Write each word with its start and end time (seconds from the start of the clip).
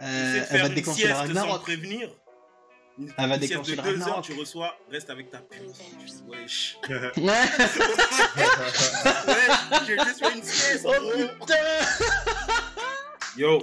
Euh, 0.00 0.44
elle 0.50 0.62
va 0.62 0.68
déclencher 0.68 1.08
la 1.08 1.16
Ragnarok. 1.16 1.62
prévenir. 1.62 2.10
Elle 3.18 3.28
va 3.28 3.38
déclencher 3.38 3.76
la 3.76 3.82
Ragnarok. 3.82 4.14
Heures, 4.14 4.22
tu 4.22 4.32
reçois, 4.34 4.76
reste 4.90 5.10
avec 5.10 5.30
ta 5.30 5.38
puce. 5.38 6.22
Wesh. 6.28 6.78
ouais, 6.88 7.04
j'ai 9.86 9.96
juste 9.98 10.24
fait 10.24 10.34
une 10.34 10.42
sieste. 10.42 10.86
Oh 10.86 10.92
putain 11.40 11.54
Yo. 13.36 13.62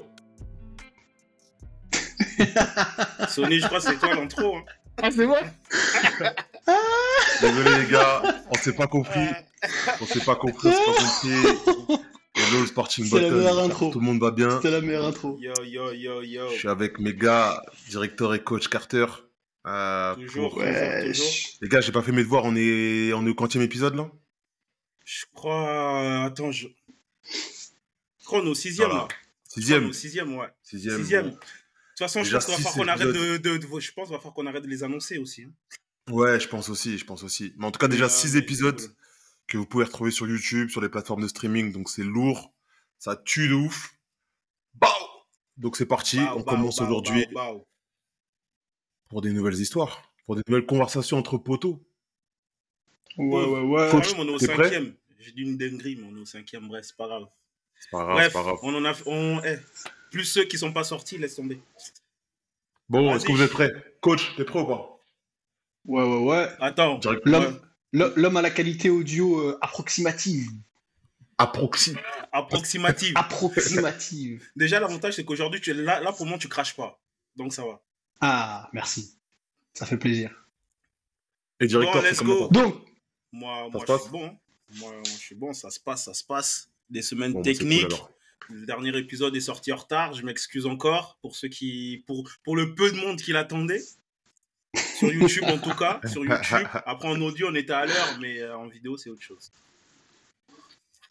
Sony, 3.27 3.59
je 3.59 3.65
crois 3.67 3.79
que 3.79 3.85
c'est 3.85 3.97
toi 3.99 4.15
l'intro. 4.15 4.55
Hein. 4.55 4.63
Ah, 5.01 5.09
c'est 5.11 5.25
moi 5.25 5.39
Désolé 7.41 7.83
les 7.83 7.91
gars, 7.91 8.21
on 8.49 8.55
s'est 8.55 8.73
pas 8.73 8.87
compris. 8.87 9.27
On 10.01 10.05
s'est 10.05 10.19
pas 10.21 10.35
compris, 10.35 10.69
on 10.69 10.93
s'est 10.93 11.43
pas 11.65 11.73
compris. 11.73 11.99
Hello, 12.50 12.66
Sporting 12.66 13.06
C'est 13.06 13.22
la 13.22 13.29
meilleure 13.29 13.60
intro. 13.60 13.92
Tout 13.92 14.00
le 14.00 14.06
monde 14.06 14.20
va 14.20 14.31
bien. 14.31 14.49
C'était 14.56 14.72
la 14.72 14.81
meilleure 14.81 15.06
intro. 15.06 15.38
Yo, 15.40 15.54
yo, 15.63 15.92
yo, 15.92 16.23
yo. 16.23 16.49
Je 16.49 16.58
suis 16.58 16.68
avec 16.68 16.99
mes 16.99 17.13
gars, 17.13 17.62
directeur 17.90 18.34
et 18.34 18.44
coach 18.44 18.70
Carter. 18.70 19.05
Euh, 19.67 20.16
toujours, 20.16 20.57
ouais. 20.57 21.12
toujours, 21.12 21.27
Les 21.62 21.70
gars, 21.70 21.81
j'ai 21.81 21.91
pas 21.91 22.02
fait 22.02 22.12
mes 22.12 22.23
devoirs. 22.23 22.45
On 22.45 22.55
est, 22.55 23.13
on 23.13 23.23
est 23.27 23.30
au 23.30 23.35
quantième 23.35 23.62
épisode 23.62 23.95
là? 23.95 24.09
Je 25.05 25.26
crois. 25.31 26.23
Attends, 26.23 26.52
je. 26.52 26.70
Je 27.23 28.26
crois 28.26 28.41
qu'on 28.41 28.48
est 28.48 28.52
au 28.52 28.55
sixième 28.55 28.90
là. 28.90 29.07
Sixième. 29.43 29.85
Au 29.85 29.93
sixième, 29.93 30.35
ouais. 30.35 30.48
Sixième. 30.63 30.98
Sixième. 30.98 31.26
De 31.26 31.31
toute 31.31 31.41
façon, 31.99 32.23
je 32.23 32.34
pense 32.34 32.45
qu'il 32.45 32.55
va 32.55 32.59
falloir 32.62 32.73
qu'on 32.73 32.88
arrête 32.88 33.16
de, 33.16 33.38
de, 33.38 33.79
Je 33.79 33.91
pense 33.91 34.07
qu'il 34.07 34.16
va 34.16 34.18
falloir 34.18 34.34
qu'on 34.34 34.48
arrête 34.48 34.63
de 34.63 34.70
les 34.70 34.84
annoncer 34.84 35.20
aussi. 35.20 35.43
Hein. 35.43 35.52
Ouais, 36.12 36.40
je 36.40 36.48
pense 36.48 36.70
aussi, 36.70 36.98
je 36.98 37.05
pense 37.05 37.21
aussi. 37.21 37.54
Mais 37.57 37.68
en 37.68 37.71
tout 37.71 37.79
cas, 37.79 37.88
déjà 37.88 38.09
6 38.09 38.38
épisodes 38.38 38.81
que 39.49 39.58
vous 39.58 39.66
pouvez 39.66 39.84
retrouver 39.84 40.12
sur 40.12 40.27
YouTube, 40.27 40.70
sur 40.70 40.81
les 40.81 40.89
plateformes 40.89 41.21
de 41.21 41.27
streaming. 41.27 41.73
Donc 41.73 41.90
c'est 41.90 42.03
lourd, 42.03 42.53
ça 42.98 43.16
tue 43.16 43.49
de 43.49 43.55
ouf. 43.55 43.95
Bah 44.76 44.88
donc 45.57 45.76
c'est 45.76 45.85
parti, 45.85 46.20
on 46.35 46.44
commence 46.44 46.80
aujourd'hui 46.80 47.27
pour 49.09 49.21
des 49.21 49.34
nouvelles 49.34 49.60
histoires, 49.60 50.13
pour 50.26 50.35
des 50.35 50.43
nouvelles 50.48 50.65
conversations 50.65 51.18
entre 51.18 51.38
poteaux. 51.38 51.84
Ouais, 53.18 53.46
ouais, 53.46 53.62
ouais. 53.62 53.90
on 54.18 54.27
est 54.27 54.32
au 54.32 54.40
cinquième. 54.40 54.93
J'ai 55.20 55.34
dit 55.34 55.41
une 55.41 55.57
dinguerie, 55.57 55.98
mais 55.98 56.07
on 56.10 56.16
est 56.16 56.21
au 56.21 56.26
cinquième. 56.26 56.70
Bref, 56.70 56.85
c'est 56.85 56.95
pas 56.95 57.07
grave. 57.07 57.27
C'est 57.77 57.90
pas 57.91 58.04
grave, 58.04 58.16
Bref, 58.16 58.34
pas 58.34 58.43
grave. 58.43 58.57
on 58.62 58.73
en 58.73 58.85
a, 58.85 58.93
on, 59.05 59.41
eh, 59.43 59.57
plus 60.12 60.23
ceux 60.23 60.45
qui 60.45 60.57
sont 60.57 60.71
pas 60.71 60.85
sortis, 60.85 61.18
laisse 61.18 61.35
tomber. 61.35 61.60
Bon, 62.88 63.13
est-ce 63.13 63.26
que 63.26 63.32
vous 63.34 63.41
êtes 63.41 63.51
prêts? 63.51 63.71
Coach, 63.99 64.36
t'es 64.38 64.45
prêt 64.45 64.62
ou 64.62 64.66
pas? 64.66 65.00
Ouais, 65.86 66.04
ouais, 66.04 66.23
ouais. 66.23 66.48
Attends. 66.60 67.00
L'homme 67.92 68.38
a 68.38 68.42
la 68.42 68.52
qualité 68.52 68.90
audio 68.90 69.40
euh, 69.40 69.58
approximative. 69.62 70.48
Approxi... 71.38 71.95
Approximative. 72.32 73.14
Approximative. 73.16 74.48
Déjà, 74.56 74.80
l'avantage, 74.80 75.16
c'est 75.16 75.23
qu'aujourd'hui, 75.26 75.62
tu 75.62 75.73
là, 75.73 76.00
là, 76.02 76.12
pour 76.12 76.26
moi, 76.26 76.38
tu 76.38 76.50
craches 76.50 76.76
pas. 76.76 77.02
Donc, 77.36 77.54
ça 77.54 77.66
va. 77.66 77.82
Ah, 78.22 78.70
merci. 78.73 79.17
Ça 79.73 79.86
fait 79.86 79.98
plaisir. 79.98 80.32
Et 81.60 81.67
directeur, 81.67 82.02
bon, 82.02 82.08
let's 82.08 82.23
go. 82.23 82.48
Donc, 82.50 82.86
moi, 83.32 83.70
moi 83.72 83.84
je 83.88 83.98
suis 83.98 84.12
bon. 84.12 84.38
Moi, 84.76 84.94
je 85.06 85.12
suis 85.12 85.36
bon. 85.36 85.54
Ça 85.54 85.70
se 85.70 85.80
passe, 85.80 86.06
ça 86.06 86.14
se 86.14 86.23
passe. 86.23 86.70
Des 86.90 87.02
semaines 87.02 87.34
bah, 87.34 87.42
techniques. 87.42 87.94
le 88.50 88.66
dernier 88.66 88.98
épisode 88.98 89.36
est 89.36 89.42
sorti 89.42 89.72
en 89.72 89.78
retard. 89.78 90.14
Je 90.14 90.23
m'excuse 90.23 90.66
encore 90.66 91.17
pour 91.22 91.36
ceux 91.36 91.48
qui, 91.48 92.04
pour, 92.08 92.30
pour 92.44 92.56
le 92.56 92.76
peu 92.76 92.92
de 92.92 92.98
monde 92.98 93.22
qui 93.22 93.32
l'attendait. 93.32 93.84
Sur 95.00 95.14
YouTube, 95.14 95.44
en 95.47 95.58
tout 95.58 95.75
cas. 95.78 96.02
Sur 96.05 96.25
YouTube. 96.25 96.67
Après, 96.86 97.08
en 97.08 97.22
audio, 97.22 97.47
on 97.50 97.55
était 97.55 97.73
à 97.73 97.86
l'heure, 97.86 98.17
mais 98.19 98.42
euh, 98.42 98.58
en 98.58 98.67
vidéo, 98.67 98.97
c'est 98.97 99.09
autre 99.09 99.22
chose. 99.22 99.52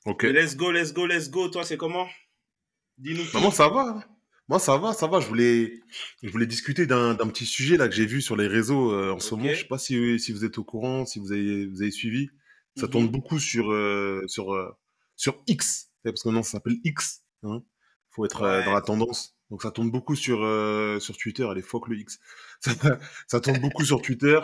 Ok. 0.05 0.25
let's 0.25 0.57
go, 0.57 0.71
let's 0.71 0.93
go, 0.93 1.07
let's 1.07 1.31
go. 1.31 1.49
Toi, 1.49 1.65
c'est 1.65 1.79
comment? 1.79 2.07
Dis-nous. 2.99 3.25
Bah, 3.33 3.41
moi, 3.41 3.51
ça 3.51 3.69
va. 3.69 4.05
Moi, 4.49 4.59
ça 4.59 4.77
va, 4.77 4.93
ça 4.93 5.07
va. 5.07 5.21
Je 5.21 5.27
voulais, 5.27 5.81
je 6.23 6.31
voulais 6.31 6.47
discuter 6.47 6.87
d'un 6.87 7.15
petit 7.15 7.47
sujet 7.47 7.77
là 7.79 7.89
que 7.89 7.95
j'ai 7.95 8.07
vu 8.07 8.21
sur 8.21 8.37
les 8.37 8.47
réseaux 8.47 8.93
euh, 8.93 9.13
en 9.13 9.21
ce 9.21 9.35
moment. 9.35 9.49
Je 9.49 9.61
sais 9.61 9.65
pas 9.65 9.79
si, 9.79 10.19
si, 10.19 10.33
vous 10.33 10.45
êtes 10.45 10.59
au 10.59 10.65
courant, 10.65 11.07
si 11.07 11.19
vous 11.19 11.33
avez, 11.33 11.67
vous 11.67 11.81
avez 11.81 11.91
suivi. 11.91 12.29
Ça 12.77 12.87
mhm. 12.87 12.93
tourne 12.93 13.09
beaucoup 13.09 13.39
sur, 13.39 13.73
euh, 13.73 14.23
sur, 14.27 14.55
sur 15.17 15.43
X. 15.47 15.91
Parce 16.05 16.23
que 16.23 16.29
maintenant, 16.29 16.43
ça 16.43 16.53
s'appelle 16.53 16.77
X. 16.85 17.23
Il 17.43 17.49
hein. 17.49 17.63
faut 18.11 18.25
être 18.27 18.41
dans 18.65 18.73
la 18.73 18.83
tendance. 18.83 19.38
Donc 19.51 19.63
ça 19.63 19.71
tourne 19.71 19.91
beaucoup 19.91 20.15
sur, 20.15 20.45
euh, 20.45 21.01
sur 21.01 21.17
Twitter, 21.17 21.45
allez, 21.45 21.63
fuck 21.63 21.89
le 21.89 21.97
X. 21.97 22.21
Ça, 23.27 23.41
tourne 23.41 23.59
beaucoup 23.61 23.85
sur 23.85 24.03
Twitter, 24.03 24.41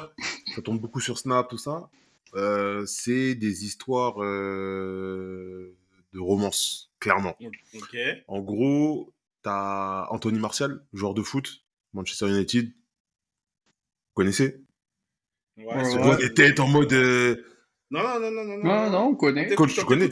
ça 0.55 0.63
tourne 0.63 0.79
beaucoup 0.79 1.01
sur 1.01 1.19
Snap, 1.19 1.49
tout 1.49 1.59
ça. 1.59 1.91
Euh, 2.35 2.87
c'est 2.87 3.35
des 3.35 3.65
histoires 3.65 4.23
euh, 4.23 5.77
de 6.13 6.21
romance, 6.21 6.93
clairement. 7.01 7.37
En 8.29 8.41
gros, 8.41 9.13
t'as 9.43 10.07
Anthony 10.11 10.39
Martial, 10.39 10.85
joueur 10.93 11.15
de 11.15 11.23
foot, 11.23 11.65
Manchester 11.93 12.29
United. 12.29 12.67
Vous 12.67 14.15
connaissez? 14.15 14.63
Ouais, 15.57 15.65
ouais. 15.67 16.25
était 16.25 16.61
en 16.61 16.69
mode... 16.69 16.93
Non, 16.93 18.03
non, 18.03 18.21
non, 18.21 18.31
non, 18.31 18.45
non. 18.45 18.65
Non, 18.65 18.91
non, 18.91 19.07
on 19.09 19.15
connaît. 19.15 19.55
Coach, 19.55 19.75
tu 19.75 19.85
connais 19.85 20.09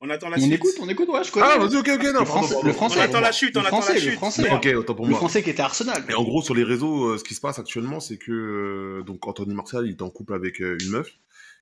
on 0.00 0.10
attend 0.10 0.28
la 0.28 0.36
on 0.36 0.40
suite. 0.40 0.52
écoute, 0.52 0.74
on 0.80 0.88
écoute, 0.88 1.08
ouais, 1.08 1.24
je 1.24 1.32
connais. 1.32 1.46
Ah, 1.48 1.58
vas-y, 1.58 1.76
ok, 1.76 1.88
ok, 1.94 2.02
non. 2.14 2.20
Le 2.20 2.24
français, 2.24 2.54
le 2.62 2.72
français, 2.72 2.98
on 2.98 3.02
attend 3.02 3.20
la 3.20 3.32
chute, 3.32 3.56
on 3.56 3.64
attend 3.64 3.80
la 3.80 3.96
chute. 3.96 4.10
Le 4.10 4.16
français, 4.16 4.50
ok, 4.50 4.68
autant 4.76 4.94
pour 4.94 5.06
le 5.06 5.10
moi. 5.10 5.18
français 5.18 5.42
qui 5.42 5.50
était 5.50 5.62
Arsenal. 5.62 6.04
Et 6.08 6.14
en 6.14 6.22
gros, 6.22 6.42
sur 6.42 6.54
les 6.54 6.62
réseaux, 6.62 7.08
euh, 7.08 7.18
ce 7.18 7.24
qui 7.24 7.34
se 7.34 7.40
passe 7.40 7.58
actuellement, 7.58 7.98
c'est 7.98 8.16
que 8.16 8.30
euh, 8.30 9.02
donc 9.02 9.26
Anthony 9.26 9.54
Martial, 9.54 9.86
il 9.86 9.92
est 9.92 10.02
en 10.02 10.10
couple 10.10 10.34
avec 10.34 10.60
euh, 10.60 10.78
une 10.80 10.90
meuf 10.90 11.10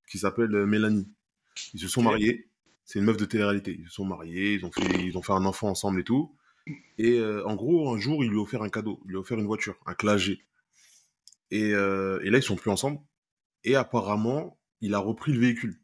qui 0.09 0.19
s'appelle 0.19 0.49
Mélanie. 0.65 1.07
Ils 1.73 1.79
se 1.79 1.87
sont 1.87 2.03
mariés. 2.03 2.47
C'est 2.85 2.99
une 2.99 3.05
meuf 3.05 3.17
de 3.17 3.25
télé-réalité. 3.25 3.75
Ils 3.79 3.87
se 3.87 3.95
sont 3.95 4.05
mariés, 4.05 4.53
ils 4.53 4.65
ont 4.65 4.71
fait, 4.71 5.03
ils 5.03 5.17
ont 5.17 5.21
fait 5.21 5.33
un 5.33 5.43
enfant 5.45 5.69
ensemble 5.69 5.99
et 5.99 6.03
tout. 6.03 6.33
Et 6.97 7.21
en 7.21 7.55
gros, 7.55 7.93
un 7.93 7.99
jour, 7.99 8.23
il 8.23 8.29
lui 8.29 8.37
a 8.37 8.41
offert 8.41 8.61
un 8.61 8.69
cadeau. 8.69 9.01
Il 9.05 9.09
lui 9.09 9.17
a 9.17 9.19
offert 9.19 9.37
une 9.37 9.45
voiture, 9.45 9.75
un 9.85 9.93
clagé. 9.93 10.45
Et, 11.51 11.71
et 11.71 12.29
là, 12.29 12.37
ils 12.37 12.43
sont 12.43 12.55
plus 12.55 12.71
ensemble. 12.71 12.99
Et 13.65 13.75
apparemment, 13.75 14.57
il 14.79 14.93
a 14.93 14.99
repris 14.99 15.33
le 15.33 15.39
véhicule. 15.39 15.81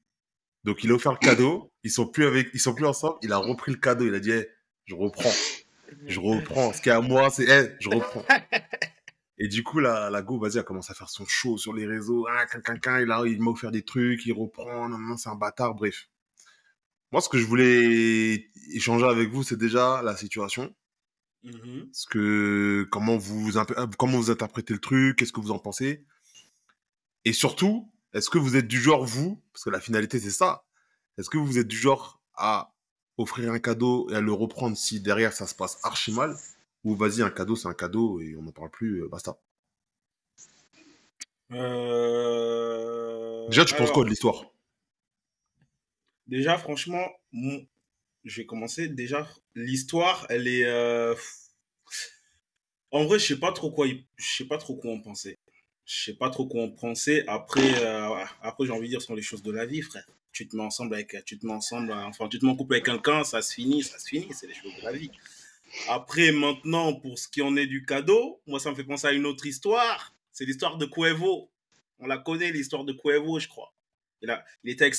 Donc 0.64 0.84
il 0.85 0.91
a 0.91 0.94
offert 0.94 1.12
le 1.12 1.18
cadeau, 1.18 1.72
ils 1.84 1.92
sont 1.92 2.08
plus 2.08 2.26
avec, 2.26 2.50
ils 2.54 2.60
sont 2.60 2.74
plus 2.74 2.86
ensemble, 2.86 3.18
il 3.22 3.32
a 3.32 3.38
repris 3.38 3.72
le 3.72 3.78
cadeau, 3.78 4.06
il 4.06 4.16
a 4.16 4.20
dit 4.20 4.32
je 4.86 4.96
reprends, 4.96 5.32
je 6.08 6.20
reprends, 6.20 6.74
ce 6.74 6.82
qui 6.82 6.90
est 6.90 6.94
à 6.94 7.02
moi 7.02 7.30
c'est 7.30 7.78
je 7.80 7.90
reprends. 7.90 8.26
Et 9.40 9.48
du 9.48 9.64
coup 9.64 9.80
la, 9.80 10.10
la 10.10 10.22
go 10.22 10.40
vas-y 10.40 10.60
a 10.60 10.64
commencé 10.64 10.92
à 10.92 10.96
faire 10.96 11.10
son 11.10 11.26
show 11.26 11.58
sur 11.58 11.74
les 11.74 11.86
réseaux, 11.86 12.26
ah, 12.30 12.46
quelqu'un 12.46 13.02
il 13.02 13.12
a, 13.12 13.24
il 13.26 13.42
m'a 13.42 13.52
offert 13.52 13.72
des 13.72 13.84
trucs, 13.84 14.26
il 14.26 14.34
reprend, 14.34 14.88
non 14.88 14.98
non 14.98 15.18
c'est 15.18 15.30
un 15.30 15.36
bâtard, 15.36 15.76
bref. 15.76 16.08
Moi 17.12 17.22
ce 17.22 17.30
que 17.30 17.38
je 17.38 17.46
voulais 17.46 18.50
échanger 18.74 19.06
avec 19.06 19.30
vous 19.30 19.44
c'est 19.44 19.58
déjà 19.58 20.02
la 20.04 20.16
situation. 20.16 20.74
Mm-hmm. 21.44 21.90
Ce 21.92 22.08
que 22.08 22.88
comment 22.90 23.18
vous 23.18 23.52
comment 23.98 24.18
vous 24.18 24.32
interprétez 24.32 24.74
le 24.74 24.80
truc, 24.80 25.18
qu'est-ce 25.18 25.34
que 25.34 25.42
vous 25.42 25.52
en 25.52 25.60
pensez? 25.60 26.06
Et 27.26 27.34
surtout 27.34 27.92
est-ce 28.14 28.30
que 28.30 28.38
vous 28.38 28.56
êtes 28.56 28.68
du 28.68 28.80
genre, 28.80 29.04
vous, 29.04 29.42
parce 29.52 29.64
que 29.64 29.72
la 29.72 29.80
finalité 29.80 30.20
c'est 30.20 30.30
ça, 30.30 30.64
est-ce 31.18 31.29
que 31.29 31.38
vous 31.38 31.57
êtes 31.57 31.68
du 31.68 31.78
genre 31.78 32.22
à 32.35 32.74
offrir 33.18 33.51
un 33.51 33.59
cadeau 33.59 34.09
et 34.09 34.16
à 34.16 34.22
le 34.22 34.34
reprendre 34.34 34.75
si 34.75 35.00
derrière 35.00 35.34
ça 35.34 35.47
se 35.47 35.56
passe 35.56 35.79
archi 35.84 36.12
mal 36.12 36.35
Ou 36.84 36.96
vas-y, 36.96 37.22
un 37.22 37.29
cadeau 37.29 37.56
c'est 37.56 37.68
un 37.68 37.74
cadeau 37.74 38.19
et 38.19 38.35
on 38.35 38.41
n'en 38.41 38.51
parle 38.51 38.72
plus, 38.72 39.03
euh, 39.03 39.07
basta 39.07 39.38
euh... 41.52 43.47
Déjà, 43.47 43.66
tu 43.66 43.75
penses 43.75 43.91
quoi 43.91 44.03
de 44.03 44.09
l'histoire? 44.09 44.46
Déjà, 46.25 46.57
franchement, 46.57 47.06
je 47.31 48.38
vais 48.41 48.46
commencer. 48.46 48.88
Déjà, 48.88 49.28
l'histoire, 49.53 50.25
elle 50.29 50.47
est. 50.47 50.66
Euh, 50.66 51.13
en 52.90 53.06
vrai, 53.06 53.19
je 53.19 53.28
sais 53.28 53.40
pas 53.40 53.52
trop 53.52 53.69
quoi, 53.69 53.85
je 53.88 54.25
sais 54.25 54.46
pas 54.46 54.57
trop 54.57 54.75
quoi 54.75 54.94
en 54.94 55.00
penser 55.00 55.38
je 55.85 56.03
sais 56.06 56.13
pas 56.13 56.29
trop 56.29 56.47
quoi 56.47 56.63
en 56.63 56.69
penser. 56.69 57.23
Après, 57.28 57.84
euh, 57.84 58.25
après 58.41 58.66
j'ai 58.66 58.72
envie 58.72 58.88
de 58.88 58.91
dire, 58.91 59.02
ce 59.02 59.07
sont 59.07 59.16
les 59.16 59.22
choses 59.22 59.44
de 59.44 59.52
la 59.52 59.66
vie, 59.66 59.81
frère. 59.81 60.06
Tu 60.34 60.48
te 60.48 60.56
mets 60.56 60.64
ensemble 60.64 60.96
avec, 60.96 61.16
tu 61.26 61.38
te 61.38 61.46
mets 61.46 61.54
ensemble, 61.54 61.94
enfin, 61.94 62.28
tu 62.28 62.40
te 62.40 62.46
mets 62.46 62.52
en 62.52 62.56
couple 62.56 62.74
avec 62.74 62.86
quelqu'un, 62.86 63.24
ça 63.24 63.42
se 63.42 63.54
finit, 63.54 63.84
ça 63.84 64.00
se 64.00 64.08
finit, 64.08 64.34
c'est 64.34 64.48
les 64.48 64.54
choses 64.54 64.76
de 64.76 64.82
la 64.82 64.92
vie. 64.92 65.12
Après, 65.90 66.32
maintenant, 66.32 66.94
pour 66.94 67.18
ce 67.18 67.28
qui 67.28 67.42
en 67.42 67.56
est 67.56 67.68
du 67.68 67.85
cadeau, 67.85 68.41
moi, 68.47 68.59
ça 68.59 68.72
me 68.72 68.76
fait 68.76 68.84
penser 68.84 69.08
à 69.08 69.12
une 69.12 69.26
autre 69.26 69.46
histoire. 69.46 70.16
C'est 70.32 70.46
l'histoire 70.46 70.78
de 70.78 70.85
Cuevo. 70.85 71.52
On 72.00 72.08
la 72.08 72.18
connaît, 72.18 72.52
l'histoire 72.52 72.84
de 72.84 72.94
Cuevo, 72.94 73.40
je 73.40 73.47
crois. 73.47 73.74
Il, 74.22 74.30
a, 74.30 74.44
il 74.64 74.72
était 74.72 74.85
avec 74.85 74.96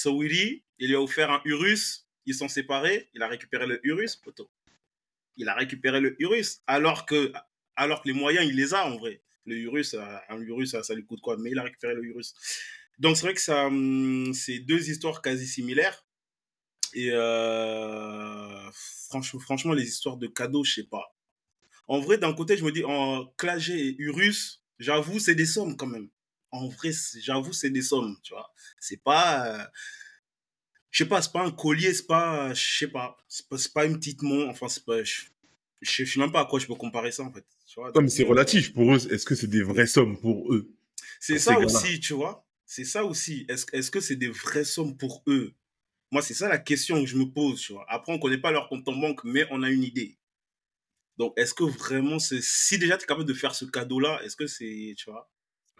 il 0.78 0.88
lui 0.88 0.94
a 0.94 1.00
offert 1.00 1.30
un 1.30 1.40
Urus, 1.44 2.06
ils 2.26 2.34
sont 2.34 2.48
séparés, 2.48 3.08
il 3.14 3.22
a 3.22 3.28
récupéré 3.28 3.66
le 3.66 3.80
Urus, 3.84 4.16
poteau. 4.16 4.50
Il 5.36 5.48
a 5.48 5.54
récupéré 5.54 6.00
le 6.00 6.14
Urus, 6.20 6.60
alors 6.66 7.06
que, 7.06 7.32
alors 7.74 8.02
que 8.02 8.08
les 8.08 8.14
moyens, 8.14 8.46
il 8.46 8.56
les 8.56 8.74
a 8.74 8.86
en 8.86 8.96
vrai 8.96 9.20
le 9.46 9.56
Urus, 9.56 9.94
un 10.28 10.40
Urus, 10.40 10.70
ça, 10.70 10.82
ça 10.82 10.94
lui 10.94 11.04
coûte 11.04 11.20
quoi? 11.20 11.36
Mais 11.36 11.50
il 11.50 11.58
a 11.58 11.62
récupéré 11.62 11.94
le 11.94 12.02
Urus. 12.04 12.34
Donc 12.98 13.16
c'est 13.16 13.26
vrai 13.26 13.34
que 13.34 13.40
ça, 13.40 13.66
hum, 13.66 14.32
c'est 14.34 14.60
deux 14.60 14.90
histoires 14.90 15.22
quasi 15.22 15.46
similaires. 15.46 16.04
Et 16.94 17.10
euh, 17.10 18.70
franchement, 19.08 19.40
franchement, 19.40 19.72
les 19.72 19.84
histoires 19.84 20.16
de 20.16 20.28
cadeaux, 20.28 20.64
je 20.64 20.74
sais 20.74 20.84
pas. 20.84 21.14
En 21.88 22.00
vrai, 22.00 22.18
d'un 22.18 22.32
côté, 22.32 22.56
je 22.56 22.64
me 22.64 22.72
dis, 22.72 22.84
en 22.84 23.26
Clagé 23.36 23.88
et 23.88 23.96
Urus, 23.98 24.62
j'avoue, 24.78 25.18
c'est 25.18 25.34
des 25.34 25.46
sommes 25.46 25.76
quand 25.76 25.86
même. 25.86 26.08
En 26.50 26.68
vrai, 26.68 26.90
j'avoue, 27.20 27.52
c'est 27.52 27.70
des 27.70 27.82
sommes, 27.82 28.16
tu 28.22 28.32
vois. 28.32 28.52
C'est 28.78 29.02
pas, 29.02 29.46
euh, 29.48 29.64
je 30.90 31.02
sais 31.02 31.08
pas, 31.08 31.20
c'est 31.20 31.32
pas 31.32 31.44
un 31.44 31.50
collier, 31.50 31.92
c'est 31.92 32.06
pas, 32.06 32.54
je 32.54 32.78
sais 32.78 32.88
pas, 32.88 33.16
c'est 33.28 33.48
pas, 33.48 33.56
pas, 33.74 33.86
une 33.86 33.98
petite 33.98 34.22
montre, 34.22 34.50
enfin, 34.50 34.68
c'est 34.68 34.84
pas, 34.84 35.02
je 35.02 36.04
sais 36.04 36.20
même 36.20 36.30
pas 36.30 36.42
à 36.42 36.44
quoi 36.46 36.60
je 36.60 36.66
peux 36.66 36.76
comparer 36.76 37.10
ça 37.10 37.24
en 37.24 37.32
fait. 37.32 37.44
Tu 37.66 37.80
vois, 37.80 37.90
Non, 37.92 38.02
mais 38.02 38.08
c'est 38.08 38.24
euh, 38.24 38.28
relatif 38.28 38.72
pour 38.72 38.94
eux. 38.94 39.12
Est-ce 39.12 39.26
que 39.26 39.34
c'est 39.34 39.48
des 39.48 39.62
vraies 39.62 39.86
sommes 39.88 40.18
pour 40.20 40.52
eux? 40.52 40.70
C'est 41.18 41.38
ça 41.38 41.58
aussi, 41.58 41.98
tu 41.98 42.12
vois. 42.12 42.43
C'est 42.66 42.84
ça 42.84 43.04
aussi. 43.04 43.46
Est-ce 43.48 43.90
que 43.90 44.00
c'est 44.00 44.16
des 44.16 44.28
vraies 44.28 44.64
sommes 44.64 44.96
pour 44.96 45.22
eux? 45.26 45.54
Moi, 46.10 46.22
c'est 46.22 46.34
ça 46.34 46.48
la 46.48 46.58
question 46.58 47.00
que 47.00 47.06
je 47.06 47.16
me 47.16 47.24
pose, 47.24 47.60
tu 47.60 47.72
vois. 47.72 47.84
Après, 47.88 48.12
on 48.12 48.18
connaît 48.18 48.38
pas 48.38 48.52
leur 48.52 48.68
compte 48.68 48.88
en 48.88 48.96
banque, 48.96 49.24
mais 49.24 49.46
on 49.50 49.62
a 49.62 49.70
une 49.70 49.82
idée. 49.82 50.16
Donc, 51.16 51.32
est-ce 51.36 51.54
que 51.54 51.64
vraiment, 51.64 52.18
c'est 52.18 52.42
si 52.42 52.78
déjà 52.78 52.96
tu 52.96 53.04
es 53.04 53.06
capable 53.06 53.26
de 53.26 53.34
faire 53.34 53.54
ce 53.54 53.64
cadeau-là, 53.64 54.20
est-ce 54.24 54.36
que 54.36 54.46
c'est, 54.46 54.94
tu 54.96 55.10
vois? 55.10 55.30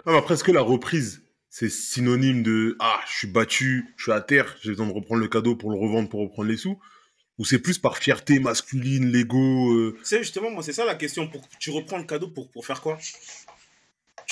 Mais 0.06 0.16
après, 0.16 0.34
est-ce 0.34 0.44
que 0.44 0.52
la 0.52 0.60
reprise, 0.60 1.24
c'est 1.50 1.68
synonyme 1.68 2.42
de 2.42 2.76
Ah, 2.80 3.00
je 3.08 3.18
suis 3.18 3.28
battu, 3.28 3.94
je 3.96 4.04
suis 4.04 4.12
à 4.12 4.20
terre, 4.20 4.56
j'ai 4.62 4.70
besoin 4.70 4.86
de 4.86 4.92
reprendre 4.92 5.20
le 5.20 5.28
cadeau 5.28 5.56
pour 5.56 5.70
le 5.70 5.78
revendre, 5.78 6.08
pour 6.08 6.20
reprendre 6.20 6.48
les 6.48 6.56
sous? 6.56 6.78
Ou 7.38 7.44
c'est 7.44 7.58
plus 7.58 7.78
par 7.78 7.98
fierté 7.98 8.38
masculine, 8.38 9.10
l'ego 9.10 9.72
euh, 9.72 9.96
Tu 9.98 10.04
sais, 10.04 10.18
justement, 10.18 10.50
moi, 10.50 10.62
c'est 10.62 10.72
ça 10.72 10.84
la 10.84 10.94
question. 10.94 11.28
Pour, 11.28 11.48
tu 11.58 11.70
reprends 11.70 11.98
le 11.98 12.04
cadeau 12.04 12.28
pour, 12.28 12.48
pour 12.50 12.64
faire 12.64 12.80
quoi? 12.80 12.98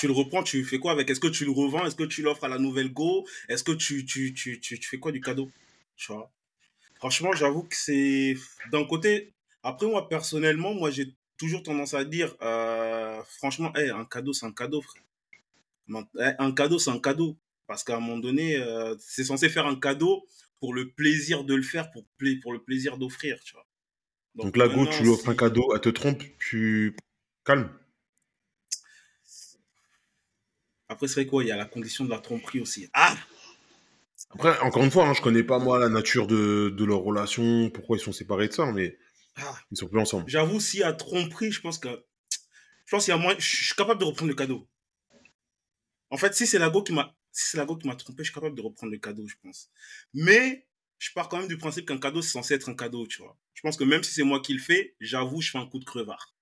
Tu 0.03 0.07
le 0.07 0.13
reprends, 0.13 0.43
tu 0.43 0.65
fais 0.65 0.79
quoi 0.79 0.91
avec? 0.91 1.09
Est-ce 1.09 1.21
que 1.21 1.29
tu 1.29 1.45
le 1.45 1.51
revends? 1.51 1.85
Est-ce 1.85 1.95
que 1.95 2.03
tu 2.03 2.23
l'offres 2.23 2.43
à 2.43 2.49
la 2.49 2.57
nouvelle 2.59 2.91
Go? 2.91 3.25
Est-ce 3.47 3.63
que 3.63 3.71
tu, 3.71 4.05
tu, 4.05 4.33
tu, 4.33 4.59
tu, 4.59 4.77
tu 4.77 4.89
fais 4.89 4.99
quoi 4.99 5.13
du 5.13 5.21
cadeau? 5.21 5.49
Tu 5.95 6.11
vois? 6.11 6.29
Franchement, 6.95 7.31
j'avoue 7.33 7.63
que 7.63 7.75
c'est. 7.75 8.35
D'un 8.71 8.85
côté, 8.85 9.33
après, 9.63 9.87
moi, 9.87 10.09
personnellement, 10.09 10.73
moi, 10.73 10.91
j'ai 10.91 11.13
toujours 11.37 11.63
tendance 11.63 11.93
à 11.93 12.03
dire, 12.03 12.35
euh, 12.41 13.21
franchement, 13.39 13.73
hey, 13.75 13.91
un 13.91 14.05
cadeau, 14.05 14.33
c'est 14.33 14.45
un 14.45 14.51
cadeau, 14.51 14.81
frère. 14.81 15.03
Un 16.39 16.51
cadeau, 16.51 16.79
c'est 16.79 16.91
un 16.91 16.99
cadeau. 16.99 17.37
Parce 17.67 17.83
qu'à 17.83 17.95
un 17.97 17.99
moment 17.99 18.17
donné, 18.17 18.57
euh, 18.57 18.95
c'est 18.99 19.23
censé 19.23 19.49
faire 19.49 19.65
un 19.67 19.75
cadeau 19.79 20.25
pour 20.59 20.73
le 20.73 20.89
plaisir 20.89 21.43
de 21.45 21.55
le 21.55 21.63
faire, 21.63 21.91
pour, 21.91 22.05
pla- 22.17 22.31
pour 22.41 22.51
le 22.53 22.61
plaisir 22.61 22.97
d'offrir, 22.97 23.39
tu 23.43 23.53
vois. 23.53 23.65
Donc 24.35 24.57
là, 24.57 24.67
go, 24.67 24.85
tu 24.87 25.03
lui 25.03 25.09
offres 25.09 25.29
un 25.29 25.35
cadeau, 25.35 25.73
elle 25.73 25.81
te 25.81 25.89
trompe, 25.89 26.23
tu 26.39 26.95
calme. 27.45 27.69
Après, 30.89 31.07
c'est 31.07 31.15
vrai 31.21 31.25
quoi, 31.27 31.43
il 31.43 31.47
y 31.47 31.51
a 31.51 31.57
la 31.57 31.65
condition 31.65 32.05
de 32.05 32.09
la 32.09 32.19
tromperie 32.19 32.59
aussi. 32.59 32.87
Ah 32.93 33.15
Après, 34.31 34.57
encore 34.59 34.83
une 34.83 34.91
fois, 34.91 35.07
hein, 35.07 35.13
je 35.13 35.21
connais 35.21 35.43
pas 35.43 35.59
moi 35.59 35.79
la 35.79 35.89
nature 35.89 36.27
de, 36.27 36.73
de 36.75 36.85
leur 36.85 36.99
relation, 36.99 37.69
pourquoi 37.69 37.97
ils 37.97 38.01
sont 38.01 38.11
séparés 38.11 38.47
de 38.47 38.53
ça, 38.53 38.71
mais 38.71 38.97
Ah. 39.37 39.55
ils 39.71 39.77
sont 39.77 39.87
plus 39.87 39.99
ensemble. 39.99 40.25
J'avoue, 40.27 40.59
s'il 40.59 40.81
y 40.81 40.83
a 40.83 40.93
tromperie, 40.93 41.51
je 41.51 41.61
pense 41.61 41.77
que. 41.77 41.89
Je 42.85 42.91
pense 42.91 43.05
qu'il 43.05 43.13
y 43.13 43.17
a 43.17 43.19
moins. 43.19 43.35
Je 43.37 43.65
suis 43.65 43.75
capable 43.75 43.99
de 43.99 44.05
reprendre 44.05 44.29
le 44.29 44.35
cadeau. 44.35 44.67
En 46.09 46.17
fait, 46.17 46.33
si 46.35 46.45
c'est 46.45 46.59
la 46.59 46.69
go 46.69 46.83
qui 46.83 46.93
m'a. 46.93 47.15
Si 47.31 47.47
c'est 47.47 47.57
la 47.57 47.65
go 47.65 47.75
qui 47.77 47.87
m'a 47.87 47.95
trompé, 47.95 48.23
je 48.23 48.29
suis 48.29 48.33
capable 48.35 48.55
de 48.55 48.61
reprendre 48.61 48.91
le 48.91 48.99
cadeau, 48.99 49.27
je 49.27 49.35
pense. 49.41 49.71
Mais 50.13 50.67
je 50.99 51.09
pars 51.13 51.29
quand 51.29 51.39
même 51.39 51.47
du 51.47 51.57
principe 51.57 51.87
qu'un 51.87 51.97
cadeau, 51.97 52.21
c'est 52.21 52.29
censé 52.29 52.53
être 52.53 52.69
un 52.69 52.75
cadeau, 52.75 53.07
tu 53.07 53.21
vois. 53.23 53.35
Je 53.55 53.61
pense 53.61 53.75
que 53.77 53.83
même 53.83 54.03
si 54.03 54.13
c'est 54.13 54.23
moi 54.23 54.39
qui 54.39 54.53
le 54.53 54.59
fais, 54.59 54.95
j'avoue, 54.99 55.41
je 55.41 55.49
fais 55.49 55.57
un 55.57 55.65
coup 55.65 55.79
de 55.79 55.85
crevard. 55.85 56.35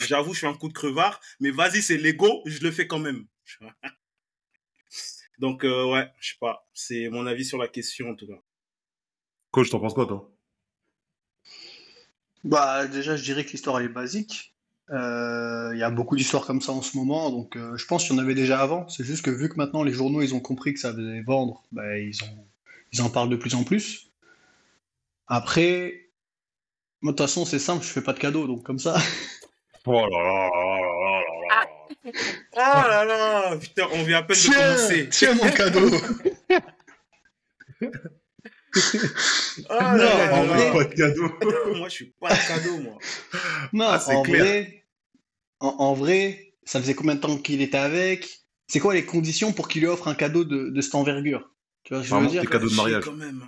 J'avoue, 0.00 0.32
je 0.34 0.40
fais 0.40 0.46
un 0.46 0.54
coup 0.54 0.68
de 0.68 0.72
crevard, 0.74 1.18
mais 1.40 1.50
vas-y, 1.50 1.82
c'est 1.82 1.96
l'ego, 1.96 2.42
je 2.46 2.60
le 2.60 2.70
fais 2.70 2.86
quand 2.86 3.00
même. 3.00 3.26
Tu 3.48 3.64
vois. 3.64 3.74
Donc, 5.38 5.64
euh, 5.64 5.90
ouais, 5.90 6.10
je 6.20 6.30
sais 6.30 6.38
pas. 6.40 6.68
C'est 6.74 7.08
mon 7.08 7.26
avis 7.26 7.44
sur 7.44 7.58
la 7.58 7.68
question, 7.68 8.10
en 8.10 8.14
tout 8.14 8.26
cas. 8.26 8.40
Coach, 9.50 9.70
t'en 9.70 9.80
penses 9.80 9.94
quoi, 9.94 10.06
toi? 10.06 10.30
Bah, 12.44 12.86
déjà, 12.86 13.16
je 13.16 13.22
dirais 13.22 13.44
que 13.44 13.50
l'histoire 13.50 13.78
elle 13.78 13.86
est 13.86 13.92
basique. 13.92 14.54
Euh, 14.90 15.70
Il 15.74 15.78
y 15.78 15.82
a 15.82 15.90
beaucoup 15.90 16.16
d'histoires 16.16 16.46
comme 16.46 16.60
ça 16.60 16.72
en 16.72 16.82
ce 16.82 16.96
moment, 16.96 17.30
donc 17.30 17.56
euh, 17.56 17.76
je 17.76 17.86
pense 17.86 18.04
qu'il 18.04 18.16
y 18.16 18.18
en 18.18 18.22
avait 18.22 18.34
déjà 18.34 18.60
avant. 18.60 18.88
C'est 18.88 19.04
juste 19.04 19.24
que 19.24 19.30
vu 19.30 19.48
que 19.48 19.56
maintenant 19.56 19.82
les 19.82 19.92
journaux 19.92 20.22
ils 20.22 20.34
ont 20.34 20.40
compris 20.40 20.72
que 20.72 20.80
ça 20.80 20.94
faisait 20.94 21.20
vendre, 21.22 21.62
bah, 21.72 21.98
ils 21.98 22.22
ont, 22.24 22.46
ils 22.92 23.02
en 23.02 23.10
parlent 23.10 23.28
de 23.28 23.36
plus 23.36 23.54
en 23.54 23.64
plus. 23.64 24.10
Après, 25.26 26.08
moi 27.02 27.12
de 27.12 27.16
toute 27.16 27.26
façon 27.26 27.44
c'est 27.44 27.58
simple, 27.58 27.84
je 27.84 27.90
fais 27.90 28.02
pas 28.02 28.14
de 28.14 28.18
cadeaux, 28.18 28.46
donc 28.46 28.64
comme 28.64 28.78
ça. 28.78 28.96
Oh 29.84 29.92
là 29.92 30.08
là 30.08 30.50
là 30.50 30.80
là 30.80 30.97
là 32.04 32.12
là 32.54 33.02
Oh 33.02 33.06
là 33.06 33.50
là 33.50 33.56
Putain, 33.58 33.86
on 33.92 34.02
vient 34.04 34.18
à 34.18 34.22
peine 34.22 34.36
de 34.36 34.46
commencer. 34.54 35.08
tiens 35.10 35.34
mon 35.34 35.50
cadeau. 35.50 35.90
Oh 37.80 37.80
là 39.70 39.92
Non, 39.92 39.98
là 39.98 40.34
en 40.34 40.42
là 40.42 40.52
vrai- 40.52 40.64
là. 40.66 40.72
Pas 40.72 40.84
de 40.84 40.94
cadeau. 40.94 41.28
moi, 41.76 41.88
je 41.88 41.94
suis 41.94 42.14
pas 42.20 42.28
de 42.34 42.48
cadeau, 42.48 42.78
moi. 42.78 42.98
Non, 43.72 43.86
Ah, 43.88 43.98
c'est 43.98 44.14
en 44.14 44.22
clair. 44.22 44.40
vrai, 44.44 44.84
en, 45.60 45.68
en 45.78 45.94
vrai, 45.94 46.52
ça 46.64 46.80
faisait 46.80 46.94
combien 46.94 47.14
de 47.14 47.20
temps 47.20 47.36
qu'il 47.38 47.62
était 47.62 47.78
avec? 47.78 48.40
C'est 48.66 48.80
quoi 48.80 48.92
les 48.94 49.04
conditions 49.06 49.52
pour 49.52 49.68
qu'il 49.68 49.80
lui 49.82 49.88
offre 49.88 50.08
un 50.08 50.14
cadeau 50.14 50.44
de, 50.44 50.68
de 50.70 50.80
cette 50.80 50.94
envergure? 50.94 51.50
Tu 51.84 51.94
vois 51.94 52.02
ce 52.04 52.10
que 52.10 52.14
je 52.16 52.20
veux 52.20 52.26
dire? 52.28 52.42
c'est 52.42 52.50
cadeau 52.50 52.68
de 52.68 52.74
mariage. 52.74 53.04
Quand 53.04 53.12
même. 53.12 53.42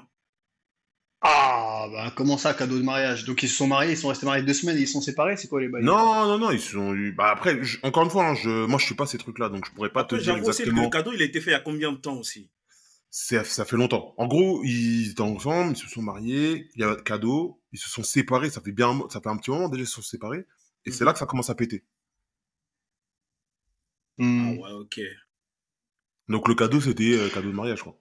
Ah, 1.22 1.88
bah 1.90 2.12
comment 2.14 2.37
ça, 2.37 2.52
cadeau 2.52 2.76
de 2.78 2.82
mariage? 2.82 3.25
Donc 3.25 3.43
ils 3.43 3.49
se 3.49 3.56
sont 3.56 3.67
mariés, 3.67 3.93
ils 3.93 3.96
sont 3.96 4.08
restés 4.08 4.26
mariés 4.26 4.43
deux 4.44 4.52
semaines 4.55 4.76
et 4.76 4.82
ils 4.82 4.88
sont 4.88 5.00
séparés, 5.00 5.37
c'est 5.38 5.49
quoi 5.49 5.61
les 5.61 5.69
bails? 5.69 5.94
Non, 5.94 6.26
non, 6.28 6.38
non, 6.38 6.50
ils 6.52 6.61
sont. 6.61 6.94
Bah 7.17 7.31
après, 7.32 7.62
je- 7.64 7.78
encore 7.82 8.05
une 8.05 8.11
fois, 8.11 8.28
hein, 8.28 8.34
je... 8.37 8.67
moi 8.67 8.78
je 8.78 8.84
suis 8.87 8.94
pas 8.94 9.06
ces 9.06 9.19
trucs-là, 9.19 9.49
donc 9.49 9.64
je 9.67 9.72
pourrais 9.72 9.90
pas 9.93 10.05
te 10.05 10.14
Après, 10.14 10.20
dire 10.20 10.34
j'avoue 10.34 10.46
aussi 10.46 10.62
que 10.62 10.70
le 10.70 10.88
cadeau, 10.88 11.12
il 11.14 11.22
a 11.22 11.25
été 11.25 11.40
fait 11.40 11.50
il 11.50 11.55
y 11.55 11.56
a 11.56 11.61
combien 11.61 11.90
de 11.90 11.96
temps 11.96 12.17
aussi? 12.19 12.50
C'est- 13.11 13.44
Ça 13.44 13.64
fait 13.64 13.76
longtemps. 13.76 14.14
En 14.17 14.26
gros, 14.26 14.62
ils 14.64 15.11
étaient 15.11 15.20
ensemble, 15.20 15.72
ils 15.72 15.76
se 15.76 15.88
sont 15.88 16.02
mariés, 16.02 16.69
il 16.75 16.81
y 16.81 16.84
a 16.84 16.94
de 16.94 17.00
cadeau, 17.00 17.61
ils 17.73 17.78
se 17.78 17.88
sont 17.88 18.02
séparés, 18.02 18.50
ça 18.50 18.61
fait 18.61 18.73
bien, 18.73 18.88
un 18.90 18.93
mo- 18.94 19.08
ça 19.11 19.20
fait 19.20 19.28
un 19.28 19.37
petit 19.37 19.50
moment 19.50 19.69
déjà, 19.69 19.82
ils 19.82 19.87
se 19.87 19.94
sont 19.94 20.02
séparés, 20.02 20.46
et 20.87 20.90
c'est 20.90 21.05
Mhm. 21.05 21.05
là 21.05 21.12
que 21.12 21.19
ça 21.19 21.26
commence 21.26 21.50
à 21.50 21.55
péter. 21.55 21.84
Hmm. 24.19 24.50
Ah 24.50 24.50
ouais, 24.52 24.73
ok. 24.73 24.99
Donc 26.31 26.49
le 26.49 26.55
cadeau, 26.55 26.81
c'était 26.81 27.12
euh, 27.19 27.28
cadeau 27.28 27.50
de 27.50 27.55
mariage, 27.55 27.82
quoi. 27.82 27.94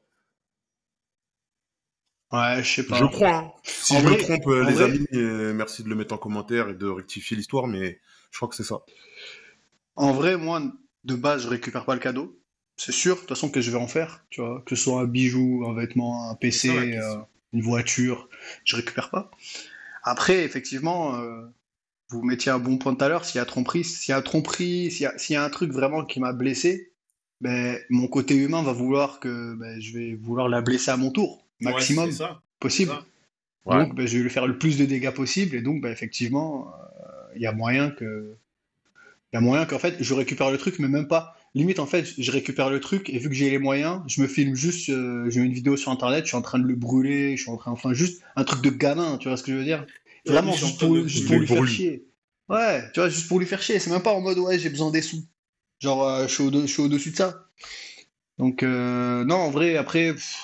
Ouais, 2.32 2.64
je 2.64 2.76
sais 2.76 2.86
pas. 2.86 2.98
Je 3.00 3.06
crois. 3.06 3.36
hein. 3.36 3.52
Si 3.64 3.94
En 3.96 4.00
je 4.00 4.04
vrai- 4.08 4.18
me 4.18 4.22
trompe, 4.22 4.48
euh, 4.48 4.64
les 4.66 4.74
vrai- 4.76 4.84
amis, 4.86 5.08
euh, 5.14 5.54
merci 5.54 5.84
de 5.84 5.90
le 5.90 5.96
mettre 5.96 6.14
en 6.14 6.18
commentaire 6.18 6.70
et 6.70 6.76
de 6.76 6.88
rectifier 6.88 7.36
l'histoire, 7.36 7.68
mais 7.68 8.00
je 8.32 8.38
crois 8.38 8.48
que 8.50 8.56
c'est 8.56 8.64
ça. 8.64 8.82
En 9.96 10.14
vrai, 10.14 10.38
moi, 10.38 10.62
de 11.04 11.16
base, 11.16 11.44
je 11.44 11.48
récupère 11.48 11.86
pas 11.86 11.94
le 11.94 12.00
cadeau. 12.00 12.40
C'est 12.78 12.92
sûr, 12.94 13.16
de 13.16 13.20
toute 13.22 13.30
façon, 13.30 13.50
que 13.50 13.60
je 13.62 13.72
vais 13.72 13.78
en 13.78 13.88
faire, 13.88 14.26
tu 14.30 14.42
vois, 14.42 14.64
que 14.66 14.76
ce 14.76 14.84
soit 14.84 15.02
un 15.02 15.06
bijou, 15.06 15.66
un 15.68 15.74
vêtement, 15.74 16.30
un 16.30 16.36
PC, 16.36 16.70
euh, 16.98 17.16
une 17.52 17.62
voiture, 17.62 18.30
je 18.64 18.76
récupère 18.78 19.10
pas. 19.10 19.32
Après, 20.04 20.44
effectivement, 20.46 21.16
euh, 21.18 21.42
vous 22.10 22.24
mettiez 22.24 22.52
un 22.52 22.60
bon 22.60 22.78
point 22.78 22.96
tout 22.96 23.04
à 23.06 23.10
l'heure, 23.10 23.26
s'il 23.26 23.38
y 23.38 23.42
a 23.42 23.46
tromperie, 23.46 23.84
s'il 23.86 24.12
y 24.14 24.16
a 24.16 24.22
tromperie, 24.22 24.92
s'il 24.92 25.04
y 25.04 25.06
a, 25.08 25.18
s'il 25.18 25.34
y 25.36 25.38
a 25.38 25.44
un 25.44 25.50
truc 25.50 25.72
vraiment 25.74 26.06
qui 26.06 26.20
m'a 26.22 26.34
blessé, 26.34 26.94
ben, 27.42 27.80
mon 27.90 28.08
côté 28.08 28.36
humain 28.36 28.64
va 28.64 28.74
vouloir 28.74 29.20
que 29.20 29.56
ben, 29.56 29.82
je 29.82 29.94
vais 29.98 30.16
vouloir 30.16 30.50
la 30.50 30.62
blesser 30.62 30.92
à 30.92 30.98
mon 30.98 31.12
tour, 31.12 31.46
maximum 31.60 32.12
ça. 32.12 32.42
possible. 32.60 32.94
Ouais. 33.66 33.86
Donc, 33.86 33.96
ben, 33.96 34.08
je 34.08 34.18
vais 34.18 34.24
lui 34.24 34.30
faire 34.30 34.48
le 34.48 34.58
plus 34.58 34.78
de 34.78 34.86
dégâts 34.86 35.12
possible, 35.12 35.56
et 35.56 35.62
donc, 35.62 35.82
ben, 35.82 35.92
effectivement, 35.92 36.74
euh, 36.74 37.34
il 37.36 37.42
y 37.42 37.46
a 37.46 37.52
moyen 37.52 37.92
que. 37.92 38.36
Il 39.32 39.36
y 39.36 39.38
a 39.38 39.42
moyen 39.42 39.66
qu'en 39.66 39.78
fait, 39.78 39.96
je 40.00 40.14
récupère 40.16 40.50
le 40.50 40.58
truc, 40.58 40.80
mais 40.80 40.88
même 40.88 41.08
pas. 41.08 41.36
Limite, 41.54 41.80
en 41.80 41.86
fait, 41.86 42.06
je 42.18 42.32
récupère 42.32 42.70
le 42.70 42.80
truc, 42.80 43.10
et 43.10 43.20
vu 43.20 43.30
que 43.30 43.36
j'ai 43.36 43.50
les 43.52 43.60
moyens, 43.60 44.02
je 44.08 44.22
me 44.22 44.28
filme 44.28 44.56
juste. 44.56 44.90
euh, 44.90 45.30
j'ai 45.30 45.42
une 45.42 45.54
vidéo 45.54 45.78
sur 45.78 45.92
internet, 45.92 46.26
je 46.26 46.30
suis 46.30 46.38
en 46.38 46.42
train 46.42 46.58
de 46.58 46.66
le 46.66 46.76
brûler, 46.76 47.38
je 47.38 47.44
suis 47.44 47.52
en 47.52 47.58
train. 47.58 47.72
Enfin, 47.72 47.94
juste 47.94 48.24
un 48.36 48.44
truc 48.44 48.64
de 48.64 48.72
gamin, 48.72 49.18
tu 49.18 49.28
vois 49.28 49.38
ce 49.38 49.44
que 49.44 49.52
je 49.52 49.58
veux 49.58 49.64
dire? 49.64 49.86
Vraiment, 50.26 50.52
juste 50.54 50.80
pour, 50.80 51.08
juste 51.08 51.30
lui 51.30 51.46
faire 51.48 51.62
lui. 51.62 51.72
chier. 51.72 52.06
Ouais, 52.50 52.84
tu 52.94 53.00
vois, 53.00 53.10
juste 53.10 53.28
pour 53.28 53.40
lui 53.40 53.46
faire 53.46 53.62
chier. 53.62 53.78
C'est 53.78 53.92
même 53.92 54.02
pas 54.02 54.14
en 54.14 54.22
mode, 54.22 54.40
ouais, 54.40 54.58
j'ai 54.58 54.70
besoin 54.70 54.90
des 54.90 55.02
sous. 55.02 55.24
Genre, 55.80 56.04
euh, 56.04 56.28
je 56.28 56.66
suis 56.66 56.82
au-dessus 56.82 57.12
de 57.12 57.16
ça. 57.16 57.46
Donc, 58.40 58.64
euh, 58.64 59.24
non, 59.26 59.36
en 59.36 59.52
vrai, 59.52 59.78
après. 59.78 60.14
pff, 60.14 60.40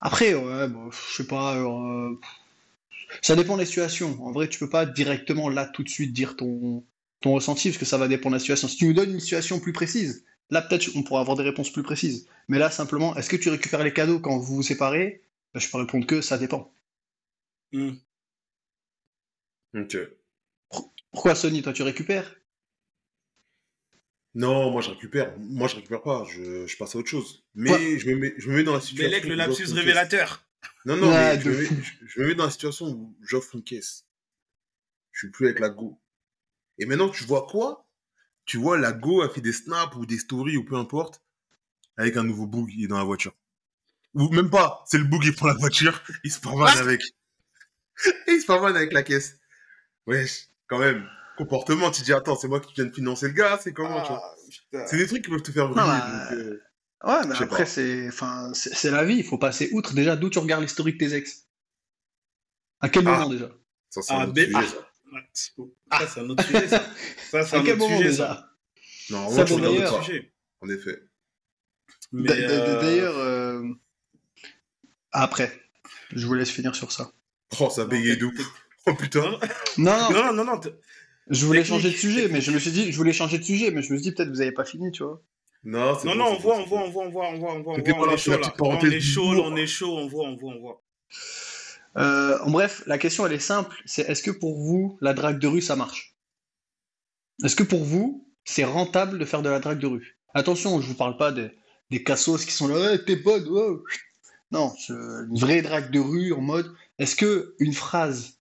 Après, 0.00 0.34
ouais, 0.34 0.68
bon, 0.68 0.90
je 0.90 1.14
sais 1.16 1.26
pas. 1.26 1.56
euh, 1.56 2.14
Ça 3.22 3.34
dépend 3.36 3.56
des 3.56 3.64
situations. 3.66 4.22
En 4.24 4.32
vrai, 4.32 4.48
tu 4.48 4.58
peux 4.58 4.68
pas 4.68 4.84
directement 4.86 5.48
là 5.48 5.66
tout 5.66 5.82
de 5.82 5.88
suite 5.88 6.12
dire 6.12 6.36
ton, 6.36 6.84
ton 7.20 7.32
ressenti 7.34 7.68
parce 7.68 7.78
que 7.78 7.84
ça 7.84 7.98
va 7.98 8.08
dépendre 8.08 8.32
de 8.32 8.36
la 8.36 8.40
situation. 8.40 8.68
Si 8.68 8.76
tu 8.76 8.86
nous 8.86 8.92
donnes 8.94 9.10
une 9.12 9.20
situation 9.20 9.58
plus 9.60 9.72
précise, 9.72 10.24
là 10.50 10.62
peut-être 10.62 10.90
on 10.96 11.02
pourra 11.02 11.20
avoir 11.20 11.36
des 11.36 11.42
réponses 11.44 11.70
plus 11.72 11.82
précises. 11.82 12.26
Mais 12.48 12.58
là, 12.58 12.70
simplement, 12.70 13.14
est-ce 13.16 13.30
que 13.30 13.36
tu 13.36 13.48
récupères 13.50 13.84
les 13.84 13.92
cadeaux 13.92 14.20
quand 14.20 14.38
vous 14.38 14.56
vous 14.56 14.62
séparez? 14.62 15.22
Ben, 15.54 15.60
je 15.60 15.68
peux 15.70 15.78
répondre 15.78 16.06
que 16.06 16.20
ça 16.20 16.38
dépend. 16.38 16.72
Hmm. 17.72 18.00
Ok. 19.74 19.96
Pourquoi 21.12 21.36
Sony, 21.36 21.62
toi 21.62 21.72
tu 21.72 21.82
récupères? 21.84 22.39
Non, 24.34 24.70
moi 24.70 24.80
je 24.80 24.90
récupère. 24.90 25.34
Moi 25.38 25.66
je 25.68 25.76
récupère 25.76 26.02
pas. 26.02 26.24
Je, 26.30 26.66
je 26.66 26.76
passe 26.76 26.94
à 26.94 26.98
autre 26.98 27.08
chose. 27.08 27.44
Mais 27.54 27.98
je, 27.98 28.08
me 28.10 28.16
mets, 28.16 28.34
je 28.38 28.48
me 28.48 28.56
mets 28.56 28.62
dans 28.62 28.74
la 28.74 28.80
situation. 28.80 29.10
Bellec, 29.10 29.24
le 29.24 29.34
où 29.34 29.36
lapsus 29.36 29.72
révélateur. 29.72 30.44
Non, 30.84 30.96
non, 30.96 31.08
Ouais, 31.10 31.36
mais 31.36 31.40
je 31.42 31.48
me, 31.50 31.56
mets, 31.58 31.64
fou. 31.64 31.74
je- 31.82 32.06
je 32.06 32.20
me 32.20 32.26
mets 32.28 32.34
dans 32.34 32.44
la 32.44 32.50
situation 32.50 32.86
où 32.86 33.16
j'offre 33.22 33.54
une 33.56 33.62
caisse. 33.64 34.06
Je 35.12 35.20
suis 35.26 35.30
plus 35.30 35.46
avec 35.46 35.58
la 35.58 35.68
Go. 35.70 36.00
Et 36.78 36.86
maintenant, 36.86 37.08
tu 37.08 37.24
vois 37.24 37.46
quoi? 37.50 37.86
Tu 38.46 38.56
vois, 38.56 38.78
la 38.78 38.92
Go 38.92 39.22
a 39.22 39.28
fait 39.28 39.40
des 39.40 39.52
snaps 39.52 39.94
ou 39.96 40.06
des 40.06 40.18
stories 40.18 40.56
ou 40.56 40.64
peu 40.64 40.76
importe, 40.76 41.22
avec 41.96 42.16
un 42.16 42.22
nouveau 42.24 42.46
boog, 42.46 42.70
il 42.72 42.84
est 42.84 42.88
dans 42.88 42.98
la 42.98 43.04
voiture. 43.04 43.34
Ou 44.14 44.28
même 44.30 44.50
pas, 44.50 44.82
c'est 44.86 44.98
le 44.98 45.04
boog, 45.04 45.24
il 45.24 45.34
prend 45.34 45.46
la 45.48 45.54
voiture, 45.54 46.02
il 46.24 46.32
se 46.32 46.40
pavane 46.40 46.78
avec. 46.78 47.02
Et 47.02 47.12
il 48.32 48.40
se 48.40 48.46
pavane 48.46 48.76
avec 48.76 48.92
la 48.92 49.02
caisse. 49.02 49.38
Wesh, 50.06 50.48
quand 50.66 50.78
même. 50.78 51.06
Comportement, 51.44 51.90
tu 51.90 52.00
te 52.00 52.04
dis, 52.04 52.12
attends, 52.12 52.36
c'est 52.36 52.48
moi 52.48 52.60
qui 52.60 52.74
viens 52.74 52.84
de 52.84 52.92
financer 52.92 53.26
le 53.28 53.32
gars, 53.32 53.58
c'est 53.62 53.72
comment, 53.72 54.02
tu 54.02 54.08
vois 54.08 54.22
Ah. 54.74 54.86
C'est 54.86 54.98
des 54.98 55.06
trucs 55.06 55.24
qui 55.24 55.30
peuvent 55.30 55.40
te 55.42 55.50
faire 55.52 55.68
briller. 55.70 55.86
bah, 55.86 56.28
donc, 56.30 56.38
euh, 56.38 56.60
Ouais, 57.02 57.26
mais 57.26 57.34
après, 57.40 57.64
c'est 57.64 58.08
enfin, 58.08 58.52
c'est 58.52 58.74
c'est 58.74 58.90
la 58.90 59.04
vie, 59.04 59.14
il 59.16 59.24
faut 59.24 59.38
passer 59.38 59.70
outre. 59.72 59.94
Déjà, 59.94 60.16
d'où 60.16 60.28
tu 60.28 60.38
regardes 60.38 60.60
l'historique 60.62 60.98
de 61.00 61.06
tes 61.06 61.14
ex? 61.14 61.46
À 62.80 62.90
quel 62.90 63.08
Ah. 63.08 63.12
moment 63.12 63.28
déjà? 63.30 63.48
ça, 63.88 64.02
c'est 64.02 64.12
Ah, 64.12 64.20
un 64.20 64.28
autre 64.28 64.36
sujet, 64.42 64.52
ça. 64.68 64.86
C'est. 65.32 66.06
Ça, 66.14 66.20
un 66.20 66.28
autre 66.30 66.44
sujet, 66.44 66.68
ça. 66.68 66.78
Ça, 67.30 67.44
c'est 67.46 67.56
À 67.56 67.60
un 67.60 67.62
quel 67.62 67.72
autre 67.72 67.78
moment 67.78 67.96
sujet, 67.96 68.10
déjà? 68.10 68.26
ça. 68.28 68.50
Non, 69.08 69.28
Ça, 69.30 69.34
moi, 69.34 69.44
bon, 69.44 69.46
je 69.46 69.46
C'est 69.46 69.52
un 69.52 69.56
regarde 69.56 69.74
d'ailleurs- 69.74 69.88
autre 69.94 69.98
pas. 70.00 70.04
sujet. 70.04 70.32
En 70.60 70.68
effet. 70.68 71.02
Euh, 72.12 72.80
D'ailleurs, 72.82 73.16
euh, 73.18 73.62
après, 75.12 75.58
je 76.12 76.26
vous 76.26 76.34
laisse 76.34 76.50
finir 76.50 76.74
sur 76.74 76.92
ça. 76.92 77.12
Oh, 77.60 77.70
ça 77.70 77.86
bégayé 77.86 78.16
de 78.16 78.26
ouf. 78.26 78.34
Oh 78.86 78.94
putain. 78.94 79.38
Non, 79.76 80.10
Non, 80.10 80.32
non, 80.32 80.44
non, 80.44 80.60
je 81.30 81.46
voulais 81.46 81.62
technique, 81.62 81.80
changer 81.82 81.90
de 81.90 81.96
sujet, 81.96 82.28
mais 82.28 82.40
je 82.40 82.50
me 82.50 82.58
suis 82.58 82.72
dit, 82.72 82.92
je 82.92 82.96
voulais 82.96 83.12
changer 83.12 83.38
de 83.38 83.44
sujet, 83.44 83.70
mais 83.70 83.82
je 83.82 83.92
me 83.92 83.98
suis 83.98 84.10
dit 84.10 84.12
peut-être 84.12 84.28
que 84.28 84.34
vous 84.34 84.40
n'avez 84.40 84.52
pas 84.52 84.64
fini, 84.64 84.90
tu 84.90 85.02
vois. 85.02 85.22
Non, 85.62 85.78
non, 85.78 85.98
bon, 86.04 86.14
non, 86.14 86.24
c'est 86.26 86.36
on 86.36 86.38
voit, 86.38 86.56
on 86.58 86.64
voit, 86.66 86.82
on 86.82 86.90
voit, 86.90 87.04
on 87.04 87.10
voit, 87.10 87.28
on 87.28 87.38
voit, 87.38 87.54
on 87.54 87.62
voit, 87.62 87.62
on 87.62 87.62
voit, 87.62 87.74
on 87.74 88.10
est 88.10 88.16
chaud 88.16 88.32
là. 88.34 88.52
On 88.58 88.90
est 88.90 89.00
chaud, 89.00 89.42
on 89.42 89.56
est 89.56 89.66
chaud, 89.66 89.96
on 89.98 90.06
voit, 90.08 90.24
on 90.26 90.36
voit, 90.36 90.52
on 90.54 90.60
voit. 90.60 90.82
Euh, 91.98 92.38
en 92.42 92.50
bref, 92.50 92.82
la 92.86 92.98
question 92.98 93.26
elle 93.26 93.32
est 93.32 93.38
simple, 93.40 93.76
c'est 93.84 94.08
est-ce 94.08 94.22
que 94.22 94.30
pour 94.30 94.56
vous 94.56 94.96
la 95.00 95.12
drague 95.12 95.38
de 95.38 95.48
rue 95.48 95.60
ça 95.60 95.76
marche? 95.76 96.16
Est-ce 97.44 97.56
que 97.56 97.64
pour 97.64 97.82
vous 97.82 98.28
c'est 98.44 98.64
rentable 98.64 99.18
de 99.18 99.24
faire 99.24 99.42
de 99.42 99.50
la 99.50 99.58
drague 99.58 99.80
de 99.80 99.88
rue? 99.88 100.18
Attention, 100.32 100.80
je 100.80 100.86
vous 100.86 100.94
parle 100.94 101.16
pas 101.16 101.32
des, 101.32 101.50
des 101.90 102.04
cassos 102.04 102.44
qui 102.44 102.52
sont 102.52 102.68
là, 102.68 102.76
ouais, 102.76 103.04
t'es 103.04 103.16
bonne, 103.16 103.48
ouais. 103.48 103.76
Non, 104.52 104.72
c'est 104.78 104.92
une 104.92 105.38
vraie 105.38 105.62
drague 105.62 105.90
de 105.90 105.98
rue 105.98 106.32
en 106.32 106.40
mode, 106.40 106.72
est-ce 106.98 107.16
que 107.16 107.54
une 107.58 107.72
phrase, 107.72 108.39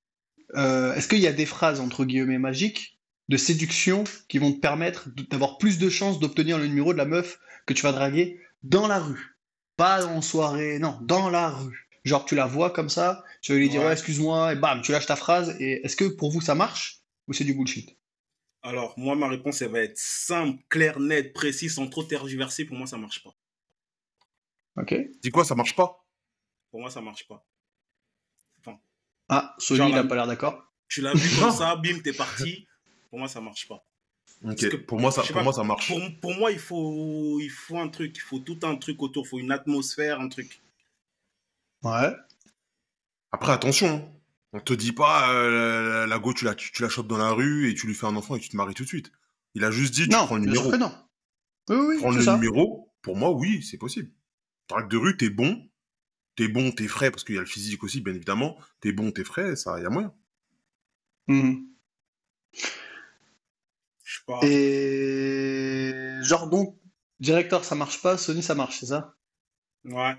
euh, 0.55 0.93
est-ce 0.95 1.07
qu'il 1.07 1.19
y 1.19 1.27
a 1.27 1.33
des 1.33 1.45
phrases 1.45 1.79
entre 1.79 2.05
guillemets 2.05 2.39
magiques 2.39 2.99
de 3.27 3.37
séduction 3.37 4.03
qui 4.27 4.39
vont 4.39 4.51
te 4.51 4.59
permettre 4.59 5.09
d'avoir 5.29 5.57
plus 5.57 5.77
de 5.77 5.89
chances 5.89 6.19
d'obtenir 6.19 6.57
le 6.57 6.67
numéro 6.67 6.93
de 6.93 6.97
la 6.97 7.05
meuf 7.05 7.39
que 7.65 7.73
tu 7.73 7.83
vas 7.83 7.91
draguer 7.91 8.39
dans 8.63 8.87
la 8.87 8.99
rue? 8.99 9.37
Pas 9.77 10.05
en 10.05 10.21
soirée, 10.21 10.79
non, 10.79 10.97
dans 11.01 11.29
la 11.29 11.49
rue. 11.49 11.89
Genre 12.03 12.25
tu 12.25 12.35
la 12.35 12.45
vois 12.45 12.71
comme 12.71 12.89
ça, 12.89 13.23
tu 13.41 13.51
vas 13.53 13.57
lui 13.59 13.69
dire 13.69 13.81
Ouais. 13.81 13.87
ouais, 13.87 13.93
excuse-moi, 13.93 14.53
et 14.53 14.55
bam, 14.55 14.81
tu 14.81 14.91
lâches 14.91 15.05
ta 15.05 15.15
phrase, 15.15 15.55
et 15.59 15.85
est-ce 15.85 15.95
que 15.95 16.05
pour 16.05 16.31
vous 16.31 16.41
ça 16.41 16.55
marche 16.55 17.01
ou 17.27 17.33
c'est 17.33 17.43
du 17.43 17.53
bullshit? 17.53 17.97
Alors, 18.61 18.97
moi, 18.97 19.15
ma 19.17 19.27
réponse, 19.27 19.61
elle 19.61 19.71
va 19.71 19.81
être 19.81 19.97
simple, 19.97 20.63
claire, 20.69 20.99
nette, 20.99 21.33
précise, 21.33 21.75
sans 21.75 21.89
trop 21.89 22.03
tergiverser. 22.03 22.63
Pour 22.65 22.77
moi, 22.77 22.87
ça 22.87 22.97
marche 22.97 23.21
pas. 23.23 23.35
Ok 24.77 24.95
Dis 25.21 25.29
quoi, 25.31 25.45
ça 25.45 25.55
marche 25.55 25.75
pas? 25.75 26.03
Pour 26.71 26.79
moi, 26.79 26.89
ça 26.89 27.01
marche 27.01 27.27
pas. 27.27 27.45
Ah, 29.29 29.55
Sony 29.59 29.77
Genre 29.77 29.89
il 29.89 29.93
a 29.93 30.01
la- 30.03 30.07
pas 30.07 30.15
l'air 30.15 30.27
d'accord. 30.27 30.63
Tu 30.87 31.01
l'as 31.01 31.13
vu 31.13 31.29
comme 31.39 31.51
ça, 31.51 31.75
bim, 31.75 31.99
t'es 32.03 32.13
parti. 32.13 32.67
Pour 33.09 33.19
moi, 33.19 33.27
ça 33.27 33.41
marche 33.41 33.67
pas. 33.67 33.75
Ok, 34.43 34.47
Parce 34.55 34.55
que- 34.69 34.75
pour 34.77 34.99
moi, 34.99 35.11
ça, 35.11 35.21
pour 35.21 35.33
pas, 35.33 35.43
moi, 35.43 35.53
ça 35.53 35.63
marche. 35.63 35.87
Pour, 35.87 36.01
pour 36.21 36.33
moi, 36.35 36.51
il 36.51 36.59
faut, 36.59 37.39
il 37.39 37.49
faut 37.49 37.77
un 37.77 37.89
truc, 37.89 38.15
il 38.15 38.21
faut 38.21 38.39
tout 38.39 38.59
un 38.63 38.75
truc 38.75 39.01
autour, 39.01 39.25
il 39.25 39.29
faut 39.29 39.39
une 39.39 39.51
atmosphère, 39.51 40.19
un 40.19 40.29
truc. 40.29 40.61
Ouais. 41.83 42.15
Après, 43.31 43.51
attention, 43.51 44.11
on 44.53 44.59
te 44.59 44.73
dit 44.73 44.91
pas 44.93 45.31
euh, 45.33 45.99
la, 46.01 46.07
la 46.07 46.19
go, 46.19 46.33
tu 46.33 46.45
la, 46.45 46.55
tu, 46.55 46.71
tu 46.71 46.81
la 46.81 46.89
chopes 46.89 47.07
dans 47.07 47.17
la 47.17 47.31
rue 47.31 47.69
et 47.69 47.75
tu 47.75 47.85
lui 47.87 47.93
fais 47.93 48.07
un 48.07 48.15
enfant 48.15 48.35
et 48.35 48.39
tu 48.39 48.49
te 48.49 48.57
maries 48.57 48.73
tout 48.73 48.83
de 48.83 48.87
suite. 48.87 49.11
Il 49.55 49.63
a 49.63 49.71
juste 49.71 49.93
dit, 49.93 50.03
tu 50.05 50.09
non, 50.09 50.25
prends 50.25 50.35
le 50.37 50.41
numéro. 50.45 50.75
non. 50.77 50.91
Oui, 51.69 51.75
oui, 51.77 51.97
Prends 51.99 52.11
le 52.11 52.21
ça. 52.23 52.35
numéro, 52.35 52.91
pour 53.03 53.15
moi, 53.15 53.31
oui, 53.31 53.61
c'est 53.61 53.77
possible. 53.77 54.09
Drague 54.69 54.89
de 54.89 54.97
rue, 54.97 55.17
t'es 55.17 55.29
bon, 55.29 55.68
t'es 56.39 56.47
bon, 56.47 56.71
t'es 56.71 56.87
frais, 56.87 57.11
parce 57.11 57.23
qu'il 57.25 57.35
y 57.35 57.37
a 57.37 57.41
le 57.41 57.47
physique 57.47 57.83
aussi, 57.83 58.01
bien 58.01 58.13
évidemment. 58.15 58.57
T'es 58.79 58.93
bon, 58.93 59.11
t'es 59.11 59.25
frais, 59.25 59.55
ça, 59.57 59.79
y 59.81 59.85
a 59.85 59.89
moyen. 59.89 60.13
Je 64.03 64.15
sais 64.17 64.23
pas. 64.25 64.39
Et 64.43 66.19
genre 66.23 66.49
donc, 66.49 66.75
directeur 67.19 67.63
ça 67.63 67.75
marche 67.75 68.01
pas, 68.01 68.17
Sony 68.17 68.41
ça 68.41 68.55
marche, 68.55 68.79
c'est 68.79 68.87
ça? 68.87 69.15
Ouais. 69.85 70.15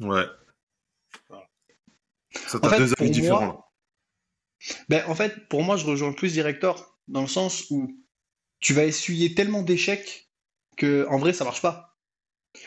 Ouais. 0.00 0.26
Voilà. 1.28 1.48
Ça, 2.46 2.58
En 2.58 2.60
t'as 2.62 2.70
fait, 2.70 2.78
deux 2.78 2.92
pour 2.96 3.06
avis 3.06 3.10
différents. 3.10 3.46
moi- 3.46 3.72
Ben, 4.88 5.04
en 5.08 5.14
fait, 5.14 5.48
pour 5.48 5.62
moi, 5.62 5.76
je 5.76 5.84
rejoins 5.84 6.12
plus 6.12 6.32
Director 6.32 6.98
dans 7.08 7.20
le 7.20 7.26
sens 7.26 7.66
où 7.70 7.94
tu 8.60 8.74
vas 8.74 8.84
essuyer 8.84 9.34
tellement 9.34 9.62
d'échecs 9.62 10.30
que 10.76 11.06
en 11.10 11.18
vrai, 11.18 11.32
ça 11.32 11.44
marche 11.44 11.62
pas. 11.62 11.98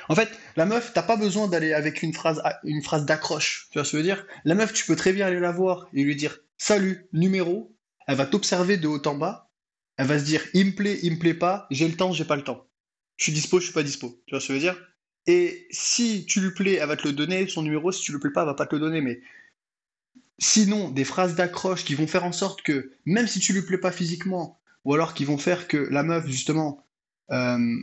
En 0.10 0.16
fait, 0.16 0.30
la 0.58 0.66
meuf, 0.66 0.92
t'as 0.94 1.04
pas 1.04 1.16
besoin 1.16 1.48
d'aller 1.48 1.74
avec 1.74 2.02
une 2.02 2.14
phrase, 2.14 2.42
une 2.64 2.84
phrase 2.84 3.06
d'accroche. 3.06 3.68
Tu 3.72 3.78
vois 3.78 3.86
ce 3.86 3.92
que 3.92 3.98
je 3.98 4.02
veux 4.02 4.08
dire? 4.08 4.26
La 4.44 4.56
meuf, 4.56 4.74
tu 4.74 4.86
peux 4.86 4.96
très 4.96 5.14
bien 5.14 5.28
aller 5.28 5.40
la 5.40 5.52
voir 5.52 5.88
et 5.94 6.04
lui 6.04 6.16
dire 6.16 6.40
Salut, 6.58 7.08
numéro. 7.14 7.76
Elle 8.08 8.18
va 8.18 8.26
t'observer 8.26 8.78
de 8.78 8.88
haut 8.88 9.02
en 9.06 9.16
bas. 9.16 9.52
Elle 9.98 10.08
va 10.08 10.20
se 10.20 10.26
dire 10.26 10.42
Il 10.54 10.68
me 10.68 10.72
plaît, 10.72 11.00
il 11.04 11.14
me 11.14 11.20
plaît 11.20 11.34
pas. 11.34 11.68
J'ai 11.72 11.88
le 11.88 11.96
temps, 11.96 12.12
j'ai 12.12 12.26
pas 12.26 12.36
le 12.36 12.44
temps. 12.44 12.68
Je 13.18 13.26
suis 13.26 13.34
dispo, 13.34 13.60
je 13.60 13.66
suis 13.66 13.74
pas 13.74 13.84
dispo. 13.84 14.22
Tu 14.26 14.34
vois 14.34 14.42
ce 14.42 14.48
que 14.48 14.54
je 14.54 14.60
veux 14.60 14.64
dire? 14.64 14.78
Et 15.28 15.68
si 15.72 16.26
tu 16.26 16.42
lui 16.42 16.52
plais, 16.52 16.76
elle 16.76 16.88
va 16.88 16.98
te 16.98 17.08
le 17.08 17.14
donner, 17.14 17.48
son 17.48 17.62
numéro. 17.62 17.92
Si 17.92 18.02
tu 18.02 18.12
lui 18.12 18.20
plais 18.20 18.32
pas, 18.32 18.42
elle 18.42 18.48
va 18.48 18.54
pas 18.54 18.66
te 18.66 18.76
le 18.76 18.82
donner. 18.82 19.02
Mais 19.02 19.22
Sinon, 20.40 20.90
des 20.90 21.04
phrases 21.04 21.36
d'accroche 21.36 21.84
qui 21.84 21.96
vont 21.96 22.06
faire 22.06 22.24
en 22.24 22.32
sorte 22.32 22.62
que, 22.62 22.92
même 23.06 23.28
si 23.28 23.40
tu 23.40 23.54
lui 23.54 23.64
plais 23.64 23.80
pas 23.80 23.92
physiquement, 23.92 24.60
ou 24.86 24.94
alors 24.94 25.16
qui 25.16 25.26
vont 25.26 25.40
faire 25.40 25.68
que 25.68 25.78
la 25.78 26.04
meuf, 26.04 26.28
justement, 26.28 26.86
euh, 27.32 27.76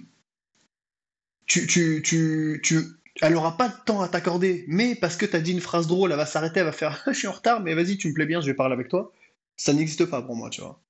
tu, 1.47 1.67
tu, 1.67 2.03
tu, 2.05 2.61
tu, 2.63 2.81
elle 3.23 3.37
aura 3.37 3.57
pas 3.57 3.69
de 3.69 3.75
temps 3.87 4.01
à 4.01 4.09
t'accorder, 4.09 4.65
mais 4.69 4.95
parce 4.95 5.17
que 5.17 5.27
tu 5.27 5.37
as 5.37 5.41
dit 5.41 5.53
une 5.53 5.61
phrase 5.61 5.87
drôle, 5.87 6.11
elle 6.13 6.17
va 6.17 6.27
s'arrêter, 6.27 6.61
elle 6.61 6.67
va 6.67 6.73
faire 6.73 7.03
Je 7.07 7.13
suis 7.13 7.29
en 7.29 7.33
retard, 7.33 7.61
mais 7.63 7.75
vas-y, 7.75 7.97
tu 7.97 8.09
me 8.09 8.15
plais 8.15 8.27
bien, 8.27 8.41
je 8.41 8.47
vais 8.47 8.55
parler 8.55 8.75
avec 8.75 8.89
toi. 8.89 9.13
Ça 9.57 9.73
n'existe 9.73 10.05
pas 10.07 10.23
pour 10.23 10.35
moi, 10.37 10.51
tu 10.51 10.61
vois. 10.61 10.81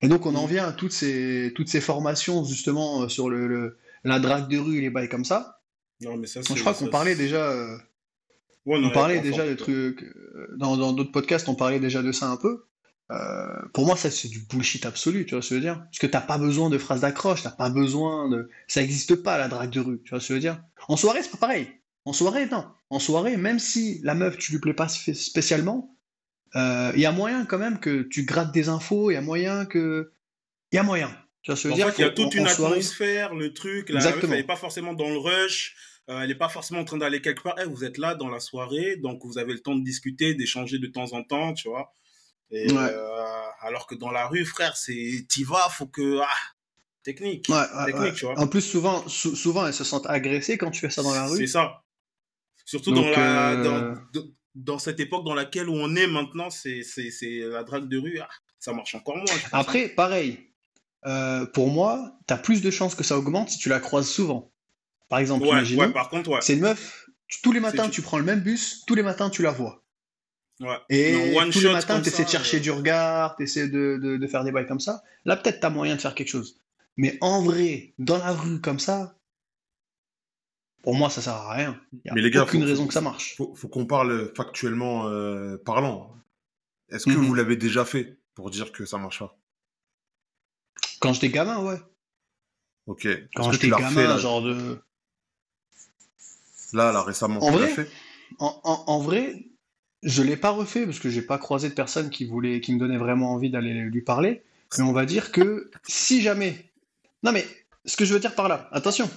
Et 0.00 0.08
donc, 0.08 0.26
on 0.26 0.34
en 0.34 0.46
vient 0.46 0.66
à 0.66 0.72
toutes 0.72 0.92
ces, 0.92 1.52
toutes 1.54 1.68
ces 1.68 1.80
formations, 1.80 2.44
justement, 2.44 3.02
euh, 3.02 3.08
sur 3.08 3.30
le, 3.30 3.46
le- 3.46 3.78
la 4.04 4.18
drague 4.20 4.48
de 4.48 4.58
rue 4.58 4.78
et 4.78 4.80
les 4.82 4.90
bails 4.90 5.08
comme 5.08 5.24
ça. 5.24 5.60
Non, 6.00 6.16
mais 6.16 6.26
ça, 6.26 6.40
je 6.42 6.60
crois 6.60 6.74
qu'on 6.74 6.88
parlait 6.88 7.14
déjà. 7.16 7.50
euh, 7.50 7.76
Ouais, 8.66 8.78
on 8.78 8.90
parlait 8.92 9.20
déjà 9.20 9.46
de 9.46 9.54
trucs. 9.54 10.02
euh, 10.02 10.48
dans 10.56 10.92
d'autres 10.92 11.12
podcasts, 11.12 11.48
on 11.48 11.54
parlait 11.54 11.80
déjà 11.80 12.02
de 12.02 12.12
ça 12.12 12.28
un 12.30 12.36
peu. 12.36 12.64
Euh, 13.10 13.60
pour 13.74 13.86
moi, 13.86 13.96
ça, 13.96 14.10
c'est 14.10 14.28
du 14.28 14.40
bullshit 14.40 14.86
absolu, 14.86 15.26
tu 15.26 15.34
vois 15.34 15.42
ce 15.42 15.50
que 15.50 15.54
je 15.56 15.60
veux 15.60 15.64
dire? 15.66 15.78
Parce 15.84 15.98
que 15.98 16.06
t'as 16.06 16.20
pas 16.22 16.38
besoin 16.38 16.70
de 16.70 16.78
phrases 16.78 17.02
d'accroche, 17.02 17.42
t'as 17.42 17.50
pas 17.50 17.68
besoin 17.70 18.28
de. 18.30 18.48
Ça 18.66 18.80
n'existe 18.80 19.16
pas, 19.16 19.36
la 19.36 19.48
drague 19.48 19.70
de 19.70 19.80
rue, 19.80 20.00
tu 20.04 20.10
vois 20.10 20.20
ce 20.20 20.28
que 20.28 20.34
je 20.34 20.34
veux 20.34 20.40
dire? 20.40 20.62
En 20.88 20.96
soirée, 20.96 21.22
c'est 21.22 21.30
pas 21.30 21.36
pareil. 21.38 21.68
En 22.06 22.12
soirée, 22.12 22.46
non. 22.46 22.64
En 22.90 22.98
soirée, 22.98 23.36
même 23.36 23.58
si 23.58 24.00
la 24.02 24.14
meuf, 24.14 24.38
tu 24.38 24.52
lui 24.52 24.58
plais 24.58 24.74
pas 24.74 24.88
spé- 24.88 25.14
spécialement, 25.14 25.96
il 26.54 26.92
y 27.00 27.06
a 27.06 27.12
moyen 27.12 27.44
quand 27.46 27.58
même 27.58 27.78
que 27.80 28.02
tu 28.02 28.24
grattes 28.24 28.52
des 28.52 28.68
infos, 28.68 29.10
il 29.10 29.14
y 29.14 29.16
a 29.16 29.22
moyen 29.22 29.66
que. 29.66 30.12
Il 30.72 30.76
y 30.76 30.78
a 30.78 30.82
moyen. 30.82 31.08
Tu 31.42 31.50
vois 31.50 31.56
ce 31.56 31.64
que 31.64 31.68
je 31.70 31.74
veux 31.74 31.82
En 31.82 31.86
dire? 31.86 31.94
il 31.98 32.00
y 32.00 32.04
a 32.04 32.10
toute 32.10 32.26
en- 32.26 32.38
une 32.38 32.46
en 32.46 32.48
soirée- 32.48 32.72
atmosphère, 32.74 33.34
le 33.34 33.52
truc. 33.52 33.88
La 33.90 33.96
meuf, 33.96 34.06
Exactement. 34.06 34.32
elle 34.32 34.38
n'est 34.40 34.46
pas 34.46 34.56
forcément 34.56 34.94
dans 34.94 35.08
le 35.10 35.18
rush. 35.18 35.76
euh, 36.10 36.20
elle 36.20 36.28
n'est 36.28 36.34
pas 36.34 36.50
forcément 36.50 36.80
en 36.80 36.84
train 36.84 36.98
d'aller 36.98 37.20
quelque 37.22 37.42
part. 37.42 37.56
Eh, 37.62 37.64
vous 37.64 37.82
êtes 37.84 37.96
là 37.98 38.14
dans 38.14 38.28
la 38.28 38.38
soirée, 38.38 38.96
donc 38.96 39.24
vous 39.24 39.38
avez 39.38 39.52
le 39.54 39.60
temps 39.60 39.74
de 39.74 39.82
discuter, 39.82 40.34
d'échanger 40.34 40.78
de 40.78 40.86
temps 40.86 41.12
en 41.14 41.22
temps, 41.22 41.54
tu 41.54 41.68
vois. 41.68 41.92
Et, 42.50 42.70
Ouais. 42.70 42.78
euh, 42.78 43.42
alors 43.60 43.86
que 43.86 43.94
dans 43.94 44.10
la 44.10 44.26
rue, 44.26 44.44
frère, 44.44 44.76
c'est 44.76 45.26
t'y 45.28 45.44
vas, 45.44 45.68
faut 45.70 45.86
que 45.86 46.20
ah, 46.20 46.28
technique, 47.02 47.48
Ouais, 47.48 47.64
technique, 47.86 48.14
tu 48.14 48.26
vois. 48.26 48.38
En 48.38 48.46
plus, 48.46 48.60
souvent, 48.62 49.06
sou- 49.08 49.34
souvent, 49.36 49.66
elles 49.66 49.74
se 49.74 49.84
sentent 49.84 50.06
agressées 50.06 50.58
quand 50.58 50.70
tu 50.70 50.80
fais 50.80 50.90
ça 50.90 51.02
dans 51.02 51.14
la 51.14 51.26
C'est 51.28 51.34
rue. 51.34 51.46
ça. 51.46 51.82
Surtout 52.64 52.92
Donc, 52.92 53.04
dans, 53.04 53.10
la, 53.10 53.50
euh, 53.52 53.62
dans, 53.64 54.20
dans- 54.20 54.28
dans 54.54 54.78
cette 54.78 55.00
époque 55.00 55.24
dans 55.24 55.34
laquelle 55.34 55.68
on 55.68 55.94
est 55.96 56.06
maintenant, 56.06 56.48
c'est 56.50 56.82
c'est- 56.82 57.10
c'est 57.10 57.40
la 57.40 57.64
drague 57.64 57.88
de 57.88 57.98
rue. 57.98 58.18
ah, 58.20 58.28
ça 58.58 58.72
marche 58.72 58.94
encore 58.94 59.16
moins. 59.16 59.26
pense. 59.26 59.48
Après, 59.52 59.88
pareil, 59.88 60.52
euh, 61.06 61.44
pour 61.46 61.68
moi, 61.70 62.16
t'as 62.26 62.38
plus 62.38 62.62
de 62.62 62.70
chances 62.70 62.94
que 62.94 63.04
ça 63.04 63.18
augmente 63.18 63.50
si 63.50 63.58
tu 63.58 63.68
la 63.68 63.80
croises 63.80 64.08
souvent. 64.08 64.52
Par 65.10 65.18
exemple, 65.18 65.44
ouais, 65.44 65.50
imaginons, 65.50 65.82
ouais, 65.82 65.92
par 65.92 66.08
contre, 66.08 66.30
ouais. 66.30 66.40
c'est 66.40 66.54
une 66.54 66.60
meuf, 66.60 67.06
tu- 67.28 67.42
tous 67.42 67.52
les 67.52 67.60
matins 67.60 67.84
C'est- 67.84 67.90
tu 67.90 68.00
prends 68.02 68.16
le 68.18 68.24
même 68.24 68.40
bus, 68.40 68.84
tous 68.86 68.94
les 68.94 69.02
matins 69.02 69.28
tu 69.28 69.42
la 69.42 69.50
vois. 69.50 69.83
Ouais. 70.60 70.76
Et 70.88 71.36
one 71.36 71.50
tous 71.50 71.60
les 71.60 71.72
matins 71.72 72.00
tu 72.00 72.08
essaies 72.08 72.18
ça, 72.18 72.24
de 72.24 72.28
chercher 72.28 72.56
euh, 72.58 72.60
du 72.60 72.70
regard, 72.70 73.36
tu 73.36 73.42
essaies 73.44 73.68
de, 73.68 73.98
de- 74.02 74.16
de 74.16 74.26
faire 74.26 74.44
des 74.44 74.52
bails 74.52 74.66
comme 74.66 74.80
ça. 74.80 75.02
Là, 75.24 75.36
peut-être 75.36 75.60
t'as 75.60 75.70
moyen 75.70 75.96
de 75.96 76.00
faire 76.00 76.14
quelque 76.14 76.28
chose. 76.28 76.60
Mais 76.96 77.18
en 77.20 77.42
vrai, 77.42 77.92
dans 77.98 78.18
la 78.18 78.32
rue 78.32 78.60
comme 78.60 78.78
ça, 78.78 79.16
pour 80.82 80.94
moi, 80.94 81.10
ça 81.10 81.22
sert 81.22 81.32
à 81.34 81.54
rien. 81.54 81.80
Il 81.92 82.00
n'y 82.04 82.10
a 82.10 82.14
Mais 82.14 82.20
les 82.20 82.30
gars, 82.30 82.42
aucune 82.44 82.60
faut- 82.60 82.66
raison 82.66 82.82
faut- 82.82 82.88
que 82.88 82.94
ça 82.94 83.00
marche. 83.00 83.36
Faut, 83.36 83.54
faut 83.54 83.68
qu'on 83.68 83.86
parle 83.86 84.32
factuellement 84.36 85.08
euh, 85.08 85.56
parlant. 85.56 86.14
Est-ce 86.90 87.06
que 87.06 87.10
Mhm. 87.12 87.24
vous 87.24 87.34
l'avez 87.34 87.56
déjà 87.56 87.84
fait 87.84 88.18
pour 88.34 88.50
dire 88.50 88.70
que 88.70 88.84
ça 88.84 88.98
marche 88.98 89.20
pas? 89.20 89.36
Quand 91.00 91.12
j'étais 91.14 91.30
gamin, 91.30 91.58
ouais. 91.64 91.78
Ok. 92.86 93.08
Quand 93.34 93.46
tu 93.48 93.52
j'étais 93.54 93.66
l'as 93.68 93.78
gamin, 93.78 93.88
refait 93.88 94.06
là, 94.06 94.18
genre 94.18 94.42
de. 94.42 94.78
là, 96.74 96.92
là, 96.92 97.02
récemment 97.02 97.40
En 97.42 97.46
tu 97.46 97.52
l'as 97.52 97.58
vrai 97.66 97.68
fait? 97.74 97.90
En, 98.38 98.60
en- 98.64 98.84
en 98.86 98.98
vrai, 99.00 99.46
je 100.04 100.22
l'ai 100.22 100.36
pas 100.36 100.50
refait 100.50 100.84
parce 100.84 100.98
que 100.98 101.08
j'ai 101.08 101.22
pas 101.22 101.38
croisé 101.38 101.68
de 101.70 101.74
personne 101.74 102.10
qui 102.10 102.26
voulait, 102.26 102.60
qui 102.60 102.72
me 102.74 102.78
donnait 102.78 102.98
vraiment 102.98 103.32
envie 103.32 103.50
d'aller 103.50 103.72
lui 103.72 104.02
parler. 104.02 104.42
Mais 104.78 104.84
on 104.84 104.92
va 104.92 105.06
dire 105.06 105.32
que 105.32 105.70
si 105.86 106.20
jamais. 106.20 106.70
Non 107.22 107.32
mais, 107.32 107.46
ce 107.84 107.96
que 107.96 108.04
je 108.04 108.12
veux 108.12 108.20
dire 108.20 108.34
par 108.34 108.48
là, 108.48 108.68
attention. 108.72 109.08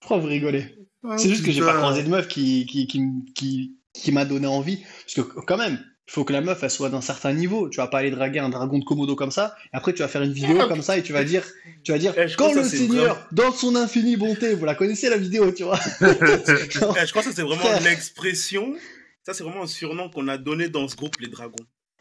Pourquoi 0.00 0.18
vous 0.18 0.28
rigolez? 0.28 0.74
C'est 1.16 1.28
juste 1.28 1.44
que 1.44 1.52
j'ai 1.52 1.60
pas 1.60 1.74
croisé 1.74 2.02
de 2.02 2.08
meuf 2.08 2.26
qui, 2.28 2.66
qui, 2.66 2.86
qui, 2.86 3.02
qui, 3.34 3.76
qui 3.92 4.12
m'a 4.12 4.24
donné 4.24 4.46
envie. 4.46 4.84
Parce 5.04 5.14
que 5.14 5.20
quand 5.20 5.56
même, 5.56 5.78
il 6.06 6.12
faut 6.12 6.24
que 6.24 6.32
la 6.32 6.40
meuf 6.40 6.62
elle 6.62 6.70
soit 6.70 6.88
d'un 6.88 7.00
certain 7.00 7.34
niveau. 7.34 7.68
Tu 7.68 7.76
vas 7.76 7.86
pas 7.86 7.98
aller 7.98 8.10
draguer 8.10 8.38
un 8.38 8.48
dragon 8.48 8.78
de 8.78 8.84
Komodo 8.84 9.14
comme 9.14 9.30
ça. 9.30 9.54
Et 9.66 9.76
après 9.76 9.92
tu 9.92 10.00
vas 10.00 10.08
faire 10.08 10.22
une 10.22 10.32
vidéo 10.32 10.56
comme 10.68 10.82
ça 10.82 10.96
et 10.96 11.02
tu 11.02 11.12
vas 11.12 11.24
dire, 11.24 11.44
tu 11.84 11.92
vas 11.92 11.98
dire, 11.98 12.14
Eh, 12.16 12.26
quand 12.36 12.54
le 12.54 12.64
Seigneur, 12.64 13.26
dans 13.32 13.52
son 13.52 13.76
infinie 13.76 14.16
bonté, 14.16 14.54
vous 14.54 14.64
la 14.64 14.74
connaissez 14.74 15.10
la 15.10 15.18
vidéo, 15.18 15.52
tu 15.52 15.64
vois. 15.64 15.78
Eh, 16.00 17.06
je 17.06 17.10
crois 17.10 17.22
que 17.22 17.32
c'est 17.32 17.42
vraiment 17.42 17.78
l'expression. 17.84 18.74
Ça, 19.28 19.34
c'est 19.34 19.44
vraiment 19.44 19.64
un 19.64 19.66
surnom 19.66 20.08
qu'on 20.08 20.26
a 20.26 20.38
donné 20.38 20.70
dans 20.70 20.88
ce 20.88 20.96
groupe, 20.96 21.20
les 21.20 21.28
dragons. 21.28 21.54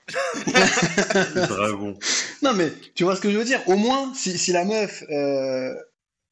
Dragon. 1.36 2.00
Non, 2.42 2.54
mais 2.54 2.72
tu 2.96 3.04
vois 3.04 3.18
ce 3.18 3.20
que 3.20 3.30
je 3.30 3.38
veux 3.38 3.44
dire? 3.44 3.60
Au 3.68 3.76
moins, 3.76 4.14
si, 4.14 4.38
si 4.38 4.54
la 4.54 4.64
meuf, 4.64 5.04
euh, 5.10 5.76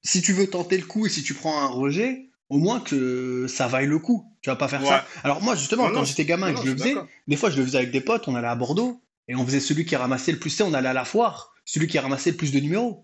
si 0.03 0.21
tu 0.21 0.31
veux 0.31 0.47
tenter 0.47 0.77
le 0.77 0.85
coup 0.85 1.05
et 1.05 1.09
si 1.09 1.21
tu 1.21 1.33
prends 1.33 1.59
un 1.59 1.67
rejet, 1.67 2.29
au 2.47 2.59
moins 2.59 2.79
que 2.79 3.45
ça 3.49 3.67
vaille 3.67 3.87
le 3.87 3.99
coup. 3.99 4.25
Tu 4.41 4.49
vas 4.49 4.55
pas 4.55 4.69
faire 4.69 4.83
Ouais. 4.83 4.87
ça. 4.87 5.05
Alors 5.25 5.41
moi, 5.43 5.57
justement, 5.57 5.89
Non, 5.89 5.95
quand 5.95 6.05
j'étais 6.05 6.23
gamin 6.23 6.53
non, 6.53 6.53
et 6.53 6.61
que 6.61 6.65
je 6.65 6.71
le 6.71 6.77
faisais, 6.77 6.95
des 7.27 7.35
fois 7.35 7.49
je 7.49 7.57
le 7.57 7.65
faisais 7.65 7.79
avec 7.79 7.91
des 7.91 7.99
potes, 7.99 8.29
on 8.29 8.35
allait 8.35 8.47
à 8.47 8.55
Bordeaux 8.55 9.01
et 9.27 9.35
on 9.35 9.45
faisait 9.45 9.59
celui 9.59 9.83
qui 9.83 9.97
ramassait 9.97 10.31
le 10.31 10.39
plus, 10.39 10.61
on 10.61 10.73
allait 10.73 10.87
à 10.87 10.93
la 10.93 11.03
foire, 11.03 11.53
celui 11.65 11.87
qui 11.87 11.99
ramassait 11.99 12.31
le 12.31 12.37
plus 12.37 12.53
de 12.53 12.61
numéros. 12.61 13.03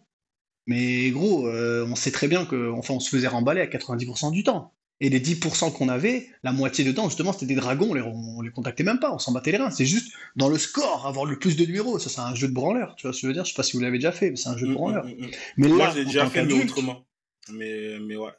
Mais 0.66 1.10
gros, 1.10 1.46
euh, 1.46 1.86
on 1.90 1.96
sait 1.96 2.12
très 2.12 2.30
bien 2.30 2.46
que, 2.46 2.72
enfin, 2.72 2.94
on 2.94 3.02
se 3.02 3.10
faisait 3.10 3.28
remballer 3.28 3.60
à 3.60 3.66
90% 3.68 4.32
du 4.32 4.46
temps. 4.46 4.74
Et 5.02 5.10
les 5.10 5.20
10% 5.20 5.72
qu'on 5.72 5.90
avait, 5.90 6.30
la 6.44 6.52
moitié 6.54 6.86
de 6.86 6.92
temps, 6.92 7.10
justement, 7.10 7.34
c'était 7.34 7.48
des 7.48 7.56
dragons, 7.56 7.90
on 7.90 7.94
les, 7.96 8.02
on 8.02 8.42
les 8.42 8.52
contactait 8.52 8.84
même 8.84 9.00
pas, 9.00 9.12
on 9.12 9.18
s'en 9.20 9.32
battait 9.34 9.52
les 9.52 9.58
reins. 9.58 9.72
C'est 9.72 9.86
juste 9.86 10.14
dans 10.36 10.48
le 10.48 10.58
score, 10.58 11.08
avoir 11.08 11.26
le 11.26 11.38
plus 11.40 11.56
de 11.58 11.66
numéros. 11.66 11.98
Ça, 12.00 12.10
c'est 12.10 12.22
un 12.22 12.36
jeu 12.36 12.48
de 12.48 12.54
branleur, 12.54 12.96
tu 12.96 13.08
vois 13.08 13.14
ce 13.14 13.18
que 13.18 13.22
je 13.24 13.28
veux 13.28 13.34
dire? 13.34 13.44
Je 13.44 13.50
sais 13.50 13.56
pas 13.56 13.64
si 13.64 13.76
vous 13.76 13.82
l'avez 13.82 13.98
déjà 13.98 14.12
fait, 14.12 14.30
mais 14.30 14.36
c'est 14.38 14.50
un 14.50 14.58
jeu 14.58 14.68
de 14.68 14.72
Mm, 14.72 14.76
branleur. 14.76 15.06
mm, 15.06 15.10
mm, 15.10 15.26
mm. 15.26 15.32
Mais 15.58 15.68
Moi, 15.70 15.78
là, 15.80 15.94
j'ai 15.96 16.02
en 16.02 16.06
déjà 16.06 16.26
fait, 16.30 16.46
mais 16.46 16.54
autrement. 16.54 17.06
Mais, 17.52 17.98
mais 18.00 18.16
ouais. 18.16 18.32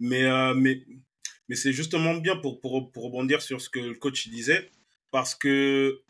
Mais, 0.00 0.24
euh, 0.24 0.54
mais, 0.54 0.82
mais 1.48 1.56
c'est 1.56 1.72
justement 1.72 2.14
bien 2.14 2.36
pour, 2.36 2.60
pour, 2.60 2.90
pour 2.90 3.04
rebondir 3.04 3.42
sur 3.42 3.60
ce 3.60 3.68
que 3.68 3.78
le 3.78 3.94
coach 3.94 4.28
disait, 4.28 4.70
parce 5.10 5.34
que 5.34 6.00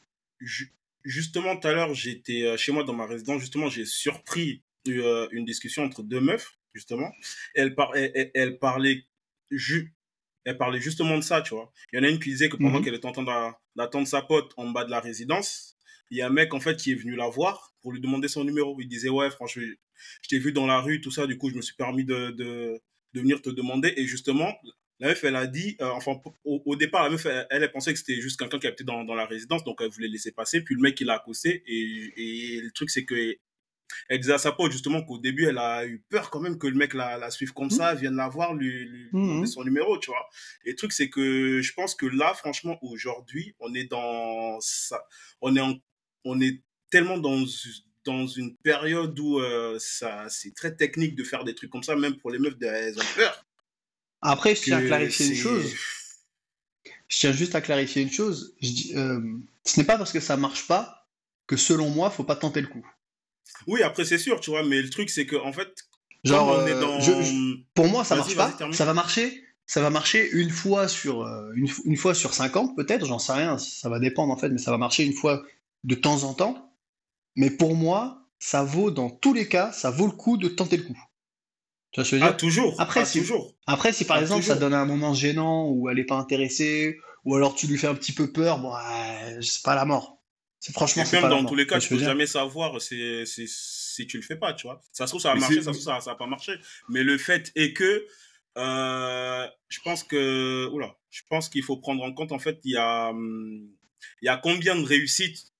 ju- 0.40 0.72
justement, 1.04 1.56
tout 1.56 1.66
à 1.66 1.72
l'heure, 1.72 1.92
j'étais 1.92 2.42
euh, 2.44 2.56
chez 2.56 2.70
moi 2.70 2.84
dans 2.84 2.94
ma 2.94 3.06
résidence, 3.06 3.40
justement, 3.40 3.68
j'ai 3.68 3.84
surpris 3.84 4.62
euh, 4.88 5.28
une 5.32 5.44
discussion 5.44 5.82
entre 5.82 6.02
deux 6.04 6.20
meufs, 6.20 6.56
justement. 6.72 7.10
Elle, 7.56 7.74
par, 7.74 7.96
elle, 7.96 8.12
elle- 8.14 8.30
elle 8.34 8.58
parlait 8.60 8.94
ju- 8.94 9.06
elle 10.44 10.58
parlait 10.58 10.80
justement 10.80 11.16
de 11.16 11.22
ça, 11.22 11.40
tu 11.42 11.54
vois. 11.54 11.72
Il 11.92 11.96
y 11.98 12.00
en 12.00 12.04
a 12.04 12.08
une 12.08 12.18
qui 12.18 12.30
disait 12.30 12.48
que 12.48 12.56
pendant 12.56 12.78
Mhm. 12.78 12.84
qu'elle 12.84 12.94
était 12.94 13.06
en 13.06 13.12
train 13.12 13.22
d'a- 13.22 13.58
d'attendre 13.76 14.06
sa 14.08 14.22
pote 14.22 14.52
en 14.56 14.70
bas 14.70 14.84
de 14.84 14.90
la 14.90 15.00
résidence, 15.00 15.76
il 16.10 16.18
y 16.18 16.22
a 16.22 16.26
un 16.26 16.30
mec, 16.30 16.52
en 16.52 16.60
fait, 16.60 16.76
qui 16.76 16.92
est 16.92 16.94
venu 16.96 17.14
la 17.16 17.28
voir 17.28 17.72
pour 17.80 17.92
lui 17.92 18.00
demander 18.00 18.28
son 18.28 18.44
numéro. 18.44 18.76
Il 18.80 18.88
disait, 18.88 19.08
ouais, 19.08 19.30
franchement, 19.30 19.62
je 20.22 20.28
t'ai 20.28 20.38
vu 20.38 20.52
dans 20.52 20.66
la 20.66 20.80
rue, 20.80 21.00
tout 21.00 21.10
ça, 21.10 21.26
du 21.26 21.38
coup, 21.38 21.48
je 21.50 21.54
me 21.54 21.62
suis 21.62 21.74
permis 21.76 22.04
de, 22.04 22.30
de, 22.32 22.80
de 23.14 23.20
venir 23.20 23.40
te 23.40 23.50
demander. 23.50 23.94
Et 23.96 24.06
justement, 24.06 24.52
la 24.98 25.08
meuf, 25.08 25.24
elle 25.24 25.36
a 25.36 25.46
dit, 25.46 25.76
euh, 25.80 25.86
enfin, 25.90 26.20
au, 26.44 26.62
au 26.66 26.76
départ, 26.76 27.04
la 27.04 27.10
meuf, 27.10 27.24
elle, 27.26 27.46
elle, 27.50 27.62
elle 27.62 27.72
pensait 27.72 27.92
que 27.92 27.98
c'était 27.98 28.20
juste 28.20 28.38
quelqu'un 28.38 28.58
qui 28.58 28.66
habitait 28.66 28.84
dans, 28.84 29.04
dans 29.04 29.14
la 29.14 29.26
résidence, 29.26 29.64
donc 29.64 29.80
elle 29.80 29.88
voulait 29.90 30.08
laisser 30.08 30.32
passer. 30.32 30.60
Puis 30.62 30.74
le 30.74 30.80
mec, 30.82 31.00
il 31.00 31.06
l'a 31.06 31.14
accosté. 31.14 31.62
Et, 31.66 32.56
et 32.56 32.60
le 32.60 32.70
truc, 32.72 32.90
c'est 32.90 33.04
que 33.04 33.14
elle 34.08 34.20
disait 34.20 34.32
à 34.34 34.38
sa 34.38 34.52
pote, 34.52 34.72
justement, 34.72 35.02
qu'au 35.02 35.18
début, 35.18 35.46
elle 35.46 35.58
a 35.58 35.84
eu 35.86 36.02
peur 36.08 36.30
quand 36.30 36.40
même 36.40 36.58
que 36.58 36.66
le 36.66 36.74
mec 36.76 36.94
la, 36.94 37.18
la 37.18 37.30
suive 37.30 37.52
comme 37.52 37.70
ça, 37.70 37.94
vienne 37.94 38.16
la 38.16 38.28
voir, 38.28 38.54
lui, 38.54 38.84
lui 38.84 39.08
Mhm. 39.12 39.28
demander 39.28 39.46
son 39.46 39.64
numéro, 39.64 39.98
tu 39.98 40.10
vois. 40.10 40.28
Et 40.64 40.70
le 40.70 40.76
truc, 40.76 40.92
c'est 40.92 41.10
que 41.10 41.60
je 41.62 41.72
pense 41.74 41.94
que 41.94 42.06
là, 42.06 42.34
franchement, 42.34 42.78
aujourd'hui, 42.82 43.54
on 43.60 43.72
est 43.74 43.84
dans 43.84 44.58
ça, 44.60 45.02
on 45.40 45.54
est 45.56 45.60
en- 45.60 45.78
on 46.24 46.40
est 46.40 46.60
tellement 46.90 47.18
dans 47.18 47.44
dans 48.04 48.26
une 48.26 48.56
période 48.56 49.16
où 49.20 49.38
euh, 49.38 49.76
ça 49.78 50.26
c'est 50.28 50.54
très 50.54 50.74
technique 50.74 51.14
de 51.14 51.22
faire 51.22 51.44
des 51.44 51.54
trucs 51.54 51.70
comme 51.70 51.84
ça 51.84 51.94
même 51.94 52.16
pour 52.18 52.32
les 52.32 52.38
meufs 52.40 52.54
elles 52.60 52.98
ont 52.98 53.14
peur 53.14 53.44
Après, 54.20 54.54
je 54.56 54.62
tiens 54.62 54.78
à 54.78 54.82
clarifier 54.82 55.26
une 55.28 55.34
chose. 55.36 55.72
Je 57.08 57.18
tiens 57.18 57.32
juste 57.32 57.54
à 57.54 57.60
clarifier 57.60 58.02
une 58.02 58.10
chose. 58.10 58.54
Je 58.60 58.70
dis, 58.70 58.92
euh, 58.96 59.20
ce 59.64 59.78
n'est 59.78 59.86
pas 59.86 59.98
parce 59.98 60.12
que 60.12 60.18
ça 60.20 60.36
marche 60.36 60.66
pas 60.66 61.08
que 61.46 61.56
selon 61.56 61.90
moi, 61.90 62.10
faut 62.10 62.24
pas 62.24 62.36
tenter 62.36 62.60
le 62.60 62.66
coup. 62.66 62.84
Oui 63.66 63.82
après 63.82 64.04
c'est 64.04 64.18
sûr 64.18 64.40
tu 64.40 64.50
vois 64.50 64.62
mais 64.64 64.82
le 64.82 64.90
truc 64.90 65.10
c'est 65.10 65.26
que 65.26 65.36
en 65.36 65.52
fait 65.52 65.68
Genre, 66.24 66.46
on 66.46 66.66
est 66.66 66.74
euh, 66.74 66.80
dans 66.80 67.00
je- 67.00 67.20
je- 67.20 67.56
pour 67.74 67.88
moi, 67.88 68.04
ça 68.04 68.14
marche 68.14 68.36
pas. 68.36 68.56
Ça 68.72 68.84
va 68.84 68.94
marcher. 68.94 69.42
Ça 69.66 69.80
va 69.80 69.90
marcher 69.90 70.30
une 70.32 70.50
fois 70.50 70.86
sur 70.86 71.22
euh, 71.22 71.50
une, 71.56 71.68
une 71.84 71.96
fois 71.96 72.14
sur 72.14 72.32
50 72.32 72.76
peut-être. 72.76 73.06
J'en 73.06 73.18
sais 73.18 73.32
rien. 73.32 73.58
Ça 73.58 73.88
va 73.88 73.98
dépendre 73.98 74.32
en 74.32 74.36
fait, 74.36 74.48
mais 74.48 74.58
ça 74.58 74.70
va 74.70 74.78
marcher 74.78 75.04
une 75.04 75.14
fois 75.14 75.42
de 75.82 75.94
temps 75.96 76.22
en 76.22 76.34
temps. 76.34 76.72
Mais 77.34 77.50
pour 77.50 77.74
moi, 77.74 78.28
ça 78.38 78.62
vaut 78.62 78.92
dans 78.92 79.10
tous 79.10 79.34
les 79.34 79.48
cas, 79.48 79.72
ça 79.72 79.90
vaut 79.90 80.06
le 80.06 80.12
coup 80.12 80.36
de 80.36 80.46
tenter 80.48 80.76
le 80.76 80.84
coup. 80.84 80.98
Tu 81.90 82.00
vois 82.00 82.04
ce 82.04 82.10
que 82.12 82.16
je 82.18 82.22
veux 82.22 82.28
ah 82.28 82.30
dire? 82.30 82.36
toujours 82.36 82.80
Après, 82.80 83.00
ah, 83.00 83.04
si- 83.04 83.18
toujours 83.18 83.54
Après, 83.66 83.92
si 83.92 84.04
par 84.04 84.18
Ah, 84.18 84.20
exemple 84.20 84.44
ça 84.44 84.54
donne 84.54 84.74
un 84.74 84.86
moment 84.86 85.14
gênant 85.14 85.68
où 85.70 85.88
elle 85.88 85.98
est 85.98 86.04
pas 86.06 86.18
intéressée, 86.18 86.98
ou 87.24 87.34
alors 87.34 87.56
tu 87.56 87.66
lui 87.66 87.78
fais 87.78 87.88
un 87.88 87.94
petit 87.96 88.12
peu 88.12 88.30
peur, 88.30 88.60
bon, 88.60 88.72
euh, 88.76 89.40
c'est 89.42 89.62
pas 89.62 89.74
la 89.74 89.84
mort. 89.86 90.21
C'est 90.64 90.72
franchement, 90.72 91.04
c'est 91.04 91.16
même 91.16 91.22
pas 91.22 91.28
dans 91.28 91.44
tous 91.44 91.56
les 91.56 91.66
cas 91.66 91.80
Tu 91.80 91.88
tu 91.88 91.94
peux 91.96 92.00
jamais 92.04 92.24
savoir 92.26 92.80
c'est 92.80 93.26
c'est 93.26 93.48
si 93.48 94.06
tu 94.06 94.16
le 94.16 94.22
fais 94.22 94.36
pas 94.36 94.52
tu 94.54 94.68
vois. 94.68 94.80
Ça 94.92 95.06
se 95.08 95.10
trouve 95.10 95.20
ça 95.20 95.34
Mais 95.34 95.40
marcher 95.40 95.56
c'est- 95.56 95.62
ça 95.62 95.72
se 95.72 95.78
trouve 95.80 95.92
ça, 95.92 96.00
ça 96.00 96.10
va 96.12 96.16
pas 96.16 96.28
marcher 96.28 96.54
mais 96.88 97.02
le 97.02 97.18
fait 97.18 97.50
est 97.56 97.72
que 97.72 98.06
euh, 98.58 99.48
je 99.68 99.80
pense 99.80 100.04
que 100.04 100.68
oula 100.72 100.96
je 101.10 101.22
pense 101.28 101.48
qu'il 101.48 101.64
faut 101.64 101.78
prendre 101.78 102.02
en 102.04 102.12
compte 102.12 102.30
en 102.30 102.38
fait 102.38 102.60
il 102.64 102.72
y 102.72 102.76
a 102.76 103.08
hum, 103.10 103.68
il 104.20 104.26
y 104.26 104.28
a 104.28 104.36
combien 104.36 104.76
de 104.76 104.84
réussites 104.84 105.52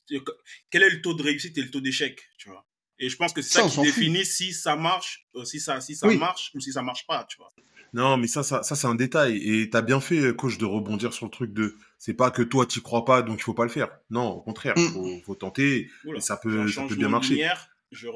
quel 0.71 0.83
est 0.85 0.91
le 0.91 1.03
taux 1.03 1.15
de 1.15 1.23
réussite 1.25 1.59
et 1.59 1.63
le 1.63 1.71
taux 1.71 1.81
d'échec 1.81 2.21
tu 2.39 2.49
vois 2.49 2.65
et 3.05 3.09
je 3.09 3.17
pense 3.17 3.33
que 3.33 3.43
c'est 3.43 3.55
Ça, 3.59 3.63
ça, 3.63 3.69
qui 3.69 3.75
fout. 3.77 3.85
définit 3.85 4.25
si 4.25 4.53
ça 4.53 4.77
marche 4.77 5.27
euh, 5.35 5.45
si 5.45 5.61
ça 5.61 5.81
si 5.81 5.95
ça 5.95 6.07
Oui. 6.09 6.17
marche 6.17 6.51
ou 6.55 6.61
si 6.61 6.73
ça 6.73 6.83
marche 6.83 7.07
pas 7.07 7.25
tu 7.29 7.37
vois 7.39 7.53
Non, 7.93 8.17
mais 8.17 8.27
ça, 8.27 8.43
ça, 8.43 8.63
ça 8.63 8.75
c'est 8.77 8.87
un 8.87 8.95
détail. 8.95 9.37
Et 9.39 9.69
t'as 9.71 9.83
bien 9.83 10.01
fait, 10.01 10.19
euh, 10.21 10.33
coach, 10.33 10.57
de 10.59 10.65
rebondir 10.65 11.13
sur 11.13 11.27
le 11.27 11.31
truc 11.31 11.53
de. 11.53 11.77
C'est 11.99 12.15
pas 12.15 12.31
que 12.31 12.43
toi, 12.43 12.65
t'y 12.67 12.81
crois 12.81 13.05
pas, 13.05 13.23
donc 13.23 13.39
il 13.39 13.43
faut 13.43 13.55
pas 13.55 13.65
le 13.65 13.71
faire. 13.71 13.89
Non, 14.11 14.29
au 14.31 14.41
contraire, 14.41 14.75
Mm. 14.79 14.89
faut, 14.93 15.09
faut 15.27 15.35
tenter. 15.35 15.91
Oula, 16.05 16.19
Et 16.19 16.21
ça 16.23 16.37
peut, 16.37 16.67
ça 16.69 16.85
peut 16.87 16.95
bien 16.97 17.09
marcher. 17.11 17.35
lumière, 17.35 17.69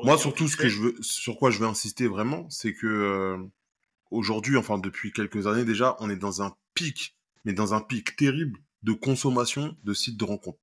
Moi, 0.03 0.17
surtout, 0.19 0.49
ce 0.49 0.57
que 0.57 0.69
je 0.69 0.81
veux, 0.81 0.95
sur 1.03 1.37
quoi 1.37 1.51
je 1.51 1.59
veux 1.59 1.67
insister 1.67 2.07
vraiment, 2.09 2.49
c'est 2.49 2.73
que 2.75 2.87
euh, 2.87 3.37
aujourd'hui, 4.11 4.57
enfin 4.57 4.79
depuis 4.79 5.13
quelques 5.13 5.47
années 5.47 5.65
déjà, 5.67 5.97
on 6.01 6.09
est 6.11 6.17
dans 6.17 6.41
un 6.43 6.55
pic, 6.75 7.15
mais 7.45 7.53
dans 7.53 7.75
un 7.75 7.81
pic 7.81 8.17
terrible 8.17 8.59
de 8.83 8.93
consommation 8.93 9.77
de 9.85 9.93
sites 9.95 10.17
de 10.17 10.25
rencontres. 10.25 10.59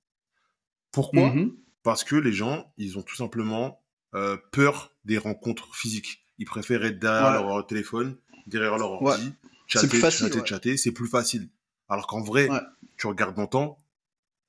Pourquoi? 0.91 1.29
Mhm. 1.33 1.55
Parce 1.83 2.03
que 2.03 2.15
les 2.15 2.31
gens, 2.33 2.73
ils 2.77 2.97
ont 2.97 3.01
tout 3.03 3.15
simplement 3.15 3.82
euh, 4.15 4.37
peur 4.51 4.91
des 5.05 5.17
rencontres 5.17 5.75
physiques. 5.75 6.25
Ils 6.37 6.45
préfèrent 6.45 6.83
être 6.85 6.99
derrière 6.99 7.41
Ouais. 7.43 7.47
leur 7.47 7.65
téléphone, 7.67 8.17
derrière 8.47 8.77
leur 8.77 9.01
Ouais. 9.01 9.11
ordi, 9.13 9.33
C'est 9.67 9.79
chatter, 9.79 9.87
plus 9.87 9.99
facile, 9.99 10.27
chatter, 10.27 10.39
ouais. 10.41 10.45
chatter, 10.45 10.77
c'est 10.77 10.91
plus 10.91 11.07
facile. 11.07 11.49
Alors 11.89 12.07
qu'en 12.07 12.21
vrai, 12.21 12.49
tu 12.97 13.07
regardes 13.07 13.35
dans 13.35 13.43
le 13.43 13.47
temps, 13.49 13.79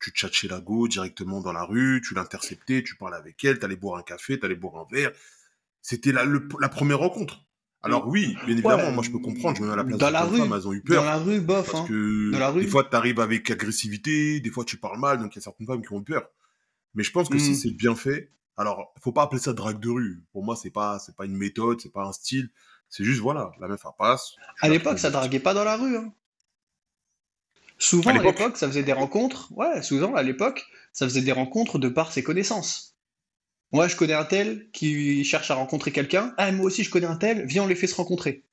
tu 0.01 0.11
chattes 0.15 0.33
chez 0.35 0.49
la 0.49 0.61
go 0.61 0.87
directement 0.89 1.41
dans 1.41 1.53
la 1.53 1.65
rue, 1.65 2.03
tu 2.07 2.15
l'interceptais, 2.15 2.83
tu 2.83 2.97
parlais 2.97 3.17
avec 3.17 3.43
elle, 3.45 3.59
t'allais 3.59 3.77
boire 3.77 3.99
un 3.99 4.03
café, 4.03 4.39
t'allais 4.39 4.55
boire 4.55 4.77
un 4.77 4.87
verre. 4.95 5.13
C'était 5.83 6.13
la, 6.13 6.25
le- 6.25 6.49
la 6.61 6.69
première 6.69 6.99
rencontre. 6.99 7.41
Alors 7.83 8.09
oui, 8.09 8.35
bien 8.47 8.55
évidemment, 8.55 8.85
Ouais, 8.85 8.93
moi 8.93 9.03
je 9.05 9.11
peux 9.11 9.19
comprendre, 9.19 9.57
je 9.59 9.63
me 9.63 9.67
mets 9.67 9.73
à 9.75 9.77
la 9.77 9.85
place 9.85 9.99
dans 9.99 10.07
de 10.09 10.13
la 10.13 10.25
rue, 10.25 10.39
femmes, 10.39 10.53
elles 10.55 10.69
ont 10.69 10.73
eu 10.73 10.81
Dans 10.81 10.95
peur. 10.95 11.05
la 11.05 11.19
rue, 11.19 11.41
bof. 11.41 11.71
Parce 11.71 11.83
hein. 11.83 11.87
que 11.87 12.31
Dans 12.33 12.39
la 12.39 12.51
rue. 12.51 12.63
des 12.63 12.67
fois, 12.67 12.85
tu 12.85 12.97
arrives 12.97 13.21
avec 13.21 13.51
agressivité, 13.51 14.41
des 14.41 14.51
fois, 14.51 14.65
tu 14.65 14.79
parles 14.79 14.99
mal, 14.99 15.19
donc 15.19 15.35
il 15.35 15.37
y 15.37 15.39
a 15.41 15.43
certaines 15.43 15.67
femmes 15.67 15.83
qui 15.83 15.93
ont 15.93 16.03
peur. 16.03 16.27
Mais 16.95 17.03
je 17.03 17.11
pense 17.13 17.29
que 17.29 17.37
si 17.39 17.51
Mhm. 17.51 17.57
c'est 17.57 17.71
bien 17.73 17.95
fait, 17.95 18.31
alors, 18.57 18.93
faut 19.01 19.13
pas 19.13 19.23
appeler 19.23 19.41
ça 19.41 19.53
drague 19.53 19.81
de 19.81 19.89
rue. 19.91 20.23
Pour 20.33 20.45
moi, 20.45 20.57
c'est 20.57 20.71
pas, 20.71 20.99
c'est 20.99 21.17
pas 21.17 21.25
une 21.27 21.37
méthode, 21.37 21.81
c'est 21.81 21.93
pas 21.93 22.05
un 22.05 22.13
style. 22.13 22.51
C'est 22.89 23.05
juste, 23.05 23.21
voilà, 23.21 23.53
la 23.61 23.69
meuf, 23.69 23.83
elle 23.85 23.91
passe. 23.99 24.35
À 24.61 24.69
l'époque, 24.69 24.99
ça 24.99 25.11
draguait 25.11 25.41
pas 25.41 25.55
dans 25.55 25.65
la 25.65 25.77
rue. 25.77 25.97
hein. 25.97 26.13
Souvent, 27.79 28.11
À 28.11 28.21
l'époque, 28.21 28.57
ça 28.57 28.67
faisait 28.67 28.83
des 28.83 28.93
rencontres. 28.93 29.53
Ouais, 29.53 29.81
souvent, 29.83 30.15
à 30.17 30.23
l'époque, 30.25 30.67
ça 30.93 31.07
faisait 31.09 31.23
des 31.23 31.31
rencontres 31.33 31.79
de 31.79 31.89
par 31.89 32.11
ses 32.13 32.25
connaissances. 32.25 32.97
Moi, 33.73 33.89
je 33.89 33.97
connais 33.97 34.15
un 34.15 34.25
tel 34.25 34.71
qui 34.73 35.25
cherche 35.25 35.51
à 35.51 35.55
rencontrer 35.57 35.93
quelqu'un. 35.93 36.35
Ah, 36.39 36.53
moi 36.53 36.67
aussi, 36.67 36.85
je 36.85 36.91
connais 36.91 37.07
un 37.07 37.17
tel. 37.17 37.47
Viens, 37.47 37.65
on 37.65 37.69
les 37.69 37.75
fait 37.77 37.87
se 37.89 37.97
rencontrer. 37.97 38.45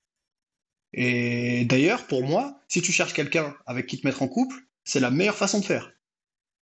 Et 0.94 1.66
d'ailleurs, 1.66 2.08
pour 2.08 2.24
moi, 2.24 2.62
si 2.70 2.82
tu 2.82 2.94
cherches 2.94 3.12
quelqu'un 3.14 3.58
avec 3.66 3.88
qui 3.88 4.00
te 4.00 4.08
mettre 4.08 4.22
en 4.22 4.30
couple, 4.30 4.56
c'est 4.86 5.02
la 5.02 5.12
meilleure 5.12 5.36
façon 5.36 5.60
de 5.60 5.66
faire. 5.66 5.92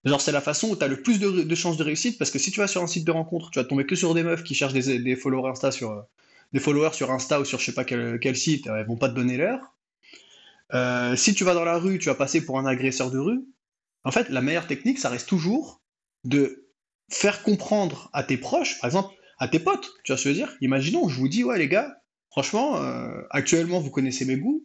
Genre, 0.06 0.22
c'est 0.22 0.32
la 0.32 0.42
façon 0.42 0.70
où 0.70 0.76
tu 0.76 0.84
as 0.84 0.88
le 0.88 1.02
plus 1.02 1.20
de, 1.20 1.56
chances 1.56 1.78
de 1.78 1.84
réussite 1.84 2.18
parce 2.18 2.32
que 2.32 2.40
si 2.40 2.52
tu 2.52 2.60
vas 2.60 2.68
sur 2.68 2.82
un 2.82 2.88
site 2.88 3.06
de 3.06 3.12
rencontre, 3.12 3.52
tu 3.52 3.60
vas 3.60 3.66
tomber 3.66 3.86
que 3.86 3.96
sur 3.96 4.14
des 4.14 4.24
meufs 4.24 4.44
qui 4.44 4.56
cherchent 4.56 4.74
des, 4.74 5.16
followers 5.18 5.50
Insta 5.50 5.72
sur, 5.72 5.92
euh, 5.92 6.02
des 6.54 6.60
followers 6.60 6.94
sur 6.94 7.12
Insta 7.12 7.42
ou 7.42 7.46
sur 7.46 7.60
je 7.60 7.66
sais 7.66 7.74
pas 7.74 7.84
quel, 7.84 8.18
quel 8.20 8.38
site, 8.38 8.68
euh, 8.68 8.78
elles 8.78 8.88
vont 8.88 8.96
pas 8.96 9.10
te 9.10 9.16
donner 9.16 9.36
l'heure. 9.36 9.76
Euh, 10.74 11.16
si 11.18 11.34
tu 11.34 11.44
vas 11.44 11.54
dans 11.54 11.66
la 11.66 11.78
rue, 11.78 12.00
tu 12.00 12.06
vas 12.06 12.16
passer 12.16 12.46
pour 12.46 12.58
un 12.60 12.66
agresseur 12.66 13.12
de 13.12 13.18
rue. 13.18 13.44
En 14.06 14.12
fait, 14.12 14.30
la 14.30 14.42
meilleure 14.42 14.68
technique, 14.68 15.00
ça 15.00 15.10
reste 15.10 15.28
toujours 15.28 15.82
de 16.24 16.70
faire 17.12 17.44
comprendre 17.44 18.10
à 18.14 18.24
tes 18.24 18.38
proches, 18.38 18.80
par 18.80 18.88
exemple, 18.88 19.14
à 19.38 19.50
tes 19.50 19.60
potes, 19.60 19.92
tu 20.06 20.14
vois 20.14 20.18
ce 20.18 20.30
dire? 20.30 20.56
Imaginons, 20.62 21.10
je 21.10 21.18
vous 21.18 21.28
dis, 21.28 21.44
ouais 21.44 21.58
les 21.58 21.68
gars, 21.68 22.02
franchement, 22.30 22.76
actuellement 23.32 23.80
vous 23.80 23.90
connaissez 23.90 24.26
mes 24.26 24.38
goûts. 24.38 24.64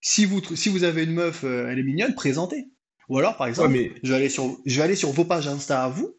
Si 0.00 0.24
vous, 0.24 0.84
avez 0.84 1.04
une 1.04 1.12
meuf, 1.12 1.44
elle 1.44 1.78
est 1.78 1.82
mignonne, 1.82 2.14
présentez. 2.14 2.66
Ou 3.08 3.18
alors, 3.18 3.36
par 3.36 3.46
exemple, 3.46 3.70
mais- 3.70 3.92
je, 4.02 4.10
vais 4.10 4.16
aller 4.16 4.28
sur, 4.28 4.56
je 4.66 4.76
vais 4.76 4.82
aller 4.82 4.96
sur 4.96 5.10
vos 5.12 5.24
pages 5.24 5.46
Insta 5.46 5.84
à 5.84 5.88
vous, 5.88 6.14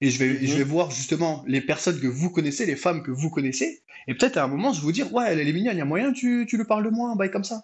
et 0.00 0.10
je 0.10 0.18
vais, 0.18 0.28
Mhm. 0.34 0.46
je 0.46 0.56
vais 0.56 0.64
voir 0.64 0.90
justement 0.90 1.44
les 1.46 1.60
personnes 1.60 2.00
que 2.00 2.06
vous 2.08 2.30
connaissez, 2.30 2.66
les 2.66 2.76
femmes 2.76 3.02
que 3.02 3.10
vous 3.12 3.30
connaissez, 3.30 3.82
et 4.08 4.14
peut-être 4.14 4.36
à 4.36 4.44
un 4.44 4.48
moment, 4.48 4.72
je 4.72 4.80
vais 4.80 4.84
vous 4.84 4.92
dire, 4.92 5.12
ouais, 5.14 5.24
elle, 5.28 5.38
elle 5.38 5.48
est 5.48 5.52
mignonne, 5.52 5.74
il 5.76 5.78
y 5.78 5.82
a 5.82 5.84
moyen, 5.84 6.12
tu, 6.12 6.44
tu 6.48 6.56
lui 6.56 6.64
parles 6.64 6.84
de 6.84 6.90
moi, 6.90 7.10
un 7.10 7.16
bail 7.16 7.30
comme 7.30 7.44
ça. 7.44 7.62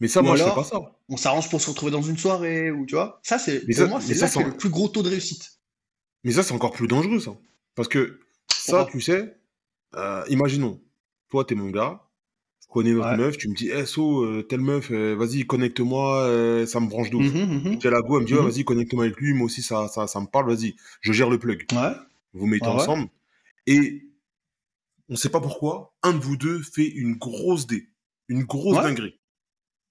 Mais 0.00 0.08
ça, 0.08 0.20
Ou 0.20 0.24
moi, 0.24 0.36
je 0.36 0.42
alors- 0.42 0.54
fais 0.54 0.60
pas 0.62 0.76
ça. 0.76 0.96
On 1.08 1.16
s'arrange 1.16 1.48
pour 1.48 1.60
se 1.60 1.70
retrouver 1.70 1.92
dans 1.92 2.02
une 2.02 2.18
soirée, 2.18 2.70
ou 2.70 2.84
tu 2.84 2.94
vois. 2.94 3.20
Ça, 3.22 3.38
c'est, 3.38 3.62
Mais 3.66 3.74
pour 3.74 3.84
ça- 3.84 3.86
moi, 3.88 4.00
mais 4.06 4.14
c'est 4.14 4.36
là 4.36 4.44
le 4.48 4.56
plus 4.56 4.68
gros 4.68 4.88
taux 4.88 5.02
de 5.02 5.08
réussite. 5.08 5.52
Mais 6.24 6.32
ça, 6.32 6.42
c'est 6.42 6.52
encore 6.52 6.72
plus 6.72 6.88
dangereux, 6.88 7.20
ça. 7.20 7.32
Parce 7.74 7.88
que 7.88 8.20
ça, 8.52 8.78
Pourquoi? 8.78 8.92
tu 8.92 9.00
sais, 9.00 9.36
euh, 9.94 10.24
imaginons, 10.28 10.80
toi, 11.30 11.44
t'es 11.44 11.54
mon 11.54 11.70
gars, 11.70 12.00
Je 12.00 12.13
connais 12.74 12.92
notre 12.92 13.06
Ouais. 13.08 13.16
meuf, 13.16 13.38
tu 13.38 13.48
me 13.48 13.54
dis, 13.54 13.70
eh, 13.70 13.86
So, 13.86 14.24
euh, 14.24 14.42
telle 14.42 14.60
meuf, 14.60 14.90
euh, 14.90 15.14
vas-y, 15.14 15.46
connecte-moi, 15.46 16.22
euh, 16.24 16.66
ça 16.66 16.80
me 16.80 16.88
branche 16.88 17.10
de 17.10 17.16
ouf. 17.16 17.36
J'ai 17.82 17.90
la 17.90 18.02
go, 18.02 18.16
elle 18.18 18.22
me 18.22 18.26
dit, 18.26 18.34
Mhm. 18.34 18.42
vas-y, 18.42 18.64
connecte-moi 18.64 19.04
avec 19.04 19.16
lui, 19.18 19.32
moi 19.34 19.46
aussi, 19.46 19.62
ça, 19.62 19.88
ça, 19.88 20.06
ça 20.06 20.20
me 20.20 20.26
parle, 20.26 20.48
vas-y, 20.54 20.76
je 21.00 21.12
gère 21.12 21.30
le 21.30 21.38
plug. 21.38 21.66
Ouais. 21.72 21.92
Vous 22.34 22.46
mettez 22.46 22.66
Ah 22.66 22.74
ouais. 22.76 22.82
ensemble. 22.82 23.08
Et 23.66 24.08
on 25.08 25.16
sait 25.16 25.30
pas 25.30 25.40
pourquoi, 25.40 25.94
un 26.02 26.12
de 26.12 26.18
vous 26.18 26.36
deux 26.36 26.60
fait 26.62 26.86
une 26.88 27.14
grosse 27.16 27.66
dé, 27.66 27.88
une 28.28 28.44
grosse 28.44 28.80
dinguerie. 28.82 29.18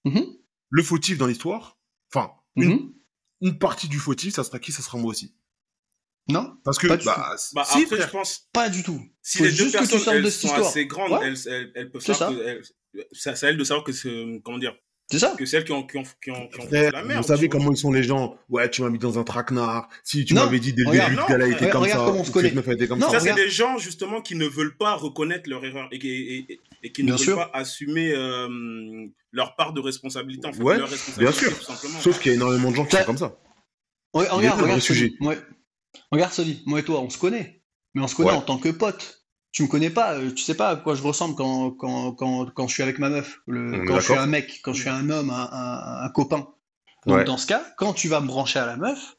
Mhm, 0.04 0.36
Le 0.70 0.82
fautif 0.82 1.16
dans 1.18 1.26
l'histoire, 1.26 1.78
enfin, 2.12 2.32
une, 2.56 2.92
une 3.40 3.58
partie 3.58 3.88
du 3.88 3.98
fautif, 3.98 4.34
ça 4.34 4.44
sera 4.44 4.58
qui? 4.58 4.72
Ça 4.72 4.82
sera 4.82 4.98
moi 4.98 5.10
aussi. 5.10 5.34
Non, 6.28 6.56
Parce 6.64 6.78
que, 6.78 6.86
Pas 6.86 6.96
du 6.96 7.04
bah, 7.04 7.36
Bah, 7.52 7.64
si, 7.66 7.82
après, 7.82 7.96
frère. 7.96 8.06
je 8.06 8.12
pense, 8.12 8.48
pas 8.52 8.70
du 8.70 8.82
tout. 8.82 8.98
si 9.22 9.38
Faut 9.38 9.44
les 9.44 9.50
deux 9.50 9.56
juste 9.56 9.76
que 9.78 9.82
tu 9.84 9.88
personnes 9.90 10.14
de 10.14 10.18
elles 10.20 10.30
cette 10.32 10.40
sont 10.40 10.46
histoire. 10.48 10.66
assez 10.68 10.86
grandes, 10.86 11.12
Ouais. 11.12 11.18
elles, 11.22 11.36
elles, 11.48 11.72
elles 11.74 11.90
peuvent 11.90 12.02
elles- 12.08 12.62
C'est 13.12 13.36
c'est 13.36 13.46
à 13.46 13.50
elles 13.50 13.56
de 13.58 13.64
savoir 13.64 13.84
que 13.84 13.92
c'est. 13.92 14.40
Comment 14.44 14.56
dire 14.58 14.74
C'est 15.10 15.18
ça 15.18 15.34
Que 15.36 15.44
celles 15.44 15.64
qui 15.64 15.72
ont, 15.72 15.82
qui 15.86 15.98
ont, 15.98 16.02
qui 16.22 16.30
ont, 16.30 16.48
qui 16.48 16.60
ont 16.60 16.66
Frère, 16.66 16.84
fait 16.86 16.90
la 16.92 17.04
merde. 17.04 17.20
vous 17.20 17.28
savez 17.28 17.48
comment 17.50 17.70
ils 17.72 17.76
sont 17.76 17.92
les 17.92 18.02
gens 18.04 18.38
Ouais, 18.48 18.70
tu 18.70 18.80
m'as 18.80 18.88
mis 18.88 18.98
dans 18.98 19.18
un 19.18 19.24
traquenard. 19.24 19.88
Si 20.02 20.24
tu 20.24 20.32
m'avais 20.32 20.60
dit 20.60 20.72
dès 20.72 20.84
le 20.84 20.92
début 20.92 21.16
que 21.16 21.22
frère, 21.22 21.40
était 21.46 21.68
comme 21.68 21.82
regarde 21.82 22.00
ça, 22.00 22.06
comment 22.06 22.20
on 22.20 22.24
se 22.24 22.28
que 22.30 22.34
connaît. 22.34 22.48
cette 22.48 22.56
meuf 22.56 22.68
était 22.68 22.86
comme 22.88 23.00
Non, 23.00 23.10
ça. 23.10 23.20
Ça, 23.20 23.26
c'est 23.26 23.34
des 23.34 23.50
gens, 23.50 23.76
justement, 23.76 24.22
qui 24.22 24.34
ne 24.34 24.46
veulent 24.46 24.76
pas 24.78 24.94
reconnaître 24.94 25.50
leur 25.50 25.62
erreur 25.64 25.88
et 25.92 25.98
qui, 25.98 26.08
et, 26.08 26.52
et- 26.52 26.60
et 26.84 26.92
qui 26.92 27.02
ne 27.02 27.08
Bien 27.08 27.16
veulent 27.16 27.24
sûr. 27.24 27.36
pas 27.36 27.50
assumer 27.52 28.12
euh, 28.14 28.48
leur 29.32 29.56
part 29.56 29.74
de 29.74 29.80
responsabilité. 29.80 30.46
En 30.46 30.52
fait, 30.54 30.62
Ouais, 30.62 30.78
leur 30.78 30.88
responsabilité, 30.88 31.38
bien 31.40 31.48
sûr. 31.50 31.58
tout 31.58 31.64
simplement. 31.64 32.00
Sauf 32.00 32.18
qu'il 32.20 32.30
y 32.30 32.34
a 32.34 32.36
énormément 32.36 32.70
de 32.70 32.76
gens 32.76 32.86
qui 32.86 32.96
sont 32.96 33.04
comme 33.04 33.18
ça. 33.18 33.36
Ouais, 34.14 34.26
regarde, 34.28 34.62
regarde, 34.62 34.80
sujet. 34.80 35.12
Ouais. 35.20 35.36
Regarde, 36.10 36.32
Soli. 36.32 36.62
Moi 36.66 36.80
et 36.80 36.84
toi, 36.84 37.00
on 37.00 37.10
se 37.10 37.18
connaît. 37.18 37.62
Mais 37.94 38.02
on 38.02 38.08
se 38.08 38.14
connaît 38.14 38.30
Ouais. 38.30 38.36
en 38.36 38.42
tant 38.42 38.58
que 38.58 38.68
pote. 38.70 39.20
Tu 39.52 39.62
me 39.62 39.68
connais 39.68 39.90
pas, 39.90 40.14
euh, 40.14 40.32
tu 40.32 40.42
sais 40.42 40.56
pas 40.56 40.70
à 40.70 40.76
quoi 40.76 40.96
je 40.96 41.02
ressemble 41.02 41.36
quand, 41.36 41.70
quand, 41.70 42.10
quand, 42.12 42.46
quand 42.52 42.66
je 42.66 42.74
suis 42.74 42.82
avec 42.82 42.98
ma 42.98 43.08
meuf, 43.08 43.38
le- 43.46 43.84
quand 43.86 44.00
je 44.00 44.04
suis 44.04 44.14
un 44.14 44.26
mec, 44.26 44.60
quand 44.64 44.72
je 44.72 44.80
suis 44.80 44.90
un 44.90 45.08
homme, 45.10 45.30
un, 45.30 45.48
un- 45.52 46.04
un 46.04 46.08
copain. 46.08 46.48
Donc 47.06 47.16
Ouais. 47.18 47.24
dans 47.24 47.36
ce 47.36 47.46
cas, 47.46 47.64
quand 47.76 47.92
tu 47.92 48.08
vas 48.08 48.18
me 48.20 48.26
brancher 48.26 48.58
à 48.58 48.66
la 48.66 48.76
meuf, 48.76 49.16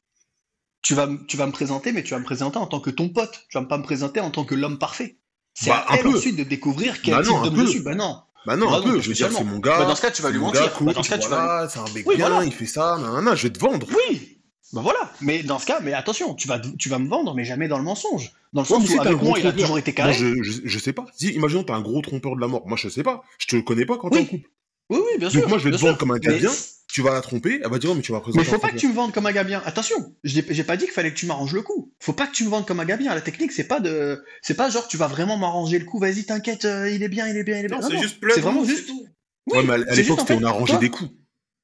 tu 0.81 0.93
vas, 0.93 1.07
tu 1.29 1.38
vas 1.38 1.47
me 1.47 1.53
présenter, 1.53 1.93
mais 1.93 2.03
tu 2.03 2.11
vas 2.13 2.19
me 2.19 2.25
présenter 2.25 2.57
en 2.57 2.67
tant 2.67 2.81
que 2.81 2.89
ton 2.89 3.07
pote. 3.09 3.45
Tu 3.49 3.57
vas 3.57 3.63
pas 3.65 3.77
me 3.77 3.83
présenter 3.83 4.19
en 4.19 4.29
tant 4.29 4.43
que 4.43 4.55
l'homme 4.55 4.77
parfait. 4.77 5.19
C'est 5.53 5.69
Bah, 5.69 5.85
à 5.88 5.97
elle 5.97 6.07
ensuite 6.07 6.35
de 6.35 6.43
découvrir 6.43 7.01
quel 7.01 7.15
Bah 7.15 7.21
type 7.23 7.31
non, 7.31 7.39
un 7.39 7.43
d'homme 7.45 7.55
peu. 7.55 7.61
je 7.65 7.69
suis. 7.71 7.79
Bah 7.79 7.95
non. 7.95 8.21
Bah 8.45 8.57
non, 8.57 8.69
Bah 8.69 8.77
un 8.77 8.79
non, 8.81 8.91
peu. 8.93 8.99
Je 9.01 9.07
veux 9.07 9.13
dire, 9.15 9.31
c'est 9.31 9.43
mon 9.43 9.59
gars. 9.59 9.77
Bah, 9.79 9.85
dans 9.85 9.95
ce 9.95 10.01
cas, 10.01 10.11
tu 10.11 10.21
vas 10.21 10.29
lui 10.31 10.39
mentir. 10.39 10.61
gars, 10.63 10.67
Bah, 10.67 10.75
coach, 10.77 10.95
dans 10.95 11.03
ce 11.03 11.09
cas, 11.09 11.17
tu 11.17 11.29
vas 11.29 11.69
c'est 11.69 11.79
un 11.79 11.85
mec 11.93 12.05
Oui, 12.05 12.17
bien, 12.17 12.27
voilà. 12.29 12.43
il 12.45 12.51
fait 12.51 12.65
ça, 12.65 12.97
nanana, 12.99 13.35
je 13.35 13.43
vais 13.43 13.53
te 13.53 13.59
vendre. 13.59 13.88
Oui, 14.09 14.34
bah 14.75 14.81
voilà. 14.81 15.11
Mais 15.21 15.41
dans 15.41 15.57
ce 15.57 15.65
cas, 15.65 15.79
mais 15.81 15.93
attention, 15.93 16.35
tu 16.35 16.47
vas, 16.47 16.59
tu 16.77 16.89
vas 16.89 16.99
me 16.99 17.07
vendre, 17.07 17.33
mais 17.33 17.43
jamais 17.45 17.67
dans 17.67 17.77
le 17.79 17.83
mensonge. 17.83 18.31
Dans 18.53 18.61
le 18.61 18.67
Ouais, 18.67 18.75
sens 18.79 18.85
si 18.85 18.95
où 18.95 19.01
avec 19.01 19.13
gros 19.17 19.29
moi, 19.29 19.39
il 19.39 19.47
a 19.47 19.51
toujours 19.53 19.79
été 19.79 19.91
Moi, 19.91 19.95
carré. 19.95 20.13
je, 20.13 20.43
je, 20.43 20.51
je 20.63 20.79
sais 20.79 20.93
pas. 20.93 21.05
Si, 21.15 21.29
imaginons, 21.29 21.63
t'as 21.63 21.73
un 21.75 21.81
gros 21.81 22.01
trompeur 22.01 22.35
de 22.35 22.41
la 22.41 22.47
mort. 22.47 22.67
Moi, 22.67 22.77
je 22.79 22.88
sais 22.89 23.01
pas. 23.03 23.23
Je 23.39 23.47
te 23.47 23.55
connais 23.61 23.85
pas 23.85 23.97
quand 23.97 24.09
t'es 24.11 24.17
Oui. 24.17 24.23
en 24.23 24.25
couple. 24.27 24.49
Oui, 24.91 24.97
oui, 24.99 25.17
bien 25.19 25.29
sûr. 25.31 25.41
Donc, 25.41 25.49
moi, 25.49 25.57
je 25.57 25.63
vais 25.63 25.71
te 25.71 25.77
vendre 25.77 25.93
sûr. 25.93 25.97
comme 25.97 26.11
un 26.11 26.19
gars 26.19 26.31
Mais- 26.31 26.39
bien. 26.39 26.51
Tu 26.88 27.01
vas 27.01 27.11
la 27.13 27.19
tromper, 27.21 27.59
elle 27.61 27.69
va 27.69 27.77
dire, 27.79 27.89
oh, 27.91 27.95
mais 27.95 28.01
tu 28.03 28.13
vas 28.13 28.21
présenter 28.21 28.45
Mais 28.45 28.49
faut 28.53 28.59
pas 28.59 28.69
que 28.69 28.77
tu 28.77 28.88
me 28.88 28.93
vendes 28.93 29.11
comme 29.11 29.25
un 29.25 29.31
gars 29.33 29.43
bien. 29.43 29.61
Attention, 29.65 29.95
j'ai 30.23 30.41
pas 30.63 30.77
dit 30.77 30.85
qu'il 30.85 30.93
fallait 30.93 31.11
que 31.11 31.17
tu 31.17 31.25
m'arranges 31.25 31.51
le 31.53 31.61
coup. 31.61 31.91
Faut 31.99 32.13
pas 32.13 32.25
que 32.27 32.31
tu 32.31 32.45
me 32.45 32.49
vendes 32.49 32.65
comme 32.65 32.79
un 32.79 32.85
gars 32.85 32.95
bien. 32.95 33.13
La 33.13 33.19
technique, 33.21 33.51
c'est 33.51 33.67
pas 33.67 33.81
de, 33.81 34.23
c'est 34.41 34.53
pas 34.53 34.69
genre 34.69 34.88
tu 34.88 34.95
vas 34.95 35.07
vraiment 35.07 35.35
m'arranger 35.38 35.77
le 35.79 35.83
coup. 35.85 35.99
Vas-y, 35.99 36.23
t'inquiète, 36.25 36.63
euh, 36.63 36.89
il 36.89 37.03
est 37.03 37.09
bien, 37.09 37.27
il 37.27 37.35
est 37.35 37.43
bien, 37.43 37.57
il 37.59 37.65
est 37.65 37.67
bien. 37.67 37.79
Non, 37.81 37.89
c'est 37.89 37.97
juste 37.97 38.17
C'est 38.33 38.39
vraiment 38.39 38.63
juste. 38.63 38.88
Oui, 38.89 39.57
Ouais, 39.57 39.63
mais 39.63 39.73
à- 39.73 39.95
l'époque, 39.95 40.19
c'était 40.21 40.35
on 40.35 40.43
a 40.43 40.49
arrangé 40.49 40.71
toi- 40.73 40.79
des 40.79 40.89
coups. 40.89 41.11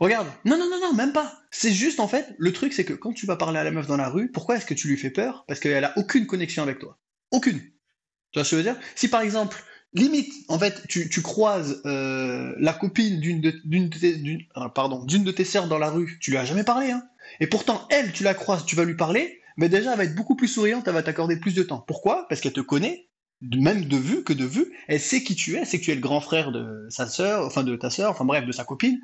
Regarde. 0.02 0.28
Non, 0.46 0.58
non, 0.58 0.68
non, 0.68 0.80
non, 0.82 0.94
même 0.96 1.14
pas. 1.14 1.32
C'est 1.52 1.72
juste 1.72 2.00
en 2.00 2.08
fait, 2.08 2.34
le 2.40 2.52
truc, 2.52 2.74
c'est 2.74 2.84
que 2.84 2.94
quand 2.94 3.14
tu 3.14 3.28
vas 3.28 3.36
parler 3.36 3.60
à 3.60 3.64
la 3.64 3.70
meuf 3.70 3.86
dans 3.86 3.98
la 3.98 4.10
rue, 4.10 4.32
pourquoi 4.32 4.58
est-ce 4.58 4.66
que 4.66 4.74
tu 4.74 4.88
lui 4.88 4.98
fais 4.98 5.12
peur? 5.12 5.46
Parce 5.48 5.60
qu'elle 5.60 5.84
a 5.84 5.96
aucune 5.96 6.26
connexion 6.26 6.64
avec 6.64 6.80
toi. 6.80 6.98
Aucune. 7.30 7.60
Tu 7.60 8.40
vois 8.40 8.44
ce 8.44 8.50
que 8.50 8.56
je 8.56 8.56
veux 8.56 8.64
dire? 8.64 8.82
Si 8.96 9.10
par 9.10 9.22
exemple, 9.22 9.64
limite, 9.94 10.34
en 10.48 10.58
fait, 10.58 10.88
tu, 10.88 11.08
tu 11.08 11.22
croises 11.22 11.84
euh, 11.86 12.56
la 12.58 12.74
copine 12.74 13.20
d'une 13.20 13.42
de, 13.42 13.52
tes, 13.52 14.48
ah, 14.56 14.74
d'une 15.06 15.24
de 15.24 15.32
tes 15.32 15.46
sœurs 15.46 15.68
dans 15.68 15.78
la 15.78 15.92
rue, 15.92 16.18
tu 16.20 16.32
lui 16.32 16.38
as 16.38 16.46
jamais 16.46 16.64
parlé, 16.64 16.90
hein 16.90 17.04
Et 17.40 17.46
pourtant, 17.46 17.88
elle, 17.92 18.12
tu 18.12 18.24
la 18.24 18.34
croises, 18.34 18.66
tu 18.66 18.76
vas 18.76 18.86
lui 18.86 18.96
parler, 18.96 19.40
mais 19.56 19.70
déjà, 19.70 19.92
elle 19.92 19.98
va 20.00 20.06
être 20.06 20.16
beaucoup 20.16 20.36
plus 20.36 20.48
souriante, 20.48 20.88
elle 20.88 20.96
va 20.96 21.04
t'accorder 21.04 21.36
plus 21.36 21.54
de 21.54 21.62
temps. 21.62 21.84
Pourquoi? 21.86 22.28
Parce 22.28 22.42
qu'elle 22.42 22.54
te 22.54 22.62
connaît, 22.62 23.08
même 23.42 23.86
de 23.86 23.98
vue 23.98 24.24
que 24.24 24.34
de 24.34 24.46
vue, 24.46 24.74
elle 24.88 25.00
sait 25.00 25.22
qui 25.22 25.36
tu 25.36 25.56
es, 25.56 25.60
elle 25.60 25.68
sait 25.68 25.80
que 25.80 25.86
tu 25.86 25.92
es 25.92 25.96
le 25.96 26.02
grand 26.02 26.22
frère 26.22 26.52
de 26.52 26.88
sa 26.90 27.08
sœur, 27.08 27.46
enfin 27.46 27.64
de 27.64 27.76
ta 27.76 27.92
sœur, 27.92 28.10
enfin 28.10 28.26
bref, 28.26 28.46
de 28.46 28.52
sa 28.52 28.64
copine. 28.64 29.00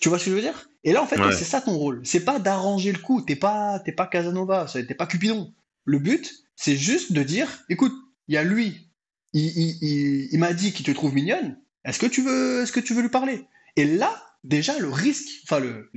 Tu 0.00 0.08
vois 0.08 0.18
ce 0.18 0.24
que 0.26 0.30
je 0.30 0.36
veux 0.36 0.42
dire? 0.42 0.68
Et 0.84 0.92
là, 0.92 1.02
en 1.02 1.06
fait, 1.06 1.18
Ouais. 1.20 1.32
c'est 1.32 1.44
ça 1.44 1.60
ton 1.60 1.76
rôle. 1.76 2.00
C'est 2.04 2.24
pas 2.24 2.38
d'arranger 2.38 2.92
le 2.92 2.98
coup. 2.98 3.20
T'es 3.22 3.36
pas, 3.36 3.80
t'es 3.80 3.92
pas 3.92 4.06
Casanova. 4.06 4.66
T'es 4.72 4.94
pas 4.94 5.06
Cupidon. 5.06 5.52
Le 5.84 5.98
but, 5.98 6.32
c'est 6.56 6.76
juste 6.76 7.12
de 7.12 7.22
dire, 7.22 7.64
écoute, 7.68 7.94
il 8.28 8.34
y 8.34 8.38
a 8.38 8.44
lui. 8.44 8.90
Il, 9.32 9.44
il- 9.46 9.78
il- 9.82 10.28
il 10.32 10.38
m'a 10.38 10.52
dit 10.52 10.72
qu'il 10.72 10.86
te 10.86 10.90
trouve 10.92 11.14
mignonne. 11.14 11.58
Est-ce 11.84 11.98
que 11.98 12.06
tu 12.06 12.22
veux, 12.22 12.62
est-ce 12.62 12.72
que 12.72 12.80
tu 12.80 12.94
veux 12.94 13.02
lui 13.02 13.08
parler? 13.08 13.46
Et 13.76 13.84
là, 13.84 14.22
déjà, 14.44 14.78
le 14.78 14.88
risque, 14.90 15.28
enfin 15.44 15.58
le, 15.60 15.90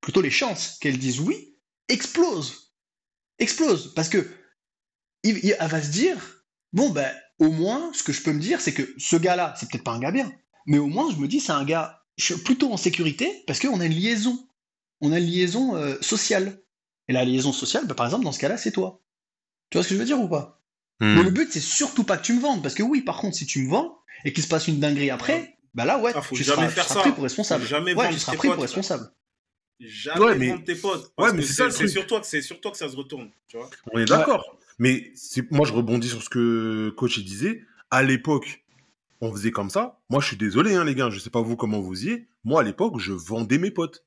plutôt 0.00 0.20
les 0.20 0.30
chances 0.30 0.78
qu'elle 0.80 0.98
dise 0.98 1.20
oui, 1.20 1.56
explosent, 1.88 2.74
explosent, 3.38 3.92
parce 3.94 4.08
que 4.08 4.26
elle 5.22 5.68
va 5.68 5.82
se 5.82 5.90
dire, 5.90 6.44
bon 6.72 6.90
ben, 6.90 7.10
au 7.38 7.50
moins, 7.50 7.90
ce 7.94 8.02
que 8.02 8.12
je 8.12 8.22
peux 8.22 8.32
me 8.32 8.40
dire, 8.40 8.60
c'est 8.60 8.74
que 8.74 8.94
ce 8.98 9.16
gars-là, 9.16 9.54
c'est 9.58 9.70
peut-être 9.70 9.84
pas 9.84 9.92
un 9.92 10.00
gars 10.00 10.12
bien, 10.12 10.30
mais 10.66 10.78
au 10.78 10.86
moins, 10.86 11.10
je 11.10 11.16
me 11.16 11.26
dis, 11.28 11.40
c'est 11.40 11.52
un 11.52 11.64
gars 11.64 12.03
je 12.16 12.24
suis 12.24 12.36
plutôt 12.42 12.72
en 12.72 12.76
sécurité 12.76 13.42
parce 13.46 13.58
qu'on 13.60 13.80
a 13.80 13.86
une 13.86 13.92
liaison. 13.94 14.46
On 15.00 15.12
a 15.12 15.18
une 15.18 15.26
liaison 15.26 15.76
euh, 15.76 15.96
sociale. 16.00 16.60
Et 17.08 17.12
la 17.12 17.24
liaison 17.24 17.52
sociale, 17.52 17.86
bah, 17.86 17.94
par 17.94 18.06
exemple, 18.06 18.24
dans 18.24 18.32
ce 18.32 18.38
cas-là, 18.38 18.56
c'est 18.56 18.72
toi. 18.72 19.02
Tu 19.70 19.76
vois 19.78 19.82
ce 19.82 19.88
que 19.88 19.94
je 19.94 20.00
veux 20.00 20.06
dire 20.06 20.20
ou 20.20 20.28
pas? 20.28 20.62
Hmm. 21.00 21.16
Mais 21.16 21.22
le 21.22 21.30
but, 21.30 21.48
c'est 21.52 21.60
surtout 21.60 22.04
pas 22.04 22.16
que 22.16 22.22
tu 22.24 22.32
me 22.32 22.40
vendes. 22.40 22.62
Parce 22.62 22.74
que 22.74 22.82
oui, 22.82 23.02
par 23.02 23.18
contre, 23.18 23.36
si 23.36 23.44
tu 23.46 23.60
me 23.62 23.68
vends 23.70 23.98
et 24.24 24.32
qu'il 24.32 24.42
se 24.42 24.48
passe 24.48 24.68
une 24.68 24.80
dinguerie 24.80 25.10
après, 25.10 25.58
bah 25.74 25.84
là, 25.84 25.98
ouais, 25.98 26.12
Ah, 26.14 26.22
faut 26.22 26.34
tu 26.36 26.44
jamais 26.44 26.62
seras, 26.62 26.68
faire 26.70 26.84
tu 26.86 26.90
seras 26.90 27.00
ça. 27.00 27.06
pris 27.08 27.12
pour 27.12 27.24
responsable. 27.24 27.62
Faut 27.64 27.68
jamais 27.68 27.94
ouais, 27.94 28.10
tu 28.10 28.18
seras 28.18 28.36
pris 28.36 28.48
potes, 28.48 28.54
pour 28.56 28.62
responsable. 28.62 29.10
Jamais 29.80 30.20
Ouais, 30.24 30.38
mais- 30.38 30.48
vendre 30.50 30.64
tes 30.64 30.76
potes. 30.76 31.12
Parce 31.16 31.30
Ouais, 31.32 31.36
mais 31.36 31.42
c'est 31.44 31.70
c'est 31.72 31.88
sur 31.88 32.06
toi 32.06 32.20
que 32.20 32.26
c'est 32.26 32.40
sur 32.42 32.60
toi 32.60 32.70
que 32.70 32.76
ça 32.78 32.88
se 32.88 32.96
retourne. 32.96 33.28
Tu 33.48 33.56
vois 33.56 33.68
On 33.92 33.98
est 33.98 34.04
d'accord. 34.04 34.56
Mais 34.78 35.12
c'est 35.14 35.50
moi, 35.50 35.66
je 35.66 35.72
rebondis 35.72 36.08
sur 36.08 36.22
ce 36.22 36.30
que 36.30 36.90
coach 36.96 37.18
disait. 37.18 37.62
À 37.90 38.02
l'époque, 38.02 38.63
on 39.20 39.32
faisait 39.32 39.50
comme 39.50 39.70
ça. 39.70 40.00
Moi, 40.10 40.20
je 40.20 40.26
suis 40.28 40.36
désolé, 40.36 40.74
hein, 40.74 40.84
les 40.84 40.94
gars. 40.94 41.10
Je 41.10 41.18
sais 41.18 41.30
pas 41.30 41.40
vous 41.42 41.56
comment 41.56 41.80
vous 41.80 41.94
faisiez. 41.94 42.28
Moi, 42.44 42.60
à 42.60 42.64
l'époque, 42.64 42.98
je 42.98 43.12
vendais 43.12 43.58
mes 43.58 43.70
potes. 43.70 44.04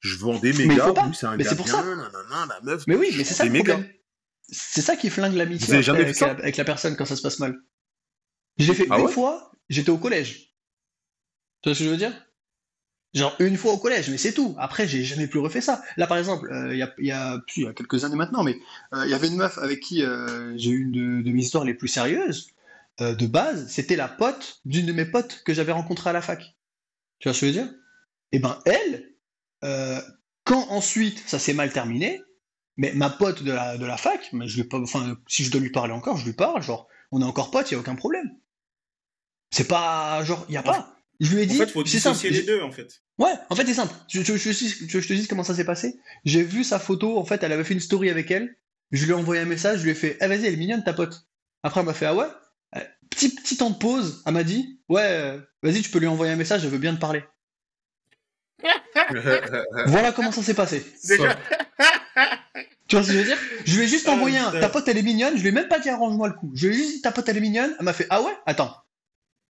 Je 0.00 0.16
vendais 0.16 0.52
mes 0.52 0.66
Mais 0.66 0.76
gars. 0.76 0.94
c'est 1.12 1.26
un 1.26 1.36
Mais 1.36 1.44
gars 1.44 1.50
c'est 1.50 1.56
pour 1.56 1.64
bien. 1.66 1.74
ça. 1.74 1.82
nanana, 1.82 2.46
la 2.48 2.60
meuf. 2.62 2.84
Mais 2.86 2.94
oui, 2.96 3.12
mais 3.16 3.24
c'est 3.24 3.34
ça 3.34 3.44
le 3.44 3.52
problème. 3.52 3.86
C'est 4.50 4.80
ça 4.80 4.96
qui 4.96 5.10
flingue 5.10 5.34
l'amitié 5.34 5.74
avec, 5.74 6.18
la- 6.20 6.30
avec 6.30 6.56
la 6.56 6.64
personne 6.64 6.96
quand 6.96 7.04
ça 7.04 7.16
se 7.16 7.22
passe 7.22 7.38
mal. 7.38 7.58
Je 8.56 8.66
l'ai 8.68 8.74
fait 8.74 8.86
Ah 8.90 8.98
une 8.98 9.06
ouais 9.06 9.12
fois, 9.12 9.52
j'étais 9.68 9.90
au 9.90 9.98
collège. 9.98 10.54
Tu 11.62 11.68
vois 11.68 11.74
ce 11.74 11.80
que 11.80 11.84
je 11.84 11.90
veux 11.90 11.96
dire? 11.96 12.12
Genre 13.14 13.34
une 13.40 13.56
fois 13.56 13.72
au 13.72 13.78
collège, 13.78 14.10
mais 14.10 14.18
c'est 14.18 14.32
tout. 14.32 14.54
Après, 14.58 14.86
j'ai 14.86 15.02
jamais 15.02 15.26
plus 15.26 15.38
refait 15.40 15.60
ça. 15.60 15.82
Là, 15.96 16.06
par 16.06 16.18
exemple, 16.18 16.50
euh, 16.52 16.72
il 16.74 16.78
y, 16.78 16.82
a, 16.82 16.94
y, 16.98 17.10
a, 17.10 17.42
y 17.56 17.66
a 17.66 17.72
quelques 17.72 18.04
années 18.04 18.16
maintenant, 18.16 18.44
mais 18.44 18.56
euh, 18.94 19.04
il 19.04 19.10
y 19.10 19.14
avait 19.14 19.28
une 19.28 19.36
meuf 19.36 19.58
avec 19.58 19.80
qui 19.80 20.02
euh, 20.04 20.56
j'ai 20.56 20.70
eu 20.70 20.82
une 20.82 20.92
de, 20.92 21.22
de 21.22 21.32
mes 21.34 21.42
histoires 21.42 21.64
les 21.64 21.74
plus 21.74 21.88
sérieuses. 21.88 22.48
Euh, 23.00 23.14
de 23.14 23.26
base, 23.26 23.68
c'était 23.68 23.96
la 23.96 24.08
pote 24.08 24.60
d'une 24.64 24.86
de 24.86 24.92
mes 24.92 25.04
potes 25.04 25.42
que 25.44 25.54
j'avais 25.54 25.72
rencontrée 25.72 26.10
à 26.10 26.12
la 26.12 26.22
fac. 26.22 26.56
Tu 27.18 27.28
vois 27.28 27.34
ce 27.34 27.40
que 27.40 27.46
je 27.46 27.52
veux 27.52 27.64
dire? 27.64 27.74
Et 28.32 28.38
ben 28.38 28.58
elle, 28.66 29.14
euh, 29.64 30.00
quand 30.44 30.68
ensuite 30.70 31.22
ça 31.26 31.38
s'est 31.38 31.52
mal 31.54 31.72
terminé, 31.72 32.22
mais 32.76 32.92
ma 32.92 33.10
pote 33.10 33.42
de 33.42 33.52
la, 33.52 33.76
de 33.76 33.84
la 33.84 33.96
fac, 33.96 34.28
mais 34.32 34.46
je 34.48 34.62
pas, 34.62 34.78
enfin, 34.78 35.18
si 35.26 35.44
je 35.44 35.50
dois 35.50 35.60
lui 35.60 35.70
parler 35.70 35.92
encore, 35.92 36.16
je 36.16 36.24
lui 36.24 36.32
parle, 36.32 36.62
genre, 36.62 36.88
on 37.10 37.20
est 37.20 37.24
encore 37.24 37.50
potes, 37.50 37.70
il 37.70 37.74
y 37.74 37.76
a 37.76 37.80
aucun 37.80 37.96
problème. 37.96 38.30
C'est 39.50 39.66
pas, 39.66 40.22
genre, 40.24 40.44
il 40.48 40.54
y 40.54 40.58
a 40.58 40.62
pas. 40.62 40.94
Je 41.20 41.34
lui 41.34 41.42
ai 41.42 41.44
En 41.44 41.48
dit, 41.48 41.56
fait, 41.56 41.66
faut 41.66 41.84
c'est 41.84 41.98
simple. 41.98 42.16
dissocier 42.16 42.30
les 42.30 42.46
deux, 42.46 42.62
en 42.62 42.70
fait. 42.70 43.02
Ouais, 43.18 43.32
en 43.50 43.56
fait, 43.56 43.66
c'est 43.66 43.74
simple. 43.74 43.92
Je, 44.08 44.22
je, 44.22 45.08
te 45.08 45.12
dis 45.12 45.26
comment 45.26 45.42
ça 45.42 45.54
s'est 45.54 45.64
passé. 45.64 45.98
J'ai 46.24 46.44
vu 46.44 46.62
sa 46.62 46.78
photo, 46.78 47.18
en 47.18 47.24
fait, 47.24 47.42
elle 47.42 47.50
avait 47.52 47.64
fait 47.64 47.74
une 47.74 47.80
story 47.80 48.10
avec 48.10 48.30
elle. 48.30 48.56
Je 48.92 49.04
lui 49.04 49.10
ai 49.10 49.14
envoyé 49.14 49.42
un 49.42 49.46
message, 49.46 49.80
je 49.80 49.84
lui 49.84 49.90
ai 49.90 49.94
fait, 49.94 50.16
eh 50.20 50.26
vas-y, 50.26 50.46
elle 50.46 50.54
est 50.54 50.58
mignonne 50.58 50.84
ta 50.84 50.92
pote. 50.92 51.26
Après, 51.64 51.80
elle 51.80 51.86
m'a 51.86 51.94
fait, 51.94 52.06
ah 52.06 52.14
ouais? 52.14 52.28
Petit, 53.10 53.34
petit 53.34 53.56
temps 53.56 53.70
de 53.70 53.76
pause, 53.78 54.22
elle 54.26 54.34
m'a 54.34 54.44
dit, 54.44 54.80
ouais, 54.88 55.02
euh, 55.02 55.40
vas-y, 55.62 55.82
tu 55.82 55.90
peux 55.90 55.98
lui 55.98 56.06
envoyer 56.06 56.32
un 56.32 56.36
message, 56.36 56.64
elle 56.64 56.70
veut 56.70 56.78
bien 56.78 56.94
te 56.94 57.00
parler. 57.00 57.22
Voilà 59.86 60.12
comment 60.12 60.32
ça 60.32 60.42
s'est 60.42 60.54
passé. 60.54 60.84
Déjà, 61.06 61.36
Tu 62.88 62.96
vois 62.96 63.02
ce 63.02 63.08
que 63.08 63.14
je 63.14 63.18
veux 63.18 63.24
dire? 63.24 63.38
Je 63.66 63.76
lui 63.76 63.84
ai 63.84 63.88
juste 63.88 64.08
envoyé 64.08 64.38
un, 64.38 64.46
putain. 64.46 64.60
ta 64.60 64.68
pote 64.70 64.88
elle 64.88 64.96
est 64.98 65.02
mignonne, 65.02 65.36
je 65.36 65.42
lui 65.42 65.48
ai 65.48 65.52
même 65.52 65.68
pas 65.68 65.78
dit 65.78 65.90
arrange-moi 65.90 66.28
le 66.28 66.34
coup. 66.34 66.50
Je 66.54 66.66
lui 66.68 66.74
ai 66.74 66.78
juste 66.78 66.94
dit 66.96 67.02
ta 67.02 67.12
pote 67.12 67.28
elle 67.28 67.36
est 67.36 67.40
mignonne, 67.40 67.74
elle 67.78 67.84
m'a 67.84 67.92
fait, 67.92 68.06
ah 68.10 68.22
ouais? 68.22 68.32
Attends. 68.46 68.74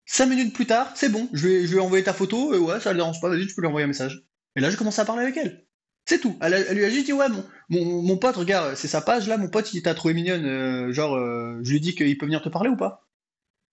Cinq 0.05 0.27
minutes 0.27 0.53
plus 0.55 0.65
tard, 0.65 0.91
c'est 0.95 1.09
bon, 1.09 1.29
je 1.33 1.47
lui, 1.47 1.53
ai, 1.55 1.65
je 1.67 1.71
lui 1.71 1.77
ai 1.77 1.81
envoyé 1.81 2.03
ta 2.03 2.13
photo, 2.13 2.53
et 2.53 2.57
ouais, 2.57 2.79
ça 2.79 2.91
le 2.93 2.97
dérange 2.97 3.19
pas, 3.21 3.29
vas-y, 3.29 3.45
tu 3.45 3.55
peux 3.55 3.61
lui 3.61 3.67
envoyer 3.67 3.83
un 3.83 3.89
message. 3.89 4.23
Et 4.55 4.61
là, 4.61 4.69
j'ai 4.71 4.77
commencé 4.77 5.01
à 5.01 5.05
parler 5.05 5.23
avec 5.23 5.37
elle. 5.37 5.65
C'est 6.05 6.19
tout. 6.19 6.37
Elle, 6.41 6.53
a- 6.53 6.59
elle 6.59 6.77
lui 6.77 6.85
a 6.85 6.89
juste 6.89 7.05
dit, 7.05 7.13
ouais, 7.13 7.27
mon, 7.29 7.43
mon, 7.69 8.01
mon 8.01 8.17
pote, 8.17 8.37
regarde, 8.37 8.75
c'est 8.75 8.87
sa 8.87 9.01
page, 9.01 9.27
là, 9.27 9.37
mon 9.37 9.49
pote, 9.49 9.73
il 9.73 9.81
t'a 9.83 9.93
trouvé 9.93 10.13
mignonne, 10.13 10.45
euh, 10.45 10.93
genre, 10.93 11.15
euh, 11.15 11.59
je 11.63 11.69
lui 11.71 11.77
ai 11.77 11.79
dit 11.81 11.93
qu'il 11.95 12.17
peut 12.17 12.25
venir 12.25 12.41
te 12.41 12.49
parler 12.49 12.69
ou 12.69 12.77
pas 12.77 13.06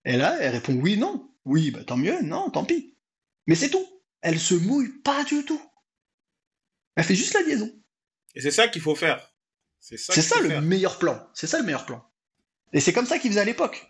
Et 0.05 0.17
là, 0.17 0.37
elle 0.40 0.53
répond, 0.53 0.75
oui, 0.75 0.97
non. 0.97 1.31
Oui, 1.45 1.71
bah 1.71 1.85
tant 1.85 1.97
mieux, 1.97 2.23
non, 2.23 2.51
tant 2.51 2.64
pis. 2.64 2.97
Mais 3.47 3.55
c'est 3.55 3.71
tout. 3.71 3.87
Elle 4.23 4.38
se 4.38 4.55
mouille 4.55 4.88
pas 5.03 5.25
du 5.25 5.45
tout. 5.45 5.61
Elle 6.97 7.05
fait 7.05 7.14
juste 7.14 7.35
la 7.35 7.43
liaison. 7.43 7.71
et 8.35 8.40
c'est 8.40 8.51
ça 8.51 8.69
qu'il 8.69 8.83
faut 8.83 8.95
faire. 8.95 9.35
C'est 9.81 9.99
ça, 9.99 10.40
le 10.40 10.49
faire. 10.49 10.62
meilleur 10.62 10.99
plan. 10.99 11.29
C'est 11.35 11.47
ça 11.47 11.59
le 11.59 11.64
meilleur 11.64 11.85
plan. 11.85 12.03
Et 12.73 12.81
c'est 12.81 12.95
comme 12.95 13.05
ça 13.05 13.19
qu'ils 13.19 13.31
faisaient 13.31 13.43
à 13.43 13.45
l'époque. 13.45 13.87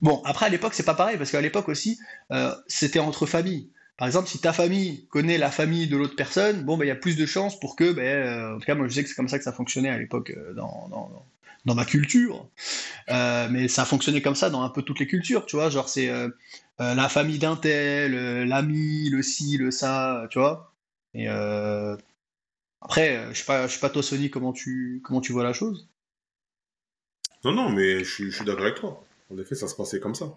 Bon, 0.00 0.22
après, 0.24 0.46
à 0.46 0.48
l'époque, 0.48 0.72
c'est 0.74 0.82
pas 0.82 0.94
pareil, 0.94 1.18
parce 1.18 1.30
qu'à 1.30 1.42
l'époque 1.42 1.68
aussi, 1.68 1.98
euh, 2.32 2.54
c'était 2.66 2.98
entre 2.98 3.26
familles. 3.26 3.70
Par 3.98 4.08
exemple, 4.08 4.28
si 4.28 4.40
ta 4.40 4.52
famille 4.52 5.06
connaît 5.08 5.38
la 5.38 5.50
famille 5.50 5.86
de 5.88 5.96
l'autre 5.96 6.16
personne, 6.16 6.64
bon, 6.64 6.76
ben, 6.76 6.86
il 6.86 6.88
y 6.88 6.92
a 6.92 6.96
plus 6.96 7.16
de 7.16 7.26
chances 7.26 7.60
pour 7.60 7.76
que, 7.76 7.92
ben, 7.92 8.02
euh, 8.02 8.56
en 8.56 8.58
tout 8.58 8.64
cas, 8.64 8.74
moi, 8.74 8.88
je 8.88 8.94
sais 8.94 9.02
que 9.02 9.08
c'est 9.08 9.14
comme 9.14 9.28
ça 9.28 9.38
que 9.38 9.44
ça 9.44 9.52
fonctionnait 9.52 9.90
à 9.90 9.98
l'époque 9.98 10.30
euh, 10.30 10.54
dans, 10.54 10.88
dans, 10.88 11.26
dans 11.64 11.74
ma 11.74 11.84
culture. 11.84 12.48
Euh, 13.10 13.48
mais 13.50 13.68
ça 13.68 13.84
fonctionnait 13.84 14.22
comme 14.22 14.34
ça 14.36 14.50
dans 14.50 14.62
un 14.62 14.70
peu 14.70 14.82
toutes 14.82 15.00
les 15.00 15.06
cultures, 15.08 15.46
tu 15.46 15.56
vois. 15.56 15.70
Genre, 15.70 15.88
c'est 15.88 16.08
euh, 16.10 16.28
euh, 16.80 16.94
la 16.94 17.08
famille 17.08 17.38
d'un 17.38 17.56
tel, 17.56 18.14
euh, 18.14 18.44
l'ami, 18.46 19.10
le 19.10 19.22
ci, 19.22 19.58
le 19.58 19.70
ça, 19.70 20.26
tu 20.30 20.38
vois. 20.40 20.74
Et 21.14 21.28
euh, 21.28 21.96
après, 22.82 23.28
je 23.34 23.38
sais 23.40 23.44
pas, 23.46 23.66
je 23.68 23.74
sais 23.74 23.80
pas 23.80 23.90
toi, 23.90 24.02
Sony, 24.02 24.30
comment 24.30 24.52
tu, 24.52 25.02
comment 25.04 25.20
tu 25.22 25.32
vois 25.32 25.44
la 25.44 25.52
chose? 25.54 25.88
Non, 27.44 27.52
non, 27.52 27.70
mais 27.70 28.02
je 28.02 28.10
suis, 28.12 28.30
je 28.32 28.36
suis 28.36 28.44
d'accord 28.44 28.64
avec 28.64 28.80
toi. 28.80 29.04
En 29.30 29.38
effet, 29.38 29.54
ça 29.54 29.68
se 29.68 29.76
passait 29.76 30.00
comme 30.00 30.16
ça. 30.16 30.36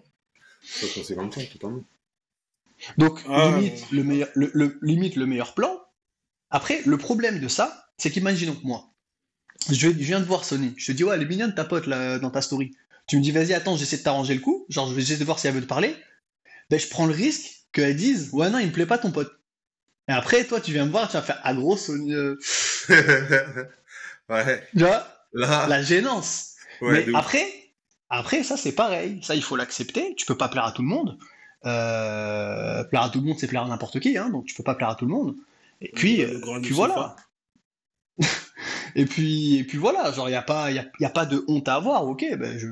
Ça 0.62 0.88
se 0.88 0.94
passait 1.00 1.16
comme 1.16 1.32
ça, 1.32 1.42
totalement. 1.46 1.84
Donc, 2.98 3.20
Ah, 3.28 3.50
limite, 3.50 3.90
le 3.90 4.04
meilleur, 4.04 4.28
le, 4.34 4.50
le- 4.54 4.78
limite 4.82 5.16
le 5.16 5.26
meilleur 5.26 5.54
plan. 5.54 5.80
Après, 6.50 6.82
le 6.86 6.98
problème 6.98 7.40
de 7.40 7.48
ça, 7.48 7.88
c'est 7.98 8.10
qu'imaginons, 8.10 8.58
moi, 8.64 8.90
je, 9.70 9.74
je 9.74 9.88
viens 9.90 10.20
de 10.20 10.24
voir 10.24 10.44
Sony, 10.44 10.74
je 10.76 10.86
te 10.86 10.92
dis, 10.92 11.04
ouais, 11.04 11.14
elle 11.16 11.22
est 11.22 11.26
mignonne 11.26 11.54
ta 11.54 11.64
pote 11.64 11.86
là, 11.86 12.18
dans 12.18 12.30
ta 12.30 12.42
story. 12.42 12.72
Tu 13.06 13.16
me 13.16 13.22
dis, 13.22 13.30
vas-y, 13.30 13.54
attends, 13.54 13.76
j'essaie 13.76 13.98
de 13.98 14.02
t'arranger 14.02 14.34
le 14.34 14.40
coup, 14.40 14.66
genre, 14.68 14.88
je 14.88 14.94
vais 14.94 15.02
essayer 15.02 15.18
de 15.18 15.24
voir 15.24 15.38
si 15.38 15.46
elle 15.46 15.54
veut 15.54 15.60
te 15.62 15.66
parler. 15.66 15.94
Ben, 16.70 16.78
je 16.80 16.88
prends 16.88 17.06
le 17.06 17.12
risque 17.14 17.66
qu'elle 17.72 17.94
dise, 17.96 18.30
ouais, 18.32 18.50
non, 18.50 18.58
il 18.58 18.66
me 18.66 18.72
plaît 18.72 18.86
pas 18.86 18.98
ton 18.98 19.12
pote. 19.12 19.32
Et 20.08 20.12
après, 20.12 20.44
toi, 20.44 20.60
tu 20.60 20.72
viens 20.72 20.86
me 20.86 20.90
voir, 20.90 21.08
tu 21.08 21.14
vas 21.14 21.22
faire, 21.22 21.40
ah, 21.42 21.54
gros, 21.54 21.76
Sony, 21.76 22.14
euh, 22.14 22.36
ouais. 24.28 24.68
tu 24.76 24.84
vois, 24.84 25.06
Là, 25.32 25.66
la 25.66 25.82
gênance. 25.82 26.54
ouais, 26.80 27.04
Mais 27.06 27.14
après, 27.14 27.46
après, 28.08 28.42
ça 28.42 28.56
c'est 28.56 28.72
pareil. 28.72 29.20
Ça, 29.22 29.34
il 29.34 29.42
faut 29.42 29.56
l'accepter. 29.56 30.14
Tu 30.16 30.24
peux 30.24 30.36
pas 30.36 30.48
plaire 30.48 30.64
à 30.64 30.72
tout 30.72 30.82
le 30.82 30.88
monde. 30.88 31.18
Euh, 31.66 32.84
plaire 32.84 33.02
à 33.02 33.10
tout 33.10 33.20
le 33.20 33.26
monde, 33.26 33.38
c'est 33.38 33.46
plaire 33.46 33.64
à 33.64 33.68
n'importe 33.68 34.00
qui, 34.00 34.16
hein, 34.16 34.30
donc 34.30 34.46
tu 34.46 34.54
peux 34.54 34.62
pas 34.62 34.74
plaire 34.74 34.90
à 34.90 34.94
tout 34.94 35.04
le 35.04 35.12
monde. 35.12 35.34
Et 35.80 35.90
puis, 35.94 36.18
Le 36.18 36.36
euh, 36.36 36.38
grand 36.38 36.60
puis 36.62 36.72
voilà. 36.72 37.16
Et 38.94 39.04
puis, 39.06 39.56
et 39.56 39.64
puis 39.64 39.78
voilà. 39.78 40.12
Genre, 40.12 40.28
il 40.28 40.32
y 40.32 40.36
a 40.36 40.42
pas, 40.42 40.70
y 40.70 40.78
a, 40.78 40.84
y 41.00 41.04
a 41.04 41.10
pas 41.10 41.26
de 41.26 41.44
honte 41.48 41.68
à 41.68 41.74
avoir. 41.74 42.06
Ok, 42.06 42.24
ben 42.38 42.58
je, 42.58 42.66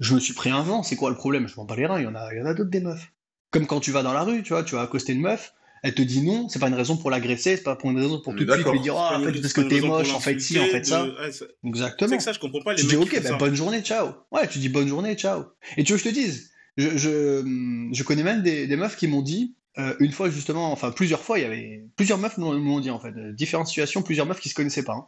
je 0.00 0.14
me 0.14 0.20
suis 0.20 0.34
pris 0.34 0.50
un 0.50 0.62
vent. 0.62 0.82
C'est 0.82 0.96
quoi 0.96 1.10
le 1.10 1.16
problème? 1.16 1.48
Je 1.48 1.56
m'en 1.56 1.64
bats 1.64 1.76
les 1.76 1.86
reins. 1.86 1.98
Il 2.00 2.04
y 2.04 2.06
en 2.06 2.14
a, 2.14 2.34
y 2.34 2.40
en 2.40 2.46
a 2.46 2.54
d'autres 2.54 2.70
des 2.70 2.80
meufs. 2.80 3.12
Comme 3.50 3.66
quand 3.66 3.80
tu 3.80 3.90
vas 3.92 4.02
dans 4.02 4.12
la 4.12 4.22
rue, 4.22 4.42
tu 4.42 4.52
vois, 4.52 4.64
tu 4.64 4.74
vas 4.74 4.82
accoster 4.82 5.12
une 5.12 5.20
meuf. 5.20 5.54
Elle 5.84 5.94
te 5.94 6.00
dit 6.00 6.22
non, 6.22 6.48
c'est 6.48 6.58
pas 6.58 6.68
une 6.68 6.74
raison 6.74 6.96
pour 6.96 7.10
l'agresser, 7.10 7.56
c'est 7.58 7.62
pas 7.62 7.76
pour 7.76 7.90
une 7.90 7.98
raison 7.98 8.18
pour 8.18 8.34
tout 8.34 8.42
de 8.44 8.50
suite 8.50 8.66
lui 8.72 8.80
dire, 8.80 8.94
C'est 8.94 9.00
ah, 9.00 9.18
en 9.18 9.22
fait, 9.22 9.32
c'est 9.34 9.40
parce 9.42 9.52
que 9.52 9.60
t'es 9.60 9.80
moche, 9.82 10.14
en 10.14 10.18
fait 10.20 10.40
ci, 10.40 10.58
en 10.58 10.64
fait 10.64 10.86
ça. 10.86 11.04
de- 11.04 11.10
ouais, 11.10 11.30
c'est- 11.30 11.46
Tu 11.62 11.68
Exactement. 11.68 12.16
que 12.16 12.22
ça, 12.22 12.32
je 12.32 12.38
comprends 12.38 12.62
pas 12.62 12.72
les 12.72 12.80
Tu 12.80 12.86
dis 12.86 12.96
ok, 12.96 13.20
ben, 13.22 13.36
bonne 13.36 13.54
journée, 13.54 13.82
ciao. 13.82 14.12
Ouais, 14.32 14.48
tu 14.48 14.58
dis 14.60 14.70
bonne 14.70 14.88
journée, 14.88 15.14
ciao. 15.14 15.44
Et 15.76 15.84
tu 15.84 15.92
veux 15.92 15.98
que 15.98 16.04
je 16.04 16.08
te 16.08 16.14
dise, 16.14 16.52
je, 16.78 16.96
je, 16.96 17.88
je 17.92 18.02
connais 18.02 18.22
même 18.22 18.42
des, 18.42 18.66
des 18.66 18.76
meufs 18.76 18.96
qui 18.96 19.08
m'ont 19.08 19.20
dit, 19.20 19.56
euh, 19.78 19.94
une 20.00 20.12
fois 20.12 20.30
justement, 20.30 20.72
enfin 20.72 20.90
plusieurs 20.92 21.22
fois, 21.22 21.38
il 21.38 21.42
y 21.42 21.44
avait 21.44 21.84
plusieurs 21.96 22.18
meufs 22.18 22.38
m'ont 22.38 22.58
m'ont 22.58 22.80
dit 22.80 22.90
en 22.90 22.98
fait, 23.00 23.14
euh, 23.16 23.32
différentes 23.32 23.68
situations, 23.68 24.02
plusieurs 24.02 24.26
meufs 24.26 24.40
qui 24.40 24.48
se 24.48 24.54
connaissaient 24.54 24.84
pas. 24.84 24.94
hein. 24.94 25.06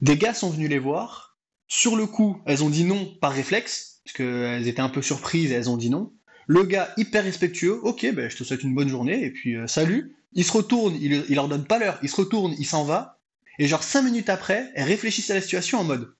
Des 0.00 0.16
gars 0.16 0.34
sont 0.34 0.50
venus 0.50 0.68
les 0.70 0.78
voir, 0.78 1.36
sur 1.68 1.96
le 1.96 2.06
coup, 2.06 2.40
elles 2.46 2.64
ont 2.64 2.70
dit 2.70 2.84
non 2.84 3.06
par 3.20 3.32
réflexe, 3.32 4.00
parce 4.04 4.16
qu'elles 4.16 4.68
étaient 4.68 4.80
un 4.80 4.88
peu 4.88 5.02
surprises 5.02 5.52
et 5.52 5.54
elles 5.54 5.70
ont 5.70 5.76
dit 5.76 5.90
non. 5.90 6.12
Le 6.46 6.64
gars, 6.64 6.92
hyper 6.96 7.22
respectueux, 7.24 7.78
ok, 7.82 8.12
ben, 8.14 8.28
je 8.30 8.36
te 8.36 8.44
souhaite 8.44 8.62
une 8.62 8.74
bonne 8.74 8.88
journée, 8.88 9.24
et 9.24 9.30
puis 9.30 9.56
euh, 9.56 9.66
salut. 9.66 10.16
Il 10.32 10.44
se 10.44 10.52
retourne, 10.52 10.96
il, 11.00 11.24
il 11.28 11.34
leur 11.34 11.48
donne 11.48 11.64
pas 11.64 11.78
l'heure, 11.78 11.98
il 12.02 12.08
se 12.08 12.16
retourne, 12.16 12.54
il 12.58 12.66
s'en 12.66 12.84
va, 12.84 13.20
et 13.58 13.66
genre 13.66 13.82
cinq 13.82 14.02
minutes 14.02 14.28
après, 14.28 14.70
elles 14.74 14.88
réfléchissent 14.88 15.30
à 15.30 15.34
la 15.34 15.40
situation 15.40 15.78
en 15.78 15.84
mode 15.84 16.14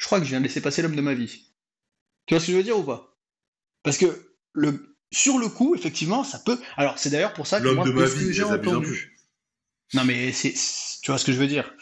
je 0.00 0.06
crois 0.06 0.18
que 0.18 0.24
je 0.24 0.30
viens 0.30 0.40
de 0.40 0.44
laisser 0.44 0.62
passer 0.62 0.82
l'homme 0.82 0.96
de 0.96 1.02
ma 1.02 1.14
vie. 1.14 1.52
Tu 2.26 2.34
vois 2.34 2.40
ce 2.40 2.46
que 2.46 2.52
je 2.52 2.56
veux 2.56 2.62
dire 2.62 2.78
ou 2.78 2.82
pas? 2.82 3.18
Parce 3.82 3.98
que 3.98 4.34
le, 4.52 4.89
sur 5.12 5.38
le 5.38 5.48
coup, 5.48 5.74
effectivement, 5.74 6.24
ça 6.24 6.38
peut. 6.38 6.58
Alors, 6.76 6.98
c'est 6.98 7.10
d'ailleurs 7.10 7.32
pour 7.32 7.46
ça 7.46 7.60
que 7.60 7.64
moi, 7.74 7.84
de 7.84 7.90
ma 7.92 8.06
vie, 8.06 8.32
j'ai 8.32 8.42
entendu. 8.44 9.16
Non, 9.94 10.04
mais 10.04 10.32
c'est, 10.32 10.52
c'est- 10.56 11.00
tu 11.02 11.10
vois 11.10 11.18
ce 11.18 11.24
que 11.24 11.32
je 11.32 11.38
veux 11.38 11.46
dire. 11.48 11.72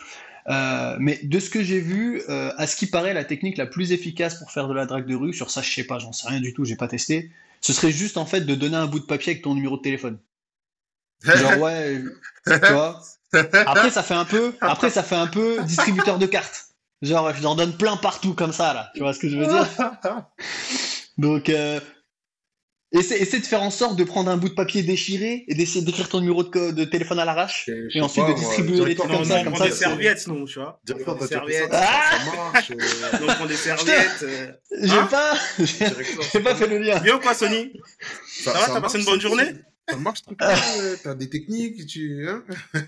Euh, 0.49 0.97
mais 0.99 1.21
de 1.23 1.39
ce 1.41 1.51
que 1.51 1.63
j'ai 1.63 1.81
vu, 1.81 2.23
euh, 2.31 2.53
à 2.57 2.67
ce 2.67 2.75
qui 2.77 2.87
paraît, 2.87 3.13
la 3.13 3.25
technique 3.25 3.59
la 3.59 3.67
plus 3.67 3.93
efficace 3.93 4.37
pour 4.37 4.51
faire 4.51 4.67
de 4.67 4.73
la 4.75 4.87
drague 4.87 5.07
de 5.07 5.15
rue, 5.15 5.35
sur 5.35 5.51
ça, 5.51 5.61
je 5.61 5.71
sais 5.71 5.85
pas, 5.85 5.99
j'en 5.99 6.13
sais 6.13 6.27
rien 6.27 6.41
du 6.41 6.55
tout, 6.55 6.65
j'ai 6.65 6.77
pas 6.77 6.89
testé. 6.89 7.31
Ce 7.61 7.73
serait 7.75 7.93
juste 7.93 8.17
en 8.17 8.25
fait 8.25 8.43
de 8.43 8.55
donner 8.55 8.77
un 8.77 8.87
bout 8.87 9.01
de 9.01 9.05
papier 9.05 9.33
avec 9.33 9.43
ton 9.45 9.55
numéro 9.55 9.77
de 9.77 9.83
téléphone. 9.83 10.19
Genre 11.23 11.59
ouais, 11.61 12.01
tu 12.47 12.73
vois. 12.73 13.03
Après 13.67 13.91
ça 13.91 14.03
fait 14.03 14.15
un 14.15 14.25
peu, 14.25 14.55
après 14.61 14.89
ça 14.91 15.03
fait 15.03 15.17
un 15.17 15.27
peu 15.27 15.63
distributeur 15.65 16.19
de 16.19 16.25
cartes. 16.27 16.69
Genre 17.03 17.35
je 17.35 17.43
leur 17.43 17.55
donne 17.57 17.77
plein 17.77 17.97
partout 17.99 18.33
comme 18.33 18.53
ça 18.53 18.73
là. 18.73 18.91
Tu 18.95 19.01
vois 19.01 19.13
ce 19.13 19.19
que 19.19 19.29
je 19.29 19.37
veux 19.37 19.47
dire? 19.47 19.69
Donc 21.19 21.49
euh, 21.51 21.81
essaie, 22.93 23.21
essaie 23.21 23.39
de 23.41 23.47
faire 23.47 23.63
en 23.63 23.71
sorte 23.71 23.97
de 23.97 24.05
prendre 24.05 24.31
un 24.31 24.37
bout 24.37 24.49
de 24.49 24.55
papier 24.55 24.83
déchiré 24.83 25.45
et 25.49 25.55
d'essayer 25.55 25.85
d'écrire 25.85 26.09
ton 26.09 26.21
numéro 26.21 26.43
de, 26.45 26.85
téléphone 26.85 27.19
à 27.19 27.25
l'arrache. 27.25 27.69
Et 27.95 28.01
ensuite 28.01 28.25
pas, 28.25 28.33
de 28.33 28.37
distribuer 28.39 28.85
les 28.85 28.95
trucs 28.95 29.11
comme 29.11 29.25
ça, 29.25 29.45
comme 29.45 29.57
ça, 29.57 29.65
des 29.67 29.73
serviettes, 29.73 30.27
non, 30.27 30.45
tu 30.45 30.59
vois. 30.59 30.81
Directeur, 30.85 31.17
des 31.17 31.27
serviettes. 31.27 31.73
ça, 31.73 31.81
Ah 31.83 32.19
ça 32.19 32.37
marche. 32.37 32.71
euh, 32.71 33.19
Donc, 33.27 33.37
on 33.41 33.47
des 33.47 33.55
serviettes. 33.57 34.23
euh. 34.23 34.53
J'ai 34.83 34.93
Hein 34.93 35.09
pas, 35.11 35.35
j'ai 35.59 35.65
directeur, 35.89 36.25
j'ai 36.33 36.41
pas 36.41 36.55
fait 36.55 36.67
le 36.67 36.79
lien. 36.79 36.99
Bien 37.01 37.17
ou 37.17 37.21
quoi, 37.21 37.35
Sony? 37.35 37.73
Ça, 38.27 38.53
Ça 38.53 38.59
va, 38.59 38.67
t'as 38.75 38.81
passé 38.81 38.99
une 38.99 39.05
bonne 39.05 39.21
journée? 39.21 39.45
Ça 39.89 39.97
marche 39.97 40.23
tranquille, 40.23 40.47
ouais, 40.83 40.97
t'as 41.03 41.15
des 41.15 41.31
techniques, 41.31 41.87
tu... 41.87 42.29
Hein 42.29 42.43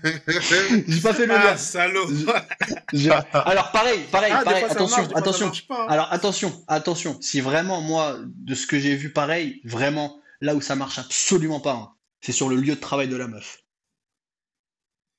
J'ai 0.87 1.01
pas 1.01 1.13
fait 1.13 1.25
le 1.25 1.33
Ah, 1.35 1.51
lien. 1.51 1.57
salaud 1.57 2.07
Alors 3.33 3.71
pareil, 3.71 4.01
pareil, 4.11 4.31
Ah, 4.35 4.43
pareil. 4.43 4.61
fois, 4.63 4.71
attention, 4.71 5.01
marche, 5.01 5.13
attention. 5.15 5.51
pas. 5.67 5.85
Alors 5.89 6.11
attention, 6.13 6.63
attention. 6.67 7.17
Si 7.21 7.41
vraiment 7.41 7.81
moi, 7.81 8.19
de 8.23 8.53
ce 8.55 8.67
que 8.67 8.77
j'ai 8.79 8.95
vu, 8.95 9.11
pareil, 9.11 9.61
vraiment 9.65 10.19
là 10.41 10.53
où 10.55 10.61
ça 10.61 10.75
marche 10.75 10.99
absolument 10.99 11.59
pas, 11.59 11.73
hein, 11.73 11.89
c'est 12.21 12.31
sur 12.33 12.49
le 12.49 12.55
lieu 12.55 12.75
de 12.75 12.79
travail 12.79 13.07
de 13.07 13.15
la 13.15 13.27
meuf. 13.27 13.63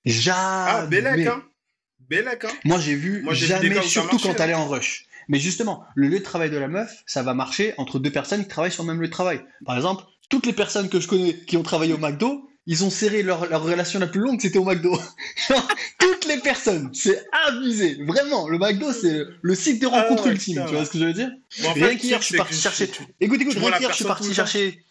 Jamais. 0.04 0.36
Ah, 0.36 0.86
Bélec, 0.86 1.26
hein 1.26 1.42
Bélec, 2.00 2.44
hein 2.44 2.48
Moi 2.64 2.78
j'ai 2.78 2.94
vu 2.94 3.22
Moi, 3.22 3.34
vu 3.34 3.38
jamais, 3.46 3.74
ça 3.74 3.82
surtout 3.82 4.16
marchait, 4.16 4.28
quand 4.28 4.40
elle 4.40 4.50
est 4.50 4.54
en 4.54 4.66
rush. 4.68 5.06
Mais 5.28 5.38
justement, 5.38 5.84
le 5.94 6.08
lieu 6.08 6.18
de 6.18 6.24
travail 6.24 6.50
de 6.50 6.56
la 6.56 6.66
meuf, 6.68 7.02
ça 7.06 7.22
va 7.22 7.32
marcher 7.34 7.74
entre 7.78 7.98
deux 8.00 8.10
personnes 8.10 8.42
qui 8.42 8.48
travaillent 8.48 8.72
sur 8.72 8.82
le 8.82 8.88
même 8.88 9.00
lieu 9.00 9.06
de 9.06 9.12
travail. 9.12 9.40
Par 9.64 9.76
exemple, 9.76 10.04
toutes 10.32 10.46
les 10.46 10.52
personnes 10.54 10.88
que 10.88 10.98
je 10.98 11.06
connais 11.06 11.34
qui 11.46 11.56
ont 11.56 11.62
travaillé 11.62 11.92
au 11.92 11.98
McDo, 11.98 12.48
ils 12.66 12.84
ont 12.84 12.90
serré 12.90 13.22
leur, 13.22 13.46
leur 13.50 13.62
relation 13.62 14.00
la 14.00 14.06
plus 14.06 14.20
longue, 14.20 14.40
c'était 14.40 14.58
au 14.58 14.64
McDo. 14.64 14.98
Toutes 15.98 16.24
les 16.26 16.38
personnes, 16.38 16.90
c'est 16.94 17.24
abusé. 17.46 17.98
Vraiment, 18.06 18.48
le 18.48 18.56
McDo, 18.58 18.92
c'est 18.92 19.24
le 19.42 19.54
site 19.54 19.80
de 19.82 19.88
Ah 19.92 20.02
rencontre 20.02 20.26
ouais, 20.26 20.32
ultime, 20.32 20.54
putain, 20.56 20.66
tu 20.68 20.74
vois 20.74 20.84
ce 20.84 20.90
que 20.90 20.98
je 20.98 21.04
veux 21.04 21.12
dire 21.12 21.30
Bon, 21.62 21.68
en 21.68 21.72
Rien 21.74 21.96
qu'hier, 21.96 22.20
je 22.20 22.26
suis 22.26 22.36
parti 22.36 22.54
chercher. 22.60 22.88
tu- 22.88 23.02
Écoute, 23.20 23.40
écoute, 23.40 23.54
Tu 23.54 23.58
rien 23.58 23.72
qu'hier, 23.72 23.90
je 23.90 23.96
suis 23.96 24.04
parti 24.04 24.32
chercher. 24.34 24.84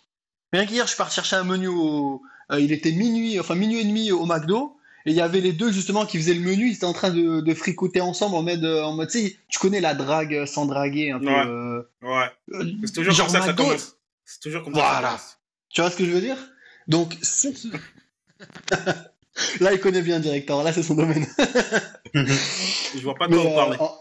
Rien 0.54 0.66
qu'hier, 0.66 0.84
je 0.86 0.90
suis 0.90 0.98
parti 0.98 1.16
chercher 1.16 1.38
un 1.38 1.44
menu 1.44 1.68
au. 1.68 2.22
euh, 2.52 2.60
il 2.60 2.72
était 2.72 2.92
minuit, 2.92 3.40
enfin 3.40 3.56
minuit 3.56 3.80
et 3.80 3.86
demi 3.86 4.12
au 4.12 4.26
McDo. 4.26 4.76
Et 5.08 5.12
il 5.12 5.16
y 5.16 5.22
avait 5.22 5.42
les 5.42 5.54
deux 5.54 5.72
justement 5.72 6.06
qui 6.06 6.18
faisaient 6.20 6.36
le 6.36 6.42
menu, 6.42 6.68
ils 6.68 6.76
étaient 6.76 6.86
en 6.86 6.94
train 6.94 7.10
de, 7.10 7.42
de 7.42 7.54
fricoter 7.56 8.02
ensemble 8.02 8.36
en 8.36 8.44
mode, 8.44 8.64
euh, 8.64 8.84
en 8.84 8.94
mode, 8.94 9.10
tu 9.10 9.20
sais, 9.20 9.36
tu 9.48 9.58
connais 9.58 9.82
la 9.82 9.96
drague 9.96 10.46
sans 10.46 10.66
draguer 10.68 11.10
un 11.12 11.20
peu. 11.20 11.26
Ouais. 11.26 11.44
euh, 11.48 11.82
Ouais. 12.04 12.26
euh, 12.54 12.66
C'est 12.84 12.94
toujours 12.94 13.14
genre 13.16 13.28
comme 13.28 13.36
ça 13.38 13.46
ça 13.48 13.54
commence. 13.54 13.96
C'est 14.32 14.40
toujours 14.40 14.64
comme 14.64 14.74
que 14.74 14.80
ça 14.80 14.86
Voilà. 14.92 15.20
Tu 15.70 15.82
vois 15.82 15.92
ce 15.92 15.98
que 15.98 16.06
je 16.06 16.12
veux 16.12 16.22
dire? 16.22 16.38
Donc, 16.88 17.14
sur 17.22 17.52
ce- 17.58 17.68
là, 19.62 19.74
il 19.74 19.80
connaît 19.80 20.02
bien 20.02 20.18
le 20.18 20.24
directeur, 20.24 20.64
là, 20.64 20.72
c'est 20.74 20.84
son 20.84 20.96
domaine. 20.96 21.26
Je 22.14 23.00
vois 23.04 23.16
pas 23.16 23.28
de 23.28 23.36
Mais, 23.36 23.42
quoi 23.42 23.50
vous 23.50 23.52
euh, 23.52 23.56
parlez. 23.56 23.78
en- 23.80 24.00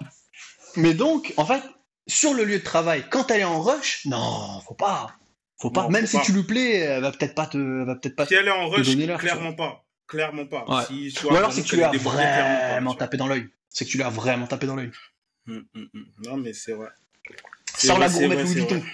mais 0.76 0.94
donc, 0.94 1.32
en 1.36 1.44
fait, 1.46 1.62
sur 2.06 2.34
le 2.34 2.44
lieu 2.44 2.58
de 2.58 2.64
travail, 2.64 3.04
quand 3.10 3.30
elle 3.30 3.40
est 3.40 3.44
en 3.44 3.60
rush, 3.60 4.06
non, 4.06 4.60
faut 4.66 4.74
pas. 4.74 5.16
Faut 5.60 5.70
pas. 5.70 5.82
Non, 5.84 5.90
Même 5.90 6.02
faut 6.06 6.10
si 6.12 6.16
pas. 6.18 6.22
tu 6.24 6.32
lui 6.32 6.42
plais, 6.44 6.76
elle 6.78 7.02
va 7.02 7.12
peut-être 7.12 7.34
pas 7.34 7.46
te. 7.46 7.56
elle 7.58 7.86
va 7.86 7.94
peut-être 7.96 8.16
pas 8.16 8.26
Si 8.26 8.34
elle 8.34 8.48
est 8.48 8.50
en 8.50 8.68
rush, 8.68 8.96
clairement 9.18 9.52
pas. 9.54 9.84
Clairement 10.06 10.46
pas. 10.46 10.64
Ouais. 10.68 10.84
Si 10.86 11.12
tu 11.14 11.26
Ou 11.26 11.36
alors 11.36 11.52
c'est 11.52 11.62
que 11.62 11.66
tu 11.66 11.70
qu'elle 11.70 11.80
lui 11.80 11.84
est 11.84 11.88
as 11.88 11.90
débordée, 11.92 12.22
clairement 12.22 12.60
pas, 12.60 12.68
vraiment 12.72 12.92
tu 12.92 12.98
tapé 12.98 13.16
dans 13.16 13.26
l'œil. 13.28 13.48
C'est 13.68 13.84
que 13.84 13.90
tu 13.90 13.96
lui 13.98 14.04
as 14.04 14.10
vraiment 14.10 14.46
tapé 14.46 14.66
dans 14.66 14.74
l'œil. 14.76 14.90
Hum, 15.46 15.64
hum, 15.74 15.88
hum. 15.94 16.06
Non, 16.24 16.36
mais 16.36 16.52
c'est 16.52 16.72
vrai. 16.72 16.88
Vrai, 17.84 17.98
la 17.98 18.08
gourmette 18.08 18.46
c'est 18.46 18.54
Vuitton. 18.54 18.78
vrai. 18.78 18.84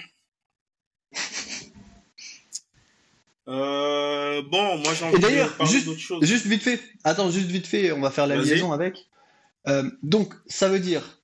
Euh, 3.47 4.41
bon, 4.41 4.77
moi 4.79 4.93
j'ai 4.93 5.05
envie 5.05 5.19
d'ailleurs, 5.19 5.51
de 5.51 5.53
parler 5.57 5.71
juste- 5.71 5.85
d'autre 5.85 5.99
chose. 5.99 6.25
Juste 6.25 6.45
vite 6.47 6.63
fait. 6.63 6.81
Attends, 7.05 7.31
juste 7.31 7.47
vite 7.47 7.65
fait, 7.65 7.91
on 7.93 8.01
va 8.01 8.11
faire 8.11 8.27
la 8.27 8.35
Vas-y. 8.37 8.47
liaison 8.49 8.73
avec. 8.73 9.07
Euh, 9.67 9.89
donc, 10.03 10.33
ça 10.47 10.67
veut 10.67 10.79
dire, 10.79 11.21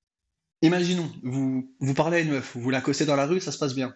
imaginons, 0.61 1.11
vous, 1.21 1.69
vous 1.81 1.93
parlez 1.93 2.17
à 2.17 2.19
une 2.21 2.31
meuf, 2.31 2.55
vous 2.55 2.69
l'accostez 2.69 3.05
dans 3.05 3.15
la 3.17 3.25
rue, 3.25 3.41
ça 3.41 3.51
se 3.51 3.57
passe 3.57 3.75
bien. 3.75 3.93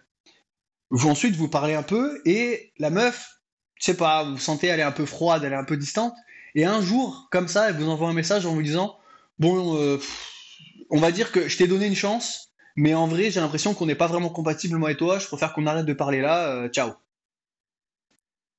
Vous 0.90 1.08
ensuite, 1.08 1.36
vous 1.36 1.48
parlez 1.48 1.74
un 1.74 1.82
peu, 1.82 2.20
et 2.26 2.72
la 2.78 2.90
meuf, 2.90 3.40
je 3.76 3.84
sais 3.86 3.96
pas, 3.96 4.24
vous 4.24 4.38
sentez, 4.38 4.66
elle 4.66 4.80
est 4.80 4.84
un 4.84 4.92
peu 4.92 5.06
froide, 5.06 5.42
elle 5.44 5.52
est 5.52 5.56
un 5.56 5.64
peu 5.64 5.76
distante, 5.78 6.14
et 6.54 6.64
un 6.66 6.80
jour, 6.82 7.28
comme 7.30 7.48
ça, 7.48 7.68
elle 7.70 7.76
vous 7.76 7.88
envoie 7.88 8.08
un 8.08 8.14
message 8.14 8.44
en 8.46 8.54
vous 8.54 8.62
disant, 8.62 8.98
bon, 9.38 9.76
euh, 9.78 9.98
on 10.90 10.98
va 10.98 11.12
dire 11.12 11.30
que 11.32 11.48
je 11.48 11.56
t'ai 11.58 11.66
donné 11.66 11.86
une 11.86 11.96
chance, 11.96 12.47
mais 12.80 12.94
en 12.94 13.08
vrai, 13.08 13.30
j'ai 13.32 13.40
l'impression 13.40 13.74
qu'on 13.74 13.86
n'est 13.86 13.96
pas 13.96 14.06
vraiment 14.06 14.30
compatible, 14.30 14.76
moi 14.78 14.92
et 14.92 14.96
toi, 14.96 15.18
je 15.18 15.26
préfère 15.26 15.52
qu'on 15.52 15.66
arrête 15.66 15.84
de 15.86 15.92
parler 15.92 16.20
là, 16.20 16.50
euh, 16.52 16.68
ciao. 16.68 16.92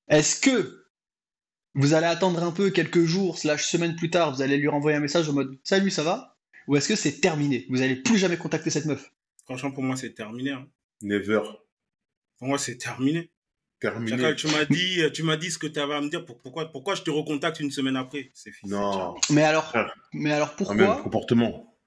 Est-ce 0.10 0.40
que 0.42 0.86
vous 1.76 1.94
allez 1.94 2.08
attendre 2.08 2.44
un 2.44 2.52
peu 2.52 2.70
quelques 2.72 3.06
jours, 3.06 3.38
slash 3.38 3.66
semaines 3.68 3.96
plus 3.96 4.10
tard, 4.10 4.34
vous 4.34 4.42
allez 4.42 4.58
lui 4.58 4.68
renvoyer 4.68 4.98
un 4.98 5.02
message 5.02 5.30
en 5.30 5.34
mode 5.34 5.58
Salut, 5.64 5.92
ça 5.92 6.04
va? 6.04 6.38
Ou 6.68 6.76
est-ce 6.76 6.88
que 6.90 6.96
c'est 6.96 7.22
terminé? 7.22 7.66
Vous 7.70 7.82
allez 7.82 7.96
plus 7.96 8.18
jamais 8.18 8.38
contacter 8.38 8.70
cette 8.70 8.86
meuf? 8.86 9.12
Franchement, 9.46 9.72
pour 9.72 9.84
moi, 9.84 9.96
c'est 9.96 10.14
terminé. 10.14 10.52
hein. 10.52 10.68
Never. 11.02 11.42
Pour 12.38 12.48
moi, 12.50 12.58
c'est 12.58 12.78
terminé. 12.78 13.32
Terminé. 13.80 14.18
Chacal, 14.18 14.36
tu 14.36 14.48
m'as 14.48 14.66
dit, 14.66 15.02
tu 15.14 15.24
m'as 15.24 15.38
dit 15.38 15.50
ce 15.50 15.58
que 15.58 15.68
tu 15.68 15.80
avais 15.80 15.96
à 15.96 16.02
me 16.02 16.10
dire. 16.10 16.26
Pour- 16.26 16.40
Pourquoi, 16.42 16.70
pourquoi 16.72 16.96
je 16.96 17.02
te 17.04 17.10
recontacte 17.10 17.60
une 17.62 17.72
semaine 17.72 17.96
après? 17.96 18.30
C'est 18.34 18.52
fini. 18.52 18.72
Non. 18.72 19.16
Mais 19.30 19.44
alors, 19.44 19.74
mais 20.14 20.32
alors 20.34 20.50
Ah, 20.50 20.56
même 20.74 20.88
pourquoi? 20.88 21.02
comportement. 21.04 21.79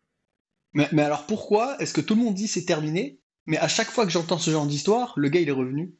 Mais, 0.74 0.88
mais 0.92 1.02
alors 1.02 1.26
pourquoi 1.26 1.76
est-ce 1.80 1.92
que 1.92 2.00
tout 2.00 2.14
le 2.14 2.22
monde 2.22 2.34
dit 2.34 2.48
c'est 2.48 2.64
terminé, 2.64 3.20
mais 3.46 3.58
à 3.58 3.68
chaque 3.68 3.90
fois 3.90 4.04
que 4.06 4.12
j'entends 4.12 4.38
ce 4.38 4.50
genre 4.50 4.66
d'histoire, 4.66 5.12
le 5.16 5.28
gars 5.28 5.40
il 5.40 5.48
est 5.48 5.52
revenu 5.52 5.94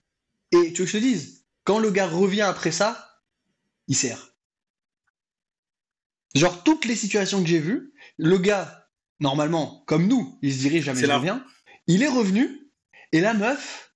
Et 0.53 0.73
tu 0.73 0.83
veux 0.83 0.85
que 0.87 0.93
je 0.93 0.99
te 0.99 1.03
dise, 1.03 1.45
quand 1.65 1.79
le 1.79 1.91
gars 1.91 2.07
revient 2.09 2.43
après 2.43 2.73
ça, 2.73 3.21
il 3.89 3.97
sert. 3.97 4.35
Genre 6.35 6.63
toutes 6.65 6.85
les 6.87 6.97
situations 6.97 7.43
que 7.43 7.49
j'ai 7.49 7.59
vues, 7.61 7.93
le 8.17 8.39
gars, 8.39 8.89
normalement, 9.21 9.83
comme 9.87 10.07
nous, 10.07 10.39
il 10.43 10.53
se 10.53 10.59
dirige 10.61 10.85
jamais 10.85 11.01
je 11.01 11.07
la- 11.07 11.19
reviens. 11.19 11.45
Il 11.87 12.03
est 12.03 12.09
revenu, 12.09 12.71
et 13.13 13.21
la 13.21 13.35
meuf, 13.35 13.95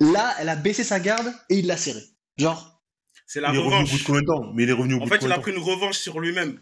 là, 0.00 0.34
elle 0.38 0.48
a 0.48 0.56
baissé 0.56 0.84
sa 0.84 1.00
garde 1.00 1.32
et 1.50 1.58
il 1.58 1.66
l'a 1.66 1.76
serré. 1.76 2.00
Genre, 2.38 2.82
C'est 3.26 3.40
la 3.40 3.50
il 3.50 3.56
est 3.56 3.58
revenu 3.58 3.74
au 3.74 3.78
bout 3.80 3.86
de 3.86 3.92
revanche. 3.92 4.04
combien 4.04 4.20
de 4.22 4.26
temps? 4.26 4.52
Mais 4.54 4.62
il 4.62 4.70
est 4.70 4.72
revenu 4.72 4.94
au 4.94 4.98
bout 4.98 5.02
En 5.02 5.06
de 5.06 5.10
fait, 5.10 5.24
il 5.26 5.32
a 5.32 5.38
pris 5.38 5.52
une 5.52 5.58
revanche 5.62 5.98
sur 5.98 6.18
lui-même. 6.20 6.60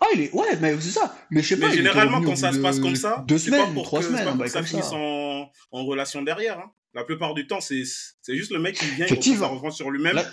Ah, 0.00 0.06
il 0.14 0.20
est, 0.22 0.32
ouais, 0.32 0.56
mais 0.60 0.80
c'est 0.80 0.90
ça. 0.90 1.14
Mais 1.30 1.42
je 1.42 1.48
sais 1.48 1.60
pas. 1.60 1.68
Mais 1.68 1.76
généralement, 1.76 2.22
quand 2.22 2.36
ça 2.36 2.52
se 2.52 2.58
passe 2.58 2.80
comme 2.80 2.96
ça, 2.96 3.24
deux 3.28 3.36
pas 3.36 3.40
semaines, 3.40 3.74
pour 3.74 3.84
trois 3.84 4.00
que, 4.00 4.06
semaines, 4.06 4.24
pas 4.24 4.32
bail 4.32 4.48
ça 4.50 4.64
ça. 4.64 4.94
en, 4.94 5.50
en 5.72 5.84
relation 5.84 6.22
derrière. 6.22 6.58
hein. 6.58 6.72
La 6.94 7.04
plupart 7.04 7.34
du 7.34 7.46
temps, 7.46 7.60
c'est 7.60 7.84
juste 8.28 8.50
le 8.50 8.58
mec 8.58 8.76
qui 8.76 8.86
vient, 8.86 9.06
il 9.06 9.38
reprend 9.42 9.70
sur 9.70 9.90
lui-même, 9.90 10.16
Là, 10.16 10.24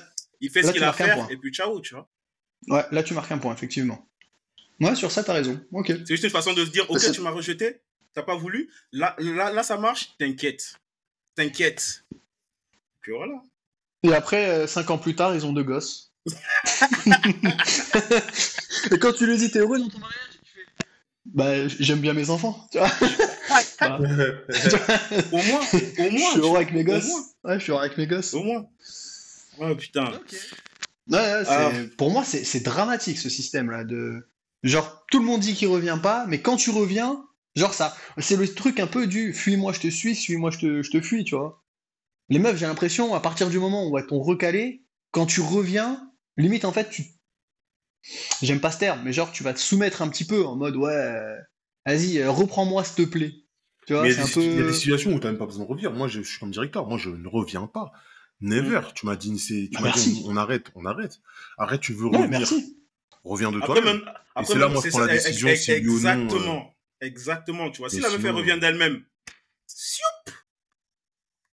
il 0.42 0.50
fait 0.50 0.62
là, 0.62 0.68
ce 0.70 0.74
qu'il 0.74 0.84
a 0.84 0.90
à 0.90 0.94
faire, 0.94 1.16
point. 1.16 1.28
et 1.30 1.38
puis 1.38 1.52
ciao, 1.54 1.80
tu 1.82 1.94
vois. 1.96 2.10
ouais, 2.70 2.84
là 2.92 3.04
tu 3.04 3.14
marques 3.14 3.32
un 3.32 3.38
point, 3.38 3.54
effectivement. 3.54 4.08
Ouais, 4.80 4.96
sur 4.96 5.12
ça, 5.12 5.24
t'as 5.24 5.34
raison. 5.34 5.60
Ok. 5.72 5.88
C'est 5.88 6.08
juste 6.08 6.24
une 6.24 6.30
façon 6.30 6.54
de 6.54 6.64
se 6.66 6.70
dire, 6.72 6.90
ok, 6.90 7.12
tu 7.12 7.22
m'as 7.22 7.32
rejeté, 7.32 7.82
t'as 8.14 8.24
pas 8.24 8.36
voulu, 8.36 8.72
là, 8.92 9.16
là, 9.20 9.52
là 9.52 9.64
ça 9.64 9.78
marche, 9.78 10.16
t'inquiète. 10.18 10.76
T'inquiète. 11.36 12.06
Puis 13.02 13.12
voilà. 13.12 13.42
Et 14.04 14.14
après, 14.14 14.50
euh, 14.50 14.68
cinq 14.68 14.90
ans 14.90 14.98
plus 14.98 15.16
tard, 15.16 15.36
ils 15.36 15.46
ont 15.46 15.54
deux 15.54 15.64
gosses. 15.64 16.14
Et 18.92 19.00
quand 19.00 19.14
tu 19.14 19.26
lui 19.26 19.38
dis, 19.38 19.50
t'es 19.52 19.60
heureux 19.60 19.80
dans 19.80 19.90
ton 19.90 20.00
mariage 20.00 20.18
tu 20.44 20.52
fais, 20.54 20.86
Bah, 21.26 21.68
j'aime 21.68 22.00
bien 22.00 22.14
mes 22.14 22.30
enfants. 22.30 22.68
Tu 22.72 22.78
vois 22.78 22.90
Bah, 23.80 24.00
Au 25.32 25.42
moins, 25.42 25.60
au 25.62 25.78
je 25.78 26.10
moins, 26.10 26.32
suis 26.32 26.40
heureux 26.40 26.56
avec 26.58 26.74
mes 26.74 26.84
gosses. 26.84 27.12
Ouais, 27.44 27.58
je 27.60 27.64
suis 27.64 27.72
heureux 27.72 27.82
avec 27.84 27.98
mes 27.98 28.08
gosses. 28.08 28.34
au 28.34 28.44
moins. 28.44 28.66
Oh 29.60 29.76
putain. 29.76 30.12
Ouais, 31.10 31.18
ouais, 31.18 31.48
Alors- 31.48 31.72
Pour 31.98 32.12
moi, 32.12 32.24
c'est 32.24 32.44
c'est 32.44 32.60
dramatique 32.62 33.18
ce 33.18 33.30
système-là. 33.30 33.84
De... 33.84 34.28
Genre, 34.64 35.06
tout 35.12 35.20
le 35.20 35.26
monde 35.26 35.42
dit 35.42 35.54
qu'il 35.54 35.68
revient 35.70 36.00
pas, 36.02 36.26
mais 36.28 36.42
quand 36.42 36.58
tu 36.58 36.70
reviens, 36.70 37.24
genre 37.56 37.74
ça, 37.74 37.96
c'est 38.18 38.36
le 38.36 38.48
truc 38.48 38.80
un 38.80 38.88
peu 38.88 39.08
du 39.08 39.34
fuis-moi, 39.34 39.74
je 39.74 39.80
te 39.80 39.88
suis, 39.90 40.16
suis-moi, 40.16 40.52
je 40.52 40.58
te, 40.60 40.84
je 40.84 40.92
te 40.92 41.02
fuis, 41.02 41.24
tu 41.24 41.36
vois. 41.36 41.64
Les 42.30 42.40
meufs, 42.40 42.58
j'ai 42.58 42.66
l'impression, 42.66 43.16
à 43.16 43.20
partir 43.22 43.50
du 43.50 43.58
moment 43.58 43.88
où 43.88 43.98
elles 43.98 44.06
t'ont 44.06 44.22
recalé, 44.22 44.84
quand 45.12 45.26
tu 45.26 45.40
reviens, 45.42 46.07
limite 46.38 46.66
en 46.66 46.72
fait, 46.72 46.90
tu. 46.90 47.04
J'aime 48.42 48.62
pas 48.62 48.72
ce 48.72 48.80
terme, 48.80 49.02
mais 49.04 49.12
genre, 49.14 49.32
tu 49.32 49.44
vas 49.44 49.54
te 49.54 49.60
soumettre 49.60 50.02
un 50.02 50.08
petit 50.10 50.26
peu 50.26 50.46
en 50.46 50.56
mode 50.56 50.76
ouais, 50.78 50.92
euh, 50.94 51.36
vas-y, 51.86 52.20
euh, 52.20 52.32
reprends-moi 52.32 52.84
s'il 52.84 53.06
te 53.06 53.12
plaît. 53.12 53.34
Tu 53.86 53.94
vois, 53.94 54.04
Mais 54.04 54.12
il 54.12 54.18
y, 54.18 54.20
a 54.20 54.24
un 54.24 54.26
des, 54.26 54.32
peu. 54.34 54.42
il 54.42 54.58
y 54.58 54.62
a 54.62 54.64
des 54.68 54.74
situations 54.74 55.12
où 55.12 55.20
tu 55.20 55.26
n'as 55.26 55.32
même 55.32 55.40
pas 55.40 55.46
besoin 55.46 55.64
de 55.66 55.70
revenir. 55.70 55.92
Moi, 55.92 56.08
je, 56.08 56.22
je 56.22 56.30
suis 56.30 56.40
comme 56.40 56.52
directeur. 56.52 56.88
Moi, 56.88 56.98
je 56.98 57.10
ne 57.10 57.28
reviens 57.28 57.68
pas. 57.68 57.92
Never. 58.42 58.82
Tu 58.96 59.06
m'as 59.06 59.16
dit, 59.16 59.38
c'est- 59.40 59.70
tu 59.72 59.82
Bah, 59.82 59.88
m'as 59.90 59.92
dit, 59.94 60.10
merci. 60.10 60.24
on, 60.26 60.34
on 60.34 60.38
arrête, 60.38 60.72
on 60.76 60.86
arrête. 60.86 61.20
Arrête, 61.58 61.82
tu 61.82 61.94
veux 61.94 62.08
revenir. 62.08 62.30
merci. 62.30 62.78
Reviens 63.24 63.52
de 63.52 63.58
Après, 63.58 63.82
toi-même. 63.82 63.98
même, 64.04 64.14
après, 64.36 64.54
c'est 64.54 64.60
là, 64.60 64.68
moi, 64.70 64.82
je 64.84 64.90
prends 64.90 65.00
la 65.00 65.08
décision 65.14 65.50
si 65.56 65.72
oui 65.74 65.88
ou 65.88 66.00
non, 66.00 66.08
euh, 66.10 66.14
Exactement. 66.14 66.76
Exactement, 67.02 67.72
tu 67.72 67.80
vois. 67.80 67.90
Si 67.90 68.00
la 68.00 68.10
meuf, 68.10 68.24
elle 68.24 68.32
revient 68.32 68.58
d'elle-même, 68.60 69.04
sioup, 69.66 70.34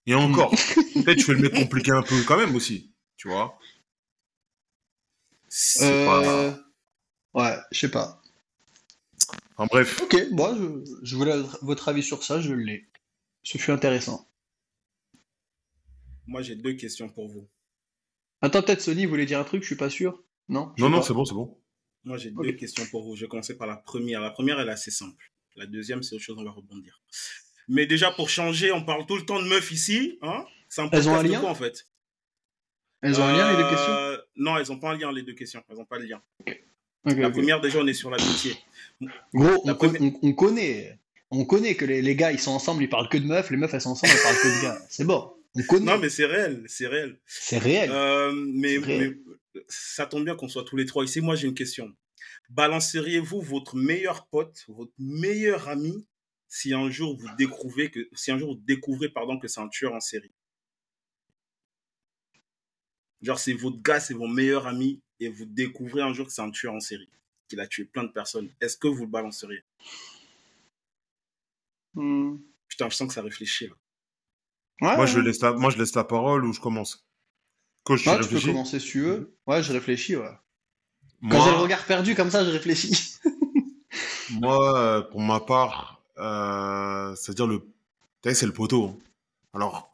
Et 0.06 0.14
encore, 0.16 0.52
peut-être 1.06 1.20
je 1.20 1.26
fais 1.26 1.34
le 1.34 1.40
mec 1.40 1.54
compliqué 1.54 1.92
un 1.92 2.02
peu 2.04 2.22
quand 2.24 2.38
même 2.38 2.56
aussi. 2.56 2.94
Tu 3.18 3.28
vois 3.30 3.58
c'est 5.56 6.08
Euh... 6.08 6.52
Ouais, 7.36 7.56
je 7.72 7.80
sais 7.80 7.92
pas. 7.92 8.22
Enfin 9.56 9.68
bref. 9.72 10.02
Ok, 10.02 10.16
moi 10.32 10.56
je, 10.58 10.84
je 11.04 11.16
voulais 11.16 11.36
votre 11.62 11.88
avis 11.90 12.02
sur 12.02 12.24
ça, 12.24 12.42
je 12.42 12.54
l'ai. 12.54 12.88
Ce 13.44 13.58
fut 13.60 13.72
intéressant. 13.72 14.28
Moi, 16.26 16.42
j'ai 16.42 16.56
deux 16.56 16.74
questions 16.74 17.10
pour 17.10 17.28
vous. 17.28 17.48
Attends, 18.42 18.64
peut-être 18.64 18.82
Sony 18.82 19.06
voulait 19.06 19.26
dire 19.26 19.40
un 19.40 19.44
truc, 19.44 19.62
je 19.62 19.68
suis 19.68 19.76
pas 19.76 19.90
sûr. 19.90 20.24
Non 20.50 20.74
Non, 20.80 20.90
non, 20.90 21.00
pas. 21.00 21.04
c'est 21.04 21.14
bon, 21.14 21.26
c'est 21.26 21.34
bon. 21.36 21.58
Moi, 22.04 22.18
j'ai 22.18 22.32
deux 22.32 22.54
questions 22.54 22.86
pour 22.88 23.04
vous. 23.04 23.16
Je 23.16 23.22
vais 23.22 23.28
commencer 23.28 23.58
par 23.58 23.68
la 23.68 23.78
première. 23.78 24.22
La 24.22 24.32
première, 24.32 24.60
elle 24.60 24.70
est 24.70 24.72
assez 24.72 24.92
simple. 24.92 25.32
La 25.56 25.66
deuxième, 25.68 26.02
c'est 26.02 26.16
autre 26.16 26.24
chose, 26.24 26.38
on 26.40 26.44
va 26.44 26.52
rebondir. 26.52 27.02
Mais 27.68 27.86
déjà, 27.86 28.12
pour 28.12 28.30
changer, 28.30 28.72
on 28.72 28.84
parle 28.84 29.06
tout 29.06 29.18
le 29.18 29.26
temps 29.26 29.42
de 29.42 29.48
meufs 29.48 29.72
ici. 29.72 30.18
Hein? 30.22 30.46
C'est 30.68 30.82
un 30.82 30.90
Elles 30.92 31.08
ont 31.08 31.14
un 31.14 31.18
podcast 31.18 31.28
de 31.28 31.32
lien 31.32 31.40
quoi, 31.42 31.50
en 31.50 31.56
fait? 31.56 31.88
Elles 33.04 33.20
ont 33.22 33.26
un 33.26 33.34
lien, 33.38 33.52
les 33.52 33.58
deux 33.64 33.70
questions 33.70 33.92
Euh, 33.94 34.18
Non, 34.38 34.58
elles 34.58 34.68
n'ont 34.70 34.80
pas 34.80 34.92
un 34.92 34.98
lien, 34.98 35.12
les 35.12 35.22
deux 35.24 35.34
questions. 35.36 35.62
Elles 35.70 35.78
n'ont 35.78 35.86
pas 35.86 36.00
de 36.00 36.06
lien. 36.06 36.22
La 37.06 37.30
première, 37.30 37.62
déjà, 37.62 37.80
on 37.80 37.88
est 37.88 37.94
sur 37.94 38.10
l'amitié. 38.10 38.56
Gros, 39.34 39.62
la 39.66 39.74
on, 39.74 39.76
première- 39.76 40.02
on- 40.02 40.20
on 40.24 40.34
connaît. 40.34 40.98
On 41.30 41.46
connaît 41.46 41.76
que 41.76 41.84
les, 41.86 42.02
les 42.02 42.16
gars 42.16 42.32
ils 42.32 42.40
sont 42.40 42.52
ensemble, 42.52 42.84
ils 42.84 42.90
parlent 42.90 43.10
que 43.10 43.18
de 43.18 43.26
meufs, 43.26 43.50
les 43.50 43.58
meufs 43.58 43.74
elles 43.74 43.82
sont 43.82 43.90
ensemble, 43.90 44.14
elles 44.16 44.22
parlent 44.24 44.38
que 44.38 44.58
de 44.58 44.62
gars. 44.64 44.80
C'est 44.90 45.04
bon. 45.04 45.34
On 45.56 45.64
connaît. 45.64 45.86
Non, 45.86 45.98
mais 46.00 46.10
c'est 46.10 46.26
réel, 46.26 46.64
c'est 46.68 46.88
réel. 46.88 47.20
C'est 47.28 47.58
réel. 47.60 47.90
Euh, 47.92 48.32
mais, 48.34 48.76
C'est 48.80 48.86
réel. 48.86 49.20
mais 49.56 49.62
ça 49.68 50.06
tombe 50.08 50.24
bien 50.26 50.36
qu'on 50.36 50.48
soit 50.48 50.64
tous 50.64 50.78
les 50.78 50.86
trois 50.86 51.04
ici. 51.04 51.22
Moi, 51.22 51.36
j'ai 51.36 51.48
une 51.48 51.54
question. 51.54 51.92
Balanceriez-vous 52.50 53.42
votre 53.42 53.76
meilleur 53.76 54.28
pote, 54.28 54.64
votre 54.68 54.92
meilleur 55.00 55.68
ami, 55.70 56.08
si 56.48 56.74
un 56.74 56.90
jour 56.90 57.18
vous 57.20 57.28
découvrez 57.38 57.90
que, 57.92 58.08
si 58.14 58.32
un 58.32 58.38
jour 58.38 58.56
vous 58.56 58.62
découvrez, 58.66 59.10
pardon, 59.10 59.38
que 59.40 59.48
c'est 59.48 59.60
un 59.62 59.68
tueur 59.70 59.94
en 59.94 60.00
série? 60.00 60.32
Genre, 63.24 63.40
c'est 63.40 63.54
votre 63.54 63.82
gars, 63.82 64.00
c'est 64.02 64.14
vos 64.14 64.28
meilleurs 64.28 64.68
amis, 64.68 65.02
et 65.20 65.30
vous 65.30 65.46
découvrez 65.46 66.02
un 66.02 66.14
jour 66.14 66.28
que 66.28 66.34
c'est 66.34 66.42
un 66.42 66.52
tueur 66.52 66.74
en 66.74 66.80
série, 66.82 67.10
qu'il 67.48 67.60
a 67.62 67.68
tué 67.68 67.86
plein 67.86 68.04
de 68.04 68.12
personnes. 68.12 68.50
Est-ce 68.62 68.78
que 68.78 68.88
vous 68.88 69.02
le 69.06 69.10
balanceriez? 69.10 69.64
Hmm. 71.96 72.36
Putain, 72.68 72.90
je 72.90 72.96
sens 72.96 73.08
que 73.08 73.14
ça 73.14 73.22
réfléchit. 73.22 73.68
Là. 73.68 73.76
Ouais, 74.82 74.96
Moi, 74.98 75.06
je 75.06 75.20
laisse 75.20 75.40
la, 75.42 75.54
moi, 75.54 75.70
je 75.72 75.78
laisse 75.78 75.96
la 75.96 76.04
parole 76.04 76.46
ou 76.46 76.54
je 76.54 76.60
commence? 76.60 77.08
Coach, 77.84 78.04
tu 78.04 78.10
Ouais, 78.10 78.20
tu 78.20 78.28
peux 78.28 78.42
commencer 78.42 78.80
si 78.80 78.88
tu 78.88 79.02
veux. 79.02 79.38
Ouais, 79.48 79.64
je 79.64 79.72
réfléchis, 79.72 80.16
ouais. 80.16 80.26
Quand 81.22 81.38
Moi, 81.38 81.40
j'ai 81.46 81.52
le 81.52 81.58
regard 81.58 81.86
perdu 81.86 82.16
comme 82.16 82.30
ça, 82.32 82.44
je 82.44 82.50
réfléchis. 82.50 83.16
moi, 84.32 84.80
euh, 84.80 85.02
pour 85.02 85.22
ma 85.22 85.40
part, 85.40 86.04
euh, 86.18 87.16
c'est-à-dire 87.16 87.48
le, 87.48 87.60
tu 87.60 88.30
sais, 88.30 88.34
c'est 88.36 88.46
le 88.46 88.54
poteau. 88.54 88.88
hein. 88.88 88.98
Alors, 89.54 89.93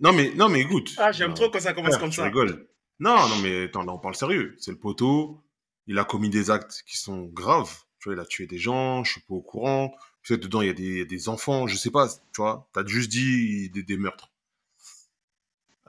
non 0.00 0.12
mais, 0.12 0.32
non 0.34 0.48
mais 0.48 0.60
écoute. 0.60 0.94
Ah, 0.98 1.12
j'aime 1.12 1.34
trop 1.34 1.50
quand 1.50 1.60
ça 1.60 1.72
commence 1.72 1.90
frère, 1.90 2.00
comme 2.00 2.10
tu 2.10 2.16
ça. 2.16 2.24
rigoles. 2.24 2.68
Non, 2.98 3.28
non 3.28 3.36
mais 3.42 3.64
attends, 3.64 3.82
là 3.82 3.92
on 3.92 3.98
parle 3.98 4.14
sérieux. 4.14 4.54
C'est 4.58 4.70
le 4.70 4.78
poteau. 4.78 5.42
Il 5.86 5.98
a 5.98 6.04
commis 6.04 6.30
des 6.30 6.50
actes 6.50 6.82
qui 6.86 6.96
sont 6.96 7.24
graves. 7.26 7.72
Tu 8.00 8.08
vois, 8.08 8.14
il 8.16 8.20
a 8.20 8.26
tué 8.26 8.46
des 8.46 8.58
gens. 8.58 9.04
Je 9.04 9.12
suis 9.12 9.20
pas 9.20 9.34
au 9.34 9.42
courant. 9.42 9.94
Peut-être 10.22 10.42
dedans 10.42 10.62
il 10.62 10.66
y 10.66 10.70
a 10.70 10.74
des, 10.74 10.82
il 10.82 10.98
y 10.98 11.02
a 11.02 11.04
des 11.04 11.28
enfants. 11.28 11.66
Je 11.66 11.76
sais 11.76 11.90
pas. 11.90 12.08
Tu 12.08 12.40
vois, 12.40 12.68
t'as 12.72 12.84
juste 12.86 13.10
dit 13.10 13.70
des, 13.70 13.82
des 13.82 13.96
meurtres. 13.96 14.30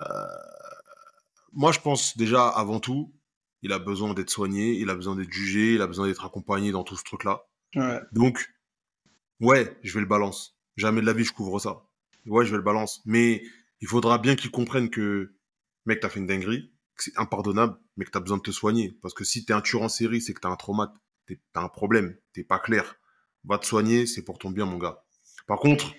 Euh, 0.01 0.05
moi, 1.53 1.71
je 1.71 1.79
pense 1.79 2.17
déjà 2.17 2.47
avant 2.47 2.79
tout, 2.79 3.11
il 3.63 3.73
a 3.73 3.79
besoin 3.79 4.13
d'être 4.13 4.29
soigné. 4.29 4.73
Il 4.73 4.89
a 4.89 4.95
besoin 4.95 5.15
d'être 5.15 5.31
jugé. 5.31 5.73
Il 5.73 5.81
a 5.81 5.87
besoin 5.87 6.07
d'être 6.07 6.25
accompagné 6.25 6.71
dans 6.71 6.83
tout 6.83 6.95
ce 6.95 7.03
truc-là. 7.03 7.47
Ouais. 7.75 7.99
Donc, 8.11 8.53
ouais, 9.39 9.75
je 9.83 9.93
vais 9.93 10.01
le 10.01 10.05
balance. 10.05 10.55
Jamais 10.75 11.01
de 11.01 11.07
la 11.07 11.13
vie, 11.13 11.23
je 11.23 11.33
couvre 11.33 11.59
ça. 11.59 11.83
Ouais, 12.27 12.45
je 12.45 12.51
vais 12.51 12.57
le 12.57 12.63
balance. 12.63 13.01
Mais 13.05 13.41
il 13.81 13.87
faudra 13.87 14.17
bien 14.17 14.35
qu'il 14.35 14.51
comprenne 14.51 14.89
que, 14.89 15.35
mec, 15.85 15.99
t'as 15.99 16.09
fait 16.09 16.19
une 16.19 16.27
dinguerie, 16.27 16.71
que 16.95 17.03
c'est 17.03 17.17
impardonnable, 17.17 17.77
mais 17.95 18.05
que 18.05 18.11
t'as 18.11 18.19
besoin 18.19 18.37
de 18.37 18.41
te 18.43 18.51
soigner. 18.51 18.97
Parce 19.01 19.13
que 19.13 19.23
si 19.23 19.45
t'es 19.45 19.53
un 19.53 19.61
tueur 19.61 19.83
en 19.83 19.89
série, 19.89 20.21
c'est 20.21 20.33
que 20.33 20.39
t'as 20.41 20.49
un 20.49 20.55
trauma, 20.55 20.93
t'es- 21.27 21.39
t'as 21.53 21.61
un 21.61 21.69
problème, 21.69 22.17
t'es 22.33 22.43
pas 22.43 22.59
clair. 22.59 22.95
Va 23.45 23.57
te 23.59 23.65
soigner, 23.65 24.05
c'est 24.07 24.23
pour 24.23 24.39
ton 24.39 24.49
bien, 24.51 24.65
mon 24.65 24.77
gars. 24.77 25.03
Par 25.47 25.59
contre, 25.59 25.93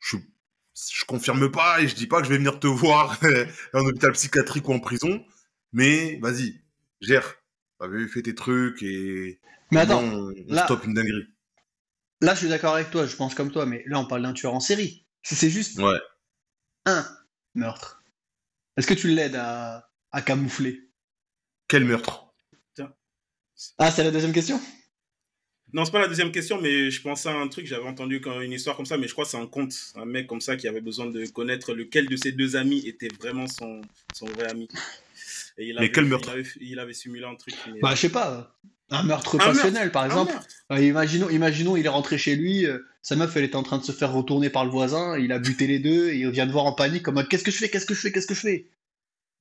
je, 0.00 0.16
je 0.92 1.04
confirme 1.06 1.50
pas 1.50 1.80
et 1.80 1.88
je 1.88 1.94
dis 1.94 2.06
pas 2.06 2.18
que 2.20 2.24
je 2.26 2.30
vais 2.30 2.36
venir 2.38 2.60
te 2.60 2.66
voir 2.66 3.18
en 3.74 3.86
hôpital 3.86 4.12
psychiatrique 4.12 4.68
ou 4.68 4.72
en 4.74 4.80
prison, 4.80 5.24
mais 5.72 6.18
vas-y, 6.20 6.60
gère. 7.00 7.36
T'avais 7.80 8.06
fait 8.06 8.22
tes 8.22 8.34
trucs 8.34 8.82
et 8.82 9.40
Mais 9.72 9.80
attends, 9.80 10.02
non, 10.02 10.28
on, 10.28 10.34
on 10.48 10.54
là- 10.54 10.64
stoppe 10.66 10.84
une 10.84 10.94
dinguerie. 10.94 11.26
là 12.20 12.34
je 12.34 12.40
suis 12.40 12.48
d'accord 12.48 12.74
avec 12.74 12.90
toi, 12.90 13.06
je 13.06 13.16
pense 13.16 13.34
comme 13.34 13.50
toi, 13.50 13.66
mais 13.66 13.82
là 13.86 13.98
on 13.98 14.06
parle 14.06 14.22
d'un 14.22 14.32
tueur 14.32 14.54
en 14.54 14.60
série. 14.60 15.06
Si 15.22 15.34
c'est 15.34 15.50
juste 15.50 15.78
Ouais. 15.78 15.98
Un 16.86 17.06
meurtre, 17.54 18.02
est-ce 18.76 18.86
que 18.86 18.94
tu 18.94 19.08
l'aides 19.08 19.36
à, 19.36 19.90
à 20.12 20.22
camoufler? 20.22 20.88
Quel 21.68 21.84
meurtre? 21.84 22.20
Ah, 23.78 23.90
c'est 23.92 24.02
la 24.02 24.10
deuxième 24.10 24.32
question? 24.32 24.60
Non, 25.72 25.84
c'est 25.84 25.92
pas 25.92 26.00
la 26.00 26.08
deuxième 26.08 26.32
question, 26.32 26.60
mais 26.60 26.90
je 26.90 27.00
pensais 27.02 27.28
à 27.28 27.36
un 27.36 27.48
truc, 27.48 27.66
j'avais 27.66 27.86
entendu 27.86 28.20
une 28.42 28.52
histoire 28.52 28.76
comme 28.76 28.84
ça, 28.86 28.96
mais 28.96 29.06
je 29.08 29.12
crois 29.12 29.24
que 29.24 29.30
c'est 29.30 29.36
un 29.38 29.46
conte, 29.46 29.74
un 29.94 30.04
mec 30.04 30.26
comme 30.26 30.40
ça 30.40 30.56
qui 30.56 30.66
avait 30.68 30.80
besoin 30.80 31.06
de 31.06 31.24
connaître 31.26 31.72
lequel 31.72 32.08
de 32.08 32.16
ses 32.16 32.32
deux 32.32 32.56
amis 32.56 32.86
était 32.86 33.08
vraiment 33.08 33.46
son, 33.46 33.80
son 34.12 34.26
vrai 34.26 34.50
ami. 34.50 34.68
Et 35.56 35.68
il 35.68 35.76
Mais 35.78 35.90
quel 35.90 36.04
meurtre 36.06 36.28
il 36.30 36.32
avait, 36.40 36.48
il 36.60 36.78
avait 36.80 36.92
simulé 36.94 37.24
un 37.24 37.36
truc. 37.36 37.54
mais- 37.72 37.80
Bah, 37.80 37.94
je 37.94 38.00
sais 38.02 38.08
pas. 38.08 38.56
Un 38.94 39.02
meurtre 39.02 39.34
Un 39.34 39.38
meurtre, 39.38 39.52
passionnel, 39.52 39.92
par 39.92 40.04
exemple. 40.06 40.32
Euh, 40.72 40.80
imaginons, 40.80 41.28
imaginons, 41.30 41.76
il 41.76 41.84
est 41.86 41.90
rentré 41.90 42.16
chez 42.18 42.36
lui, 42.36 42.66
euh, 42.66 42.78
sa 43.02 43.16
meuf, 43.16 43.36
elle 43.36 43.44
était 43.44 43.56
en 43.56 43.62
train 43.62 43.78
de 43.78 43.84
se 43.84 43.92
faire 43.92 44.12
retourner 44.12 44.48
par 44.50 44.64
le 44.64 44.70
voisin, 44.70 45.18
il 45.18 45.30
a 45.32 45.38
buté 45.38 45.66
les 45.66 45.78
deux, 45.78 46.08
et 46.10 46.18
il 46.18 46.30
vient 46.30 46.46
de 46.46 46.52
voir 46.52 46.64
en 46.64 46.72
panique, 46.72 47.06
en 47.08 47.12
mode 47.12 47.28
Qu'est-ce 47.28 47.44
que 47.44 47.50
je 47.50 47.58
fais 47.58 47.68
Qu'est-ce 47.68 47.86
que 47.86 47.94
je 47.94 48.00
fais 48.00 48.12
Qu'est-ce 48.12 48.26
que 48.26 48.34
je 48.34 48.40
fais? 48.40 48.70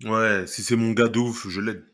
Ouais, 0.03 0.45
si 0.47 0.63
c'est 0.63 0.75
mon 0.75 0.91
gars 0.91 1.07
de 1.07 1.19
ouf, 1.19 1.47
je 1.47 1.61
l'aide. 1.61 1.85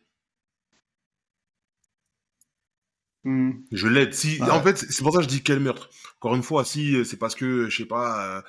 Hmm. 3.24 3.52
Je 3.72 3.88
l'aide. 3.88 4.14
Si, 4.14 4.40
Ouais. 4.42 4.50
En 4.50 4.64
fait, 4.64 4.78
c'est 4.78 5.04
pour 5.04 5.12
ça 5.12 5.18
que 5.20 5.24
je 5.26 5.30
dis 5.30 5.44
quel 5.44 5.60
meurtre. 5.60 5.90
Encore 6.18 6.36
une 6.36 6.44
fois, 6.44 6.64
si 6.66 6.96
euh, 6.96 7.04
c'est 7.04 7.18
parce 7.18 7.36
que, 7.36 7.70
je 7.70 7.78
sais 7.78 7.86
pas, 7.86 8.38
euh, 8.38 8.42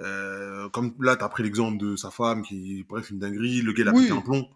euh, 0.00 0.68
comme 0.70 0.94
là, 1.00 1.16
t'as 1.16 1.28
pris 1.28 1.42
l'exemple 1.44 1.78
de 1.78 1.96
sa 1.96 2.10
femme 2.10 2.42
qui, 2.42 2.84
bref, 2.88 3.10
une 3.10 3.18
dinguerie, 3.20 3.62
le 3.62 3.72
gars, 3.72 3.84
il 3.84 3.88
a 3.88 3.92
Oui. 3.94 4.02
pété 4.02 4.16
un 4.18 4.20
plomb. 4.20 4.48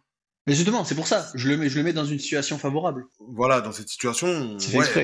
Mais 0.51 0.57
justement, 0.57 0.84
c'est 0.84 0.96
pour 0.96 1.07
ça, 1.07 1.30
je 1.36 1.48
le, 1.48 1.57
mets, 1.57 1.68
je 1.68 1.78
le 1.78 1.84
mets 1.84 1.92
dans 1.92 2.05
une 2.05 2.18
situation 2.18 2.59
favorable. 2.59 3.07
Voilà, 3.20 3.61
dans 3.61 3.70
cette 3.70 3.88
situation, 3.88 4.26
ouais, 4.26 4.94
bah, 4.96 5.03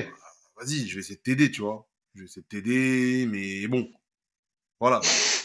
vas-y, 0.59 0.85
je 0.89 0.95
vais 0.95 0.99
essayer 0.99 1.15
de 1.15 1.21
t'aider, 1.21 1.49
tu 1.51 1.61
vois. 1.61 1.87
Je 2.15 2.19
vais 2.19 2.25
essayer 2.25 2.41
de 2.41 2.47
t'aider, 2.49 3.25
mais 3.31 3.65
bon. 3.67 3.87
Voilà. 4.81 4.99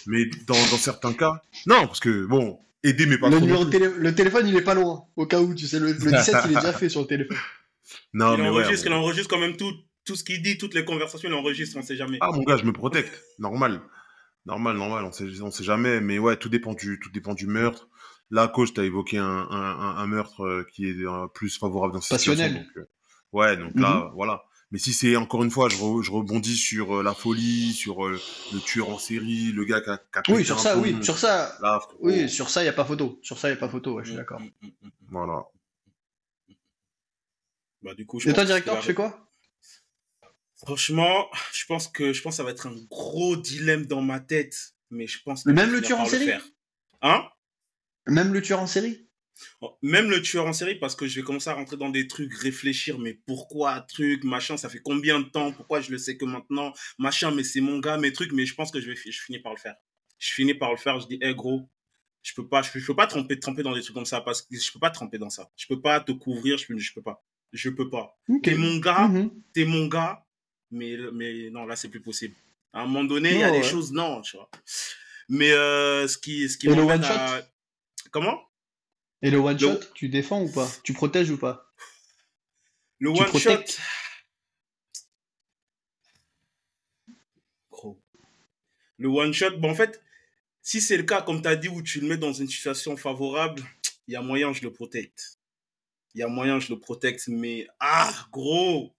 Mais 0.09 0.25
dans, 0.49 0.55
dans 0.55 0.77
certains 0.77 1.13
cas, 1.13 1.41
non, 1.67 1.87
parce 1.87 2.01
que, 2.01 2.25
bon, 2.27 2.59
aider, 2.83 3.07
mais 3.07 3.17
pas 3.17 3.29
Le, 3.29 3.37
trop. 3.37 3.47
numéro 3.47 3.65
de 3.65 3.71
télé- 3.71 3.93
le 3.97 4.13
téléphone, 4.13 4.49
il 4.49 4.57
est 4.57 4.63
pas 4.63 4.75
loin, 4.75 5.05
au 5.15 5.25
cas 5.25 5.41
où, 5.41 5.55
tu 5.55 5.69
sais, 5.69 5.79
le, 5.79 5.93
le 5.93 5.95
17, 6.11 6.35
il 6.47 6.51
est 6.51 6.55
déjà 6.57 6.73
fait 6.73 6.89
sur 6.89 7.03
le 7.03 7.07
téléphone. 7.07 7.37
Non, 8.13 8.35
il 8.35 8.39
mais 8.43 8.49
ouais, 8.51 8.65
enregistre, 8.65 8.89
bon. 8.89 8.97
il 8.97 8.99
enregistre 8.99 9.31
quand 9.31 9.39
même 9.41 9.57
tout, 9.57 9.73
tout 10.05 10.17
ce 10.17 10.25
qu'il 10.25 10.43
dit, 10.43 10.59
toutes 10.59 10.75
les 10.75 10.85
conversations, 10.85 11.29
il 11.29 11.35
enregistre, 11.35 11.77
on 11.79 11.83
sait 11.83 11.95
jamais. 11.97 12.19
Ah, 12.23 12.33
mon 12.33 12.43
gars, 12.43 12.57
je 12.57 12.65
me 12.65 12.73
protège. 12.73 13.07
Normal. 13.39 13.81
Normal, 14.47 14.77
normal, 14.77 15.05
on 15.05 15.13
sait, 15.13 15.27
on 15.43 15.53
sait 15.53 15.63
jamais. 15.63 16.01
Mais 16.01 16.19
ouais, 16.19 16.37
tout 16.37 16.49
dépend 16.49 16.75
du, 16.75 16.99
tout 17.01 17.11
dépend 17.11 17.35
du 17.35 17.47
meurtre. 17.47 17.89
Là, 18.33 18.49
coach, 18.49 18.73
t'as 18.73 18.83
évoqué 18.85 19.19
un, 19.19 19.25
un, 19.27 19.51
un, 19.51 19.97
un 19.99 20.07
meurtre 20.07 20.41
euh, 20.45 20.67
qui 20.73 20.89
est 20.89 20.97
euh, 21.07 21.27
plus 21.29 21.59
favorable 21.59 21.93
dans 21.93 22.01
cette 22.01 22.11
Passionnel. 22.17 22.51
situation. 22.51 22.67
Donc, 22.67 22.77
euh, 22.79 22.89
ouais, 23.33 23.57
donc 23.59 23.79
là, 23.79 24.11
voilà. 24.15 24.43
Mais 24.71 24.79
si 24.79 24.95
c'est 24.95 25.17
encore 25.17 25.45
une 25.45 25.51
fois, 25.51 25.69
je, 25.69 25.77
re- 25.77 26.03
je 26.03 26.11
rebondis 26.11 26.57
sur 26.57 26.97
euh, 26.97 27.03
la 27.03 27.15
folie, 27.15 27.75
sur 27.75 28.07
euh, 28.07 28.25
le 28.51 28.61
tueur 28.63 28.89
en 28.89 28.97
série, 28.97 29.53
le 29.53 29.65
gars 29.67 29.83
qui 29.83 29.91
a, 29.91 29.99
qui 29.99 30.31
a 30.31 30.35
Oui, 30.35 30.45
sur 30.47 30.59
ça, 30.59 30.79
oui, 30.79 30.97
sur 31.05 31.19
ça, 31.19 31.59
Là, 31.61 31.79
oui, 32.01 32.27
sur 32.29 32.49
ça, 32.49 32.63
il 32.63 32.65
n'y 32.65 32.71
a 32.71 32.73
pas 32.73 32.87
photo. 32.87 33.21
Sur 33.23 33.39
ça, 33.39 33.49
il 33.49 33.53
n'y 33.53 33.59
a 33.59 33.61
pas 33.61 33.69
photo, 33.69 33.95
ouais, 33.97 34.03
je 34.05 34.09
suis 34.09 34.15
Mm, 34.17 34.21
d'accord. 34.21 34.41
mm, 34.41 34.67
mm. 34.67 34.91
Voilà. 35.11 35.45
Bah, 37.83 37.95
du 37.95 38.07
coup, 38.07 38.19
je 38.19 38.31
Et 38.31 38.33
toi, 38.33 38.45
directeur, 38.47 38.79
tu 38.81 38.87
fais 38.87 38.95
quoi? 38.95 39.29
Franchement, 40.57 41.29
je 41.53 41.67
pense 41.67 41.89
que 41.89 42.13
je 42.15 42.23
pense 42.23 42.35
que 42.35 42.37
ça 42.37 42.45
va 42.45 42.51
être 42.53 42.67
un 42.67 42.75
gros 42.89 43.37
dilemme 43.37 43.85
dans 43.85 44.01
ma 44.01 44.21
tête, 44.21 44.75
mais 44.91 45.07
je 45.07 45.21
pense. 45.23 45.45
Mais 45.45 45.53
que 45.53 45.57
même 45.57 45.73
le 45.73 45.83
tueur 45.83 46.01
en 46.01 46.07
série? 46.07 46.25
faire. 46.27 46.47
Hein? 47.03 47.29
Même 48.07 48.33
le 48.33 48.43
tueur 48.43 48.61
en 48.61 48.67
série? 48.67 49.09
Même 49.83 50.11
le 50.11 50.23
tueur 50.23 50.47
en 50.47 50.53
série, 50.53 50.77
parce 50.77 50.95
que 50.95 51.07
je 51.07 51.19
vais 51.21 51.25
commencer 51.25 51.51
à 51.51 51.55
rentrer 51.55 51.77
dans 51.77 51.89
des 51.89 52.07
trucs, 52.07 52.33
réfléchir, 52.35 52.99
mais 52.99 53.15
pourquoi, 53.27 53.81
truc, 53.81 54.23
machin, 54.25 54.57
ça 54.57 54.69
fait 54.69 54.79
combien 54.81 55.19
de 55.21 55.25
temps, 55.29 55.53
pourquoi 55.53 55.81
je 55.81 55.91
le 55.91 55.99
sais 55.99 56.17
que 56.17 56.25
maintenant, 56.25 56.73
machin, 56.99 57.31
mais 57.33 57.43
c'est 57.43 57.61
mon 57.61 57.79
gars, 57.79 57.97
mes 57.97 58.13
trucs, 58.13 58.33
mais 58.33 58.47
je 58.47 58.55
pense 58.55 58.71
que 58.71 58.81
je 58.81 58.91
vais 58.91 58.97
je 58.97 59.21
finis 59.21 59.39
par 59.41 59.53
le 59.53 59.59
faire. 59.59 59.75
Je 60.19 60.33
finis 60.33 60.55
par 60.55 60.71
le 60.71 60.77
faire, 60.77 61.01
je 61.01 61.07
dis, 61.09 61.19
hé 61.21 61.35
gros, 61.35 61.69
je 62.23 62.35
peux 62.35 62.47
pas, 62.47 62.63
je, 62.63 62.79
je 62.79 62.87
peux 62.87 62.95
pas 62.95 63.07
tremper, 63.09 63.39
tremper 63.41 63.63
dans 63.65 63.75
des 63.75 63.81
trucs 63.83 63.95
comme 63.95 64.07
ça, 64.07 64.21
parce 64.21 64.43
que 64.43 64.57
je 64.57 64.73
peux 64.73 64.79
pas 64.79 64.91
tremper 64.91 65.19
dans 65.19 65.31
ça. 65.31 65.51
Je 65.57 65.67
peux 65.67 65.81
pas 65.81 65.99
te 66.01 66.13
couvrir, 66.13 66.57
je 66.59 66.67
peux, 66.67 66.79
je 66.79 66.93
peux 66.93 67.03
pas. 67.03 67.25
Je 67.53 67.69
peux 67.71 67.91
pas. 67.91 68.17
T'es 68.43 68.55
mon 68.55 68.77
gars, 68.79 69.09
Mhm. 69.09 69.31
t'es 69.53 69.65
mon 69.65 69.87
gars, 69.87 70.25
mais, 70.71 70.97
mais 71.13 71.51
non, 71.51 71.67
là, 71.67 71.75
c'est 71.75 71.89
plus 71.89 72.01
possible. 72.01 72.35
À 72.73 72.83
un 72.83 72.87
moment 72.87 73.05
donné, 73.05 73.33
il 73.33 73.39
y 73.41 73.45
a 73.45 73.51
Oh, 73.51 73.57
des 73.57 73.63
choses, 73.63 73.93
non, 73.93 74.21
tu 74.23 74.37
vois. 74.37 74.49
Mais 75.29 75.51
euh, 75.53 76.07
ce 76.09 76.17
qui, 76.19 76.49
ce 76.49 76.57
qui 76.59 76.67
Et 76.67 76.71
le 76.71 76.77
m'emmène 76.77 77.01
one-shot 77.01 77.13
à- 77.13 77.43
Comment? 78.13 78.41
Et 79.23 79.31
le 79.31 79.39
one 79.39 79.55
Le- 79.55 79.59
shot, 79.59 79.81
tu 79.95 80.09
défends 80.09 80.43
ou 80.43 80.53
pas? 80.53 80.69
Tu 80.85 80.93
protèges 80.93 81.31
ou 81.31 81.39
pas? 81.39 81.73
Le 83.01 83.13
Tu 83.13 83.21
one 83.21 83.39
shot. 83.39 83.65
Gros. 87.71 88.01
Le 88.99 89.09
one 89.09 89.33
shot, 89.33 89.57
bon, 89.59 89.71
en 89.71 89.75
fait, 89.75 90.01
si 90.61 90.81
c'est 90.81 90.97
le 90.97 91.03
cas, 91.05 91.23
comme 91.23 91.43
tu 91.43 91.49
as 91.49 91.57
dit, 91.57 91.69
où 91.69 91.83
tu 91.83 92.01
le 92.01 92.07
mets 92.09 92.17
dans 92.17 92.33
une 92.33 92.47
situation 92.49 92.97
favorable, 92.97 93.63
il 94.07 94.15
y 94.15 94.17
a 94.17 94.23
moyen, 94.23 94.53
je 94.53 94.63
le 94.63 94.73
protecte. 94.73 95.39
Il 96.15 96.21
y 96.21 96.23
a 96.25 96.29
moyen, 96.29 96.61
je 96.61 96.73
le 96.73 96.79
protecte, 96.79 97.25
mais 97.29 97.67
ah, 97.81 98.13
gros, 98.31 98.95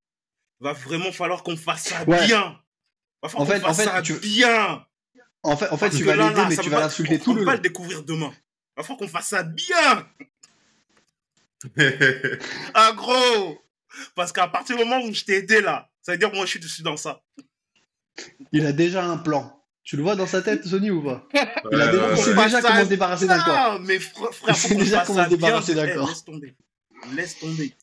va 0.60 0.74
vraiment 0.74 1.12
falloir 1.12 1.44
qu'on 1.44 1.56
fasse 1.58 1.84
ça 1.84 2.04
Ouais. 2.06 2.26
bien. 2.26 2.60
Va 3.22 3.30
falloir 3.30 3.42
En 3.48 3.52
fait- 3.52 3.60
qu'on 3.62 3.68
fasse 3.68 3.80
en 3.80 3.84
fait, 3.84 3.90
ça 3.90 4.02
tu- 4.02 4.20
bien. 4.20 4.86
En 5.44 5.56
fait, 5.58 5.68
en 5.70 5.78
fait 5.78 5.86
Parce 5.88 5.98
tu 5.98 6.04
vas 6.04 6.16
l'aider, 6.16 6.42
mais 6.50 6.58
tu 6.58 6.70
vas 6.70 6.80
l'insulter 6.80 7.20
tout 7.20 7.32
on 7.32 7.36
le 7.36 7.44
long. 7.44 7.52
le 7.52 7.60
découvrir 7.60 8.04
demain. 8.04 8.34
Va 8.76 8.84
falloir 8.84 9.00
qu'on 9.00 9.08
fasse 9.08 9.28
ça 9.28 9.44
bien. 9.44 10.08
Ah, 12.74 12.92
gros. 12.96 13.62
Parce 14.16 14.32
qu'à 14.32 14.48
partir 14.48 14.76
du 14.76 14.84
moment 14.84 15.00
où 15.02 15.14
je 15.14 15.24
t'ai 15.24 15.36
aidé 15.38 15.62
là, 15.62 15.90
ça 16.02 16.12
veut 16.12 16.18
dire 16.18 16.30
que 16.32 16.36
moi 16.36 16.46
je 16.46 16.50
suis 16.52 16.60
dessus 16.60 16.82
dans 16.82 16.98
ça. 16.98 17.22
Il 18.52 18.66
a 18.66 18.72
déjà 18.74 19.06
un 19.06 19.18
plan. 19.18 19.60
Tu 19.84 19.96
le 19.98 20.04
vois 20.04 20.16
dans 20.16 20.28
sa 20.28 20.42
tête, 20.42 20.66
Sony, 20.66 20.90
ou 20.92 21.02
pas? 21.04 21.28
Il, 21.34 21.82
a 21.82 21.88
déjà- 21.92 22.14
il 22.14 22.38
ouais, 22.38 22.44
déjà 22.46 22.62
ça, 22.62 22.68
comment 22.70 22.84
se 22.84 22.90
débarrasser 22.90 23.28
d'un 23.28 23.44
corps. 23.44 23.80
Mais 23.82 23.98
fr- 23.98 24.32
frère, 24.32 24.50
Il 24.50 24.56
faut 24.56 24.68
qu'on 24.70 24.76
déjà 24.76 25.04
comment 25.06 25.24
se 25.26 25.30
débarrasser 25.30 25.76
d'un 25.76 25.94
corps. 25.94 26.08
Laisse 26.10 26.24
tomber. 26.26 26.56
Laisse 27.14 27.40
tomber. 27.40 27.76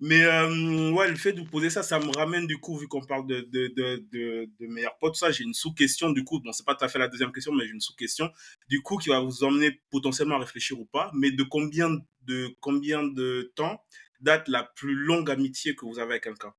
Mais 0.00 0.22
euh, 0.22 0.92
ouais, 0.92 1.08
le 1.08 1.16
fait 1.16 1.32
de 1.32 1.40
vous 1.40 1.46
poser 1.46 1.70
ça, 1.70 1.82
ça 1.82 1.98
me 1.98 2.10
ramène 2.16 2.46
du 2.46 2.58
coup, 2.58 2.76
vu 2.78 2.86
qu'on 2.86 3.00
parle 3.04 3.26
de, 3.26 3.40
de, 3.40 3.66
de, 3.76 4.48
de, 4.60 4.66
meilleurs 4.68 4.96
potes, 4.98 5.16
ça, 5.16 5.32
j'ai 5.32 5.42
une 5.42 5.54
sous-question 5.54 6.10
du 6.10 6.22
coup. 6.24 6.40
Bon, 6.40 6.52
c'est 6.52 6.64
pas 6.64 6.74
tout 6.76 6.84
à 6.84 6.88
fait 6.88 7.00
la 7.00 7.08
deuxième 7.08 7.32
question, 7.32 7.52
mais 7.52 7.66
j'ai 7.66 7.72
une 7.72 7.80
sous-question. 7.80 8.30
Du 8.68 8.80
coup, 8.80 8.98
qui 8.98 9.08
va 9.08 9.20
vous 9.20 9.42
emmener 9.44 9.80
potentiellement 9.90 10.36
à 10.36 10.38
réfléchir 10.40 10.78
ou 10.78 10.84
pas. 10.86 11.10
Mais 11.14 11.32
de 11.32 11.42
combien 11.42 11.90
de, 12.22 12.48
combien 12.60 13.02
de 13.02 13.52
temps 13.56 13.82
date 14.20 14.46
la 14.48 14.62
plus 14.64 14.94
longue 14.94 15.30
amitié 15.30 15.74
que 15.74 15.84
vous 15.84 15.98
avez 15.98 16.12
avec 16.12 16.24
quelqu'un? 16.24 16.54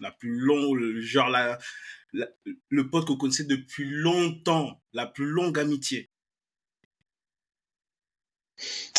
La 0.00 0.10
plus 0.10 0.38
longue, 0.38 1.00
genre 1.00 1.28
la- 1.28 1.58
le 2.70 2.88
pote 2.90 3.04
que 3.06 3.12
vous 3.12 3.18
connaissez 3.18 3.44
depuis 3.44 3.84
longtemps, 3.84 4.82
la 4.94 5.06
plus 5.06 5.26
longue 5.26 5.58
amitié? 5.58 6.10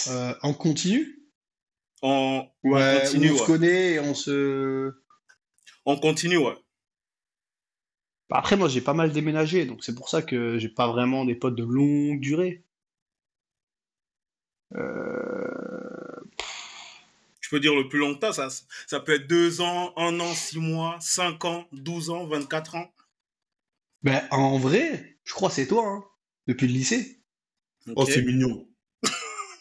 Euh, 0.07 0.33
en 0.41 0.53
continu? 0.53 1.16
En, 2.01 2.47
Ouais, 2.63 2.79
continu, 3.01 3.31
où 3.31 3.33
on 3.33 3.35
se 3.35 3.43
ouais. 3.43 3.45
connaît 3.45 3.93
et 3.93 3.99
on 3.99 4.13
se... 4.13 4.93
on 5.85 5.97
continue, 5.97 6.37
ouais. 6.37 6.55
Bah, 8.29 8.37
Après, 8.37 8.55
moi, 8.55 8.69
j'ai 8.69 8.79
pas 8.79 8.93
mal 8.93 9.11
déménagé, 9.11 9.65
donc 9.65 9.83
c'est 9.83 9.93
pour 9.95 10.07
ça 10.07 10.21
que 10.21 10.57
j'ai 10.59 10.69
pas 10.69 10.87
vraiment 10.87 11.25
des 11.25 11.35
potes 11.35 11.55
de 11.55 11.63
longue 11.65 12.21
durée. 12.21 12.63
Euh, 14.75 16.27
Je 17.39 17.49
peux 17.49 17.59
dire 17.59 17.73
le 17.73 17.89
plus 17.89 17.97
longtemps, 17.97 18.31
ça, 18.31 18.47
ça 18.85 18.99
peut 18.99 19.13
être 19.15 19.25
deux 19.25 19.59
ans, 19.61 19.91
un 19.97 20.19
an, 20.19 20.35
six 20.35 20.59
mois, 20.59 20.97
cinq 21.01 21.45
ans, 21.45 21.65
12 21.71 22.11
ans, 22.11 22.27
24 22.27 22.75
ans. 22.75 22.91
Ben, 24.01 24.27
en 24.31 24.57
vrai, 24.57 25.19
je 25.23 25.33
crois 25.33 25.49
que 25.49 25.55
c'est 25.55 25.67
toi, 25.67 25.85
hein, 25.87 26.03
depuis 26.47 26.67
le 26.67 26.73
lycée. 26.73 27.21
Oh, 27.95 28.03
Ok. 28.03 28.11
c'est 28.11 28.21
mignon. 28.23 28.67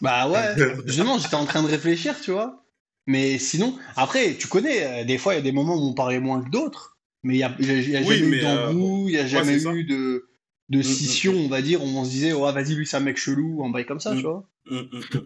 Bah 0.01 0.29
ouais, 0.31 0.55
justement, 0.87 1.19
j'étais 1.19 1.35
en 1.35 1.47
train 1.47 1.63
de 1.63 1.69
réfléchir, 1.69 2.21
tu 2.21 2.31
vois. 2.33 2.63
Mais 3.07 3.39
sinon, 3.39 3.79
après, 3.97 4.35
tu 4.35 4.49
connais, 4.49 5.03
euh, 5.03 5.05
des 5.05 5.17
fois, 5.19 5.35
il 5.35 5.37
y 5.37 5.41
a 5.41 5.43
des 5.43 5.53
moments 5.53 5.77
où 5.77 5.89
on 5.91 5.95
parlait 5.95 6.19
moins 6.21 6.43
que 6.43 6.51
d'autres, 6.51 6.99
mais 7.23 7.35
il 7.35 7.39
y 7.39 7.43
a, 7.45 7.55
y 7.61 7.71
a- 7.71 7.75
il 7.75 7.91
y 7.91 7.97
a 7.97 8.01
Oui, 8.01 8.17
jamais 8.17 8.31
mais, 8.31 8.37
eu 8.39 8.41
d'embrouille, 8.41 9.13
il 9.13 9.15
y 9.15 9.19
a 9.19 9.27
jamais 9.27 9.63
eu 9.63 9.85
de, 9.85 10.29
de 10.71 10.79
mm, 10.79 10.83
scission, 10.83 11.33
on 11.35 11.49
va 11.49 11.63
dire, 11.63 11.83
où 11.83 11.87
on 11.87 12.05
se 12.05 12.11
disait, 12.11 12.33
oh, 12.33 12.41
vas-y, 12.53 12.75
lui, 12.75 12.85
c'est 12.87 12.97
un 12.97 13.01
mec 13.01 13.17
chelou, 13.17 13.65
un 13.65 13.71
bail 13.71 13.87
comme 13.87 14.01
ça, 14.01 14.15
Mm. 14.15 14.17
tu 14.19 14.23
vois. 14.25 14.49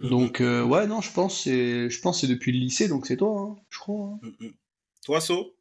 Donc, 0.02 0.42
euh, 0.42 0.62
ouais, 0.62 0.86
non, 0.86 1.00
je 1.00 1.10
pense, 1.10 1.36
que 1.36 1.40
c'est, 1.44 1.90
je 1.90 2.00
pense 2.00 2.20
que 2.20 2.26
c'est 2.26 2.32
depuis 2.32 2.52
le 2.52 2.58
lycée, 2.58 2.86
donc 2.88 3.06
c'est 3.06 3.16
toi, 3.16 3.40
hein, 3.40 3.62
je 3.70 3.78
crois. 3.78 4.18
hein. 4.22 4.48
Toi, 5.04 5.20
So? 5.22 5.54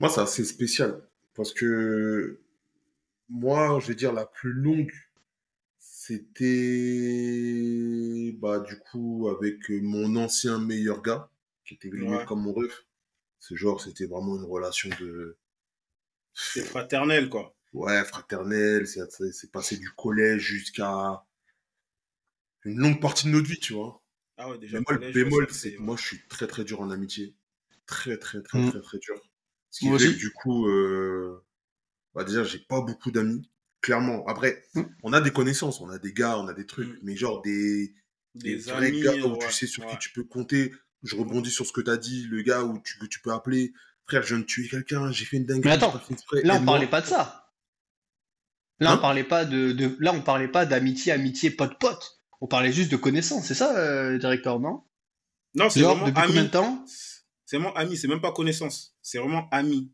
Moi, 0.00 0.08
c'est 0.10 0.20
assez 0.20 0.44
spécial. 0.44 1.02
Parce 1.34 1.52
que 1.52 2.40
moi, 3.28 3.78
je 3.80 3.88
vais 3.88 3.94
dire 3.94 4.12
la 4.12 4.26
plus 4.26 4.52
longue, 4.52 4.92
c'était 6.06 8.32
bah, 8.38 8.60
du 8.60 8.78
coup 8.78 9.28
avec 9.28 9.68
mon 9.70 10.16
ancien 10.16 10.58
meilleur 10.58 11.02
gars, 11.02 11.30
qui 11.64 11.74
était 11.74 11.88
limite 11.90 12.10
Ouais. 12.10 12.24
comme 12.24 12.42
mon 12.42 12.52
ref. 12.52 12.86
C'est 13.40 13.56
genre, 13.56 13.80
c'était 13.80 14.06
vraiment 14.06 14.36
une 14.36 14.44
relation 14.44 14.88
de 15.00 15.36
C'est 16.34 16.64
fraternel, 16.64 17.28
quoi. 17.28 17.54
ouais, 17.72 18.04
fraternelle. 18.04 18.86
C'est 18.88 19.52
passé 19.52 19.76
du 19.76 19.90
collège 19.90 20.42
jusqu'à 20.42 21.24
une 22.64 22.80
longue 22.80 23.00
partie 23.00 23.26
de 23.26 23.32
notre 23.32 23.48
vie, 23.48 23.58
tu 23.58 23.72
vois. 23.72 24.02
Ah 24.36 24.50
ouais, 24.50 24.58
déjà. 24.58 24.78
Bémol, 25.12 25.48
ça, 25.48 25.54
c'est 25.54 25.74
que 25.74 25.80
moi, 25.80 25.96
je 25.96 26.04
suis 26.04 26.20
très 26.28 26.46
très 26.46 26.64
dur 26.64 26.80
en 26.80 26.90
amitié. 26.90 27.34
Très 27.86 28.18
très 28.18 28.42
très 28.42 28.58
Mm. 28.58 28.70
très 28.70 28.80
très 28.80 28.98
dur. 28.98 29.20
Ce 29.70 29.80
qui 29.80 29.86
Moi 29.86 29.98
fait 29.98 30.06
aussi. 30.06 30.14
que 30.14 30.18
du 30.20 30.32
coup, 30.32 30.68
euh, 30.68 31.44
bah 32.14 32.24
déjà, 32.24 32.44
j'ai 32.44 32.60
pas 32.60 32.82
beaucoup 32.82 33.12
d'amis. 33.12 33.50
Clairement. 33.82 34.26
Après, 34.26 34.64
Mm. 34.74 34.82
on 35.02 35.12
a 35.12 35.20
des 35.20 35.30
connaissances, 35.32 35.80
on 35.80 35.88
a 35.90 35.98
des 35.98 36.12
gars, 36.12 36.38
on 36.38 36.48
a 36.48 36.54
des 36.54 36.66
trucs, 36.66 36.88
Mm. 36.88 36.98
mais 37.02 37.16
genre 37.16 37.42
des, 37.42 37.94
des, 38.34 38.56
Des 38.56 38.56
vrais 38.62 38.88
amis, 38.88 39.00
gars 39.02 39.14
où 39.14 39.32
ouais, 39.32 39.38
tu 39.46 39.52
sais 39.52 39.66
sur 39.66 39.84
ouais. 39.84 39.90
qui 39.92 39.98
tu 39.98 40.12
peux 40.12 40.24
compter. 40.24 40.72
Je 41.02 41.14
rebondis 41.14 41.50
sur 41.50 41.66
ce 41.66 41.72
que 41.72 41.80
tu 41.80 41.90
as 41.90 41.96
dit, 41.96 42.26
le 42.30 42.42
gars 42.42 42.62
où 42.64 42.80
tu, 42.82 42.98
que 42.98 43.06
tu 43.06 43.20
peux 43.20 43.32
appeler. 43.32 43.72
Frère, 44.06 44.22
je 44.22 44.28
viens 44.34 44.38
de 44.38 44.44
tuer 44.44 44.68
quelqu'un, 44.68 45.10
j'ai 45.12 45.24
fait 45.24 45.36
une 45.36 45.44
dinguerie. 45.46 45.68
Mais 45.68 45.72
attends, 45.72 45.92
j'ai 45.92 45.98
pas 45.98 46.04
fait 46.04 46.12
exprès, 46.14 46.42
Là, 46.42 46.58
on 46.60 46.64
parlait 46.64 46.86
pas 46.86 47.00
de 47.00 47.06
ça. 47.06 47.52
Là, 48.78 48.92
Hein 48.92 48.94
on 48.96 49.00
parlait 49.00 49.24
pas 49.24 49.44
de, 49.44 49.72
de- 49.72 49.96
là, 50.00 50.12
on 50.12 50.20
parlait 50.22 50.48
pas 50.48 50.66
d'amitié, 50.66 51.12
amitié, 51.12 51.50
pote, 51.50 51.78
pote. 51.78 52.20
On 52.40 52.46
parlait 52.46 52.72
juste 52.72 52.90
de 52.92 52.96
connaissance, 52.96 53.46
c'est 53.46 53.54
ça, 53.54 53.76
euh, 53.78 54.18
directeur, 54.18 54.60
non? 54.60 54.82
Non, 55.54 55.70
c'est 55.70 55.80
vraiment 55.80 56.06
depuis 56.06 56.20
combien 56.26 56.40
ami. 56.40 56.48
de 56.48 56.52
temps? 56.52 56.84
C'est 57.46 57.56
vraiment 57.56 57.74
ami, 57.74 57.96
c'est 57.96 58.08
même 58.08 58.20
pas 58.20 58.32
connaissance. 58.32 58.94
C'est 59.00 59.18
vraiment 59.18 59.48
ami. 59.50 59.92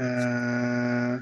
Euh, 0.00 1.18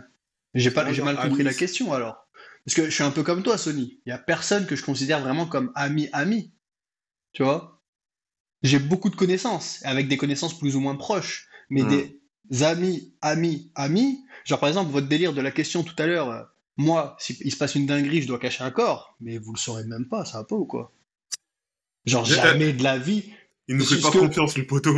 J'ai 0.55 0.71
pas, 0.71 0.83
Vraiment 0.83 0.95
j'ai 0.97 1.03
mal 1.03 1.17
compris 1.17 1.43
la 1.43 1.53
question 1.55 1.93
alors. 1.93 2.27
Parce 2.65 2.75
que 2.77 2.85
je 2.87 2.91
suis 2.91 3.03
un 3.03 3.11
peu 3.11 3.23
comme 3.23 3.43
toi, 3.43 3.59
Sony. 3.59 4.01
Il 4.07 4.11
y 4.11 4.13
a 4.13 4.19
personne 4.19 4.67
que 4.67 4.77
je 4.77 4.83
considère 4.85 5.21
vraiment 5.21 5.47
comme 5.47 5.71
ami 5.75 6.09
ami. 6.13 6.53
Tu 7.33 7.43
vois? 7.43 7.83
J'ai 8.63 8.79
beaucoup 8.79 9.11
de 9.11 9.17
connaissances, 9.17 9.81
avec 9.85 10.09
des 10.09 10.17
connaissances 10.17 10.59
plus 10.59 10.77
ou 10.77 10.81
moins 10.81 10.97
proches, 10.97 11.49
mais 11.69 11.83
Hmm. 11.83 11.89
des 12.51 12.63
amis, 12.65 13.15
amis, 13.21 13.71
amis. 13.75 14.25
Genre 14.45 14.59
par 14.61 14.69
exemple, 14.69 14.91
votre 14.93 15.09
délire 15.09 15.33
de 15.35 15.41
la 15.43 15.51
question 15.51 15.83
tout 15.83 15.95
à 15.99 16.07
l'heure, 16.07 16.31
euh, 16.31 16.43
moi, 16.77 17.17
s'il 17.19 17.51
se 17.53 17.57
passe 17.57 17.75
une 17.75 17.87
dinguerie, 17.87 18.23
je 18.23 18.27
dois 18.29 18.39
cacher 18.39 18.65
un 18.65 18.71
corps, 18.71 19.17
mais 19.21 19.39
vous 19.39 19.53
le 19.53 19.59
saurez 19.59 19.85
même 19.85 20.09
pas, 20.09 20.25
ça 20.25 20.39
va 20.39 20.45
pas 20.45 20.57
ou 20.57 20.65
quoi? 20.65 20.93
Genre 22.07 22.25
jamais 22.25 22.73
de 22.73 22.83
la 22.83 22.99
vie. 22.99 23.33
Il 23.69 23.77
nous 23.77 23.85
fait 23.85 24.01
pas 24.01 24.11
que- 24.11 24.19
confiance, 24.19 24.57
le 24.59 24.67
poteau. 24.67 24.95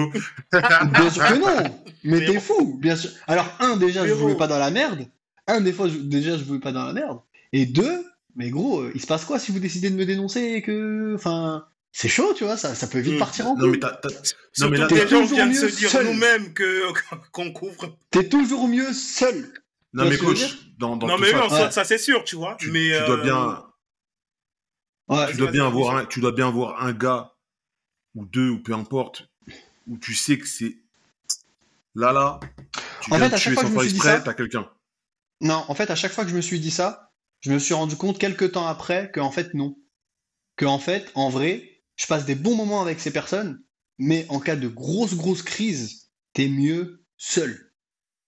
Bien 0.53 1.11
sûr 1.11 1.25
que 1.25 1.39
non, 1.39 1.81
mais 2.05 2.25
t'es 2.25 2.41
fou, 2.41 2.79
bien 2.79 2.97
sûr. 2.97 3.11
Alors, 3.29 3.49
un, 3.61 3.77
déjà, 3.77 4.03
je 4.07 4.13
Frérot. 4.13 4.29
jouais 4.29 4.37
pas 4.37 4.49
dans 4.49 4.59
la 4.59 4.71
merde. 4.71 5.09
Un, 5.47 5.61
des 5.61 5.73
fois, 5.73 5.89
je- 5.89 5.99
déjà, 5.99 6.37
je 6.37 6.45
jouais 6.45 6.59
pas 6.59 6.73
dans 6.73 6.85
la 6.85 6.93
merde. 6.93 7.21
Et 7.53 7.67
deux, 7.67 8.05
mais 8.35 8.51
gros, 8.51 8.81
euh, 8.81 8.93
il 8.95 9.01
se 9.01 9.07
passe 9.07 9.25
quoi 9.25 9.39
si 9.39 9.53
vous 9.53 9.61
décidez 9.61 9.91
de 9.91 9.95
me 9.97 10.05
dénoncer 10.07 10.41
et 10.41 10.63
que. 10.63 11.15
Enfin, 11.15 11.67
c'est 11.93 12.09
chaud, 12.09 12.35
tu 12.35 12.45
vois, 12.45 12.57
ça, 12.57 12.75
ça 12.75 12.87
peut 12.87 12.99
vite 12.99 13.15
Mm. 13.15 13.19
partir 13.19 13.47
en 13.47 13.57
Non, 13.57 13.69
mais 13.69 13.79
t'as- 13.79 14.01
Surtout 14.53 14.73
mais 14.73 14.79
là, 14.79 14.87
t'es 14.89 15.07
toujours 15.07 15.25
vient 15.37 15.47
de 15.47 15.55
se 15.55 15.65
mieux 15.67 15.71
dire 15.73 15.91
seul. 15.91 16.07
nous-mêmes 16.07 16.53
que 16.53 16.83
qu'on 17.33 17.53
couvre. 17.53 17.97
T'es 18.11 18.29
toujours 18.29 18.69
mieux 18.69 18.93
seul. 18.93 19.53
non, 19.93 20.09
mais 20.09 20.19
coach, 20.19 20.59
dans, 20.79 20.97
dans 20.97 21.07
non, 21.07 21.17
tout 21.17 21.23
mais 21.23 21.29
oui, 21.29 21.33
ça, 21.33 21.47
en 21.47 21.51
ouais. 21.51 21.57
soi, 21.57 21.71
ça 21.71 21.85
c'est 21.85 21.99
sûr, 21.99 22.25
tu 22.25 22.37
vois. 22.37 22.57
tu, 22.59 22.71
mais 22.71 22.91
tu 22.99 23.07
dois 23.07 23.19
euh, 23.19 23.23
bien, 23.23 23.65
Ouais. 25.09 25.31
tu 25.31 25.37
dois 25.37 25.51
bien 25.53 25.63
vas-y, 25.63 25.71
avoir 25.73 25.97
un, 25.97 26.05
tu 26.07 26.21
dois 26.21 26.33
bien 26.33 26.49
avoir 26.49 26.83
un 26.83 26.93
gars 26.93 27.33
ou 28.15 28.27
deux 28.27 28.51
ou 28.51 28.59
peu 28.63 28.73
importe 28.75 29.29
où 29.87 29.97
tu 29.99 30.15
sais 30.15 30.37
que 30.39 30.47
c'est 30.49 30.77
là 31.95 32.13
là. 32.13 32.41
Tu 33.03 33.13
En 33.13 33.17
viens 33.17 33.27
fait, 33.27 33.31
de 33.31 33.35
à 33.35 33.39
chaque 33.39 33.53
tuer 33.53 33.55
fois 33.55 33.63
sans 33.71 33.75
faire 33.75 33.83
exprès, 33.85 34.23
t'as 34.25 34.35
quelqu'un. 34.35 34.69
Non, 35.41 35.65
en 35.69 35.75
fait, 35.75 35.91
à 35.91 35.95
chaque 35.95 36.13
fois 36.13 36.25
que 36.25 36.31
je 36.31 36.37
me 36.37 36.41
suis 36.41 36.61
dit 36.61 36.71
ça, 36.71 37.13
je 37.41 37.53
me 37.53 37.59
suis 37.59 37.75
rendu 37.75 37.97
compte 37.97 38.19
quelques 38.19 38.53
temps 38.53 38.67
après 38.67 39.11
que, 39.11 39.21
en 39.21 39.31
fait, 39.31 39.55
non. 39.55 39.77
Que, 40.57 40.65
en 40.65 40.79
fait, 40.79 41.11
en 41.15 41.29
vrai, 41.29 41.83
je 41.97 42.07
passe 42.07 42.25
des 42.25 42.35
bons 42.35 42.55
moments 42.55 42.81
avec 42.81 43.01
ces 43.01 43.13
personnes, 43.13 43.63
mais 43.99 44.27
en 44.29 44.41
cas 44.41 44.57
de 44.57 44.69
grosse, 44.69 45.15
grosse 45.15 45.43
crise, 45.43 46.11
t'es 46.33 46.49
mieux 46.49 47.05
seul. 47.17 47.73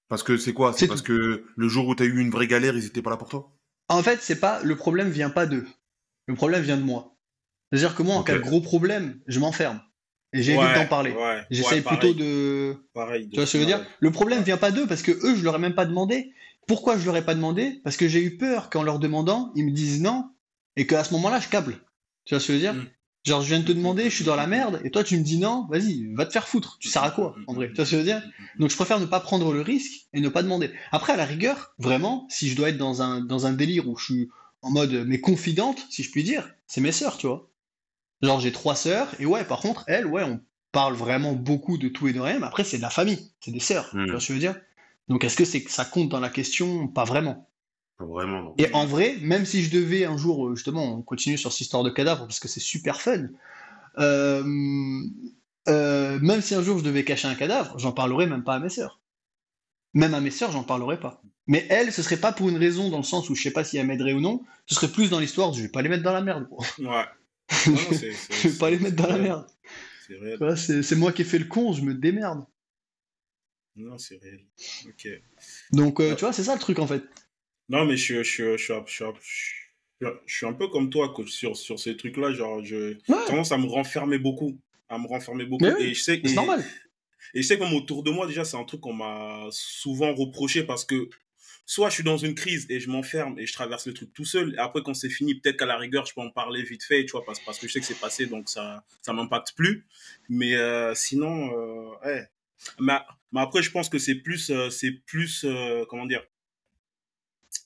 Parce 0.08 0.22
que 0.22 0.36
c'est 0.36 0.54
quoi? 0.54 0.72
C'est 0.72 0.86
parce 0.86 1.02
que 1.02 1.44
le 1.54 1.68
jour 1.68 1.86
où 1.86 1.94
t'as 1.94 2.04
eu 2.04 2.18
une 2.18 2.30
vraie 2.30 2.46
galère, 2.46 2.74
ils 2.74 2.86
étaient 2.86 3.02
pas 3.02 3.10
là 3.10 3.16
pour 3.16 3.28
toi? 3.28 3.52
En 3.88 4.02
fait, 4.02 4.20
c'est 4.22 4.40
pas 4.40 4.62
le 4.62 4.76
problème 4.76 5.10
vient 5.10 5.30
pas 5.30 5.46
d'eux. 5.46 5.66
Le 6.26 6.34
problème 6.34 6.62
vient 6.62 6.76
de 6.76 6.82
moi. 6.82 7.16
C'est-à-dire 7.70 7.94
que 7.94 8.02
moi, 8.02 8.16
en 8.16 8.22
cas 8.22 8.34
de 8.34 8.40
gros 8.40 8.60
problème, 8.60 9.20
je 9.26 9.38
m'enferme 9.38 9.80
et 10.32 10.42
j'évite 10.42 10.62
ouais, 10.62 10.74
d'en 10.74 10.86
parler. 10.86 11.12
ouais, 11.12 11.42
J'essaye 11.50 11.78
ouais, 11.78 11.84
plutôt 11.84 12.12
pareil, 12.12 12.14
de. 12.14 12.76
Pareil. 12.94 13.28
Tu 13.28 13.36
vois 13.36 13.46
ce 13.46 13.52
que 13.52 13.58
je 13.58 13.64
veux 13.64 13.66
dire? 13.66 13.84
Le 14.00 14.10
problème 14.10 14.42
vient 14.42 14.56
pas 14.56 14.70
d'eux 14.70 14.86
parce 14.86 15.02
que 15.02 15.12
eux, 15.12 15.36
je 15.36 15.44
leur 15.44 15.56
ai 15.56 15.58
même 15.58 15.74
pas 15.74 15.86
demandé. 15.86 16.32
Pourquoi 16.68 16.96
je 16.98 17.04
leur 17.06 17.16
ai 17.16 17.24
pas 17.24 17.34
demandé? 17.34 17.80
Parce 17.82 17.96
que 17.96 18.06
j'ai 18.06 18.22
eu 18.22 18.36
peur 18.36 18.70
qu'en 18.70 18.84
leur 18.84 19.00
demandant, 19.00 19.50
ils 19.56 19.64
me 19.64 19.72
disent 19.72 20.00
non 20.00 20.30
et 20.76 20.86
qu'à 20.86 21.02
ce 21.02 21.12
moment-là, 21.14 21.40
je 21.40 21.48
câble. 21.48 21.80
Tu 22.24 22.34
vois 22.34 22.40
ce 22.40 22.46
que 22.46 22.52
je 22.52 22.58
veux 22.58 22.62
dire? 22.62 22.74
Mm. 22.74 22.86
Genre, 23.24 23.42
je 23.42 23.48
viens 23.48 23.58
de 23.58 23.64
te 23.64 23.72
demander, 23.72 24.04
je 24.08 24.14
suis 24.14 24.24
dans 24.24 24.36
la 24.36 24.46
merde 24.46 24.80
et 24.84 24.90
toi, 24.90 25.02
tu 25.02 25.18
me 25.18 25.22
dis 25.24 25.38
non, 25.38 25.66
vas-y, 25.68 26.14
va 26.14 26.24
te 26.24 26.32
faire 26.32 26.46
foutre. 26.46 26.76
Tu 26.78 26.88
sers 26.88 27.02
à 27.02 27.10
quoi 27.10 27.34
en 27.46 27.52
vrai? 27.52 27.68
Tu 27.68 27.74
vois 27.74 27.84
ce 27.84 27.90
que 27.90 27.96
je 27.96 28.00
veux 28.00 28.06
dire? 28.06 28.22
Donc 28.58 28.70
je 28.70 28.76
préfère 28.76 29.00
ne 29.00 29.06
pas 29.06 29.18
prendre 29.20 29.52
le 29.52 29.60
risque 29.60 30.06
et 30.12 30.20
ne 30.20 30.28
pas 30.28 30.42
demander. 30.42 30.70
Après, 30.92 31.14
à 31.14 31.16
la 31.16 31.24
rigueur, 31.24 31.74
vraiment, 31.78 32.26
si 32.30 32.48
je 32.48 32.54
dois 32.56 32.68
être 32.68 32.78
dans 32.78 33.02
un, 33.02 33.20
dans 33.20 33.46
un 33.46 33.52
délire 33.52 33.88
où 33.88 33.96
je 33.96 34.04
suis 34.04 34.28
en 34.62 34.70
mode 34.70 34.92
mes 34.92 35.20
confidentes, 35.20 35.84
si 35.90 36.02
je 36.02 36.10
puis 36.10 36.22
dire, 36.22 36.48
c'est 36.66 36.80
mes 36.80 36.92
sœurs, 36.92 37.16
tu 37.18 37.26
vois. 37.26 37.50
Genre 38.22 38.40
j'ai 38.40 38.52
trois 38.52 38.74
sœurs, 38.74 39.08
et 39.20 39.26
ouais, 39.26 39.44
par 39.44 39.60
contre, 39.60 39.84
elles, 39.86 40.06
ouais, 40.06 40.22
on 40.24 40.40
parle 40.72 40.94
vraiment 40.94 41.32
beaucoup 41.32 41.78
de 41.78 41.88
tout 41.88 42.08
et 42.08 42.12
de 42.12 42.20
rien, 42.20 42.38
mais 42.40 42.46
après 42.46 42.64
c'est 42.64 42.76
de 42.78 42.82
la 42.82 42.90
famille, 42.90 43.30
c'est 43.40 43.52
des 43.52 43.60
sœurs, 43.60 43.90
Mm. 43.94 44.04
tu 44.06 44.10
vois 44.10 44.20
ce 44.20 44.26
que 44.28 44.34
je 44.34 44.38
veux 44.38 44.40
dire? 44.40 44.60
Donc 45.08 45.24
est-ce 45.24 45.36
que 45.36 45.44
c'est 45.44 45.66
ça 45.68 45.84
compte 45.84 46.08
dans 46.08 46.20
la 46.20 46.30
question 46.30 46.88
Pas 46.88 47.04
vraiment? 47.04 47.48
Pas 47.98 48.04
Vraiment, 48.06 48.42
non. 48.42 48.54
Et 48.58 48.72
en 48.74 48.86
vrai, 48.86 49.16
même 49.22 49.44
si 49.44 49.62
je 49.62 49.70
devais 49.70 50.04
un 50.04 50.16
jour, 50.16 50.46
euh, 50.48 50.54
justement, 50.54 50.84
on 50.84 51.02
continue 51.02 51.36
sur 51.38 51.52
cette 51.52 51.62
histoire 51.62 51.82
de 51.82 51.90
cadavre 51.90 52.26
parce 52.26 52.40
que 52.40 52.48
c'est 52.48 52.60
super 52.60 53.00
fun. 53.00 53.28
euh, 53.98 54.44
euh, 55.68 56.18
même 56.20 56.40
si 56.40 56.54
un 56.54 56.62
jour 56.62 56.78
je 56.78 56.84
devais 56.84 57.04
cacher 57.04 57.28
un 57.28 57.34
cadavre, 57.34 57.78
j'en 57.78 57.92
parlerais 57.92 58.26
même 58.26 58.44
pas 58.44 58.54
à 58.54 58.58
mes 58.60 58.68
sœurs. 58.68 59.00
Même 59.94 60.14
à 60.14 60.20
mes 60.20 60.30
sœurs, 60.30 60.52
j'en 60.52 60.62
parlerais 60.64 61.00
pas. 61.00 61.22
Mais 61.46 61.66
elles, 61.70 61.92
ce 61.92 62.02
serait 62.02 62.18
pas 62.18 62.32
pour 62.32 62.48
une 62.48 62.58
raison 62.58 62.90
dans 62.90 62.98
le 62.98 63.02
sens 63.02 63.30
où 63.30 63.34
je 63.34 63.42
sais 63.42 63.50
pas 63.50 63.64
si 63.64 63.78
elles 63.78 63.86
m'aideraient 63.86 64.12
ou 64.12 64.20
non. 64.20 64.42
Ce 64.66 64.74
serait 64.74 64.88
plus 64.92 65.10
dans 65.10 65.18
l'histoire, 65.18 65.52
je 65.52 65.62
vais 65.62 65.68
pas 65.68 65.82
les 65.82 65.88
mettre 65.88 66.02
dans 66.04 66.12
la 66.12 66.20
merde. 66.22 66.46
Gros. 66.48 66.64
Ouais. 66.78 66.86
Non, 66.86 67.04
non, 67.72 67.78
je 68.30 68.48
vais 68.48 68.58
pas 68.58 68.70
les 68.70 68.78
mettre 68.78 68.96
dans 68.96 69.08
la 69.08 69.18
merde. 69.18 69.46
C'est 70.56 70.96
moi 70.96 71.12
qui 71.12 71.22
ai 71.22 71.24
fait 71.24 71.38
le 71.38 71.46
con, 71.46 71.72
je 71.72 71.82
me 71.82 71.94
démerde. 71.94 72.44
Non, 73.78 73.96
c'est 73.96 74.20
réel. 74.20 74.40
Ok. 74.86 75.08
Donc, 75.72 76.00
euh, 76.00 76.14
tu 76.16 76.20
vois, 76.22 76.32
c'est 76.32 76.42
ça 76.44 76.54
le 76.54 76.60
truc 76.60 76.78
en 76.80 76.86
fait. 76.86 77.02
Non, 77.68 77.84
mais 77.84 77.96
je, 77.96 78.02
suis- 78.22 78.24
je, 78.24 78.56
je, 78.56 78.74
je, 78.86 79.04
suis- 80.26 80.46
un 80.46 80.52
peu 80.52 80.68
comme 80.68 80.90
toi, 80.90 81.12
coach, 81.14 81.30
sur, 81.30 81.56
sur 81.56 81.78
ces 81.78 81.96
trucs-là. 81.96 82.32
Genre, 82.32 82.64
je 82.64 82.94
Ouais, 83.08 83.24
tendance 83.26 83.52
à 83.52 83.58
me 83.58 83.66
renfermer 83.66 84.18
beaucoup. 84.18 84.58
À 84.88 84.98
me 84.98 85.06
renfermer 85.06 85.44
beaucoup. 85.44 85.66
Oui, 85.66 85.72
et 85.78 85.94
je 85.94 86.02
sais, 86.02 86.20
c'est 86.24 86.32
et- 86.32 86.34
normal. 86.34 86.64
Et 87.34 87.42
je 87.42 87.46
sais 87.46 87.58
que 87.58 87.62
même 87.64 87.74
autour 87.74 88.02
de 88.02 88.10
moi, 88.10 88.26
déjà, 88.26 88.44
c'est 88.44 88.56
un 88.56 88.64
truc 88.64 88.80
qu'on 88.80 88.94
m'a 88.94 89.46
souvent 89.50 90.14
reproché 90.14 90.62
parce 90.64 90.84
que 90.84 91.08
soit 91.66 91.90
je 91.90 91.94
suis 91.96 92.02
dans 92.04 92.16
une 92.16 92.34
crise 92.34 92.66
et 92.70 92.80
je 92.80 92.88
m'enferme 92.88 93.38
et 93.38 93.44
je 93.44 93.52
traverse 93.52 93.86
le 93.86 93.92
truc 93.92 94.14
tout 94.14 94.24
seul. 94.24 94.54
Et 94.54 94.58
après, 94.58 94.80
quand 94.82 94.94
c'est 94.94 95.10
fini, 95.10 95.34
peut-être 95.34 95.58
qu'à 95.58 95.66
la 95.66 95.76
rigueur, 95.76 96.06
je 96.06 96.14
peux 96.14 96.22
en 96.22 96.30
parler 96.30 96.62
vite 96.62 96.82
fait, 96.82 97.04
tu 97.04 97.12
vois, 97.12 97.24
parce, 97.26 97.38
parce 97.40 97.58
que 97.58 97.68
je 97.68 97.72
sais 97.74 97.80
que 97.80 97.86
c'est 97.86 98.00
passé, 98.00 98.26
donc 98.26 98.48
ça 98.48 98.82
ça 99.02 99.12
m'impacte 99.12 99.52
plus. 99.54 99.86
Mais 100.30 100.56
euh, 100.56 100.94
sinon, 100.94 101.52
euh, 101.52 101.90
ouais. 102.06 102.26
Mais, 102.80 102.98
mais 103.32 103.40
après, 103.40 103.62
je 103.62 103.70
pense 103.70 103.88
que 103.88 103.98
c'est 103.98 104.16
plus, 104.16 104.50
euh, 104.50 104.70
c'est 104.70 104.92
plus, 105.06 105.44
euh, 105.44 105.84
comment 105.88 106.06
dire 106.06 106.22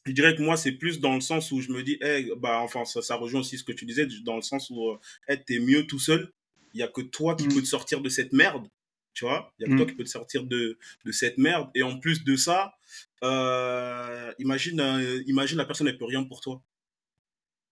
je 0.06 0.12
dirais 0.12 0.34
que 0.34 0.42
moi, 0.42 0.56
c'est 0.56 0.72
plus 0.72 1.00
dans 1.00 1.14
le 1.14 1.20
sens 1.20 1.52
où 1.52 1.60
je 1.60 1.70
me 1.70 1.82
dis, 1.82 1.96
hey, 2.00 2.30
bah, 2.36 2.58
enfin, 2.60 2.84
ça, 2.84 3.02
ça 3.02 3.16
rejoint 3.16 3.40
aussi 3.40 3.58
ce 3.58 3.64
que 3.64 3.72
tu 3.72 3.84
disais, 3.84 4.06
dans 4.24 4.36
le 4.36 4.42
sens 4.42 4.68
où, 4.70 4.90
euh, 4.90 4.98
hey, 5.28 5.42
t'es 5.44 5.58
mieux 5.60 5.86
tout 5.86 5.98
seul. 5.98 6.32
Il 6.74 6.80
y 6.80 6.82
a 6.82 6.88
que 6.88 7.00
toi 7.02 7.36
qui 7.36 7.46
Mm. 7.46 7.54
peux 7.54 7.60
te 7.60 7.66
sortir 7.66 8.00
de 8.00 8.08
cette 8.08 8.32
merde. 8.32 8.66
Tu 9.14 9.24
vois, 9.24 9.52
il 9.58 9.62
y 9.62 9.64
a 9.66 9.68
que 9.68 9.74
Mm. 9.74 9.76
toi 9.76 9.86
qui 9.86 9.94
peux 9.94 10.04
te 10.04 10.08
sortir 10.08 10.44
de, 10.44 10.78
de 11.04 11.12
cette 11.12 11.36
merde. 11.38 11.68
Et 11.74 11.82
en 11.82 11.98
plus 12.00 12.24
de 12.24 12.34
ça, 12.34 12.74
euh, 13.22 14.32
imagine, 14.38 14.80
euh, 14.80 15.22
imagine 15.26 15.58
la 15.58 15.64
personne, 15.66 15.86
elle 15.88 15.98
peut 15.98 16.04
rien 16.06 16.24
pour 16.24 16.40
toi. 16.40 16.62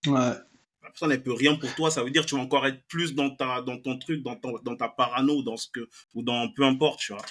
Ouais. 0.06 0.12
La 0.82 0.88
personne, 0.90 1.12
elle 1.12 1.22
peut 1.22 1.32
rien 1.32 1.56
pour 1.56 1.74
toi. 1.74 1.90
Ça 1.90 2.02
veut 2.04 2.10
dire 2.10 2.22
que 2.22 2.28
tu 2.28 2.34
vas 2.36 2.40
encore 2.42 2.66
être 2.66 2.82
plus 2.88 3.14
dans, 3.14 3.30
ta, 3.34 3.62
dans 3.62 3.78
ton 3.78 3.98
truc, 3.98 4.22
dans, 4.22 4.36
ton, 4.36 4.58
dans 4.62 4.76
ta 4.76 4.88
parano, 4.88 5.42
dans 5.42 5.56
ce 5.56 5.68
que, 5.68 5.88
ou 6.14 6.22
dans 6.22 6.50
peu 6.52 6.64
importe, 6.64 7.00
tu 7.00 7.12
vois. 7.12 7.24